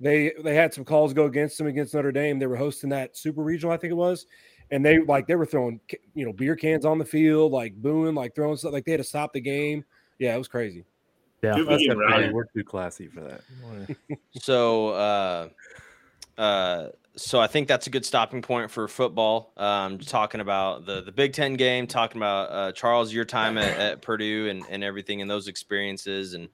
they 0.00 0.32
they 0.42 0.54
had 0.54 0.74
some 0.74 0.84
calls 0.84 1.12
go 1.14 1.26
against 1.26 1.56
them 1.58 1.66
against 1.66 1.94
Notre 1.94 2.12
Dame. 2.12 2.38
They 2.38 2.46
were 2.46 2.56
hosting 2.56 2.90
that 2.90 3.16
Super 3.16 3.42
Regional, 3.42 3.72
I 3.72 3.76
think 3.76 3.92
it 3.92 3.94
was, 3.96 4.26
and 4.74 4.84
they 4.84 4.98
like 4.98 5.28
they 5.28 5.36
were 5.36 5.46
throwing 5.46 5.78
you 6.14 6.26
know 6.26 6.32
beer 6.32 6.56
cans 6.56 6.84
on 6.84 6.98
the 6.98 7.04
field, 7.04 7.52
like 7.52 7.74
booing, 7.76 8.16
like 8.16 8.34
throwing 8.34 8.56
stuff, 8.56 8.72
like 8.72 8.84
they 8.84 8.90
had 8.90 8.98
to 8.98 9.04
stop 9.04 9.32
the 9.32 9.40
game. 9.40 9.84
Yeah, 10.18 10.34
it 10.34 10.38
was 10.38 10.48
crazy. 10.48 10.84
Yeah. 11.42 11.54
Dude, 11.54 11.68
we 11.68 11.74
that's 11.74 11.82
getting 11.84 12.00
definitely- 12.00 12.22
rowdy. 12.24 12.34
we're 12.34 12.44
too 12.46 12.64
classy 12.64 13.06
for 13.06 13.20
that. 13.20 13.96
So, 14.40 14.88
uh, 14.88 15.48
uh, 16.36 16.88
so 17.14 17.40
I 17.40 17.46
think 17.46 17.68
that's 17.68 17.86
a 17.86 17.90
good 17.90 18.04
stopping 18.04 18.42
point 18.42 18.68
for 18.68 18.88
football. 18.88 19.52
Um, 19.56 19.98
talking 19.98 20.40
about 20.40 20.86
the 20.86 21.02
the 21.02 21.12
Big 21.12 21.34
Ten 21.34 21.54
game, 21.54 21.86
talking 21.86 22.18
about 22.18 22.50
uh, 22.50 22.72
Charles, 22.72 23.12
your 23.12 23.24
time 23.24 23.56
at, 23.56 23.78
at 23.78 24.02
Purdue 24.02 24.48
and, 24.48 24.64
and 24.68 24.82
everything 24.82 25.22
and 25.22 25.30
those 25.30 25.46
experiences, 25.46 26.34
and 26.34 26.48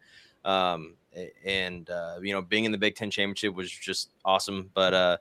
um, 0.44 0.96
and 1.46 1.88
uh, 1.88 2.16
you 2.20 2.34
know 2.34 2.42
being 2.42 2.64
in 2.66 2.72
the 2.72 2.78
Big 2.78 2.96
Ten 2.96 3.10
championship 3.10 3.54
was 3.54 3.70
just 3.70 4.10
awesome. 4.26 4.70
But 4.74 4.92
uh, 4.92 5.16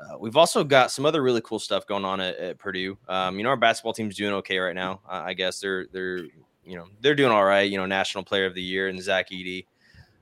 uh, 0.00 0.18
we've 0.18 0.36
also 0.36 0.64
got 0.64 0.90
some 0.90 1.04
other 1.04 1.22
really 1.22 1.42
cool 1.42 1.58
stuff 1.58 1.86
going 1.86 2.04
on 2.04 2.20
at, 2.20 2.36
at 2.36 2.58
Purdue. 2.58 2.96
Um, 3.08 3.36
you 3.36 3.44
know, 3.44 3.50
our 3.50 3.56
basketball 3.56 3.92
team's 3.92 4.16
doing 4.16 4.32
okay 4.34 4.58
right 4.58 4.74
now. 4.74 5.00
Uh, 5.08 5.22
I 5.26 5.34
guess 5.34 5.60
they're 5.60 5.86
they're 5.92 6.18
you 6.64 6.76
know 6.76 6.86
they're 7.00 7.14
doing 7.14 7.32
all 7.32 7.44
right. 7.44 7.70
You 7.70 7.76
know, 7.78 7.86
National 7.86 8.24
Player 8.24 8.46
of 8.46 8.54
the 8.54 8.62
Year 8.62 8.88
and 8.88 9.00
Zach 9.02 9.30
Edey 9.30 9.66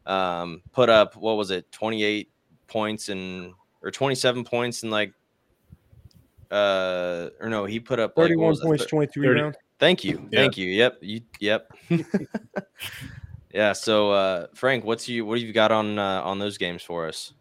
um, 0.07 0.63
put 0.73 0.89
up 0.89 1.17
what 1.17 1.37
was 1.37 1.51
it, 1.51 1.71
28 1.71 2.29
points 2.67 3.09
and 3.09 3.53
or 3.83 3.91
27 3.91 4.45
points 4.45 4.83
and 4.83 4.91
like 4.91 5.13
uh 6.51 7.29
or 7.41 7.49
no, 7.49 7.65
he 7.67 7.79
put 7.79 7.99
up 8.01 8.15
Thirty-one 8.15 8.49
was 8.49 8.61
it, 8.61 8.65
points, 8.65 8.87
twenty-three 8.87 9.27
30. 9.27 9.41
rounds. 9.41 9.57
Thank 9.79 10.03
you, 10.03 10.27
Yeah. 10.31 10.41
thank 10.41 10.57
you. 10.57 10.67
Yep, 10.69 10.99
you 11.03 11.21
yep. 11.41 11.71
yeah. 13.53 13.73
So 13.75 14.11
uh 14.13 14.47
Frank, 14.55 14.85
what's 14.85 15.09
you 15.09 15.25
what 15.27 15.39
have 15.39 15.47
you 15.47 15.53
got 15.53 15.71
on 15.73 15.99
uh, 15.99 16.23
on 16.23 16.39
those 16.39 16.57
games 16.59 16.83
for 16.83 17.07
us? 17.07 17.35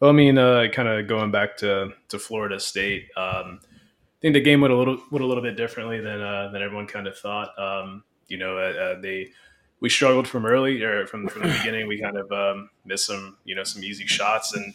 Well, 0.00 0.10
I 0.10 0.14
mean, 0.14 0.38
uh, 0.38 0.66
kind 0.72 0.88
of 0.88 1.06
going 1.06 1.30
back 1.30 1.58
to, 1.58 1.92
to 2.08 2.18
Florida 2.18 2.58
State, 2.58 3.08
um, 3.16 3.60
I 3.62 4.20
think 4.22 4.34
the 4.34 4.40
game 4.40 4.62
went 4.62 4.72
a 4.72 4.76
little 4.76 4.98
went 5.10 5.24
a 5.24 5.26
little 5.26 5.42
bit 5.42 5.56
differently 5.56 6.00
than 6.00 6.20
uh, 6.20 6.50
than 6.52 6.62
everyone 6.62 6.86
kind 6.86 7.06
of 7.06 7.16
thought. 7.16 7.58
Um, 7.58 8.04
you 8.28 8.38
know, 8.38 8.58
uh, 8.58 8.96
uh, 8.96 9.00
they 9.00 9.28
we 9.80 9.88
struggled 9.88 10.28
from 10.28 10.44
early 10.44 10.82
or 10.82 11.06
from 11.06 11.28
from 11.28 11.42
the 11.42 11.48
beginning. 11.58 11.86
We 11.86 12.00
kind 12.00 12.16
of 12.16 12.30
um, 12.32 12.70
missed 12.84 13.06
some 13.06 13.36
you 13.44 13.54
know 13.54 13.64
some 13.64 13.82
easy 13.82 14.06
shots, 14.06 14.54
and 14.54 14.74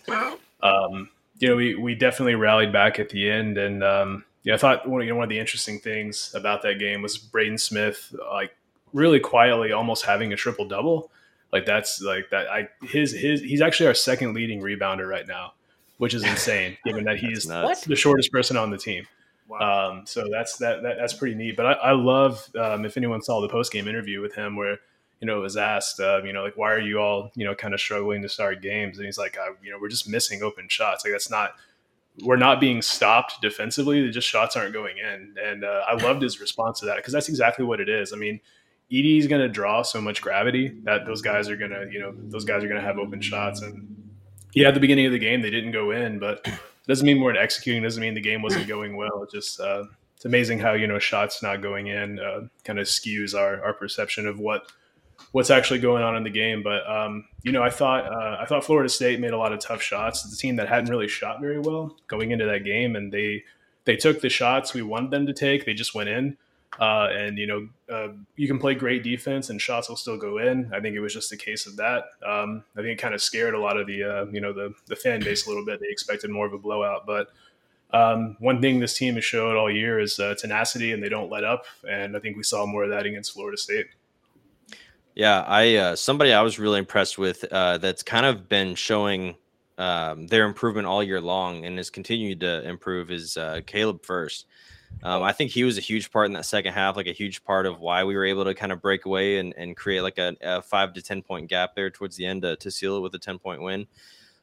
um, 0.64 1.10
you 1.38 1.48
know 1.48 1.56
we 1.56 1.76
we 1.76 1.96
definitely 1.96 2.36
rallied 2.36 2.74
back 2.74 3.00
at 3.00 3.10
the 3.10 3.30
end. 3.30 3.58
And 3.58 3.84
um, 3.84 4.26
yeah, 4.44 4.56
I 4.56 4.58
thought 4.58 4.88
one 4.88 5.02
of, 5.02 5.08
you 5.08 5.14
know, 5.14 5.18
one 5.18 5.24
of 5.26 5.30
the 5.30 5.40
interesting 5.40 5.80
things 5.80 6.34
about 6.34 6.62
that 6.64 6.80
game 6.80 7.02
was 7.02 7.18
Braden 7.18 7.58
Smith 7.58 8.16
like 8.32 8.56
really 8.94 9.20
quietly 9.20 9.72
almost 9.72 10.06
having 10.06 10.34
a 10.34 10.36
triple 10.36 10.68
double. 10.68 11.12
Like 11.56 11.66
that's 11.66 12.02
like 12.02 12.32
that. 12.32 12.50
I 12.50 12.68
his 12.84 13.14
his 13.14 13.40
he's 13.40 13.62
actually 13.62 13.88
our 13.88 13.94
second 13.94 14.34
leading 14.34 14.60
rebounder 14.60 15.08
right 15.10 15.26
now, 15.26 15.54
which 16.00 16.14
is 16.14 16.22
insane 16.26 16.78
given 16.86 17.06
that 17.06 17.16
he's 17.16 17.48
nuts. 17.48 17.86
the 17.86 17.96
shortest 17.96 18.30
person 18.30 18.58
on 18.58 18.72
the 18.72 18.78
team. 18.78 19.08
Wow. 19.48 19.92
Um, 19.92 20.06
so 20.06 20.28
that's 20.30 20.58
that, 20.58 20.84
that 20.84 20.98
that's 20.98 21.14
pretty 21.14 21.34
neat. 21.34 21.56
But 21.56 21.66
I, 21.66 21.72
I 21.72 21.92
love 21.94 22.46
um, 22.60 22.84
if 22.84 22.98
anyone 22.98 23.22
saw 23.22 23.40
the 23.40 23.48
post 23.48 23.72
game 23.72 23.88
interview 23.88 24.20
with 24.20 24.36
him 24.36 24.58
where 24.58 24.80
you 25.22 25.28
know 25.28 25.38
it 25.38 25.42
was 25.42 25.56
asked, 25.56 26.02
uh, 26.02 26.22
you 26.26 26.34
know, 26.34 26.44
like 26.44 26.58
why 26.58 26.74
are 26.74 26.82
you 26.82 27.00
all 27.00 27.32
you 27.36 27.46
know 27.46 27.56
kind 27.56 27.74
of 27.74 27.80
struggling 27.80 28.22
to 28.24 28.28
start 28.28 28.62
games? 28.62 28.98
And 28.98 29.06
he's 29.06 29.18
like, 29.18 29.38
uh, 29.38 29.54
you 29.64 29.72
know, 29.72 29.78
we're 29.80 29.88
just 29.88 30.10
missing 30.10 30.44
open 30.44 30.68
shots. 30.68 31.06
Like 31.06 31.14
that's 31.14 31.32
not 31.32 31.54
we're 32.22 32.36
not 32.36 32.60
being 32.60 32.82
stopped 32.82 33.42
defensively. 33.42 34.06
They 34.06 34.12
just 34.12 34.28
shots 34.28 34.58
aren't 34.58 34.74
going 34.74 34.98
in. 34.98 35.36
And 35.42 35.64
uh, 35.64 35.84
I 35.88 35.94
loved 36.04 36.22
his 36.22 36.42
response 36.42 36.82
to 36.82 36.88
that 36.88 36.98
because 36.98 37.14
that's 37.14 37.30
exactly 37.30 37.64
what 37.64 37.80
it 37.80 37.88
is. 37.88 38.12
I 38.12 38.18
mean. 38.18 38.42
Edey's 38.92 39.28
going 39.28 39.42
to 39.42 39.50
draw 39.50 39.82
so 39.82 40.00
much 40.00 40.22
gravity 40.22 40.80
that 40.84 41.06
those 41.06 41.22
guys 41.22 41.50
are 41.50 41.58
going 41.58 41.72
to, 41.72 41.90
you 41.92 42.00
know, 42.00 42.14
those 42.16 42.46
guys 42.46 42.64
are 42.64 42.68
going 42.68 42.80
to 42.80 42.86
have 42.86 42.98
open 42.98 43.20
shots. 43.20 43.62
And 43.62 44.12
yeah, 44.54 44.68
at 44.68 44.74
the 44.74 44.80
beginning 44.80 45.06
of 45.06 45.12
the 45.12 45.20
game, 45.20 45.42
they 45.42 45.50
didn't 45.50 45.72
go 45.72 45.92
in, 45.92 46.20
but 46.20 46.42
it 46.46 46.54
doesn't 46.88 47.06
mean 47.06 47.20
we're 47.20 47.36
executing. 47.36 47.82
Doesn't 47.82 48.02
mean 48.02 48.14
the 48.14 48.22
game 48.22 48.42
wasn't 48.42 48.68
going 48.68 48.96
well. 48.96 49.24
It 49.24 49.32
just 49.32 49.60
uh, 49.60 49.86
it's 50.16 50.26
amazing 50.26 50.60
how 50.60 50.74
you 50.74 50.88
know 50.88 51.00
shots 51.00 51.42
not 51.42 51.62
going 51.62 51.88
in 51.88 52.20
uh, 52.20 52.48
kind 52.64 52.80
of 52.80 52.86
skews 52.86 53.38
our 53.38 53.64
our 53.64 53.74
perception 53.74 54.28
of 54.28 54.40
what 54.40 54.72
what's 55.32 55.50
actually 55.50 55.80
going 55.80 56.04
on 56.04 56.16
in 56.16 56.24
the 56.24 56.30
game. 56.30 56.64
But 56.64 56.90
um, 56.90 57.26
you 57.44 57.52
know, 57.52 57.64
I 57.64 57.70
thought 57.70 58.06
uh, 58.06 58.38
I 58.40 58.46
thought 58.46 58.64
Florida 58.64 58.90
State 58.90 59.20
made 59.20 59.32
a 59.32 59.38
lot 59.38 59.52
of 59.52 59.60
tough 59.60 59.82
shots. 59.82 60.24
It's 60.26 60.36
a 60.36 60.38
team 60.38 60.58
that 60.58 60.70
hadn't 60.70 60.90
really 60.90 61.08
shot 61.08 61.42
very 61.42 61.60
well 61.60 61.98
going 62.08 62.32
into 62.32 62.46
that 62.46 62.64
game, 62.64 62.96
and 62.96 63.12
they 63.12 63.44
they 63.86 63.96
took 63.96 64.22
the 64.22 64.30
shots 64.30 64.74
we 64.74 64.82
wanted 64.82 65.12
them 65.12 65.26
to 65.26 65.34
take. 65.34 65.66
They 65.66 65.74
just 65.74 65.96
went 65.96 66.10
in. 66.10 66.38
Uh, 66.80 67.08
and 67.12 67.38
you 67.38 67.48
know, 67.48 67.68
uh, 67.90 68.10
you 68.36 68.48
can 68.48 68.60
play 68.60 68.76
great 68.76 69.04
defense, 69.04 69.50
and 69.50 69.62
shots 69.62 69.88
will 69.88 69.96
still 69.96 70.18
go 70.18 70.40
in. 70.40 70.72
I 70.74 70.80
think 70.80 70.96
it 70.96 71.00
was 71.00 71.14
just 71.14 71.32
a 71.32 71.38
case 71.38 71.66
of 71.66 71.78
that. 71.78 72.06
Um, 72.26 72.64
I 72.76 72.82
think 72.82 72.90
it 72.90 73.02
kind 73.02 73.14
of 73.14 73.22
scared 73.22 73.54
a 73.54 73.60
lot 73.60 73.78
of 73.78 73.88
the 73.88 74.04
uh, 74.04 74.26
you 74.26 74.42
know 74.42 74.52
the 74.52 74.74
the 74.88 74.96
fan 74.96 75.22
base 75.22 75.46
a 75.46 75.50
little 75.50 75.66
bit. 75.66 75.80
They 75.80 75.88
expected 75.88 76.30
more 76.30 76.46
of 76.46 76.54
a 76.54 76.58
blowout, 76.58 77.06
but 77.06 77.30
um, 77.92 78.36
one 78.40 78.60
thing 78.60 78.80
this 78.80 78.98
team 78.98 79.16
has 79.16 79.24
showed 79.24 79.56
all 79.56 79.72
year 79.72 80.00
is 80.00 80.20
uh, 80.20 80.36
tenacity, 80.38 80.92
and 80.92 81.02
they 81.02 81.10
don't 81.10 81.32
let 81.32 81.44
up. 81.44 81.66
And 81.90 82.18
I 82.18 82.20
think 82.20 82.36
we 82.36 82.44
saw 82.44 82.66
more 82.66 82.84
of 82.84 82.90
that 82.90 83.06
against 83.06 83.32
Florida 83.32 83.58
State. 83.58 83.88
Yeah, 85.16 85.46
I 85.48 85.76
uh, 85.76 85.96
somebody 85.96 86.34
I 86.34 86.42
was 86.42 86.60
really 86.60 86.80
impressed 86.80 87.18
with 87.18 87.46
uh, 87.52 87.78
that's 87.78 88.04
kind 88.04 88.26
of 88.26 88.50
been 88.50 88.76
showing 88.76 89.36
um, 89.78 90.28
their 90.28 90.46
improvement 90.46 90.88
all 90.88 91.02
year 91.02 91.22
long 91.22 91.66
and 91.66 91.78
has 91.78 91.90
continued 91.90 92.42
to 92.42 92.68
improve 92.68 93.12
is 93.12 93.38
Caleb 93.66 94.04
Furst. 94.04 94.46
Um, 95.04 95.22
I 95.22 95.34
think 95.34 95.52
he 95.52 95.64
was 95.64 95.78
a 95.78 95.82
huge 95.82 96.12
part 96.12 96.26
in 96.26 96.34
that 96.34 96.46
second 96.46 96.74
half, 96.74 96.96
like 96.96 97.06
a 97.06 97.12
huge 97.12 97.44
part 97.44 97.68
of 97.68 97.80
why 97.80 98.04
we 98.04 98.16
were 98.16 98.26
able 98.26 98.44
to 98.46 98.56
kind 98.56 98.72
of 98.72 98.82
break 98.82 99.06
away 99.06 99.38
and, 99.38 99.54
and 99.56 99.78
create 99.78 100.02
like 100.02 100.18
a, 100.18 100.36
a 100.42 100.62
five 100.64 100.94
to 100.94 101.02
10 101.02 101.22
point 101.22 101.48
gap 101.48 101.76
there 101.76 101.92
towards 101.92 102.16
the 102.16 102.26
end 102.26 102.42
to, 102.42 102.56
to 102.56 102.72
seal 102.72 102.98
it 102.98 103.02
with 103.02 103.14
a 103.14 103.20
10 103.20 103.38
point 103.38 103.62
win. 103.62 103.86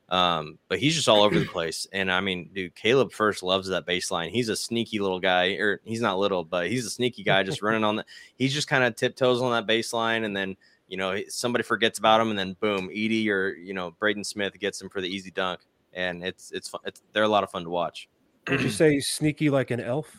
Um, 0.09 0.59
but 0.69 0.79
he's 0.79 0.95
just 0.95 1.09
all 1.09 1.23
over 1.23 1.39
the 1.39 1.47
place. 1.47 1.87
And 1.93 2.13
I 2.13 2.21
mean, 2.21 2.51
dude, 2.55 2.75
Caleb 2.75 3.13
Furst 3.13 3.43
loves 3.43 3.69
that 3.69 3.87
baseline. 3.87 4.31
He's 4.31 4.51
a 4.51 4.57
sneaky 4.57 4.99
little 4.99 5.19
guy, 5.19 5.53
or 5.55 5.81
he's 5.85 6.01
not 6.01 6.19
little, 6.19 6.45
but 6.45 6.69
he's 6.71 6.87
a 6.87 6.91
sneaky 6.91 7.25
guy 7.25 7.43
just 7.43 7.63
running 7.63 7.83
on 7.83 7.97
the, 7.97 8.05
he's 8.37 8.55
just 8.55 8.69
kind 8.69 8.85
of 8.85 8.95
tiptoes 8.95 9.43
on 9.43 9.53
that 9.53 9.67
baseline. 9.67 10.25
And 10.25 10.37
then, 10.37 10.57
you 10.87 10.97
know, 10.97 11.19
somebody 11.29 11.65
forgets 11.65 11.99
about 11.99 12.21
him 12.21 12.31
and 12.31 12.39
then 12.39 12.57
boom, 12.61 12.89
Edey 12.89 13.27
or, 13.29 13.55
you 13.55 13.75
know, 13.75 13.93
Braden 13.93 14.23
Smith 14.23 14.59
gets 14.61 14.81
him 14.81 14.91
for 14.91 15.01
the 15.01 15.09
easy 15.09 15.31
dunk. 15.31 15.61
and 15.95 16.23
it's 16.23 16.53
it's 16.53 16.69
fun. 16.69 16.81
It's 16.85 17.03
they're 17.13 17.23
a 17.25 17.29
lot 17.29 17.43
of 17.43 17.51
fun 17.51 17.65
to 17.65 17.71
watch. 17.71 18.09
Would 18.49 18.61
you 18.61 18.71
say 18.71 18.99
sneaky 19.01 19.51
like 19.51 19.71
an 19.71 19.81
elf? 19.81 20.15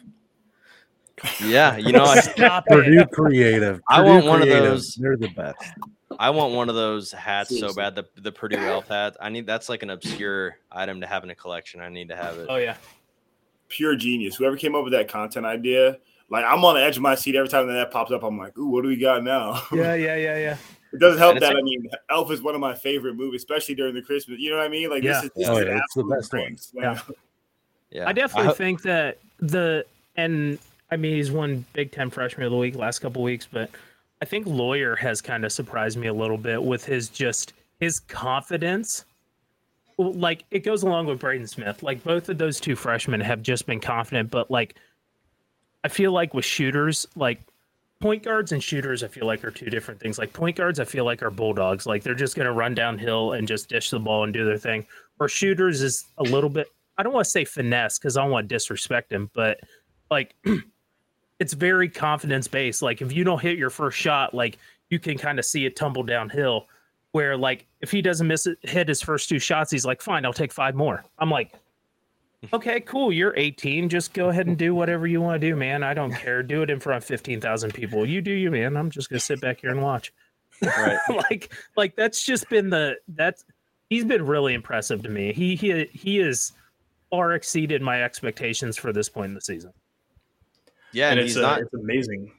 Yeah, 1.43 1.77
you 1.77 1.91
know, 1.91 2.03
I, 2.05 2.19
Stop 2.21 2.65
Purdue 2.65 3.01
it. 3.01 3.11
creative. 3.11 3.81
I 3.89 3.97
Purdue 3.97 4.09
want 4.09 4.25
one 4.25 4.41
of 4.41 4.47
creative. 4.47 4.63
those. 4.71 4.95
They're 4.95 5.17
the 5.17 5.27
best. 5.29 5.63
I 6.19 6.29
want 6.29 6.53
one 6.53 6.69
of 6.69 6.75
those 6.75 7.11
hats 7.11 7.57
so 7.59 7.73
bad. 7.73 7.95
The 7.95 8.05
the 8.17 8.31
Purdue 8.31 8.57
elf 8.57 8.87
hat. 8.87 9.15
I 9.21 9.29
need 9.29 9.45
that's 9.45 9.69
like 9.69 9.83
an 9.83 9.89
obscure 9.91 10.57
item 10.71 11.01
to 11.01 11.07
have 11.07 11.23
in 11.23 11.29
a 11.29 11.35
collection. 11.35 11.81
I 11.81 11.89
need 11.89 12.09
to 12.09 12.15
have 12.15 12.37
it. 12.37 12.47
Oh 12.49 12.57
yeah. 12.57 12.75
Pure 13.69 13.95
genius. 13.97 14.35
Whoever 14.35 14.55
came 14.57 14.75
up 14.75 14.83
with 14.83 14.93
that 14.93 15.07
content 15.07 15.45
idea, 15.45 15.97
like 16.29 16.45
I'm 16.45 16.63
on 16.65 16.75
the 16.75 16.81
edge 16.83 16.95
of 16.97 17.01
my 17.03 17.15
seat 17.15 17.35
every 17.35 17.49
time 17.49 17.67
that 17.67 17.73
that 17.73 17.91
pops 17.91 18.11
up. 18.11 18.23
I'm 18.23 18.37
like, 18.37 18.57
ooh, 18.57 18.67
what 18.69 18.81
do 18.83 18.87
we 18.89 18.95
got 18.97 19.23
now? 19.23 19.61
Yeah, 19.71 19.95
yeah, 19.95 20.15
yeah, 20.15 20.37
yeah. 20.37 20.57
It 20.93 20.99
doesn't 20.99 21.17
help 21.17 21.39
that 21.39 21.47
like- 21.55 21.57
I 21.57 21.61
mean, 21.63 21.89
Elf 22.11 22.29
is 22.31 22.43
one 22.43 22.53
of 22.53 22.61
my 22.61 22.75
favorite 22.75 23.15
movies, 23.15 23.41
especially 23.41 23.73
during 23.73 23.95
the 23.95 24.01
Christmas. 24.03 24.37
You 24.39 24.51
know 24.51 24.57
what 24.57 24.65
I 24.67 24.69
mean? 24.69 24.91
Like 24.91 25.01
Yeah. 25.01 25.13
this 25.13 25.23
is 25.23 25.31
this 25.35 25.47
Oh, 25.49 25.57
is 25.57 25.65
yeah, 25.65 25.77
it's 25.83 25.93
the 25.95 26.03
best 26.03 26.33
one. 26.33 26.57
Yeah. 26.75 26.99
Yeah, 27.93 28.07
I 28.07 28.13
definitely 28.13 28.47
ho- 28.47 28.53
think 28.53 28.81
that 28.81 29.19
the 29.39 29.85
and 30.15 30.57
I 30.91 30.97
mean 30.97 31.15
he's 31.15 31.31
won 31.31 31.65
Big 31.73 31.91
Ten 31.91 32.09
Freshman 32.09 32.45
of 32.45 32.51
the 32.51 32.57
Week 32.57 32.75
last 32.75 32.99
couple 32.99 33.21
weeks, 33.21 33.47
but 33.49 33.69
I 34.21 34.25
think 34.25 34.47
Loyer 34.47 34.95
has 34.95 35.21
kind 35.21 35.45
of 35.45 35.51
surprised 35.51 35.97
me 35.97 36.07
a 36.07 36.13
little 36.13 36.37
bit 36.37 36.61
with 36.61 36.83
his 36.83 37.09
just 37.09 37.53
his 37.79 37.99
confidence. 37.99 39.05
Like 39.97 40.43
it 40.49 40.59
goes 40.59 40.81
along 40.83 41.05
with 41.05 41.19
Braden 41.19 41.47
Smith. 41.47 41.83
Like 41.83 42.03
both 42.03 42.29
of 42.29 42.37
those 42.39 42.59
two 42.59 42.75
freshmen 42.75 43.21
have 43.21 43.43
just 43.43 43.67
been 43.67 43.79
confident, 43.79 44.31
but 44.31 44.49
like 44.49 44.75
I 45.83 45.87
feel 45.89 46.11
like 46.11 46.33
with 46.33 46.45
shooters, 46.45 47.05
like 47.15 47.41
point 47.99 48.23
guards 48.23 48.51
and 48.51 48.63
shooters, 48.63 49.03
I 49.03 49.07
feel 49.07 49.25
like 49.25 49.43
are 49.43 49.51
two 49.51 49.69
different 49.69 49.99
things. 49.99 50.17
Like 50.17 50.33
point 50.33 50.55
guards, 50.55 50.79
I 50.79 50.85
feel 50.85 51.05
like 51.05 51.21
are 51.21 51.29
bulldogs. 51.29 51.85
Like 51.85 52.03
they're 52.03 52.15
just 52.15 52.35
going 52.35 52.47
to 52.47 52.51
run 52.51 52.73
downhill 52.73 53.33
and 53.33 53.47
just 53.47 53.69
dish 53.69 53.89
the 53.89 53.99
ball 53.99 54.23
and 54.23 54.33
do 54.33 54.45
their 54.45 54.57
thing. 54.57 54.85
Or 55.19 55.29
shooters 55.29 55.81
is 55.81 56.05
a 56.17 56.23
little 56.23 56.49
bit. 56.49 56.67
I 56.97 57.03
don't 57.03 57.13
want 57.13 57.25
to 57.25 57.31
say 57.31 57.45
finesse 57.45 57.97
because 57.97 58.17
I 58.17 58.21
don't 58.21 58.31
want 58.31 58.47
to 58.49 58.55
disrespect 58.55 59.11
him, 59.11 59.29
but 59.33 59.59
like 60.11 60.35
it's 61.39 61.53
very 61.53 61.89
confidence 61.89 62.47
based. 62.47 62.81
Like 62.81 63.01
if 63.01 63.11
you 63.13 63.23
don't 63.23 63.41
hit 63.41 63.57
your 63.57 63.69
first 63.69 63.97
shot, 63.97 64.33
like 64.33 64.57
you 64.89 64.99
can 64.99 65.17
kind 65.17 65.39
of 65.39 65.45
see 65.45 65.65
it 65.65 65.75
tumble 65.75 66.03
downhill. 66.03 66.67
Where 67.11 67.37
like 67.37 67.67
if 67.81 67.91
he 67.91 68.01
doesn't 68.01 68.27
miss 68.27 68.47
it, 68.47 68.57
hit 68.63 68.87
his 68.87 69.01
first 69.01 69.29
two 69.29 69.39
shots, 69.39 69.71
he's 69.71 69.85
like, 69.85 70.01
fine, 70.01 70.25
I'll 70.25 70.33
take 70.33 70.51
five 70.51 70.73
more. 70.73 71.03
I'm 71.19 71.29
like, 71.29 71.53
okay, 72.53 72.79
cool. 72.79 73.11
You're 73.11 73.35
18. 73.37 73.87
Just 73.89 74.13
go 74.13 74.29
ahead 74.29 74.47
and 74.47 74.57
do 74.57 74.73
whatever 74.73 75.05
you 75.05 75.21
want 75.21 75.39
to 75.39 75.47
do, 75.47 75.55
man. 75.55 75.83
I 75.83 75.93
don't 75.93 76.13
care. 76.13 76.41
Do 76.41 76.63
it 76.63 76.69
in 76.69 76.79
front 76.79 77.03
of 77.03 77.05
15,000 77.05 77.73
people. 77.73 78.05
You 78.05 78.21
do 78.21 78.31
you, 78.31 78.51
man. 78.51 78.75
I'm 78.75 78.89
just 78.89 79.09
gonna 79.09 79.19
sit 79.19 79.41
back 79.41 79.61
here 79.61 79.69
and 79.69 79.81
watch. 79.81 80.11
Right. 80.61 80.97
like, 81.29 81.53
like 81.75 81.95
that's 81.95 82.23
just 82.23 82.49
been 82.49 82.69
the 82.69 82.95
that's 83.09 83.45
he's 83.89 84.05
been 84.05 84.25
really 84.25 84.53
impressive 84.53 85.03
to 85.03 85.09
me. 85.09 85.33
He 85.33 85.55
he 85.55 85.85
he 85.93 86.19
is 86.19 86.51
far 87.13 87.33
exceeded 87.33 87.79
my 87.79 88.01
expectations 88.03 88.75
for 88.75 88.91
this 88.91 89.07
point 89.07 89.27
in 89.29 89.33
the 89.35 89.41
season. 89.41 89.71
yeah, 90.93 91.09
and 91.11 91.19
and 91.19 91.27
it's 91.27 91.35
he's 91.35 91.43
uh, 91.43 91.47
not. 91.47 91.61
it's 91.61 91.73
amazing. 91.75 92.31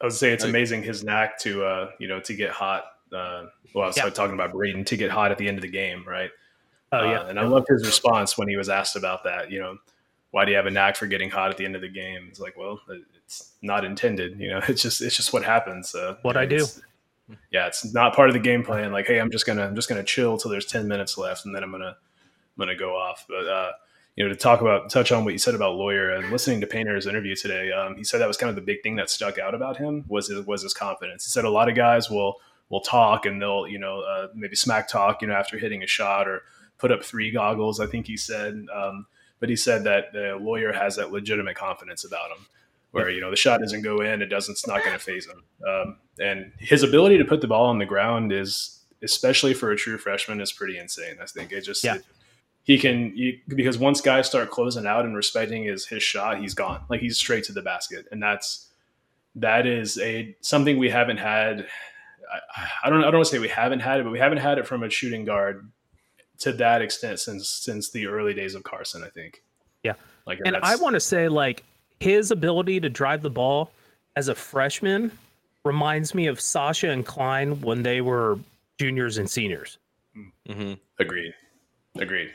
I 0.00 0.04
would 0.06 0.12
say 0.12 0.32
it's 0.32 0.42
amazing 0.42 0.82
his 0.82 1.04
knack 1.04 1.38
to 1.40 1.64
uh, 1.64 1.90
you 2.00 2.08
know 2.08 2.18
to 2.20 2.34
get 2.34 2.50
hot. 2.50 2.84
Uh, 3.12 3.46
well, 3.74 3.84
I 3.84 3.86
was 3.86 3.96
Yeah. 3.96 4.08
talking 4.10 4.34
about 4.34 4.50
Braden 4.52 4.84
to 4.86 4.96
get 4.96 5.12
hot 5.12 5.30
at 5.30 5.38
the 5.38 5.46
end 5.46 5.56
of 5.58 5.62
the 5.62 5.68
game, 5.70 6.02
right? 6.04 6.30
Oh 6.90 6.98
Uh, 6.98 7.02
yeah, 7.12 7.28
and 7.28 7.38
I 7.38 7.44
loved 7.46 7.68
his 7.68 7.86
response 7.86 8.36
when 8.36 8.48
he 8.48 8.56
was 8.56 8.68
asked 8.68 8.96
about 8.96 9.22
that. 9.22 9.52
You 9.52 9.60
know, 9.60 9.78
why 10.32 10.44
do 10.44 10.50
you 10.50 10.56
have 10.56 10.66
a 10.66 10.70
knack 10.72 10.96
for 10.96 11.06
getting 11.06 11.30
hot 11.30 11.50
at 11.52 11.56
the 11.56 11.64
end 11.64 11.76
of 11.76 11.80
the 11.80 11.88
game? 11.88 12.26
It's 12.28 12.40
like, 12.40 12.56
well, 12.56 12.80
it's 13.24 13.52
not 13.62 13.84
intended. 13.84 14.40
You 14.40 14.50
know, 14.50 14.60
it's 14.68 14.82
just 14.82 15.00
it's 15.00 15.16
just 15.16 15.32
what 15.32 15.44
happens. 15.44 15.94
Uh, 15.94 16.16
What 16.22 16.34
you 16.34 16.40
know, 16.40 16.42
I 16.42 16.46
do. 16.46 16.66
Yeah, 17.52 17.66
it's 17.68 17.92
not 17.94 18.14
part 18.16 18.28
of 18.30 18.34
the 18.34 18.40
game 18.40 18.64
plan. 18.64 18.90
Like, 18.90 19.06
hey, 19.06 19.20
I'm 19.20 19.30
just 19.30 19.46
gonna 19.46 19.64
I'm 19.64 19.76
just 19.76 19.88
gonna 19.88 20.02
chill 20.04 20.36
till 20.38 20.50
there's 20.50 20.66
ten 20.66 20.88
minutes 20.88 21.16
left, 21.16 21.46
and 21.46 21.54
then 21.54 21.62
I'm 21.62 21.70
gonna 21.70 21.96
I'm 22.56 22.60
gonna 22.60 22.76
go 22.76 22.96
off. 22.96 23.24
But 23.28 23.46
uh, 23.46 23.72
you 24.16 24.24
know, 24.24 24.30
to 24.30 24.36
talk 24.36 24.60
about 24.60 24.90
touch 24.90 25.12
on 25.12 25.24
what 25.24 25.32
you 25.34 25.38
said 25.38 25.54
about 25.54 25.74
Loyer 25.76 26.10
and 26.10 26.30
listening 26.30 26.60
to 26.62 26.66
Painter's 26.66 27.06
interview 27.06 27.34
today, 27.36 27.70
um, 27.72 27.96
he 27.96 28.04
said 28.04 28.18
that 28.20 28.28
was 28.28 28.36
kind 28.36 28.50
of 28.50 28.56
the 28.56 28.62
big 28.62 28.82
thing 28.82 28.96
that 28.96 29.10
stuck 29.10 29.38
out 29.38 29.54
about 29.54 29.76
him 29.76 30.04
was 30.08 30.28
his, 30.28 30.44
was 30.46 30.62
his 30.62 30.72
confidence. 30.74 31.24
He 31.24 31.30
said 31.30 31.44
a 31.44 31.50
lot 31.50 31.68
of 31.68 31.74
guys 31.74 32.10
will 32.10 32.36
will 32.68 32.80
talk 32.80 33.26
and 33.26 33.40
they'll 33.40 33.66
you 33.68 33.78
know 33.78 34.00
uh, 34.00 34.28
maybe 34.34 34.56
smack 34.56 34.88
talk 34.88 35.22
you 35.22 35.28
know 35.28 35.34
after 35.34 35.58
hitting 35.58 35.82
a 35.82 35.86
shot 35.86 36.26
or 36.28 36.42
put 36.78 36.90
up 36.90 37.04
three 37.04 37.30
goggles. 37.30 37.78
I 37.80 37.86
think 37.86 38.06
he 38.06 38.16
said, 38.16 38.66
um, 38.74 39.06
but 39.40 39.48
he 39.48 39.56
said 39.56 39.84
that 39.84 40.12
the 40.12 40.38
Loyer 40.40 40.72
has 40.72 40.96
that 40.96 41.12
legitimate 41.12 41.56
confidence 41.56 42.04
about 42.04 42.30
him. 42.30 42.46
Where 42.92 43.10
you 43.10 43.20
know 43.20 43.28
the 43.30 43.36
shot 43.36 43.60
doesn't 43.60 43.82
go 43.82 44.00
in, 44.00 44.22
it 44.22 44.26
doesn't. 44.26 44.52
It's 44.52 44.66
not 44.66 44.82
going 44.82 44.96
to 44.96 44.98
phase 44.98 45.26
him. 45.26 45.42
Um, 45.68 45.96
and 46.18 46.52
his 46.58 46.82
ability 46.82 47.18
to 47.18 47.26
put 47.26 47.42
the 47.42 47.46
ball 47.46 47.66
on 47.66 47.78
the 47.78 47.84
ground 47.84 48.32
is, 48.32 48.80
especially 49.02 49.52
for 49.52 49.70
a 49.70 49.76
true 49.76 49.98
freshman, 49.98 50.40
is 50.40 50.50
pretty 50.50 50.78
insane. 50.78 51.16
I 51.20 51.26
think 51.26 51.52
it 51.52 51.60
just 51.60 51.84
Yeah. 51.84 51.96
it- 51.96 52.04
he 52.66 52.78
can 52.78 53.12
you, 53.16 53.38
because 53.46 53.78
once 53.78 54.00
guys 54.00 54.26
start 54.26 54.50
closing 54.50 54.86
out 54.86 55.04
and 55.04 55.14
respecting 55.16 55.62
his 55.64 55.86
his 55.86 56.02
shot, 56.02 56.40
he's 56.40 56.52
gone. 56.52 56.82
Like 56.90 57.00
he's 57.00 57.16
straight 57.16 57.44
to 57.44 57.52
the 57.52 57.62
basket, 57.62 58.06
and 58.10 58.20
that's 58.20 58.66
that 59.36 59.66
is 59.66 59.98
a 59.98 60.34
something 60.40 60.76
we 60.76 60.90
haven't 60.90 61.18
had. 61.18 61.66
I, 62.56 62.68
I 62.84 62.90
don't 62.90 62.98
I 63.04 63.04
don't 63.04 63.14
want 63.14 63.26
to 63.26 63.30
say 63.30 63.38
we 63.38 63.46
haven't 63.48 63.80
had 63.80 64.00
it, 64.00 64.02
but 64.02 64.10
we 64.10 64.18
haven't 64.18 64.38
had 64.38 64.58
it 64.58 64.66
from 64.66 64.82
a 64.82 64.90
shooting 64.90 65.24
guard 65.24 65.70
to 66.40 66.52
that 66.54 66.82
extent 66.82 67.20
since 67.20 67.48
since 67.48 67.90
the 67.90 68.08
early 68.08 68.34
days 68.34 68.56
of 68.56 68.64
Carsen. 68.64 69.04
I 69.04 69.10
think. 69.10 69.42
Yeah. 69.84 69.94
like 70.26 70.40
and 70.44 70.56
I 70.56 70.74
want 70.74 70.94
to 70.94 71.00
say 71.00 71.28
like 71.28 71.62
his 72.00 72.32
ability 72.32 72.80
to 72.80 72.90
drive 72.90 73.22
the 73.22 73.30
ball 73.30 73.70
as 74.16 74.26
a 74.26 74.34
freshman 74.34 75.12
reminds 75.64 76.16
me 76.16 76.26
of 76.26 76.40
Sasha 76.40 76.90
and 76.90 77.06
Cline 77.06 77.60
when 77.60 77.84
they 77.84 78.00
were 78.00 78.40
juniors 78.80 79.18
and 79.18 79.30
seniors, 79.30 79.78
Mhm. 80.48 80.78
agreed, 80.98 81.32
agreed. 81.96 82.32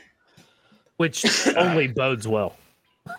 Which 1.02 1.26
only 1.56 1.88
bodes 1.88 2.28
well. 2.28 2.54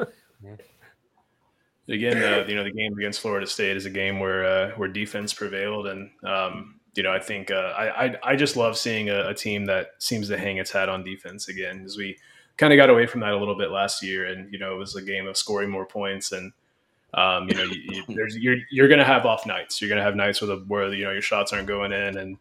again, 1.90 2.24
uh, 2.24 2.46
you 2.48 2.56
know, 2.56 2.64
the 2.64 2.72
game 2.72 2.98
against 2.98 3.20
Florida 3.20 3.46
State 3.46 3.76
is 3.76 3.86
a 3.86 3.90
game 3.90 4.22
where 4.22 4.46
uh, 4.46 4.72
where 4.78 4.88
defense 4.88 5.34
prevailed, 5.34 5.88
and 5.88 6.10
um, 6.24 6.80
you 6.96 7.04
know, 7.04 7.12
I 7.12 7.20
think 7.20 7.52
uh, 7.52 7.74
I, 7.76 8.06
I 8.06 8.16
I 8.24 8.36
just 8.38 8.56
love 8.56 8.78
seeing 8.78 9.10
a, 9.10 9.28
a 9.28 9.34
team 9.34 9.66
that 9.66 9.96
seems 10.00 10.30
to 10.30 10.38
hang 10.38 10.60
its 10.60 10.72
hat 10.72 10.88
on 10.88 11.04
defense 11.04 11.50
again, 11.50 11.84
as 11.84 11.98
we 11.98 12.18
kind 12.56 12.72
of 12.72 12.78
got 12.78 12.90
away 12.90 13.06
from 13.06 13.20
that 13.20 13.34
a 13.34 13.38
little 13.38 13.58
bit 13.58 13.70
last 13.70 14.02
year, 14.02 14.28
and 14.28 14.50
you 14.54 14.60
know, 14.60 14.74
it 14.74 14.78
was 14.78 14.96
a 14.96 15.02
game 15.02 15.28
of 15.28 15.36
scoring 15.36 15.70
more 15.70 15.86
points 15.86 16.32
and. 16.32 16.54
Um, 17.16 17.48
you 17.48 17.54
know, 17.54 17.64
you, 17.66 17.82
you, 17.90 18.04
there's, 18.16 18.36
you're 18.36 18.58
you're 18.72 18.88
going 18.88 18.98
to 18.98 19.06
have 19.06 19.28
off 19.28 19.46
nights. 19.46 19.80
You're 19.80 19.88
going 19.88 20.00
to 20.00 20.04
have 20.04 20.16
nights 20.16 20.42
where 20.42 20.48
the 20.48 20.66
where 20.68 20.92
you 20.92 21.04
know 21.04 21.12
your 21.12 21.22
shots 21.22 21.54
aren't 21.54 21.68
going 21.68 21.92
in, 21.92 22.18
and 22.18 22.40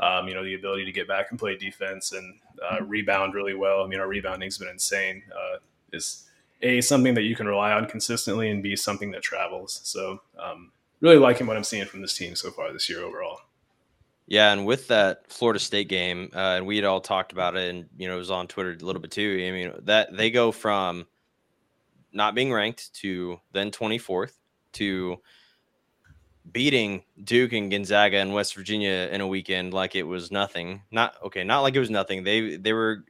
um, 0.00 0.28
you 0.28 0.34
know 0.34 0.44
the 0.44 0.54
ability 0.54 0.84
to 0.84 0.92
get 0.92 1.06
back 1.06 1.26
and 1.30 1.38
play 1.38 1.56
defense 1.56 2.12
and 2.12 2.34
uh, 2.62 2.82
rebound 2.84 3.34
really 3.34 3.54
well. 3.54 3.82
I 3.82 3.86
mean, 3.86 4.00
our 4.00 4.08
rebounding's 4.08 4.58
been 4.58 4.68
insane. 4.68 5.22
Uh, 5.32 5.58
is 5.92 6.28
a 6.62 6.80
something 6.80 7.14
that 7.14 7.22
you 7.22 7.36
can 7.36 7.46
rely 7.46 7.72
on 7.72 7.86
consistently, 7.86 8.50
and 8.50 8.62
b 8.62 8.76
something 8.76 9.10
that 9.12 9.22
travels. 9.22 9.80
So, 9.84 10.20
um, 10.38 10.72
really 11.00 11.18
liking 11.18 11.46
what 11.46 11.56
I'm 11.56 11.64
seeing 11.64 11.86
from 11.86 12.02
this 12.02 12.16
team 12.16 12.34
so 12.34 12.50
far 12.50 12.72
this 12.72 12.88
year 12.88 13.02
overall. 13.02 13.40
Yeah, 14.26 14.52
and 14.52 14.64
with 14.64 14.88
that 14.88 15.30
Florida 15.30 15.60
State 15.60 15.88
game, 15.88 16.30
uh, 16.34 16.56
and 16.56 16.66
we 16.66 16.76
had 16.76 16.86
all 16.86 17.00
talked 17.00 17.32
about 17.32 17.56
it, 17.56 17.68
and 17.68 17.86
you 17.98 18.08
know, 18.08 18.14
it 18.14 18.18
was 18.18 18.30
on 18.30 18.48
Twitter 18.48 18.72
a 18.72 18.84
little 18.84 19.02
bit 19.02 19.10
too. 19.10 19.44
I 19.46 19.50
mean, 19.52 19.72
that 19.84 20.16
they 20.16 20.30
go 20.30 20.50
from 20.50 21.06
not 22.12 22.34
being 22.34 22.52
ranked 22.52 22.94
to 22.94 23.38
then 23.52 23.70
24th 23.70 24.32
to 24.74 25.20
beating 26.50 27.02
Duke 27.22 27.52
and 27.52 27.70
Gonzaga 27.70 28.18
and 28.18 28.34
West 28.34 28.54
Virginia 28.54 29.08
in 29.10 29.20
a 29.20 29.26
weekend 29.26 29.72
like 29.72 29.94
it 29.94 30.02
was 30.02 30.30
nothing. 30.30 30.82
Not 30.90 31.16
okay, 31.24 31.44
not 31.44 31.60
like 31.60 31.74
it 31.74 31.80
was 31.80 31.90
nothing. 31.90 32.24
They 32.24 32.56
they 32.56 32.72
were 32.72 33.04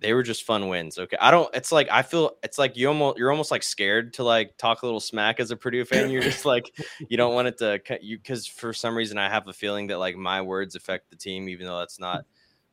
they 0.00 0.12
were 0.12 0.22
just 0.22 0.44
fun 0.44 0.68
wins. 0.68 0.98
Okay, 0.98 1.16
I 1.20 1.30
don't. 1.30 1.52
It's 1.54 1.72
like 1.72 1.88
I 1.90 2.02
feel 2.02 2.36
it's 2.42 2.58
like 2.58 2.76
you 2.76 2.88
almost 2.88 3.18
you're 3.18 3.30
almost 3.30 3.50
like 3.50 3.62
scared 3.62 4.14
to 4.14 4.24
like 4.24 4.56
talk 4.58 4.82
a 4.82 4.86
little 4.86 5.00
smack 5.00 5.40
as 5.40 5.50
a 5.50 5.56
Purdue 5.56 5.84
fan. 5.84 6.10
You're 6.10 6.22
just 6.22 6.44
like 6.44 6.74
you 7.08 7.16
don't 7.16 7.34
want 7.34 7.48
it 7.48 7.58
to 7.58 7.78
cut 7.78 8.02
you 8.02 8.18
because 8.18 8.46
for 8.46 8.72
some 8.72 8.96
reason 8.96 9.18
I 9.18 9.28
have 9.28 9.48
a 9.48 9.52
feeling 9.52 9.86
that 9.88 9.98
like 9.98 10.16
my 10.16 10.42
words 10.42 10.74
affect 10.74 11.10
the 11.10 11.16
team, 11.16 11.48
even 11.48 11.66
though 11.66 11.78
that's 11.78 11.98
not 11.98 12.24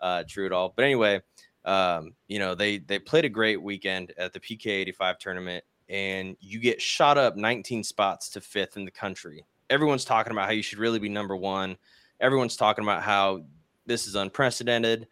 uh, 0.02 0.24
true 0.28 0.46
at 0.46 0.52
all. 0.52 0.74
But 0.76 0.86
anyway, 0.86 1.22
um, 1.64 2.14
you 2.28 2.40
know 2.40 2.56
they 2.56 2.80
they 2.80 3.00
played 3.00 3.26
a 3.26 3.30
great 3.30 3.62
weekend 3.62 4.14
at 4.18 4.34
the 4.34 4.40
PK 4.40 4.68
85 4.68 5.20
tournament, 5.20 5.64
and 5.90 6.36
you 6.40 6.60
get 6.60 6.82
shot 6.82 7.18
up 7.18 7.38
19 7.38 7.84
spots 7.84 8.30
to 8.32 8.42
fifth 8.42 8.78
in 8.78 8.86
the 8.86 8.92
country. 8.92 9.46
Everyone's 9.72 10.06
talking 10.06 10.32
about 10.32 10.46
how 10.46 10.52
you 10.52 10.62
should 10.62 10.78
really 10.78 11.00
be 11.00 11.10
number 11.10 11.36
one. 11.36 11.78
Everyone's 12.20 12.56
talking 12.56 12.84
about 12.84 13.02
how 13.02 13.46
this 13.88 14.06
is 14.06 14.16
unprecedented. 14.16 15.08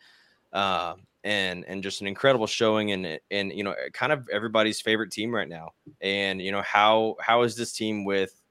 Uh, 0.53 0.93
and 1.23 1.65
and 1.67 1.83
just 1.83 2.01
an 2.01 2.07
incredible 2.07 2.47
showing 2.47 2.91
and 2.91 3.19
and 3.29 3.51
you 3.51 3.63
know 3.63 3.75
kind 3.93 4.11
of 4.11 4.27
everybody's 4.31 4.79
favorite 4.79 5.11
team 5.11 5.35
right 5.35 5.49
now 5.49 5.71
and 6.01 6.41
you 6.41 6.51
know 6.51 6.61
how 6.61 7.15
how 7.19 7.41
is 7.41 7.57
this 7.57 7.73
team 7.73 8.05
with 8.05 8.41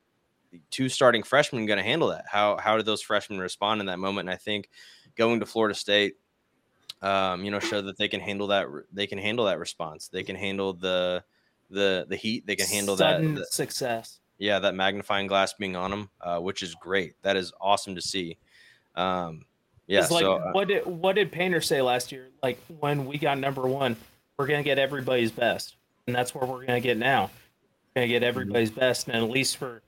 two 0.71 0.89
starting 0.89 1.23
freshmen 1.23 1.65
going 1.65 1.79
to 1.79 1.83
handle 1.83 2.09
that 2.09 2.25
how 2.31 2.59
how 2.59 2.77
did 2.77 2.85
those 2.85 3.01
freshmen 3.01 3.39
respond 3.39 3.81
in 3.81 3.87
that 3.87 3.99
moment 3.99 4.29
and 4.29 4.35
i 4.35 4.37
think 4.37 4.69
going 5.17 5.41
to 5.41 5.47
florida 5.47 5.75
state 5.75 6.17
um 7.01 7.43
you 7.43 7.51
know 7.51 7.59
show 7.59 7.81
that 7.81 7.97
they 7.97 8.09
can 8.09 8.21
handle 8.21 8.49
that 8.49 8.67
they 8.93 9.07
can 9.07 9.19
handle 9.19 9.47
that 9.47 9.59
response 9.59 10.09
they 10.09 10.23
can 10.23 10.37
handle 10.37 10.75
the 10.75 11.23
the 11.71 12.07
the 12.09 12.17
heat 12.17 12.47
they 12.47 12.57
can 12.57 12.67
handle 12.67 12.97
Sudden 12.97 13.35
that, 13.35 13.41
that 13.41 13.53
success. 13.53 14.21
Yeah 14.39 14.59
that 14.59 14.75
magnifying 14.75 15.27
glass 15.27 15.53
being 15.55 15.77
on 15.77 15.91
them 15.91 16.11
uh, 16.23 16.39
which 16.39 16.63
is 16.63 16.75
great 16.77 17.15
that 17.23 17.37
is 17.37 17.53
awesome 17.61 17.95
to 17.95 18.01
see 18.01 18.37
um 18.97 19.45
Yeah. 19.89 20.03
It's 20.03 20.11
like 20.11 20.21
so 20.21 20.35
uh, 20.35 20.53
what 20.53 20.69
did 20.69 20.85
what 20.87 21.15
did 21.17 21.33
Painter 21.33 21.63
say 21.63 21.81
last 21.81 22.13
year? 22.13 22.29
Like 22.43 22.61
when 22.79 23.07
we 23.07 23.17
got 23.17 23.39
number 23.39 23.67
one, 23.67 23.97
we're 24.37 24.47
gonna 24.47 24.63
get 24.63 24.79
everybody's 24.79 25.33
best, 25.33 25.77
and 26.07 26.15
that's 26.15 26.35
where 26.35 26.47
we're 26.47 26.67
gonna 26.67 26.81
get 26.81 26.99
now. 26.99 27.31
We're 27.97 28.03
gonna 28.03 28.09
get 28.09 28.23
everybody's 28.23 28.71
best, 28.71 29.09
and 29.09 29.17
at 29.17 29.31
least 29.31 29.57
for 29.57 29.81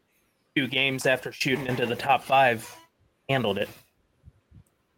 two 0.57 0.67
games 0.69 1.05
after 1.05 1.31
shooting 1.33 1.67
into 1.67 1.85
the 1.85 1.95
top 1.97 2.25
five, 2.25 2.67
handled 3.29 3.59
it. 3.59 3.69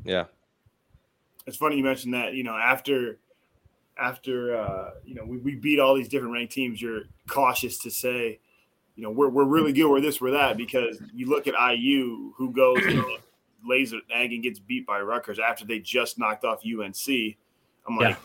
yeah. 0.04 0.24
it's 1.46 1.56
funny 1.56 1.76
you 1.76 1.84
mentioned 1.84 2.14
that. 2.14 2.34
You 2.34 2.44
know, 2.44 2.56
after 2.56 3.18
after 3.98 4.56
uh, 4.56 4.90
you 5.04 5.16
know 5.16 5.24
we, 5.24 5.38
we 5.38 5.56
beat 5.56 5.80
all 5.80 5.96
these 5.96 6.08
different 6.08 6.32
ranked 6.32 6.52
teams, 6.52 6.80
you're 6.80 7.02
cautious 7.26 7.78
to 7.80 7.90
say, 7.90 8.38
you 8.96 9.02
know, 9.02 9.10
we're 9.10 9.28
we're 9.28 9.44
really 9.44 9.72
good. 9.72 9.88
We're 9.88 10.00
this, 10.00 10.20
we're 10.20 10.32
that, 10.32 10.56
because 10.56 11.00
you 11.14 11.26
look 11.28 11.46
at 11.46 11.54
IU, 11.54 12.32
who 12.36 12.50
goes 12.52 12.78
and 12.84 13.02
lays 13.66 13.92
an 13.92 14.02
egg 14.12 14.32
and 14.32 14.42
gets 14.42 14.58
beat 14.58 14.86
by 14.86 15.00
Rutgers 15.00 15.38
after 15.38 15.64
they 15.64 15.78
just 15.78 16.18
knocked 16.18 16.44
off 16.44 16.60
UNC. 16.64 17.36
I'm 17.88 17.96
like, 17.96 18.16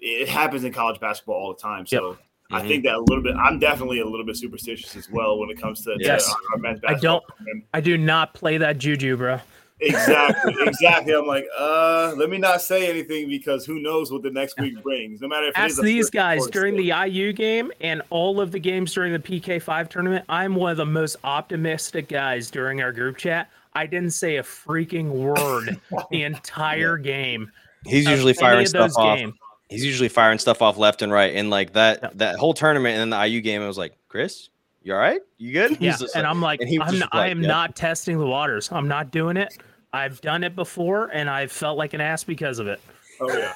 it 0.00 0.28
happens 0.28 0.64
in 0.64 0.72
college 0.72 1.00
basketball 1.00 1.36
all 1.36 1.54
the 1.54 1.60
time. 1.60 1.86
So. 1.86 2.18
I 2.52 2.60
Mhm. 2.62 2.66
think 2.66 2.82
that 2.84 2.94
a 2.96 2.98
little 2.98 3.22
bit. 3.22 3.36
I'm 3.36 3.60
definitely 3.60 4.00
a 4.00 4.04
little 4.04 4.26
bit 4.26 4.36
superstitious 4.36 4.96
as 4.96 5.08
well 5.08 5.38
when 5.38 5.50
it 5.50 5.60
comes 5.60 5.84
to, 5.84 5.96
to 5.96 6.02
Yes. 6.04 6.28
our 6.50 6.58
men's 6.58 6.80
I 6.84 6.94
don't- 6.94 7.22
program. 7.28 7.62
I 7.72 7.80
do 7.80 7.96
not 7.96 8.34
play 8.34 8.58
that 8.58 8.76
juju, 8.76 9.16
bro. 9.16 9.38
Exactly, 9.82 10.54
exactly. 10.66 11.14
I'm 11.14 11.26
like, 11.26 11.46
uh, 11.58 12.14
let 12.16 12.28
me 12.30 12.38
not 12.38 12.60
say 12.62 12.88
anything 12.88 13.28
because 13.28 13.64
who 13.64 13.80
knows 13.80 14.12
what 14.12 14.22
the 14.22 14.30
next 14.30 14.58
week 14.60 14.82
brings. 14.82 15.20
No 15.20 15.28
matter 15.28 15.46
if 15.48 15.56
it 15.56 15.64
is 15.66 15.72
Ask 15.72 15.78
a 15.78 15.82
these 15.82 16.10
guys 16.10 16.46
during 16.48 16.74
sixth. 16.76 16.88
the 17.02 17.08
IU 17.10 17.32
game 17.32 17.72
and 17.80 18.02
all 18.10 18.40
of 18.40 18.52
the 18.52 18.58
games 18.58 18.92
during 18.92 19.12
the 19.12 19.18
PK5 19.18 19.88
tournament. 19.88 20.24
I'm 20.28 20.54
one 20.54 20.70
of 20.70 20.76
the 20.76 20.86
most 20.86 21.16
optimistic 21.24 22.08
guys 22.08 22.50
during 22.50 22.82
our 22.82 22.92
group 22.92 23.16
chat. 23.16 23.48
I 23.74 23.86
didn't 23.86 24.10
say 24.10 24.36
a 24.36 24.42
freaking 24.42 25.10
word 25.10 25.80
the 26.10 26.22
entire 26.24 26.96
game. 26.98 27.50
He's 27.86 28.06
usually 28.06 28.34
firing 28.34 28.62
of 28.62 28.68
stuff 28.68 28.92
off. 28.96 29.18
games. 29.18 29.34
He's 29.68 29.84
usually 29.84 30.08
firing 30.08 30.38
stuff 30.38 30.60
off 30.62 30.76
left 30.76 31.00
and 31.02 31.12
right. 31.12 31.34
And 31.36 31.48
like 31.48 31.72
that 31.74 32.00
Yep. 32.02 32.12
that 32.16 32.36
whole 32.36 32.52
tournament 32.54 32.98
and 32.98 33.12
then 33.12 33.18
the 33.20 33.26
IU 33.26 33.40
game, 33.40 33.62
I 33.62 33.66
was 33.68 33.78
like, 33.78 33.96
Chris, 34.08 34.50
you 34.82 34.92
all 34.92 34.98
right? 34.98 35.20
You 35.38 35.52
good? 35.52 35.76
Yeah, 35.80 35.92
and 35.92 36.00
like- 36.14 36.24
I'm 36.24 36.42
like, 36.42 36.60
and 36.60 36.82
I'm, 36.82 36.94
just 36.94 37.08
I 37.12 37.28
am 37.28 37.40
yeah. 37.42 37.48
not 37.48 37.76
testing 37.76 38.18
the 38.18 38.26
waters. 38.26 38.70
I'm 38.72 38.88
not 38.88 39.10
doing 39.12 39.36
it. 39.36 39.56
I've 39.92 40.20
done 40.20 40.44
it 40.44 40.54
before, 40.54 41.06
and 41.12 41.28
I've 41.28 41.50
felt 41.52 41.76
like 41.78 41.94
an 41.94 42.00
ass 42.00 42.24
because 42.24 42.58
of 42.58 42.66
it. 42.68 42.80
Oh 43.20 43.32
yeah, 43.36 43.52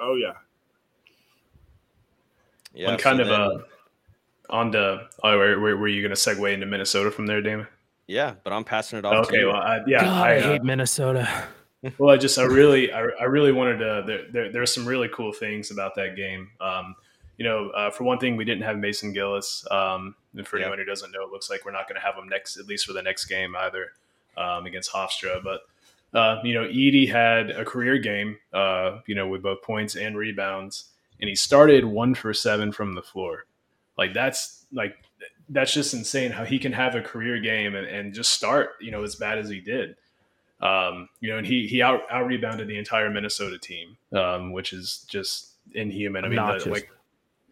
oh 0.00 0.14
yeah. 0.16 0.32
yeah, 2.74 2.90
I'm 2.92 2.98
so 2.98 3.02
kind 3.02 3.20
of 3.20 3.28
then- 3.28 3.40
uh, 3.40 3.58
on 4.50 4.70
the. 4.70 5.08
Oh, 5.22 5.36
were, 5.38 5.58
were, 5.58 5.76
were 5.76 5.88
you 5.88 6.02
going 6.02 6.14
to 6.14 6.20
segue 6.20 6.52
into 6.52 6.66
Minnesota 6.66 7.10
from 7.10 7.26
there, 7.26 7.40
Damon? 7.40 7.66
yeah, 8.06 8.34
but 8.42 8.52
I'm 8.52 8.64
passing 8.64 8.98
it 8.98 9.04
off 9.04 9.28
to 9.28 9.32
Okay, 9.32 9.40
you. 9.42 9.46
well, 9.46 9.56
I, 9.56 9.78
yeah, 9.86 10.02
God, 10.02 10.26
I, 10.26 10.30
I, 10.34 10.38
uh, 10.38 10.42
hate 10.52 10.64
Minnesota. 10.64 11.28
well, 11.98 12.10
I 12.12 12.16
just, 12.16 12.36
I 12.38 12.42
really, 12.44 12.92
I, 12.92 13.02
I 13.20 13.24
really 13.24 13.52
wanted 13.52 13.78
to. 13.78 14.02
There, 14.06 14.22
there, 14.32 14.52
there 14.52 14.62
are 14.62 14.66
some 14.66 14.84
really 14.86 15.08
cool 15.12 15.32
things 15.32 15.70
about 15.70 15.94
that 15.94 16.16
game. 16.16 16.50
Um, 16.60 16.94
you 17.38 17.44
know, 17.44 17.70
uh, 17.70 17.90
for 17.90 18.04
one 18.04 18.18
thing, 18.18 18.36
we 18.36 18.44
didn't 18.44 18.64
have 18.64 18.76
Mason 18.78 19.12
Gillis. 19.14 19.64
Um, 19.70 20.14
and 20.36 20.46
for 20.46 20.58
Yeah. 20.58 20.64
anyone 20.66 20.78
who 20.80 20.84
doesn't 20.84 21.10
know, 21.12 21.22
it 21.24 21.30
looks 21.30 21.48
like 21.48 21.64
we're 21.64 21.70
not 21.72 21.88
going 21.88 21.98
to 21.98 22.04
have 22.06 22.14
him 22.16 22.28
next, 22.28 22.56
at 22.58 22.66
least 22.66 22.84
for 22.86 22.92
the 22.92 23.00
next 23.02 23.24
game 23.26 23.54
either, 23.56 23.92
um, 24.36 24.66
against 24.66 24.92
Hofstra. 24.92 25.42
But 25.42 25.60
uh, 26.18 26.40
you 26.44 26.54
know, 26.54 26.64
Edey 26.64 27.10
had 27.10 27.50
a 27.50 27.64
career 27.64 27.98
game. 27.98 28.38
Uh, 28.52 29.00
you 29.06 29.14
know, 29.14 29.28
with 29.28 29.42
both 29.42 29.62
points 29.62 29.96
and 29.96 30.16
rebounds, 30.16 30.90
and 31.20 31.28
he 31.28 31.34
started 31.34 31.84
one 31.84 32.14
for 32.14 32.32
seven 32.34 32.72
from 32.72 32.94
the 32.94 33.02
floor. 33.02 33.46
Like 33.96 34.14
that's 34.14 34.66
like 34.72 34.96
that's 35.48 35.72
just 35.72 35.94
insane 35.94 36.30
how 36.30 36.44
he 36.44 36.58
can 36.58 36.72
have 36.72 36.94
a 36.94 37.02
career 37.02 37.40
game 37.40 37.74
and, 37.74 37.86
and 37.86 38.14
just 38.14 38.30
start, 38.30 38.70
you 38.80 38.90
know, 38.90 39.02
as 39.02 39.16
bad 39.16 39.38
as 39.38 39.48
he 39.48 39.60
did. 39.60 39.96
Um, 40.60 41.08
you 41.20 41.30
know, 41.30 41.38
and 41.38 41.46
he 41.46 41.66
he 41.66 41.82
out 41.82 42.02
out 42.10 42.26
rebounded 42.26 42.68
the 42.68 42.78
entire 42.78 43.10
Minnesota 43.10 43.58
team, 43.58 43.96
um, 44.12 44.52
which 44.52 44.72
is 44.72 45.04
just 45.08 45.54
inhuman. 45.74 46.24
I 46.24 46.28
mean, 46.28 46.36
the, 46.36 46.70
like, 46.70 46.90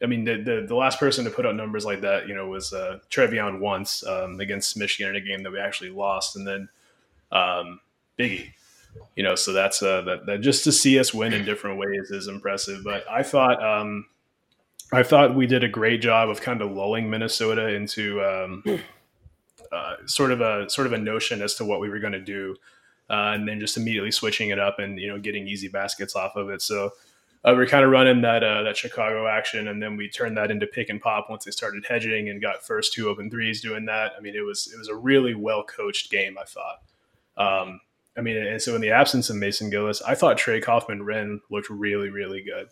I 0.03 0.07
mean, 0.07 0.25
the, 0.25 0.37
the 0.37 0.65
the 0.69 0.75
last 0.75 0.99
person 0.99 1.25
to 1.25 1.31
put 1.31 1.47
out 1.47 1.57
numbers 1.57 1.85
like 1.85 2.01
that, 2.03 2.29
you 2.29 2.35
know, 2.35 2.47
was 2.47 2.73
uh, 2.73 2.99
Trevion 3.11 3.61
once 3.61 4.07
um, 4.07 4.39
against 4.41 4.77
Michigan 4.77 5.15
in 5.15 5.23
a 5.23 5.25
game 5.25 5.43
that 5.43 5.53
we 5.53 5.59
actually 5.59 5.91
lost, 5.91 6.37
and 6.37 6.47
then 6.47 6.69
um, 7.33 7.81
Biggie. 8.19 8.53
You 9.17 9.23
know, 9.23 9.35
so 9.35 9.53
that's 9.53 9.83
uh, 9.83 10.03
that, 10.03 10.27
that 10.27 10.41
just 10.41 10.65
to 10.65 10.73
see 10.73 10.99
us 10.99 11.13
win 11.13 11.33
in 11.33 11.45
different 11.45 11.79
ways 11.79 12.11
is 12.11 12.27
impressive. 12.27 12.83
But 12.85 13.05
I 13.11 13.23
thought 13.23 13.63
um, 13.63 14.07
I 14.93 15.03
thought 15.03 15.35
we 15.35 15.47
did 15.47 15.65
a 15.65 15.69
great 15.69 16.01
job 16.01 16.31
of 16.31 16.41
kind 16.41 16.63
of 16.63 16.71
lulling 16.71 17.11
Minnesota 17.11 17.69
into 17.69 18.23
um, 18.23 18.63
uh, 19.71 19.97
sort 20.07 20.33
of 20.33 20.41
a 20.41 20.69
sort 20.71 20.87
of 20.87 20.93
a 20.93 20.99
notion 20.99 21.43
as 21.43 21.55
to 21.57 21.65
what 21.65 21.81
we 21.81 21.91
were 21.91 21.99
going 21.99 22.13
to 22.13 22.21
do, 22.21 22.57
uh, 23.11 23.33
and 23.35 23.47
then 23.47 23.61
just 23.61 23.77
immediately 23.77 24.11
switching 24.11 24.51
it 24.51 24.59
up 24.59 24.79
and 24.79 24.99
you 24.99 25.09
know 25.09 25.19
getting 25.19 25.47
easy 25.47 25.69
baskets 25.69 26.17
off 26.17 26.37
of 26.37 26.49
it. 26.49 26.63
So 26.63 26.93
uh, 27.45 27.55
we 27.57 27.63
are 27.63 27.67
kind 27.67 27.85
of 27.85 27.91
running 27.91 28.23
that 28.23 28.43
uh, 28.43 28.63
that 28.63 28.77
Chicago 28.77 29.27
action, 29.27 29.69
and 29.69 29.83
then 29.83 29.97
we 29.97 30.09
turned 30.09 30.37
that 30.37 30.51
into 30.51 30.67
pick 30.67 30.89
and 30.89 31.01
pop 31.01 31.29
once 31.31 31.45
they 31.45 31.51
started 31.51 31.85
hedging 31.89 32.29
and 32.29 32.43
got 32.43 32.65
first 32.65 32.93
two 32.93 33.09
open 33.09 33.31
threes 33.31 33.61
doing 33.61 33.85
that. 33.87 34.13
I 34.17 34.21
mean, 34.21 34.35
it 34.35 34.45
was 34.45 34.71
it 34.73 34.79
was 34.79 34.89
a 34.89 34.95
really 34.95 35.35
well 35.35 35.63
coached 35.63 36.11
game. 36.11 36.37
I 36.39 36.45
thought. 36.45 36.83
Um, 37.37 37.81
I 38.17 38.21
mean, 38.21 38.37
and 38.37 38.61
so 38.61 38.75
in 38.75 38.81
the 38.81 38.91
absence 38.91 39.31
of 39.31 39.37
Mason 39.37 39.71
Gillis, 39.71 40.03
I 40.03 40.17
thought 40.17 40.37
Trey 40.39 40.61
Kaufman-Renn 40.61 41.41
looked 41.51 41.71
really, 41.71 42.09
really 42.09 42.43
good. 42.43 42.69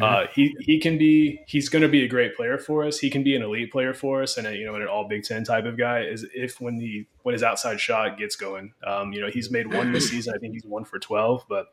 Uh, 0.00 0.26
he 0.34 0.56
he 0.60 0.78
can 0.78 0.96
be 0.98 1.40
he's 1.46 1.68
going 1.68 1.82
to 1.82 1.88
be 1.88 2.04
a 2.04 2.08
great 2.08 2.34
player 2.34 2.58
for 2.58 2.84
us. 2.84 2.98
He 2.98 3.10
can 3.10 3.22
be 3.22 3.36
an 3.36 3.42
elite 3.42 3.70
player 3.70 3.92
for 3.92 4.22
us, 4.22 4.36
and 4.36 4.46
a, 4.46 4.56
you 4.56 4.64
know, 4.64 4.74
an 4.74 4.86
all 4.86 5.06
Big 5.06 5.24
Ten 5.24 5.44
type 5.44 5.64
of 5.64 5.76
guy. 5.76 6.00
Is 6.00 6.24
if 6.34 6.60
when 6.60 6.78
the 6.78 7.06
when 7.22 7.34
his 7.34 7.42
outside 7.42 7.80
shot 7.80 8.16
gets 8.16 8.36
going, 8.36 8.72
um, 8.86 9.12
you 9.12 9.20
know, 9.20 9.28
he's 9.28 9.50
made 9.50 9.72
one 9.72 9.92
this 9.92 10.08
season. 10.10 10.32
I 10.34 10.38
think 10.38 10.54
he's 10.54 10.64
one 10.64 10.84
for 10.84 10.98
twelve, 10.98 11.44
but 11.48 11.66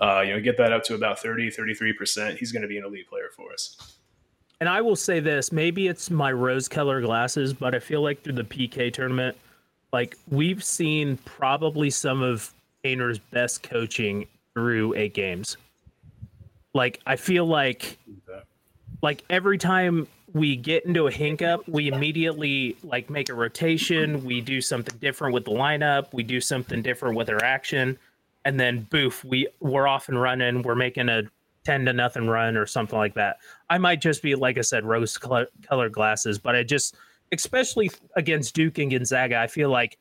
uh, 0.00 0.22
you 0.24 0.34
know, 0.34 0.40
get 0.40 0.56
that 0.58 0.72
up 0.72 0.82
to 0.84 0.94
about 0.94 1.18
30, 1.20 1.50
33 1.50 1.92
percent. 1.92 2.38
He's 2.38 2.52
going 2.52 2.62
to 2.62 2.68
be 2.68 2.78
an 2.78 2.84
elite 2.84 3.08
player 3.08 3.30
for 3.34 3.52
us. 3.52 3.96
And 4.60 4.68
I 4.68 4.80
will 4.80 4.96
say 4.96 5.20
this: 5.20 5.52
maybe 5.52 5.88
it's 5.88 6.10
my 6.10 6.32
rose-colored 6.32 7.04
glasses, 7.04 7.52
but 7.52 7.74
I 7.74 7.78
feel 7.78 8.02
like 8.02 8.22
through 8.22 8.34
the 8.34 8.44
PK 8.44 8.92
tournament, 8.92 9.36
like 9.92 10.16
we've 10.28 10.62
seen 10.62 11.18
probably 11.24 11.90
some 11.90 12.22
of 12.22 12.52
Painter's 12.82 13.18
best 13.18 13.62
coaching 13.62 14.26
through 14.54 14.94
eight 14.94 15.14
games. 15.14 15.56
Like 16.72 17.00
I 17.06 17.16
feel 17.16 17.46
like, 17.46 17.98
like 19.02 19.24
every 19.28 19.58
time 19.58 20.06
we 20.32 20.56
get 20.56 20.84
into 20.84 21.06
a 21.06 21.10
hiccup, 21.10 21.66
we 21.68 21.88
immediately 21.88 22.76
like 22.82 23.08
make 23.08 23.28
a 23.28 23.34
rotation. 23.34 24.24
We 24.24 24.40
do 24.40 24.60
something 24.60 24.98
different 24.98 25.34
with 25.34 25.44
the 25.46 25.52
lineup. 25.52 26.12
We 26.12 26.22
do 26.22 26.40
something 26.40 26.82
different 26.82 27.16
with 27.16 27.30
our 27.30 27.42
action, 27.42 27.98
and 28.46 28.60
then 28.60 28.86
boof, 28.90 29.24
we 29.24 29.48
we're 29.58 29.88
off 29.88 30.08
and 30.08 30.22
running. 30.22 30.62
We're 30.62 30.76
making 30.76 31.08
a 31.08 31.24
ten 31.64 31.84
to 31.84 31.92
nothing 31.92 32.28
run 32.28 32.56
or 32.56 32.64
something 32.64 32.96
like 32.96 33.14
that. 33.14 33.38
I 33.68 33.76
might 33.76 34.00
just 34.00 34.22
be 34.22 34.36
like 34.36 34.56
I 34.56 34.60
said, 34.60 34.84
rose 34.84 35.18
color, 35.18 35.48
colored 35.68 35.92
glasses, 35.92 36.38
but 36.38 36.54
I 36.54 36.62
just, 36.62 36.94
especially 37.32 37.90
against 38.14 38.54
Duke 38.54 38.78
and 38.78 38.92
Gonzaga, 38.92 39.36
I 39.38 39.48
feel 39.48 39.68
like 39.68 39.98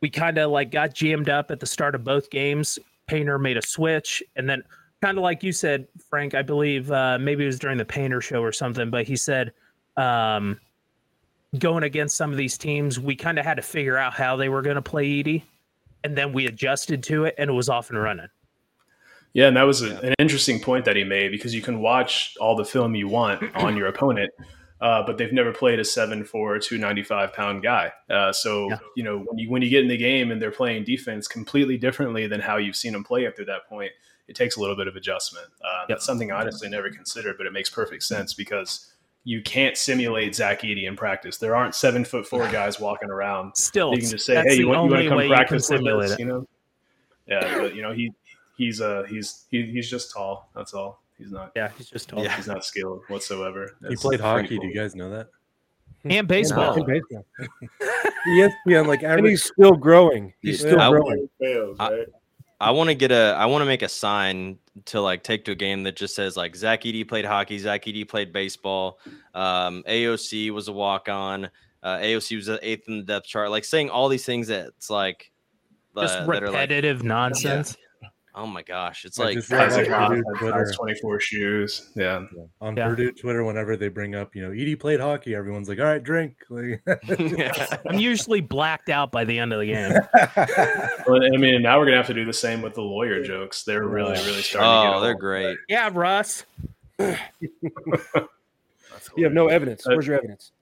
we 0.00 0.08
kind 0.08 0.38
of 0.38 0.52
like 0.52 0.70
got 0.70 0.94
jammed 0.94 1.28
up 1.28 1.50
at 1.50 1.58
the 1.58 1.66
start 1.66 1.96
of 1.96 2.04
both 2.04 2.30
games. 2.30 2.78
Painter 3.08 3.36
made 3.36 3.56
a 3.56 3.66
switch, 3.66 4.22
and 4.36 4.48
then 4.48 4.62
kind 5.02 5.18
of 5.18 5.24
like 5.24 5.42
you 5.42 5.50
said, 5.50 5.88
Frank, 6.08 6.36
I 6.36 6.42
believe 6.42 6.90
uh, 6.92 7.18
maybe 7.18 7.42
it 7.42 7.46
was 7.46 7.58
during 7.58 7.78
the 7.78 7.84
Painter 7.84 8.20
show 8.20 8.40
or 8.40 8.52
something, 8.52 8.90
but 8.90 9.08
he 9.08 9.16
said 9.16 9.52
um, 9.96 10.60
going 11.58 11.82
against 11.82 12.14
some 12.16 12.30
of 12.30 12.36
these 12.36 12.56
teams, 12.56 13.00
we 13.00 13.16
kind 13.16 13.40
of 13.40 13.44
had 13.44 13.56
to 13.56 13.62
figure 13.62 13.98
out 13.98 14.14
how 14.14 14.36
they 14.36 14.48
were 14.48 14.62
going 14.62 14.76
to 14.76 14.82
play 14.82 15.04
Edey, 15.04 15.42
and 16.04 16.16
then 16.16 16.32
we 16.32 16.46
adjusted 16.46 17.02
to 17.04 17.24
it, 17.24 17.34
and 17.38 17.50
it 17.50 17.52
was 17.52 17.68
off 17.68 17.90
and 17.90 17.98
running. 18.00 18.28
Yeah, 19.34 19.48
and 19.48 19.56
that 19.56 19.62
was 19.62 19.80
a, 19.82 19.98
an 20.00 20.14
interesting 20.18 20.60
point 20.60 20.84
that 20.84 20.94
he 20.96 21.04
made 21.04 21.30
because 21.32 21.54
you 21.54 21.62
can 21.62 21.80
watch 21.80 22.34
all 22.40 22.54
the 22.54 22.64
film 22.66 22.94
you 22.94 23.08
want 23.08 23.42
on 23.56 23.76
your 23.76 23.86
opponent, 23.86 24.30
uh, 24.80 25.02
but 25.06 25.16
they've 25.16 25.32
never 25.32 25.52
played 25.52 25.78
a 25.78 25.82
7'4", 25.82 26.26
295 26.62 27.32
pound 27.32 27.62
guy. 27.62 27.92
Uh, 28.10 28.32
so 28.32 28.68
Yeah. 28.68 28.78
you 28.94 29.02
know 29.02 29.20
when 29.20 29.38
you 29.38 29.50
when 29.50 29.62
you 29.62 29.70
get 29.70 29.82
in 29.82 29.88
the 29.88 29.96
game 29.96 30.30
and 30.30 30.42
they're 30.42 30.50
playing 30.50 30.84
defense 30.84 31.26
completely 31.28 31.78
differently 31.78 32.26
than 32.26 32.40
how 32.40 32.58
you've 32.58 32.76
seen 32.76 32.92
them 32.92 33.04
play 33.04 33.26
up 33.26 33.34
to 33.36 33.44
that 33.46 33.66
point, 33.68 33.92
it 34.28 34.36
takes 34.36 34.56
a 34.56 34.60
little 34.60 34.76
bit 34.76 34.86
of 34.86 34.96
adjustment. 34.96 35.46
Uh, 35.64 35.86
That's 35.88 36.04
something 36.04 36.30
I 36.30 36.40
honestly 36.42 36.68
never 36.68 36.90
considered, 36.90 37.36
but 37.38 37.46
it 37.46 37.52
makes 37.54 37.70
perfect 37.70 38.02
sense 38.02 38.34
because 38.34 38.91
you 39.24 39.40
can't 39.42 39.76
simulate 39.76 40.34
Zach 40.34 40.62
Edey 40.62 40.86
in 40.88 40.96
practice. 40.96 41.38
There 41.38 41.54
aren't 41.54 41.74
seven 41.74 42.04
foot 42.04 42.26
four 42.26 42.48
guys 42.52 42.80
walking 42.80 43.10
around 43.10 43.56
Still, 43.56 43.92
you 43.94 43.98
can 44.00 44.10
just 44.10 44.26
say, 44.26 44.34
"Hey, 44.42 44.54
you 44.54 44.62
the 44.62 44.64
want, 44.68 44.84
you 44.86 44.90
want 44.90 45.02
to 45.04 45.08
come 45.08 45.18
way 45.18 45.24
you 45.24 45.30
can 45.30 45.36
practice 45.38 45.70
with 45.70 45.78
simulate 45.78 46.04
us?" 46.06 46.12
it. 46.12 46.18
You 46.20 46.24
know? 46.26 46.48
Yeah, 47.26 47.58
but 47.58 47.74
you 47.74 47.82
know 47.82 47.92
he 47.92 48.12
he's 48.56 48.80
uh 48.80 49.04
he's 49.08 49.44
he, 49.50 49.62
he's 49.66 49.88
just 49.88 50.12
tall. 50.12 50.50
That's 50.54 50.74
all. 50.74 51.02
He's 51.18 51.30
not 51.30 51.52
Yeah, 51.54 51.70
he's 51.78 51.88
just 51.88 52.08
tall. 52.08 52.22
Yeah. 52.24 52.34
he's 52.36 52.48
not 52.48 52.64
skilled 52.64 53.02
whatsoever. 53.08 53.76
He 53.88 53.94
played 53.96 54.18
hockey. 54.20 54.48
cool. 54.48 54.58
Do 54.60 54.66
you 54.66 54.74
guys 54.74 54.94
know 54.94 55.10
that? 55.10 55.28
And 56.04 56.26
baseball. 56.26 56.74
And 56.74 56.84
baseball. 56.84 57.24
ESPN, 58.28 58.86
like 58.88 59.02
And 59.04 59.12
average. 59.12 59.30
he's 59.30 59.44
still 59.44 59.72
growing. 59.76 60.32
He's 60.42 60.60
Yeah. 60.62 60.68
still 60.70 60.80
I- 60.80 60.90
growing. 60.90 61.28
Fails, 61.40 61.76
I- 61.78 61.90
right? 61.92 62.06
I 62.08 62.18
want 62.70 62.88
to 62.88 62.94
get 62.94 63.10
a. 63.10 63.34
I 63.36 63.46
want 63.46 63.62
to 63.62 63.66
make 63.66 63.82
a 63.82 63.88
sign 63.88 64.58
to 64.86 65.00
like 65.00 65.22
take 65.22 65.44
to 65.46 65.52
a 65.52 65.54
game 65.54 65.82
that 65.82 65.96
just 65.96 66.14
says 66.14 66.36
like 66.36 66.54
Zach 66.56 66.82
Edey 66.82 67.06
played 67.06 67.24
hockey, 67.24 67.58
Zach 67.58 67.84
Edey 67.84 68.08
played 68.08 68.32
baseball, 68.32 68.98
um, 69.34 69.82
AOC 69.88 70.50
was 70.50 70.68
a 70.68 70.72
walk 70.72 71.08
on, 71.08 71.46
uh, 71.82 71.96
AOC 71.98 72.36
was 72.36 72.46
the 72.46 72.58
eighth 72.62 72.88
in 72.88 72.98
the 72.98 73.04
depth 73.04 73.26
chart. 73.26 73.50
Like 73.50 73.64
saying 73.64 73.90
all 73.90 74.08
these 74.08 74.24
things 74.24 74.48
that's 74.48 74.90
like 74.90 75.30
Just 75.98 76.18
uh, 76.18 76.26
that 76.26 76.42
are 76.42 76.50
like, 76.50 76.62
repetitive 76.62 77.02
nonsense. 77.02 77.76
Oh 78.34 78.46
my 78.46 78.62
gosh, 78.62 79.04
it's 79.04 79.20
I 79.20 79.24
like 79.24 79.46
Classic 79.46 79.90
on 79.90 80.08
Purdue 80.08 80.22
Purdue 80.22 80.38
Twitter. 80.38 80.64
Twitter. 80.64 80.72
24 80.72 81.20
shoes. 81.20 81.90
Yeah. 81.94 82.24
On 82.62 82.74
Yeah. 82.74 82.88
Purdue 82.88 83.12
Twitter, 83.12 83.44
whenever 83.44 83.76
they 83.76 83.88
bring 83.88 84.14
up, 84.14 84.34
you 84.34 84.40
know, 84.42 84.52
Edey 84.52 84.78
played 84.80 85.00
hockey, 85.00 85.34
everyone's 85.34 85.68
like, 85.68 85.78
"All 85.78 85.84
right, 85.84 86.02
drink." 86.02 86.36
Like, 86.48 86.82
I'm 87.86 87.98
usually 87.98 88.40
blacked 88.40 88.88
out 88.88 89.12
by 89.12 89.24
the 89.24 89.38
end 89.38 89.52
of 89.52 89.60
the 89.60 89.66
game. 89.66 89.92
Well, 91.06 91.22
I 91.22 91.36
mean, 91.36 91.60
now 91.62 91.78
we're 91.78 91.84
gonna 91.84 91.96
have 91.98 92.06
to 92.06 92.14
do 92.14 92.24
the 92.24 92.32
same 92.32 92.62
with 92.62 92.72
the 92.74 92.80
Loyer 92.82 93.22
jokes. 93.22 93.64
They're 93.64 93.86
really, 93.86 94.12
really 94.12 94.40
starting. 94.42 94.70
to 94.70 94.88
get 94.92 94.96
oh, 94.96 95.00
they're 95.00 95.10
old. 95.12 95.20
great. 95.20 95.58
Yeah, 95.68 95.90
Russ. 95.92 96.44
You 96.98 97.16
have 99.24 99.32
no 99.32 99.48
evidence. 99.48 99.86
Where's 99.86 100.06
your 100.06 100.16
evidence? 100.18 100.52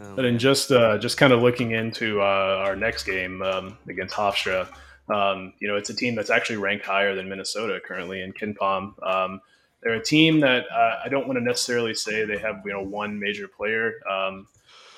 Oh, 0.00 0.16
But 0.16 0.22
then 0.22 0.38
just 0.38 0.70
uh, 0.70 0.98
just 0.98 1.18
kind 1.18 1.32
of 1.32 1.42
looking 1.42 1.72
into 1.72 2.20
uh, 2.20 2.62
our 2.64 2.76
next 2.76 3.04
game 3.04 3.42
um, 3.42 3.76
against 3.88 4.14
Hofstra, 4.14 4.68
um, 5.08 5.52
you 5.58 5.68
know, 5.68 5.76
it's 5.76 5.90
a 5.90 5.94
team 5.94 6.14
that's 6.14 6.30
actually 6.30 6.56
ranked 6.56 6.86
higher 6.86 7.14
than 7.14 7.28
Minnesota 7.28 7.80
currently 7.84 8.22
in 8.22 8.32
KenPom. 8.32 8.94
Um, 9.06 9.40
they're 9.82 9.94
a 9.94 10.04
team 10.04 10.40
that 10.40 10.64
uh, 10.70 11.00
I 11.04 11.08
don't 11.08 11.26
want 11.26 11.38
to 11.38 11.44
necessarily 11.44 11.94
say 11.94 12.24
they 12.24 12.38
have 12.38 12.62
you 12.64 12.72
know 12.72 12.82
one 12.82 13.18
major 13.18 13.48
player, 13.48 13.94
um, 14.08 14.46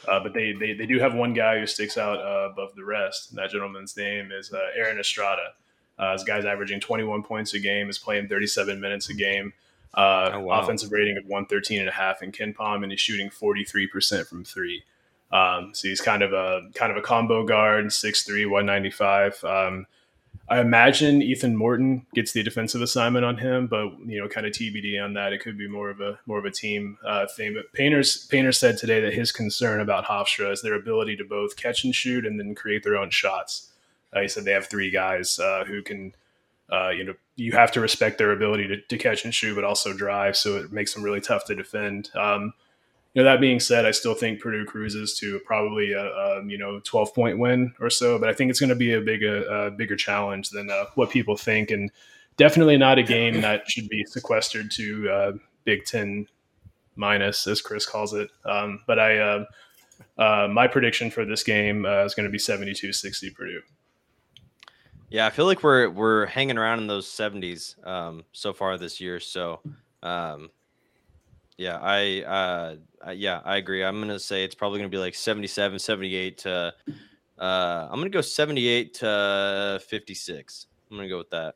uh, 0.06 0.20
but 0.20 0.34
they, 0.34 0.52
they 0.52 0.74
they 0.74 0.86
do 0.86 0.98
have 1.00 1.14
one 1.14 1.32
guy 1.32 1.58
who 1.58 1.66
sticks 1.66 1.96
out 1.96 2.18
uh, 2.18 2.50
above 2.52 2.74
the 2.76 2.84
rest. 2.84 3.30
And 3.30 3.38
that 3.38 3.50
gentleman's 3.50 3.96
name 3.96 4.30
is 4.30 4.52
uh, 4.52 4.58
Aaron 4.76 4.98
Estrada. 4.98 5.52
Uh, 5.98 6.12
this 6.12 6.24
guy's 6.24 6.44
averaging 6.44 6.80
21 6.80 7.22
points 7.22 7.54
a 7.54 7.58
game, 7.60 7.88
is 7.88 7.98
playing 7.98 8.28
37 8.28 8.80
minutes 8.80 9.08
a 9.08 9.14
game. 9.14 9.52
Uh, 9.96 10.30
Oh, 10.34 10.40
wow. 10.40 10.60
Offensive 10.60 10.92
rating 10.92 11.16
of 11.16 11.24
113 11.24 11.80
and 11.80 11.88
a 11.88 11.92
half 11.92 12.22
in 12.22 12.32
KenPom, 12.32 12.82
and 12.82 12.90
he's 12.90 13.00
shooting 13.00 13.30
43% 13.30 14.26
from 14.26 14.44
three. 14.44 14.82
Um, 15.32 15.72
so 15.74 15.88
he's 15.88 16.00
kind 16.00 16.22
of 16.22 16.32
a 16.32 16.62
kind 16.74 16.92
of 16.92 16.98
a 16.98 17.02
combo 17.02 17.44
guard, 17.44 17.86
6'3", 17.86 18.48
195. 18.50 19.44
Um, 19.44 19.86
I 20.48 20.60
imagine 20.60 21.22
Ethan 21.22 21.56
Morton 21.56 22.06
gets 22.14 22.32
the 22.32 22.42
defensive 22.42 22.82
assignment 22.82 23.24
on 23.24 23.38
him, 23.38 23.66
but 23.66 23.98
you 24.04 24.20
know, 24.20 24.28
kind 24.28 24.46
of 24.46 24.52
TBD 24.52 25.02
on 25.02 25.14
that. 25.14 25.32
It 25.32 25.40
could 25.40 25.56
be 25.56 25.66
more 25.68 25.88
of 25.88 26.00
a 26.00 26.18
more 26.26 26.38
of 26.38 26.44
a 26.44 26.50
team 26.50 26.98
uh, 27.04 27.26
thing. 27.34 27.54
But 27.54 27.72
Painters 27.72 28.26
Painter 28.26 28.52
said 28.52 28.76
today 28.76 29.00
that 29.00 29.14
his 29.14 29.32
concern 29.32 29.80
about 29.80 30.04
Hofstra 30.04 30.52
is 30.52 30.60
their 30.60 30.74
ability 30.74 31.16
to 31.16 31.24
both 31.24 31.56
catch 31.56 31.82
and 31.84 31.94
shoot 31.94 32.26
and 32.26 32.38
then 32.38 32.54
create 32.54 32.82
their 32.82 32.96
own 32.96 33.10
shots. 33.10 33.70
Uh, 34.12 34.20
he 34.20 34.28
said 34.28 34.44
they 34.44 34.52
have 34.52 34.66
three 34.66 34.90
guys 34.90 35.38
uh, 35.38 35.64
who 35.66 35.82
can, 35.82 36.14
uh, 36.70 36.90
you 36.90 37.04
know, 37.04 37.14
you 37.36 37.52
have 37.52 37.72
to 37.72 37.80
respect 37.80 38.18
their 38.18 38.32
ability 38.32 38.68
to, 38.68 38.80
to 38.80 38.98
catch 38.98 39.24
and 39.24 39.34
shoot, 39.34 39.54
but 39.54 39.64
also 39.64 39.92
drive. 39.92 40.36
So 40.36 40.56
it 40.56 40.72
makes 40.72 40.94
them 40.94 41.02
really 41.02 41.20
tough 41.20 41.44
to 41.46 41.54
defend. 41.54 42.10
Um, 42.14 42.52
you 43.12 43.22
know, 43.22 43.30
that 43.30 43.40
being 43.40 43.60
said, 43.60 43.86
I 43.86 43.92
still 43.92 44.14
think 44.14 44.40
Purdue 44.40 44.64
cruises 44.64 45.16
to 45.18 45.38
probably 45.40 45.92
a, 45.92 46.04
a 46.04 46.44
you 46.44 46.58
know 46.58 46.80
12 46.80 47.14
point 47.14 47.38
win 47.38 47.72
or 47.80 47.90
so, 47.90 48.18
but 48.18 48.28
I 48.28 48.32
think 48.32 48.50
it's 48.50 48.60
going 48.60 48.70
to 48.70 48.76
be 48.76 48.92
a 48.92 49.00
big 49.00 49.22
a, 49.22 49.70
bigger 49.76 49.96
challenge 49.96 50.50
than 50.50 50.70
uh, 50.70 50.86
what 50.94 51.10
people 51.10 51.36
think, 51.36 51.70
and 51.70 51.90
definitely 52.36 52.76
not 52.76 52.98
a 52.98 53.02
game 53.02 53.40
that 53.40 53.70
should 53.70 53.88
be 53.88 54.04
sequestered 54.04 54.70
to 54.72 55.10
uh, 55.10 55.32
Big 55.64 55.84
Ten 55.84 56.26
minus, 56.96 57.46
as 57.46 57.60
Chris 57.60 57.86
calls 57.86 58.14
it. 58.14 58.30
Um, 58.44 58.80
but 58.86 58.98
I, 58.98 59.18
uh, 59.18 59.44
uh, 60.18 60.48
my 60.50 60.66
prediction 60.66 61.10
for 61.10 61.24
this 61.24 61.42
game 61.42 61.86
uh, 61.86 62.04
is 62.04 62.14
going 62.14 62.24
to 62.24 62.32
be 62.32 62.38
72-60 62.38 63.34
Purdue. 63.34 63.62
Yeah, 65.14 65.26
I 65.26 65.30
feel 65.30 65.46
like 65.46 65.62
we're 65.62 65.88
we're 65.90 66.26
hanging 66.26 66.58
around 66.58 66.80
in 66.80 66.88
those 66.88 67.06
70s 67.06 67.76
um, 67.86 68.24
so 68.32 68.52
far 68.52 68.76
this 68.76 69.00
year. 69.00 69.20
So, 69.20 69.60
um, 70.02 70.50
yeah, 71.56 71.78
I 71.80 72.76
uh, 73.06 73.10
yeah, 73.12 73.40
I 73.44 73.58
agree. 73.58 73.84
I'm 73.84 74.00
gonna 74.00 74.18
say 74.18 74.42
it's 74.42 74.56
probably 74.56 74.80
gonna 74.80 74.88
be 74.88 74.98
like 74.98 75.14
77, 75.14 75.78
78 75.78 76.38
to. 76.38 76.74
Uh, 77.38 77.88
I'm 77.88 78.00
gonna 78.00 78.10
go 78.10 78.20
78 78.20 78.94
to 78.94 79.80
56. 79.86 80.66
I'm 80.90 80.96
gonna 80.96 81.08
go 81.08 81.18
with 81.18 81.30
that. 81.30 81.54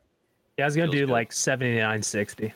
Yeah, 0.57 0.63
I 0.63 0.67
was 0.67 0.77
gonna 0.77 0.85
Feels 0.85 1.01
do 1.01 1.05
good. 1.07 1.11
like 1.11 1.33
79 1.33 2.01
60. 2.01 2.53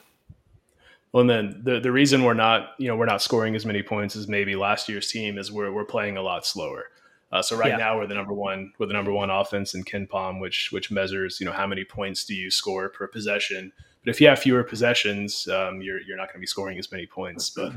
Well, 1.12 1.20
and 1.20 1.28
then 1.28 1.60
the 1.64 1.80
the 1.80 1.92
reason 1.92 2.24
we're 2.24 2.32
not 2.32 2.70
you 2.78 2.88
know 2.88 2.96
we're 2.96 3.04
not 3.04 3.20
scoring 3.20 3.54
as 3.54 3.66
many 3.66 3.82
points 3.82 4.16
as 4.16 4.26
maybe 4.26 4.56
last 4.56 4.88
year's 4.88 5.12
team 5.12 5.36
is 5.36 5.52
we're 5.52 5.70
we're 5.70 5.84
playing 5.84 6.16
a 6.16 6.22
lot 6.22 6.46
slower. 6.46 6.86
Uh, 7.34 7.42
so 7.42 7.56
right 7.56 7.70
Yeah. 7.70 7.76
now 7.78 7.98
we're 7.98 8.06
the 8.06 8.14
number 8.14 8.32
one 8.32 8.72
we're 8.78 8.86
the 8.86 8.92
number 8.92 9.12
one 9.12 9.28
offense 9.28 9.74
in 9.74 9.82
KenPom, 9.84 10.40
which 10.40 10.70
which 10.70 10.90
measures 10.92 11.40
you 11.40 11.46
know 11.46 11.52
how 11.52 11.66
many 11.66 11.84
points 11.84 12.24
do 12.24 12.32
you 12.34 12.48
score 12.50 12.88
per 12.88 13.08
possession. 13.08 13.72
But 14.04 14.10
if 14.10 14.20
you 14.20 14.28
have 14.28 14.38
fewer 14.38 14.62
possessions, 14.62 15.48
um, 15.48 15.82
you're 15.82 16.00
you're 16.00 16.16
not 16.16 16.28
going 16.28 16.34
to 16.36 16.40
be 16.40 16.46
scoring 16.46 16.78
as 16.78 16.92
many 16.92 17.06
points. 17.06 17.50
But 17.50 17.72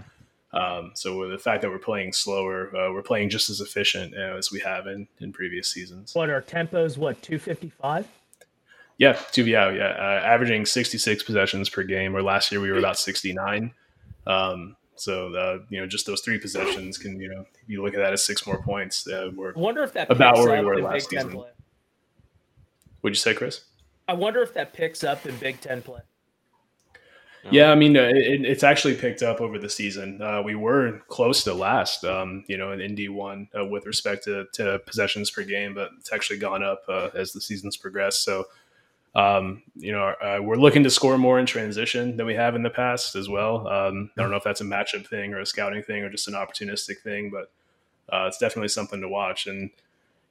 um, 0.54 0.92
so 0.94 1.18
with 1.18 1.32
the 1.32 1.40
fact 1.40 1.64
that 1.64 1.72
we're 1.72 1.80
playing 1.80 2.14
slower, 2.14 2.68
uh, 2.76 2.94
we're 2.94 3.02
playing 3.02 3.30
just 3.32 3.50
as 3.50 3.60
efficient 3.60 4.14
uh, 4.16 4.38
as 4.38 4.52
we 4.52 4.60
have 4.60 4.86
in 4.86 5.08
in 5.20 5.34
previous 5.34 5.68
seasons. 5.68 6.14
What 6.14 6.30
our 6.30 6.42
tempos? 6.42 6.96
What 6.98 7.20
255? 7.24 8.08
Yeah, 9.00 9.14
two, 9.32 9.46
yeah, 9.46 9.72
yeah. 9.72 9.90
Uh, 9.90 10.22
averaging 10.26 10.66
66 10.66 11.24
possessions 11.24 11.70
per 11.70 11.84
game, 11.84 12.14
where 12.14 12.24
last 12.24 12.52
year 12.52 12.60
we 12.62 12.72
were 12.72 12.80
about 12.80 12.98
69. 12.98 13.72
Um, 14.26 14.76
so, 15.00 15.34
uh, 15.36 15.60
you 15.70 15.80
know, 15.80 15.88
just 15.88 16.06
those 16.06 16.22
three 16.22 16.40
possessions 16.40 16.98
can, 16.98 17.20
you 17.20 17.30
know, 17.30 17.46
you 17.68 17.84
look 17.84 17.94
at 17.94 18.00
that 18.00 18.14
as 18.14 18.24
six 18.24 18.46
more 18.46 18.62
points. 18.62 19.08
Uh, 19.08 19.32
we're, 19.36 19.54
I 19.56 19.60
wonder 19.60 19.84
if 19.84 19.94
that 19.94 20.12
About 20.12 20.38
where 20.38 20.60
we 20.60 20.66
were 20.66 20.82
last 20.82 21.10
season. 21.10 21.32
play. 21.32 21.50
would 23.02 23.12
you 23.12 23.16
say, 23.16 23.34
Chris? 23.34 23.66
I 24.08 24.14
wonder 24.14 24.42
if 24.42 24.54
that 24.54 24.74
picks 24.74 25.04
up 25.04 25.26
in 25.26 25.36
Big 25.38 25.60
Ten 25.62 25.82
play. 25.82 26.02
Yeah, 27.50 27.72
I 27.72 27.76
mean, 27.76 27.96
it, 27.96 28.46
it's 28.46 28.64
actually 28.64 28.96
picked 28.96 29.24
up 29.24 29.40
over 29.40 29.58
the 29.58 29.70
season. 29.70 30.22
Uh, 30.22 30.42
we 30.42 30.56
were 30.56 31.02
close 31.08 31.44
to 31.46 31.54
last, 31.54 32.04
um, 32.04 32.44
you 32.48 32.58
know, 32.58 32.74
in 32.74 32.96
D1 32.96 33.48
uh, 33.58 33.66
with 33.66 33.86
respect 33.86 34.26
to, 34.26 34.46
to 34.54 34.80
possessions 34.80 35.32
per 35.32 35.44
game, 35.44 35.74
but 35.74 35.92
it's 35.98 36.12
actually 36.12 36.40
gone 36.40 36.64
up 36.64 36.84
uh, 36.90 37.10
as 37.16 37.32
the 37.32 37.40
season's 37.40 37.78
progressed. 37.78 38.24
So, 38.24 38.46
um, 39.16 39.64
you 39.76 39.92
know, 39.92 40.14
uh, 40.22 40.40
we're 40.42 40.56
looking 40.56 40.84
to 40.84 40.90
score 40.90 41.18
more 41.18 41.40
in 41.40 41.46
transition 41.46 42.18
than 42.18 42.26
we 42.26 42.36
have 42.36 42.56
in 42.56 42.64
the 42.64 42.70
past 42.70 43.16
as 43.16 43.28
well. 43.28 43.68
Um, 43.68 44.12
I 44.18 44.22
don't 44.22 44.30
know 44.32 44.38
if 44.38 44.44
that's 44.44 44.62
a 44.62 44.66
matchup 44.66 45.08
thing 45.08 45.34
or 45.34 45.40
a 45.40 45.46
scouting 45.46 45.82
thing 45.84 46.04
or 46.04 46.10
just 46.10 46.28
an 46.28 46.36
opportunistic 46.36 47.00
thing, 47.00 47.32
but 47.32 47.52
uh, 48.16 48.28
it's 48.28 48.38
definitely 48.38 48.68
something 48.70 49.02
to 49.02 49.10
watch. 49.10 49.48
And 49.48 49.72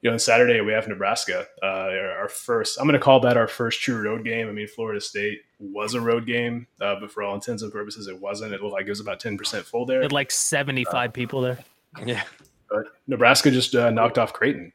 you 0.01 0.09
know, 0.09 0.13
on 0.13 0.19
Saturday 0.19 0.61
we 0.61 0.73
have 0.73 0.87
Nebraska. 0.87 1.47
Uh, 1.61 1.65
our 1.65 2.11
our 2.19 2.29
first, 2.29 2.79
I'm 2.79 2.85
going 2.85 2.93
to 2.93 3.03
call 3.03 3.19
that 3.21 3.35
our 3.35 3.47
first 3.47 3.81
true 3.81 4.01
road 4.01 4.23
game. 4.23 4.47
I 4.47 4.51
mean, 4.51 4.67
Florida 4.67 5.01
State 5.01 5.41
was 5.59 5.95
a 5.95 6.01
road 6.01 6.25
game, 6.25 6.67
uh, 6.79 6.95
but 6.99 7.11
for 7.11 7.23
all 7.23 7.33
intents 7.33 7.63
and 7.63 7.71
purposes, 7.71 8.07
it 8.07 8.19
wasn't. 8.21 8.53
It 8.53 8.61
looked 8.61 8.73
like 8.73 8.85
it 8.85 8.89
was 8.89 8.99
about 8.99 9.19
10% 9.19 9.63
full 9.63 9.85
We 9.85 9.93
there. 9.95 10.01
had 10.03 10.11
like 10.11 10.29
75 10.31 11.13
people 11.13 11.41
there. 11.41 11.57
Yeah. 12.05 12.23
But 12.69 12.85
Nebraska 13.07 13.49
just 13.49 13.73
uh, 13.73 13.89
knocked 13.89 14.17
off 14.17 14.33
Creighton. 14.33 14.71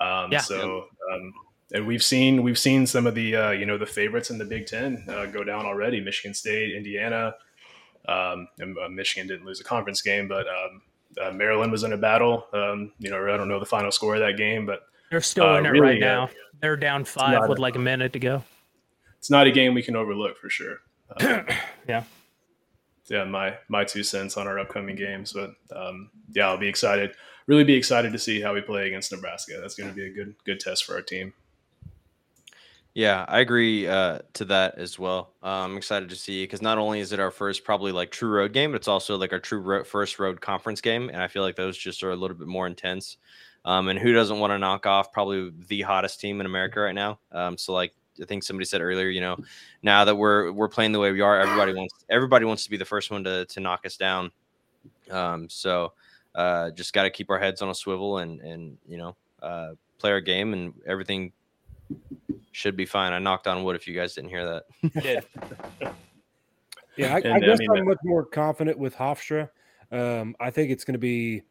Um, 0.00 0.32
Yeah. 0.32 0.40
So, 0.40 0.86
um, 1.12 1.34
and 1.72 1.86
we've 1.86 2.02
seen 2.02 2.42
we've 2.42 2.58
seen 2.58 2.86
some 2.86 3.06
of 3.06 3.14
the 3.14 3.34
uh, 3.36 3.50
you 3.50 3.66
know 3.66 3.78
the 3.78 3.86
favorites 3.86 4.30
in 4.30 4.38
the 4.38 4.44
Big 4.44 4.66
Ten 4.66 5.04
uh, 5.08 5.26
go 5.26 5.42
down 5.44 5.66
already. 5.66 6.00
Michigan 6.00 6.34
State, 6.34 6.74
Indiana, 6.76 7.34
um, 8.08 8.48
and 8.58 8.76
uh, 8.78 8.88
Michigan 8.88 9.26
didn't 9.26 9.46
lose 9.46 9.60
a 9.60 9.64
conference 9.64 10.02
game, 10.02 10.28
but 10.28 10.46
um, 10.46 10.82
uh, 11.20 11.30
Maryland 11.32 11.72
was 11.72 11.82
in 11.82 11.92
a 11.92 11.96
battle. 11.96 12.46
Um, 12.52 12.92
you 12.98 13.10
know, 13.10 13.32
I 13.32 13.36
don't 13.36 13.48
know 13.48 13.58
the 13.60 13.66
final 13.66 13.90
score 13.90 14.14
of 14.14 14.20
that 14.20 14.36
game, 14.36 14.66
but 14.66 14.82
They're 15.10 15.20
still 15.20 15.46
Uh, 15.48 15.58
in 15.58 15.66
it 15.66 15.70
really, 15.70 16.00
right 16.00 16.02
uh, 16.02 16.06
now. 16.26 16.30
They're 16.60 16.76
down 16.76 17.04
five 17.04 17.48
with 17.48 17.58
a- 17.58 17.62
like 17.62 17.76
a 17.76 17.80
minute 17.80 18.12
to 18.14 18.18
go. 18.18 18.44
it's 19.18 19.30
not 19.30 19.46
a 19.46 19.50
game 19.50 19.74
we 19.74 19.82
can 19.82 19.96
overlook 19.96 20.38
for 20.38 20.48
sure. 20.48 20.78
Um, 21.20 21.46
Yeah. 21.88 22.02
yeah, 23.08 23.24
my 23.24 23.56
my 23.68 23.84
two 23.84 24.02
cents 24.02 24.36
on 24.36 24.46
our 24.48 24.58
upcoming 24.58 24.96
games, 24.96 25.32
but 25.32 25.50
um, 25.74 26.10
yeah, 26.32 26.48
I'll 26.48 26.58
be 26.58 26.68
excited. 26.68 27.12
Really 27.46 27.62
be 27.64 27.74
excited 27.74 28.12
to 28.12 28.18
see 28.18 28.40
how 28.40 28.54
we 28.54 28.60
play 28.60 28.86
against 28.88 29.12
Nebraska. 29.12 29.58
That's 29.60 29.76
going 29.76 29.88
to 29.90 29.94
be 29.94 30.06
a 30.06 30.12
good 30.12 30.34
good 30.44 30.58
test 30.60 30.84
for 30.84 30.94
our 30.94 31.02
team. 31.02 31.32
Yeah, 32.96 33.26
I 33.28 33.40
agree 33.40 33.86
uh, 33.86 34.20
to 34.34 34.46
that 34.46 34.78
as 34.78 34.98
well. 34.98 35.34
Uh, 35.42 35.48
I'm 35.64 35.76
excited 35.76 36.08
to 36.08 36.16
see 36.16 36.44
because 36.44 36.62
not 36.62 36.78
only 36.78 37.00
is 37.00 37.12
it 37.12 37.20
our 37.20 37.30
first 37.30 37.62
probably 37.62 37.92
like 37.92 38.10
true 38.10 38.30
road 38.30 38.54
game, 38.54 38.70
but 38.72 38.76
it's 38.76 38.88
also 38.88 39.18
like 39.18 39.34
our 39.34 39.38
true 39.38 39.60
ro- 39.60 39.84
first 39.84 40.18
road 40.18 40.40
conference 40.40 40.80
game, 40.80 41.10
and 41.10 41.18
I 41.22 41.28
feel 41.28 41.42
like 41.42 41.56
those 41.56 41.76
just 41.76 42.02
are 42.02 42.12
a 42.12 42.16
little 42.16 42.36
bit 42.36 42.48
more 42.48 42.66
intense. 42.66 43.18
Um, 43.66 43.88
and 43.88 43.98
who 43.98 44.12
doesn't 44.14 44.38
want 44.38 44.52
to 44.52 44.58
knock 44.58 44.86
off 44.86 45.12
probably 45.12 45.52
the 45.68 45.82
hottest 45.82 46.20
team 46.20 46.40
in 46.40 46.46
America 46.46 46.80
right 46.80 46.94
now? 46.94 47.18
Um, 47.32 47.58
so 47.58 47.74
like 47.74 47.92
I 48.22 48.24
think 48.24 48.42
somebody 48.44 48.64
said 48.64 48.80
earlier, 48.80 49.08
you 49.08 49.20
know, 49.20 49.36
now 49.82 50.06
that 50.06 50.16
we're 50.16 50.50
we're 50.52 50.68
playing 50.68 50.92
the 50.92 51.00
way 51.00 51.12
we 51.12 51.20
are, 51.20 51.38
everybody 51.38 51.74
wants 51.74 51.94
everybody 52.08 52.46
wants 52.46 52.64
to 52.64 52.70
be 52.70 52.78
the 52.78 52.84
first 52.86 53.10
one 53.10 53.24
to 53.24 53.44
to 53.44 53.60
knock 53.60 53.84
us 53.84 53.98
down. 53.98 54.30
Um, 55.10 55.48
so 55.48 55.92
uh, 56.34 56.70
just 56.72 56.92
got 56.92 57.04
to 57.04 57.10
keep 57.10 57.30
our 57.30 57.38
heads 57.38 57.62
on 57.62 57.68
a 57.70 57.74
swivel 57.74 58.18
and 58.18 58.40
and 58.40 58.78
you 58.86 58.98
know 58.98 59.16
uh, 59.42 59.70
play 59.98 60.10
our 60.12 60.20
game, 60.20 60.52
and 60.54 60.74
everything 60.86 61.32
should 62.52 62.76
be 62.76 62.86
fine. 62.86 63.12
I 63.12 63.18
knocked 63.18 63.46
on 63.46 63.62
wood 63.64 63.76
if 63.76 63.86
you 63.86 63.94
guys 63.94 64.14
didn't 64.14 64.30
hear 64.30 64.44
that. 64.46 64.64
I. 65.82 65.92
Yeah, 66.96 67.14
I, 67.14 67.18
And, 67.20 67.34
I 67.34 67.36
I 67.36 67.40
guess 67.40 67.58
mean, 67.58 67.70
I'm 67.70 67.84
much 67.86 67.98
more 68.04 68.24
confident 68.24 68.78
with 68.78 68.96
Hofstra. 68.96 69.50
Um, 69.92 70.34
I 70.40 70.50
think 70.50 70.70
it's 70.70 70.84
going 70.84 70.94
to 70.94 70.98
be 70.98 71.42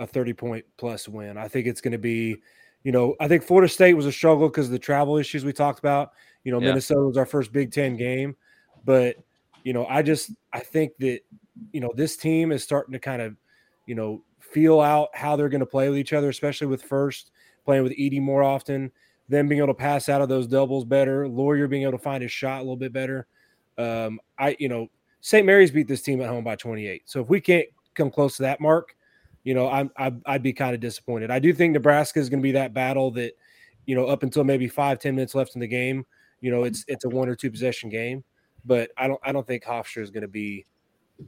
a 0.00 0.06
30 0.06 0.32
point 0.32 0.64
plus 0.78 1.08
win. 1.08 1.36
I 1.36 1.46
think 1.48 1.66
it's 1.66 1.80
going 1.82 1.92
to 1.92 1.98
be, 1.98 2.36
you 2.84 2.92
know, 2.92 3.14
I 3.20 3.28
think 3.28 3.42
Florida 3.42 3.68
State 3.70 3.94
was 3.94 4.06
a 4.06 4.12
struggle 4.12 4.48
because 4.48 4.66
of 4.66 4.72
the 4.72 4.78
travel 4.78 5.18
issues 5.18 5.44
we 5.44 5.52
talked 5.52 5.78
about. 5.78 6.12
You 6.44 6.52
know, 6.52 6.58
Yeah. 6.60 6.68
Minnesota 6.68 7.02
was 7.02 7.16
our 7.18 7.26
first 7.26 7.52
Big 7.52 7.70
Ten 7.70 7.96
game, 7.96 8.34
but 8.84 9.16
you 9.62 9.72
know, 9.72 9.86
I 9.86 10.02
just 10.02 10.30
I 10.52 10.60
think 10.60 10.92
that 10.98 11.20
you 11.72 11.80
know 11.80 11.92
this 11.94 12.16
team 12.16 12.50
is 12.52 12.62
starting 12.64 12.92
to 12.92 12.98
kind 12.98 13.22
of, 13.22 13.36
you 13.86 13.94
know, 13.94 14.22
feel 14.40 14.80
out 14.80 15.08
how 15.14 15.36
they're 15.36 15.48
going 15.48 15.60
to 15.60 15.66
play 15.66 15.88
with 15.88 15.98
each 15.98 16.12
other, 16.14 16.28
especially 16.30 16.66
with 16.66 16.82
Furst. 16.82 17.30
playing 17.64 17.82
with 17.82 17.92
Edey 17.92 18.20
more 18.20 18.42
often, 18.42 18.90
them 19.28 19.48
being 19.48 19.58
able 19.58 19.68
to 19.68 19.74
pass 19.74 20.08
out 20.08 20.20
of 20.20 20.28
those 20.28 20.46
doubles 20.46 20.84
better, 20.84 21.26
Loyer 21.28 21.68
being 21.68 21.82
able 21.82 21.92
to 21.92 21.98
find 21.98 22.22
his 22.22 22.32
shot 22.32 22.58
a 22.58 22.62
little 22.62 22.76
bit 22.76 22.92
better. 22.92 23.26
Um, 23.78 24.20
I, 24.38 24.56
you 24.58 24.68
know, 24.68 24.88
St. 25.20 25.46
Mary's 25.46 25.70
beat 25.70 25.88
this 25.88 26.02
team 26.02 26.20
at 26.20 26.28
home 26.28 26.44
by 26.44 26.56
28. 26.56 27.02
So 27.06 27.20
if 27.20 27.28
we 27.28 27.40
can't 27.40 27.66
come 27.94 28.10
close 28.10 28.36
to 28.36 28.42
that 28.42 28.60
mark, 28.60 28.94
you 29.42 29.54
know, 29.54 29.68
I'm, 29.68 29.90
I, 29.96 30.12
I'd 30.26 30.42
be 30.42 30.52
kind 30.52 30.74
of 30.74 30.80
disappointed. 30.80 31.30
I 31.30 31.38
do 31.38 31.52
think 31.52 31.72
Nebraska 31.72 32.18
is 32.18 32.28
going 32.28 32.40
to 32.40 32.44
be 32.44 32.52
that 32.52 32.74
battle 32.74 33.10
that, 33.12 33.32
you 33.86 33.94
know, 33.94 34.06
up 34.06 34.22
until 34.22 34.44
maybe 34.44 34.68
five 34.68 34.98
ten 34.98 35.14
minutes 35.14 35.34
left 35.34 35.54
in 35.54 35.60
the 35.60 35.66
game, 35.66 36.06
you 36.40 36.50
know, 36.50 36.64
it's 36.64 36.84
it's 36.88 37.04
a 37.04 37.08
one 37.08 37.28
or 37.28 37.34
two 37.34 37.50
possession 37.50 37.90
game. 37.90 38.24
But 38.64 38.90
I 38.96 39.06
don't 39.06 39.20
I 39.22 39.32
don't 39.32 39.46
think 39.46 39.64
Hofstra 39.64 40.02
is 40.02 40.10
going 40.10 40.22
to 40.22 40.28
be 40.28 40.64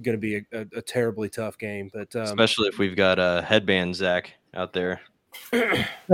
going 0.02 0.16
to 0.16 0.20
be 0.20 0.36
a, 0.36 0.42
a, 0.52 0.66
a, 0.76 0.82
terribly 0.82 1.28
tough 1.28 1.58
game. 1.58 1.90
But 1.92 2.14
um, 2.16 2.22
especially 2.22 2.68
if 2.68 2.78
we've 2.78 2.96
got 2.96 3.18
a 3.18 3.44
headband 3.46 3.94
Zach 3.94 4.32
out 4.54 4.72
there. 4.72 5.00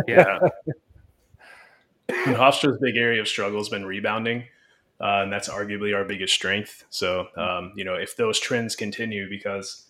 yeah. 0.09 0.39
Hofstra's 2.11 2.79
big 2.81 2.97
area 2.97 3.20
of 3.20 3.29
struggle 3.29 3.59
has 3.59 3.69
been 3.69 3.85
rebounding. 3.85 4.45
Uh, 5.01 5.23
and 5.23 5.33
that's 5.33 5.49
arguably 5.49 5.95
our 5.97 6.05
biggest 6.05 6.33
strength. 6.33 6.85
So, 6.89 7.27
um, 7.37 7.73
you 7.74 7.85
know, 7.85 7.95
if 7.95 8.16
those 8.16 8.39
trends 8.39 8.77
continue, 8.77 9.29
because 9.29 9.87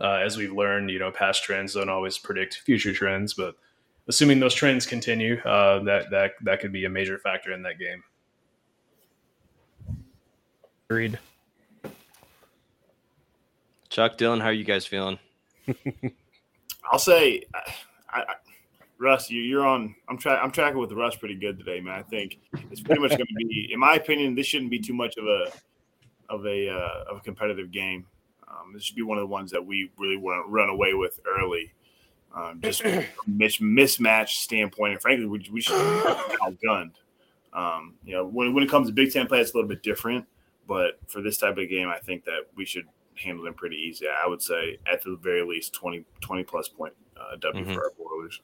uh, 0.00 0.20
as 0.24 0.38
we've 0.38 0.52
learned, 0.52 0.90
you 0.90 0.98
know, 0.98 1.10
past 1.10 1.44
trends 1.44 1.74
don't 1.74 1.90
always 1.90 2.16
predict 2.16 2.62
future 2.64 2.94
trends, 2.94 3.34
but 3.34 3.56
assuming 4.08 4.40
those 4.40 4.54
trends 4.54 4.86
continue, 4.86 5.38
uh, 5.40 5.82
that 5.84 6.10
that 6.10 6.32
that 6.42 6.60
could 6.60 6.72
be 6.72 6.86
a 6.86 6.88
major 6.88 7.18
factor 7.18 7.52
in 7.52 7.62
that 7.62 7.78
game. 7.78 8.02
Agreed. 10.88 11.18
Chuck 13.90 14.16
Dylan, 14.16 14.40
how 14.40 14.46
are 14.46 14.52
you 14.52 14.64
guys 14.64 14.86
feeling? 14.86 15.18
I'll 16.90 16.98
say, 16.98 17.44
I, 17.54 18.20
I, 18.20 18.24
Russ, 18.98 19.30
you, 19.30 19.60
are 19.60 19.66
on. 19.66 19.94
I'm 20.08 20.18
trying. 20.18 20.40
I'm 20.42 20.50
tracking 20.50 20.78
with 20.78 20.92
Russ 20.92 21.16
pretty 21.16 21.34
good 21.34 21.58
today, 21.58 21.80
man. 21.80 21.94
I 21.98 22.02
think 22.02 22.38
it's 22.70 22.80
pretty 22.80 23.00
much 23.00 23.10
going 23.10 23.26
to 23.26 23.34
be, 23.34 23.70
in 23.72 23.80
my 23.80 23.94
opinion, 23.94 24.34
this 24.34 24.46
shouldn't 24.46 24.70
be 24.70 24.78
too 24.78 24.94
much 24.94 25.16
of 25.16 25.26
a 25.26 25.52
of 26.28 26.46
a 26.46 26.68
uh, 26.68 27.04
of 27.10 27.18
a 27.18 27.20
competitive 27.20 27.70
game. 27.70 28.06
Um, 28.48 28.72
this 28.72 28.84
should 28.84 28.96
be 28.96 29.02
one 29.02 29.18
of 29.18 29.22
the 29.22 29.26
ones 29.26 29.50
that 29.50 29.64
we 29.64 29.90
really 29.98 30.16
want 30.16 30.46
to 30.46 30.50
run 30.50 30.68
away 30.68 30.94
with 30.94 31.18
early, 31.26 31.72
um, 32.34 32.60
just 32.62 32.84
mis- 33.26 33.58
mismatch 33.58 34.28
standpoint. 34.28 34.92
And 34.92 35.02
frankly, 35.02 35.26
we, 35.26 35.44
we 35.52 35.60
should 35.60 35.72
be 35.72 36.36
outgunned. 36.42 36.92
Um, 37.52 37.94
you 38.04 38.14
know, 38.14 38.26
when, 38.26 38.54
when 38.54 38.64
it 38.64 38.70
comes 38.70 38.88
to 38.88 38.92
Big 38.92 39.12
Ten 39.12 39.26
play, 39.26 39.40
it's 39.40 39.52
a 39.52 39.56
little 39.56 39.68
bit 39.68 39.82
different. 39.82 40.26
But 40.66 40.98
for 41.08 41.20
this 41.20 41.36
type 41.36 41.58
of 41.58 41.68
game, 41.68 41.88
I 41.88 41.98
think 41.98 42.24
that 42.24 42.46
we 42.56 42.64
should 42.64 42.86
handle 43.16 43.44
them 43.44 43.54
pretty 43.54 43.76
easy. 43.76 44.06
I 44.08 44.26
would 44.26 44.42
say 44.42 44.78
at 44.90 45.02
the 45.02 45.16
very 45.20 45.44
least 45.44 45.74
20, 45.74 46.04
20 46.20 46.44
plus 46.44 46.68
point 46.68 46.94
uh, 47.16 47.36
W 47.36 47.64
mm-hmm. 47.64 47.74
for 47.74 47.84
our 47.84 47.92
Boilers. 47.98 48.40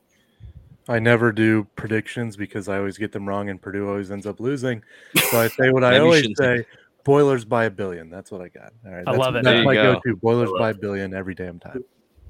I 0.89 0.99
never 0.99 1.31
do 1.33 1.65
predictions 1.77 2.37
because 2.37 2.69
I 2.69 2.79
always 2.79 2.99
get 2.99 3.13
them 3.13 3.29
wrong 3.29 3.49
and 3.49 3.61
Purdue 3.61 3.89
always 3.89 4.11
ends 4.11 4.27
up 4.27 4.41
losing. 4.41 4.83
So 5.31 5.41
I 5.41 5.49
say 5.49 5.71
what 5.71 5.85
I 5.85 5.99
always 5.99 6.27
say 6.37 6.65
Boilers 7.05 7.45
by 7.45 7.65
a 7.65 7.71
billion. 7.71 8.11
That's 8.11 8.31
what 8.31 8.41
I 8.41 8.49
got. 8.49 8.73
All 8.85 8.93
right. 8.93 9.05
I 9.07 9.13
love 9.13 9.35
it. 9.37 9.45
That's 9.45 9.65
my 9.65 9.75
go. 9.75 10.01
to. 10.05 10.17
Boilers 10.17 10.51
by 10.59 10.71
a 10.71 10.75
billion 10.75 11.15
every 11.15 11.35
damn 11.35 11.59
time. 11.59 11.85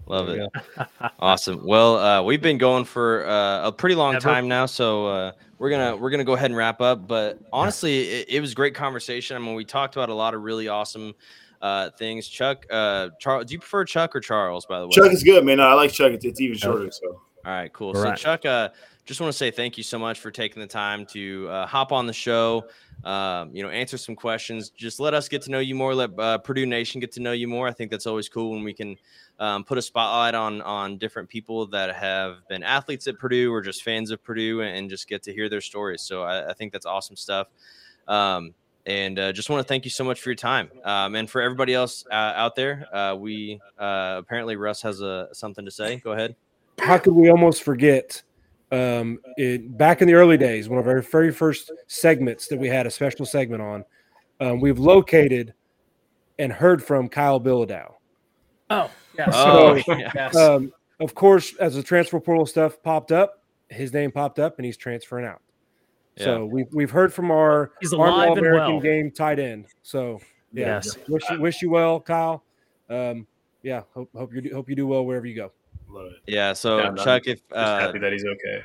Love 0.06 0.28
it. 0.28 0.48
awesome. 1.18 1.64
Well, 1.64 1.96
uh, 1.96 2.22
we've 2.22 2.42
been 2.42 2.58
going 2.58 2.84
for 2.84 3.26
uh, 3.26 3.68
a 3.68 3.72
pretty 3.72 3.94
long 3.94 4.16
Ever? 4.16 4.22
time 4.22 4.48
now, 4.48 4.66
so 4.66 5.06
uh, 5.06 5.32
we're 5.58 5.70
gonna 5.70 5.96
we're 5.96 6.10
gonna 6.10 6.24
go 6.24 6.32
ahead 6.32 6.50
and 6.50 6.56
wrap 6.56 6.80
up. 6.80 7.06
But 7.06 7.38
honestly, 7.52 8.08
it, 8.08 8.26
it, 8.28 8.40
was 8.40 8.54
great 8.54 8.74
conversation. 8.74 9.36
I 9.36 9.40
mean, 9.40 9.54
we 9.54 9.64
talked 9.64 9.94
about 9.96 10.08
a 10.08 10.14
lot 10.14 10.34
of 10.34 10.42
really 10.42 10.66
awesome 10.68 11.14
uh, 11.62 11.90
things. 11.90 12.26
Chuck, 12.26 12.66
uh, 12.70 13.10
Charles, 13.20 13.46
do 13.46 13.52
you 13.52 13.60
prefer 13.60 13.84
Chuck 13.84 14.16
or 14.16 14.20
Charles? 14.20 14.66
By 14.66 14.80
the 14.80 14.86
way, 14.86 14.92
Chuck 14.92 15.12
is 15.12 15.22
good, 15.22 15.44
man. 15.44 15.58
No, 15.58 15.64
I 15.64 15.74
like 15.74 15.92
Chuck. 15.92 16.12
It's, 16.12 16.24
it's 16.24 16.40
even 16.40 16.56
shorter. 16.56 16.90
So 16.90 17.20
all 17.44 17.52
right, 17.52 17.72
cool. 17.72 17.88
All 17.88 17.94
so 17.94 18.02
right. 18.04 18.18
Chuck, 18.18 18.44
uh, 18.44 18.68
just 19.06 19.20
want 19.20 19.32
to 19.32 19.36
say 19.36 19.50
thank 19.50 19.78
you 19.78 19.82
so 19.82 19.98
much 19.98 20.20
for 20.20 20.30
taking 20.30 20.60
the 20.60 20.66
time 20.66 21.06
to 21.06 21.48
uh, 21.48 21.66
hop 21.66 21.90
on 21.90 22.06
the 22.06 22.12
show. 22.12 22.66
Um, 23.02 23.50
you 23.54 23.62
know, 23.62 23.70
answer 23.70 23.96
some 23.96 24.14
questions. 24.14 24.68
Just 24.70 25.00
let 25.00 25.14
us 25.14 25.26
get 25.28 25.40
to 25.42 25.50
know 25.50 25.58
you 25.58 25.74
more. 25.74 25.94
Let 25.94 26.10
uh, 26.18 26.38
Purdue 26.38 26.66
Nation 26.66 27.00
get 27.00 27.10
to 27.12 27.20
know 27.20 27.32
you 27.32 27.48
more. 27.48 27.66
I 27.66 27.72
think 27.72 27.90
that's 27.90 28.06
always 28.06 28.28
cool 28.28 28.50
when 28.50 28.62
we 28.62 28.74
can 28.74 28.96
um, 29.38 29.64
put 29.64 29.78
a 29.78 29.82
spotlight 29.82 30.34
on 30.34 30.60
on 30.62 30.98
different 30.98 31.30
people 31.30 31.66
that 31.68 31.96
have 31.96 32.46
been 32.48 32.62
athletes 32.62 33.06
at 33.06 33.18
Purdue 33.18 33.52
or 33.52 33.62
just 33.62 33.82
fans 33.82 34.10
of 34.10 34.22
Purdue, 34.22 34.60
and, 34.60 34.90
just 34.90 35.08
get 35.08 35.22
to 35.22 35.32
hear 35.32 35.48
their 35.48 35.60
stories. 35.60 36.02
So 36.02 36.22
I, 36.22 36.50
I 36.50 36.52
think 36.52 36.72
that's 36.72 36.86
awesome 36.86 37.16
stuff. 37.16 37.48
Um, 38.06 38.54
and 38.86 39.18
uh, 39.18 39.32
just 39.32 39.48
want 39.48 39.64
to 39.64 39.68
thank 39.68 39.84
you 39.84 39.90
so 39.90 40.04
much 40.04 40.20
for 40.20 40.30
your 40.30 40.36
time. 40.36 40.70
Um, 40.84 41.14
and 41.14 41.30
for 41.30 41.40
everybody 41.40 41.74
else 41.74 42.04
uh, 42.10 42.14
out 42.14 42.54
there, 42.54 42.86
uh, 42.94 43.14
we 43.14 43.60
uh, 43.78 44.16
apparently 44.18 44.56
Russ 44.56 44.82
has 44.82 45.00
a 45.00 45.28
something 45.32 45.64
to 45.64 45.70
say. 45.70 45.96
Go 45.96 46.12
ahead 46.12 46.36
how 46.80 46.98
could 46.98 47.14
we 47.14 47.30
almost 47.30 47.62
forget 47.62 48.22
um, 48.72 49.18
it, 49.36 49.76
back 49.76 50.00
in 50.00 50.08
the 50.08 50.14
early 50.14 50.36
days, 50.36 50.68
one 50.68 50.78
of 50.78 50.86
our 50.86 51.02
very 51.02 51.32
first 51.32 51.72
segments 51.86 52.46
that 52.48 52.58
we 52.58 52.68
had 52.68 52.86
a 52.86 52.90
special 52.90 53.26
segment 53.26 53.62
on, 53.62 53.84
um, 54.40 54.60
we've 54.60 54.78
located 54.78 55.54
and 56.38 56.52
heard 56.52 56.82
from 56.82 57.08
Kyle 57.08 57.40
Bilodeau. 57.40 57.94
Oh, 58.70 58.90
yes. 59.18 59.34
So, 59.34 59.82
oh, 59.88 59.96
yes. 60.14 60.36
Um, 60.36 60.72
of 61.00 61.14
course, 61.14 61.54
as 61.56 61.74
the 61.74 61.82
transfer 61.82 62.20
portal 62.20 62.46
stuff 62.46 62.82
popped 62.82 63.12
up, 63.12 63.42
his 63.68 63.92
name 63.92 64.12
popped 64.12 64.38
up 64.38 64.58
and 64.58 64.64
he's 64.64 64.76
transferring 64.76 65.26
out. 65.26 65.40
Yeah. 66.16 66.24
So 66.24 66.44
we've 66.44 66.66
we've 66.72 66.90
heard 66.90 67.14
from 67.14 67.30
our 67.30 67.72
he's 67.80 67.92
alive 67.92 68.36
American 68.36 68.74
well. 68.74 68.80
game 68.80 69.10
tight 69.10 69.38
end. 69.38 69.66
So 69.82 70.20
yeah, 70.52 70.80
yes. 70.82 70.96
wish 71.08 71.22
you 71.30 71.40
wish 71.40 71.62
you 71.62 71.70
well, 71.70 72.00
Kyle. 72.00 72.44
Um, 72.88 73.26
yeah, 73.62 73.82
hope 73.94 74.10
hope 74.14 74.34
you 74.34 74.40
do, 74.40 74.50
hope 74.52 74.68
you 74.68 74.76
do 74.76 74.86
well 74.86 75.04
wherever 75.04 75.26
you 75.26 75.36
go. 75.36 75.52
Love 75.90 76.06
it. 76.06 76.18
Yeah. 76.26 76.52
So 76.52 76.78
yeah, 76.78 77.04
Chuck, 77.04 77.26
if 77.26 77.40
uh, 77.52 77.80
happy 77.80 77.98
that 77.98 78.12
he's 78.12 78.24
okay. 78.24 78.64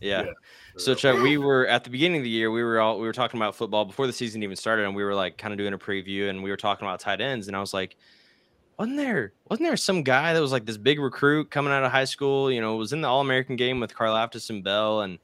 Yeah. 0.00 0.24
yeah 0.24 0.32
so 0.76 0.94
Chuck, 0.94 1.22
we 1.22 1.36
were 1.36 1.66
at 1.66 1.84
the 1.84 1.90
beginning 1.90 2.18
of 2.18 2.24
the 2.24 2.30
year. 2.30 2.50
We 2.50 2.62
were 2.62 2.80
all 2.80 2.98
we 2.98 3.06
were 3.06 3.12
talking 3.12 3.38
about 3.38 3.54
football 3.54 3.84
before 3.84 4.06
the 4.06 4.12
season 4.12 4.42
even 4.42 4.56
started, 4.56 4.84
and 4.84 4.94
we 4.94 5.04
were 5.04 5.14
like 5.14 5.36
kind 5.36 5.52
of 5.52 5.58
doing 5.58 5.74
a 5.74 5.78
preview, 5.78 6.30
and 6.30 6.42
we 6.42 6.50
were 6.50 6.56
talking 6.56 6.86
about 6.86 7.00
tight 7.00 7.20
ends, 7.20 7.48
and 7.48 7.56
I 7.56 7.60
was 7.60 7.74
like, 7.74 7.96
wasn't 8.78 8.96
there 8.96 9.32
wasn't 9.48 9.68
there 9.68 9.76
some 9.76 10.02
guy 10.02 10.32
that 10.32 10.40
was 10.40 10.52
like 10.52 10.64
this 10.64 10.78
big 10.78 10.98
recruit 10.98 11.50
coming 11.50 11.72
out 11.72 11.84
of 11.84 11.92
high 11.92 12.04
school? 12.04 12.50
You 12.50 12.60
know, 12.60 12.76
was 12.76 12.92
in 12.92 13.00
the 13.00 13.08
All 13.08 13.20
American 13.20 13.56
game 13.56 13.80
with 13.80 13.94
Karlaftis 13.94 14.50
and 14.50 14.64
Bell, 14.64 15.02
and 15.02 15.18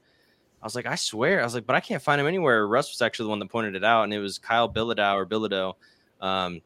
I 0.61 0.65
was 0.65 0.75
like, 0.75 0.85
I 0.85 0.95
swear, 0.95 1.41
I 1.41 1.43
was 1.43 1.55
like, 1.55 1.65
but 1.65 1.75
I 1.75 1.79
can't 1.79 2.01
find 2.01 2.21
him 2.21 2.27
anywhere. 2.27 2.67
Russ 2.67 2.91
was 2.91 3.01
actually 3.01 3.25
the 3.25 3.29
one 3.29 3.39
that 3.39 3.49
pointed 3.49 3.75
it 3.75 3.83
out, 3.83 4.03
and 4.03 4.13
it 4.13 4.19
was 4.19 4.37
Kyle 4.37 4.71
Bilodeau 4.71 5.15
or 5.15 5.25
Bilodeau. 5.25 5.73
Um, 6.21 6.61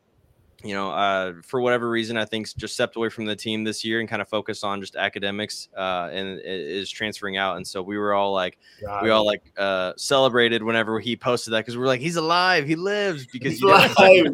you 0.63 0.73
know, 0.73 0.91
uh, 0.91 1.33
for 1.43 1.59
whatever 1.59 1.89
reason, 1.89 2.15
I 2.15 2.25
think 2.25 2.55
just 2.55 2.73
stepped 2.73 2.95
away 2.95 3.09
from 3.09 3.25
the 3.25 3.35
team 3.35 3.63
this 3.63 3.83
year 3.83 3.99
and 3.99 4.07
kind 4.07 4.21
of 4.21 4.29
focused 4.29 4.63
on 4.63 4.79
just 4.79 4.95
academics 4.95 5.67
uh, 5.77 6.09
and 6.11 6.39
is 6.43 6.89
transferring 6.89 7.37
out. 7.37 7.57
And 7.57 7.67
so 7.67 7.81
we 7.81 7.97
were 7.97 8.13
all 8.13 8.31
like, 8.31 8.57
God. 8.81 9.03
we 9.03 9.09
all 9.09 9.25
like 9.25 9.43
uh, 9.57 9.93
celebrated 9.97 10.63
whenever 10.63 10.99
he 10.99 11.15
posted 11.15 11.53
that 11.53 11.59
because 11.59 11.75
we 11.75 11.83
are 11.83 11.87
like, 11.87 11.99
he's 11.99 12.15
alive, 12.15 12.65
he 12.65 12.75
lives 12.75 13.27
because 13.27 13.59
you 13.59 13.67
alive. 13.67 13.93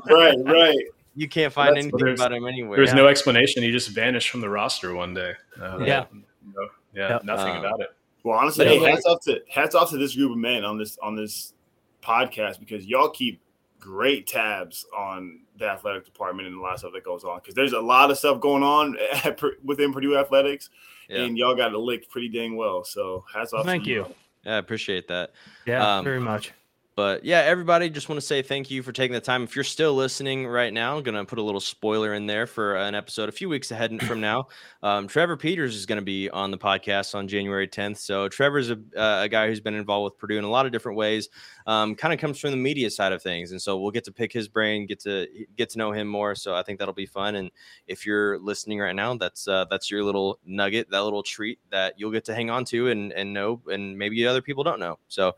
right, 0.10 0.38
right. 0.46 0.78
You 1.16 1.28
can't 1.28 1.52
find 1.52 1.76
That's, 1.76 1.88
anything 1.88 2.14
about 2.14 2.32
him 2.32 2.48
anywhere. 2.48 2.78
There's 2.78 2.92
yeah. 2.92 2.96
no 2.96 3.08
explanation. 3.08 3.62
He 3.62 3.72
just 3.72 3.90
vanished 3.90 4.30
from 4.30 4.40
the 4.40 4.48
roster 4.48 4.94
one 4.94 5.14
day. 5.14 5.34
Uh, 5.60 5.80
yeah, 5.80 6.06
you 6.14 6.24
know, 6.56 6.70
yeah, 6.94 7.10
yep. 7.10 7.24
nothing 7.26 7.56
um, 7.56 7.58
about 7.58 7.82
it. 7.82 7.90
Well, 8.24 8.38
honestly, 8.38 8.66
hey, 8.66 8.80
hats 8.80 9.06
off 9.06 9.22
to 9.24 9.42
hats 9.50 9.76
off 9.76 9.90
to 9.90 9.98
this 9.98 10.16
group 10.16 10.32
of 10.32 10.38
men 10.38 10.64
on 10.64 10.78
this 10.78 10.98
on 11.02 11.18
this 11.18 11.54
podcast 12.02 12.60
because 12.60 12.86
y'all 12.86 13.10
keep 13.10 13.42
great 13.80 14.28
tabs 14.28 14.86
on 14.96 15.42
the 15.58 15.66
athletic 15.66 16.06
department 16.06 16.48
and 16.48 16.58
a 16.58 16.62
lot 16.62 16.74
of 16.74 16.80
stuff 16.80 16.94
that 16.94 17.04
goes 17.04 17.24
on 17.24 17.40
because 17.40 17.56
there's 17.56 17.74
a 17.74 17.80
lot 17.80 18.12
of 18.12 18.18
stuff 18.18 18.40
going 18.40 18.64
on 18.64 18.98
at, 19.24 19.40
within 19.64 19.94
Purdue 19.94 20.18
athletics, 20.18 20.70
yeah. 21.08 21.22
and 21.22 21.38
y'all 21.38 21.56
got 21.56 21.74
it 21.74 21.78
licked 21.78 22.10
pretty 22.10 22.30
dang 22.30 22.56
well. 22.56 22.84
So 22.84 23.26
hats 23.34 23.54
off. 23.54 23.66
Thank 23.66 23.86
you. 23.86 24.06
you. 24.06 24.16
Yeah, 24.46 24.56
I 24.56 24.58
appreciate 24.58 25.08
that. 25.10 25.32
Yeah, 25.66 25.98
um, 25.98 26.04
very 26.04 26.20
much. 26.20 26.54
But 27.00 27.24
yeah, 27.24 27.40
everybody, 27.40 27.90
just 27.90 28.10
want 28.10 28.20
to 28.20 28.28
say 28.28 28.42
thank 28.42 28.70
you 28.70 28.84
for 28.84 28.92
taking 28.92 29.14
the 29.14 29.22
time. 29.22 29.44
If 29.44 29.56
you're 29.56 29.64
still 29.64 29.94
listening 29.94 30.46
right 30.46 30.74
now, 30.74 30.98
I'm 30.98 31.04
gonna 31.04 31.24
put 31.24 31.40
a 31.40 31.42
little 31.42 31.62
spoiler 31.62 32.14
in 32.14 32.28
there 32.28 32.46
for 32.46 32.76
an 32.76 32.94
episode 32.94 33.30
a 33.30 33.32
few 33.32 33.48
weeks 33.48 33.72
ahead 33.72 33.98
from 34.02 34.20
now. 34.20 34.50
Um, 34.84 35.08
Trevor 35.08 35.38
Peters 35.38 35.78
is 35.78 35.86
going 35.86 35.98
to 35.98 36.06
be 36.06 36.30
on 36.30 36.52
the 36.52 36.58
podcast 36.58 37.16
on 37.16 37.28
January 37.28 37.68
10th. 37.68 37.98
So 37.98 38.28
Trevor's 38.30 38.70
a, 38.70 38.80
uh, 38.98 39.24
a 39.24 39.30
guy 39.30 39.48
who's 39.48 39.60
been 39.60 39.76
involved 39.76 40.06
with 40.06 40.18
Purdue 40.18 40.38
in 40.38 40.44
a 40.44 40.50
lot 40.50 40.66
of 40.66 40.72
different 40.72 40.98
ways. 40.98 41.30
Um, 41.68 41.96
kind 41.96 42.14
of 42.14 42.20
comes 42.20 42.40
from 42.40 42.52
the 42.52 42.58
media 42.58 42.90
side 42.90 43.12
of 43.14 43.22
things, 43.22 43.52
and 43.52 43.62
so 43.62 43.78
we'll 43.78 43.92
get 43.92 44.04
to 44.06 44.12
pick 44.12 44.34
his 44.34 44.48
brain, 44.48 44.86
get 44.86 45.00
to 45.02 45.28
get 45.56 45.70
to 45.70 45.78
know 45.78 45.92
him 45.92 46.08
more. 46.08 46.36
So 46.36 46.54
I 46.54 46.64
think 46.64 46.80
that'll 46.80 46.94
be 46.94 47.06
fun. 47.06 47.36
And 47.36 47.52
if 47.88 48.06
you're 48.06 48.40
listening 48.40 48.80
right 48.80 48.96
now, 48.96 49.16
that's 49.16 49.48
uh, 49.48 49.66
that's 49.70 49.90
your 49.92 50.04
little 50.04 50.40
nugget, 50.46 50.90
that 50.90 51.04
little 51.04 51.24
treat 51.24 51.60
that 51.72 51.94
you'll 51.98 52.12
get 52.12 52.26
to 52.26 52.36
hang 52.36 52.50
on 52.50 52.66
to 52.66 52.90
and 52.90 53.14
and 53.14 53.34
know, 53.34 53.62
and 53.68 53.98
maybe 53.98 54.26
other 54.26 54.42
people 54.42 54.64
don't 54.64 54.80
know. 54.80 54.98
So, 55.08 55.36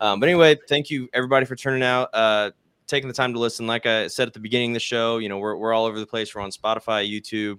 um, 0.00 0.20
but 0.20 0.28
anyway, 0.28 0.56
thank 0.68 0.90
you 0.90 1.01
everybody 1.12 1.46
for 1.46 1.56
turning 1.56 1.82
out. 1.82 2.10
Uh, 2.12 2.50
taking 2.86 3.08
the 3.08 3.14
time 3.14 3.32
to 3.32 3.38
listen. 3.38 3.66
Like 3.66 3.86
I 3.86 4.06
said 4.06 4.28
at 4.28 4.34
the 4.34 4.40
beginning 4.40 4.72
of 4.72 4.74
the 4.74 4.80
show, 4.80 5.18
you 5.18 5.28
know, 5.28 5.38
we're, 5.38 5.56
we're 5.56 5.72
all 5.72 5.86
over 5.86 5.98
the 5.98 6.06
place. 6.06 6.34
We're 6.34 6.42
on 6.42 6.50
Spotify, 6.50 7.08
YouTube, 7.10 7.58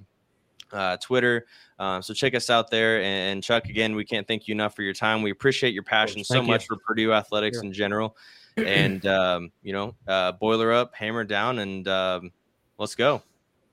uh, 0.71 0.97
Twitter. 0.97 1.45
Um, 1.79 2.01
so 2.01 2.13
check 2.13 2.35
us 2.35 2.49
out 2.49 2.69
there. 2.69 3.01
And, 3.01 3.43
Chuck, 3.43 3.65
again, 3.65 3.95
we 3.95 4.05
can't 4.05 4.27
thank 4.27 4.47
you 4.47 4.53
enough 4.53 4.75
for 4.75 4.83
your 4.83 4.93
time. 4.93 5.21
We 5.21 5.31
appreciate 5.31 5.73
your 5.73 5.83
passion 5.83 6.23
so 6.23 6.41
much 6.41 6.67
for 6.67 6.77
Purdue 6.77 7.13
athletics 7.13 7.57
sure. 7.57 7.65
in 7.65 7.73
general. 7.73 8.15
And 8.55 9.03
um, 9.07 9.51
you 9.63 9.73
know, 9.73 9.95
uh, 10.07 10.33
boiler 10.33 10.71
up, 10.71 10.93
hammer 10.93 11.23
down, 11.23 11.57
and 11.57 11.87
um, 11.87 12.31
let's 12.77 12.93
go. 12.93 13.23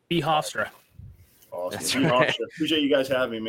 Be 0.08 0.22
Hofstra. 0.22 0.70
Awesome. 1.52 2.06
Right. 2.06 2.34
Appreciate 2.54 2.80
you 2.80 2.88
guys 2.88 3.06
having 3.06 3.30
me, 3.30 3.40
man. 3.40 3.48